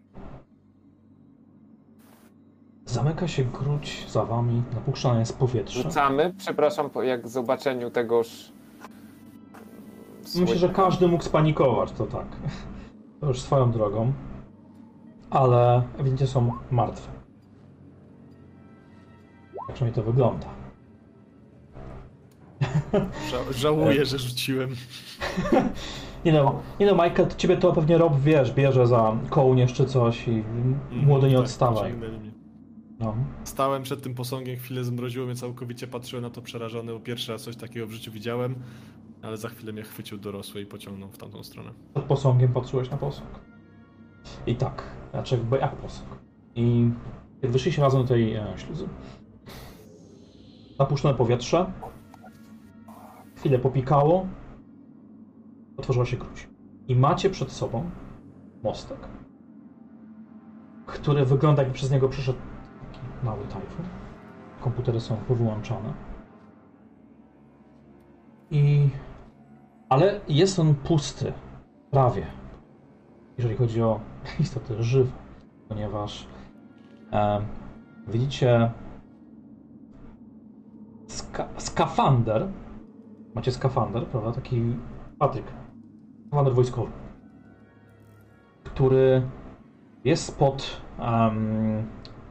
[2.85, 5.81] Zamyka się gruć za wami, napuszczane jest powietrze.
[5.83, 8.51] Rzucamy, przepraszam, po jak zobaczeniu tegoż...
[10.35, 12.27] Myślę, że każdy mógł spanikować, to tak.
[13.19, 14.13] To już swoją drogą.
[15.29, 17.11] Ale ewidentnie są martwe.
[19.67, 20.47] Tak przynajmniej to wygląda.
[23.31, 24.69] Ża- żałuję, że rzuciłem.
[26.25, 29.85] Nie no, nie no, Michael, to ciebie to pewnie Rob, wiesz, bierze za kołnierz czy
[29.85, 30.43] coś i
[30.91, 31.93] młody nie Tak, odstawaj.
[32.99, 33.15] No.
[33.43, 37.43] Stałem przed tym posągiem, chwilę zmroziło mnie całkowicie, patrzyłem na to przerażony, bo pierwszy raz
[37.43, 38.55] coś takiego w życiu widziałem,
[39.21, 41.71] ale za chwilę mnie chwycił dorosły i pociągnął w tamtą stronę.
[41.93, 43.39] Przed posągiem patrzyłeś na posąg.
[44.47, 46.09] I tak, znaczy jakby jak posąg.
[46.55, 46.89] I
[47.41, 48.87] jak wyszliście razem do tej e, śluzy,
[50.79, 51.71] napuszczone powietrze,
[53.35, 54.27] chwilę popikało,
[55.77, 56.47] otworzyła się gruź.
[56.87, 57.89] I macie przed sobą
[58.63, 58.97] mostek,
[60.85, 62.39] który wygląda jakby przez niego przyszedł
[62.91, 63.85] taki mały tajfun.
[64.61, 65.93] Komputery są powyłączane.
[68.51, 68.89] I...
[69.91, 71.33] Ale jest on pusty.
[71.91, 72.27] Prawie.
[73.37, 73.99] Jeżeli chodzi o
[74.39, 75.11] istoty żywe,
[75.69, 76.27] ponieważ
[77.11, 77.41] e,
[78.07, 78.71] widzicie
[81.07, 82.47] ska skafander.
[83.35, 84.31] Macie skafander, prawda?
[84.31, 84.75] Taki
[85.19, 85.45] Patryk.
[86.27, 86.91] Skafander wojskowy.
[88.63, 89.21] Który
[90.05, 90.81] jest pod.
[90.99, 91.87] em,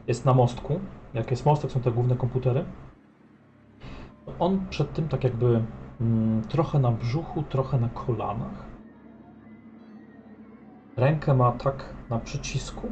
[0.07, 0.79] jest na mostku.
[1.13, 2.65] Jak jest mostek, są te główne komputery.
[4.39, 5.63] On przed tym tak jakby
[6.49, 8.65] trochę na brzuchu, trochę na kolanach.
[10.97, 12.87] Rękę ma tak na przycisku.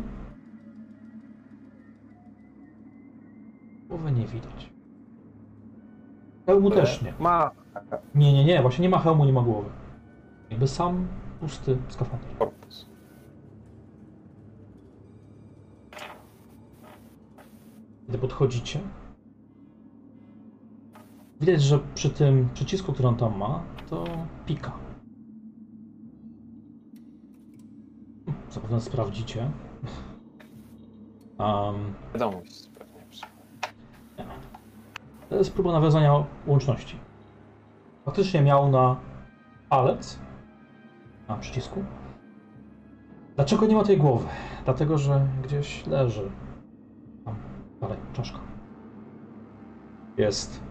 [3.87, 4.69] Głowy nie widać.
[6.45, 7.13] Hełmu też nie.
[7.19, 7.51] Ma
[8.15, 9.69] Nie, nie, nie, właśnie nie ma hełmu, nie ma głowy.
[10.49, 11.07] Jakby sam
[11.39, 12.37] pusty skafander.
[12.39, 12.89] korpus.
[18.09, 18.79] Gdy podchodzicie,
[21.39, 24.03] widać, że przy tym przycisku, który on tam ma, to
[24.45, 24.71] pika.
[28.49, 29.51] Zapewne sprawdzicie.
[31.39, 32.95] Um, Wiadomość pewnie.
[35.29, 36.97] to jest próba nawiązania łączności.
[38.05, 38.95] Faktycznie miał na
[39.69, 40.19] Alex
[41.27, 41.83] na przycisku.
[43.35, 44.27] Dlaczego nie ma tej głowy?
[44.65, 46.31] Dlatego, że gdzieś leży.
[47.25, 47.35] Tam
[47.81, 48.39] dalej, czaszka.
[50.17, 50.68] Jest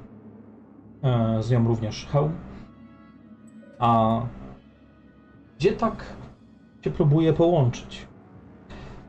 [1.41, 2.33] z nią również hełm.
[3.79, 4.21] A
[5.59, 6.05] gdzie tak
[6.85, 8.07] się próbuje połączyć?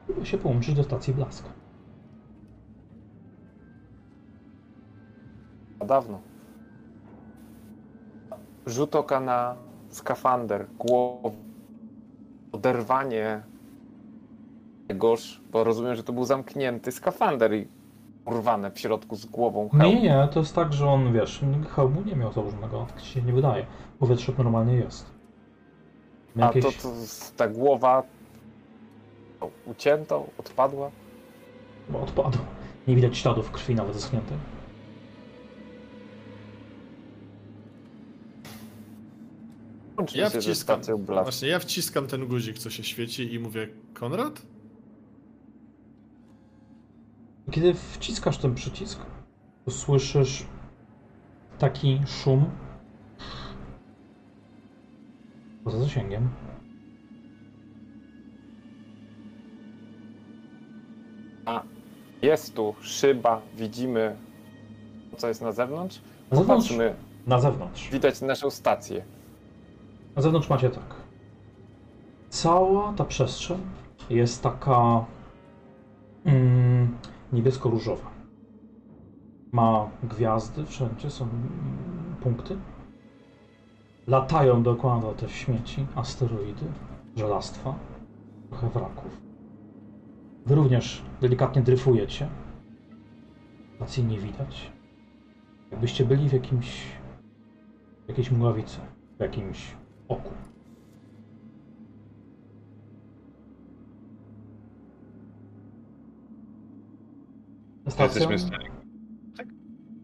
[0.05, 1.45] Próbuje się połączyć do stacji Blask.
[5.87, 6.21] Dawno.
[8.65, 9.55] Rzut oka na
[9.87, 11.37] skafander, głowę,
[12.51, 13.43] oderwanie
[14.87, 17.67] tegoż, bo rozumiem, że to był zamknięty skafander i
[18.31, 19.83] urwane w środku z głową hełm.
[19.83, 21.41] Nie, nie, to jest tak, że on, wiesz,
[21.75, 23.65] hełmu nie miał założonego, tak się nie wydaje.
[23.99, 25.05] Powietrze normalnie jest.
[26.35, 26.77] A to, jakieś...
[26.77, 26.89] to
[27.37, 28.03] ta głowa
[29.65, 30.91] ucięta, odpadła.
[31.89, 32.37] Bo odpadł.
[32.87, 34.37] Nie widać śladów krwi nawet zeschniętej.
[40.15, 40.81] Ja wciskam,
[41.23, 44.41] właśnie ja wciskam ten guzik, co się świeci i mówię, Konrad?
[47.51, 48.99] Kiedy wciskasz ten przycisk,
[49.65, 50.45] to słyszysz
[51.59, 52.45] taki szum
[55.63, 56.29] poza zasięgiem.
[62.21, 64.15] Jest tu szyba, widzimy
[65.17, 66.01] co jest na zewnątrz.
[66.31, 66.73] Na zewnątrz,
[67.27, 67.89] na zewnątrz.
[67.89, 69.03] widać naszą stację.
[70.15, 70.95] Na zewnątrz macie tak.
[72.29, 73.57] Cała ta przestrzeń
[74.09, 75.05] jest taka
[76.25, 76.97] mm,
[77.33, 78.09] niebiesko-różowa.
[79.51, 81.27] Ma gwiazdy, wszędzie są
[82.21, 82.57] punkty.
[84.07, 86.65] Latają dookoła te śmieci, asteroidy,
[87.15, 87.75] żelastwa,
[88.49, 89.21] trochę wraków.
[90.45, 92.29] Wy również delikatnie dryfujecie.
[93.75, 94.71] Stacji nie widać.
[95.71, 96.99] Jakbyście byli w jakimś
[98.05, 98.79] w jakiejś mgławicy,
[99.17, 99.75] w jakimś
[100.07, 100.29] oku.
[107.89, 108.69] Ze stacją, Jesteśmy w stanie.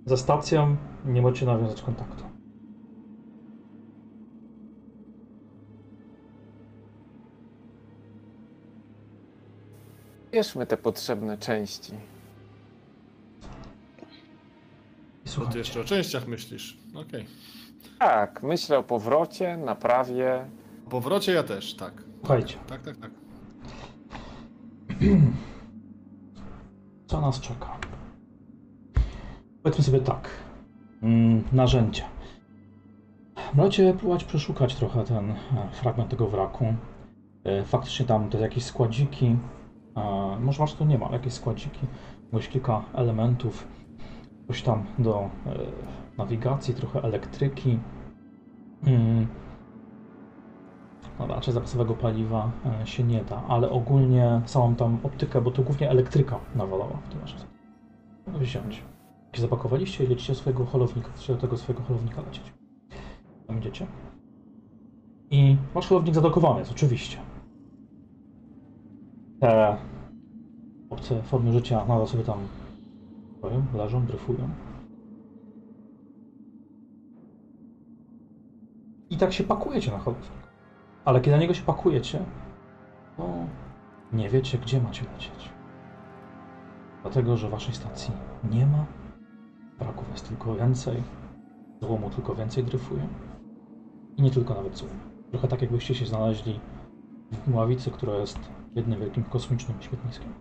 [0.05, 2.23] ze stacją nie możecie nawiązać kontaktu.
[10.31, 11.93] Bierzmy te potrzebne części.
[15.25, 16.77] I Co ty słuchajcie, jeszcze o częściach myślisz?
[16.95, 17.25] Okej.
[17.99, 20.45] Tak, myślę o powrocie, naprawie.
[20.85, 22.03] O powrocie ja też, tak.
[22.19, 23.11] słuchajcie, Tak, tak, tak.
[27.05, 27.77] co nas czeka?
[29.63, 30.29] Powiedzmy sobie tak.
[31.01, 32.03] Mm, narzędzia.
[33.53, 35.35] Możecie próbować przeszukać trochę ten e,
[35.71, 36.65] fragment tego wraku.
[37.43, 39.35] E, Faktycznie tam te jakieś składziki.
[39.97, 41.79] e, Może masz to nie ma, jakieś składziki.
[42.33, 43.67] Jakieś kilka elementów.
[44.47, 45.29] Coś tam do
[46.17, 47.79] nawigacji, trochę elektryki.
[51.19, 55.63] No raczej zapasowego paliwa e, się nie da, ale ogólnie całą tam optykę, bo to
[55.63, 57.19] głównie elektryka nawalała w tym
[58.27, 58.83] no, wziąć.
[59.33, 62.53] Jak zapakowaliście i lecicie swojego holownika, do tego swojego holownika lecieć.
[63.47, 63.87] Tam idziecie.
[65.31, 67.17] I wasz holownik zadokowany jest, oczywiście.
[69.39, 69.77] Te
[70.89, 72.39] obce formy życia nadal sobie tam
[73.37, 74.49] stoją, leżą, dryfują.
[79.09, 80.44] I tak się pakujecie na holownik.
[81.05, 82.25] Ale kiedy na niego się pakujecie,
[83.17, 83.29] to
[84.13, 85.49] nie wiecie, gdzie macie lecieć.
[87.01, 88.13] Dlatego, że waszej stacji
[88.51, 88.85] nie ma,
[89.79, 91.03] braków jest tylko więcej,
[91.81, 93.07] złomu tylko więcej dryfuje.
[94.17, 94.91] I nie tylko nawet złom.
[95.31, 96.59] Trochę tak, jakbyście się znaleźli
[97.31, 98.39] w mławicy, która jest
[98.75, 100.33] jednym wielkim kosmicznym śmietniskiem.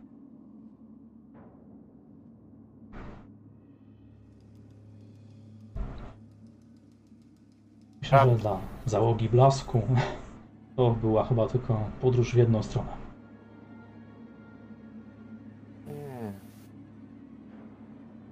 [8.03, 9.83] Myślę, że dla załogi blasku
[10.77, 12.93] to była chyba tylko podróż w jedną stronę.
[15.87, 16.33] Nie.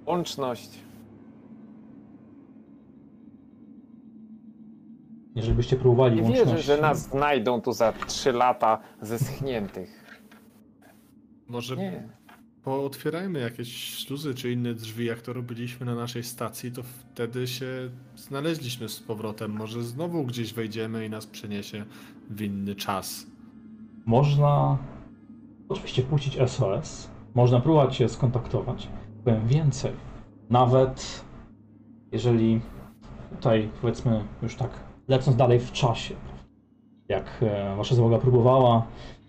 [0.05, 0.79] Łączność.
[5.35, 10.03] Jeżeli byście próbowali Nie wierzę, że nas znajdą tu za 3 lata zeschniętych.
[11.47, 12.09] Może Nie.
[12.63, 17.89] Pootwierajmy jakieś śluzy czy inne drzwi, jak to robiliśmy na naszej stacji, to wtedy się
[18.15, 19.51] znaleźliśmy z powrotem.
[19.51, 21.85] Może znowu gdzieś wejdziemy i nas przeniesie
[22.29, 23.27] w inny czas.
[24.05, 24.77] Można
[25.69, 28.87] oczywiście puścić SOS, można próbować się skontaktować.
[29.23, 29.91] Powiem więcej,
[30.49, 31.23] nawet
[32.11, 32.61] jeżeli
[33.31, 34.69] tutaj powiedzmy już tak
[35.07, 36.15] lecąc dalej w czasie,
[37.09, 38.87] jak e, wasza załoga próbowała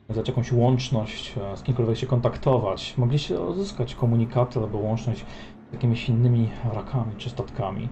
[0.08, 5.26] nawiązać jakąś łączność, e, z kimkolwiek się kontaktować, mogliście uzyskać komunikaty albo łączność
[5.70, 7.88] z jakimiś innymi wrakami czy statkami,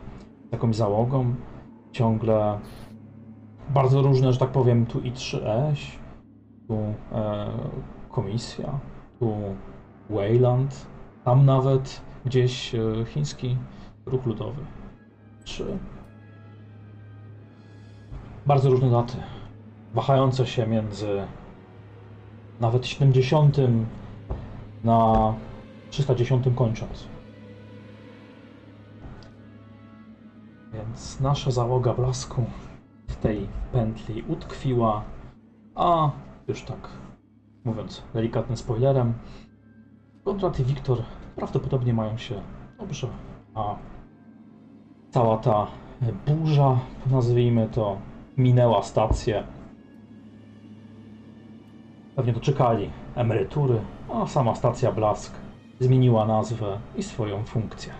[0.52, 1.34] jakąś załogą,
[1.92, 2.58] ciągle
[3.68, 5.76] bardzo różne, że tak powiem, tu i 3S,
[6.68, 6.74] tu
[7.12, 7.50] e,
[8.10, 8.80] komisja,
[9.18, 9.34] tu
[10.10, 10.86] Wayland,
[11.24, 13.56] tam nawet gdzieś e, chiński
[14.06, 14.62] ruch ludowy.
[15.44, 15.78] Trzy.
[18.46, 19.16] Bardzo różne daty,
[19.94, 21.26] wahające się między
[22.62, 23.56] nawet 70
[24.84, 25.34] na
[25.90, 27.08] 310 kończąc.
[30.72, 32.44] Więc nasza załoga blasku
[33.08, 35.02] w tej pętli utkwiła,
[35.74, 36.10] a
[36.48, 36.88] już tak
[37.64, 39.14] mówiąc delikatnym spoilerem,
[40.24, 41.02] Konrad i Wiktor
[41.36, 42.42] prawdopodobnie mają się
[42.78, 43.08] dobrze,
[43.54, 43.76] a
[45.10, 45.66] cała ta
[46.26, 46.78] burza,
[47.10, 47.96] nazwijmy to,
[48.36, 49.44] minęła stację.
[52.16, 53.80] Pewnie doczekali emerytury,
[54.14, 55.32] a sama stacja Blask
[55.80, 57.92] zmieniła nazwę i swoją funkcję.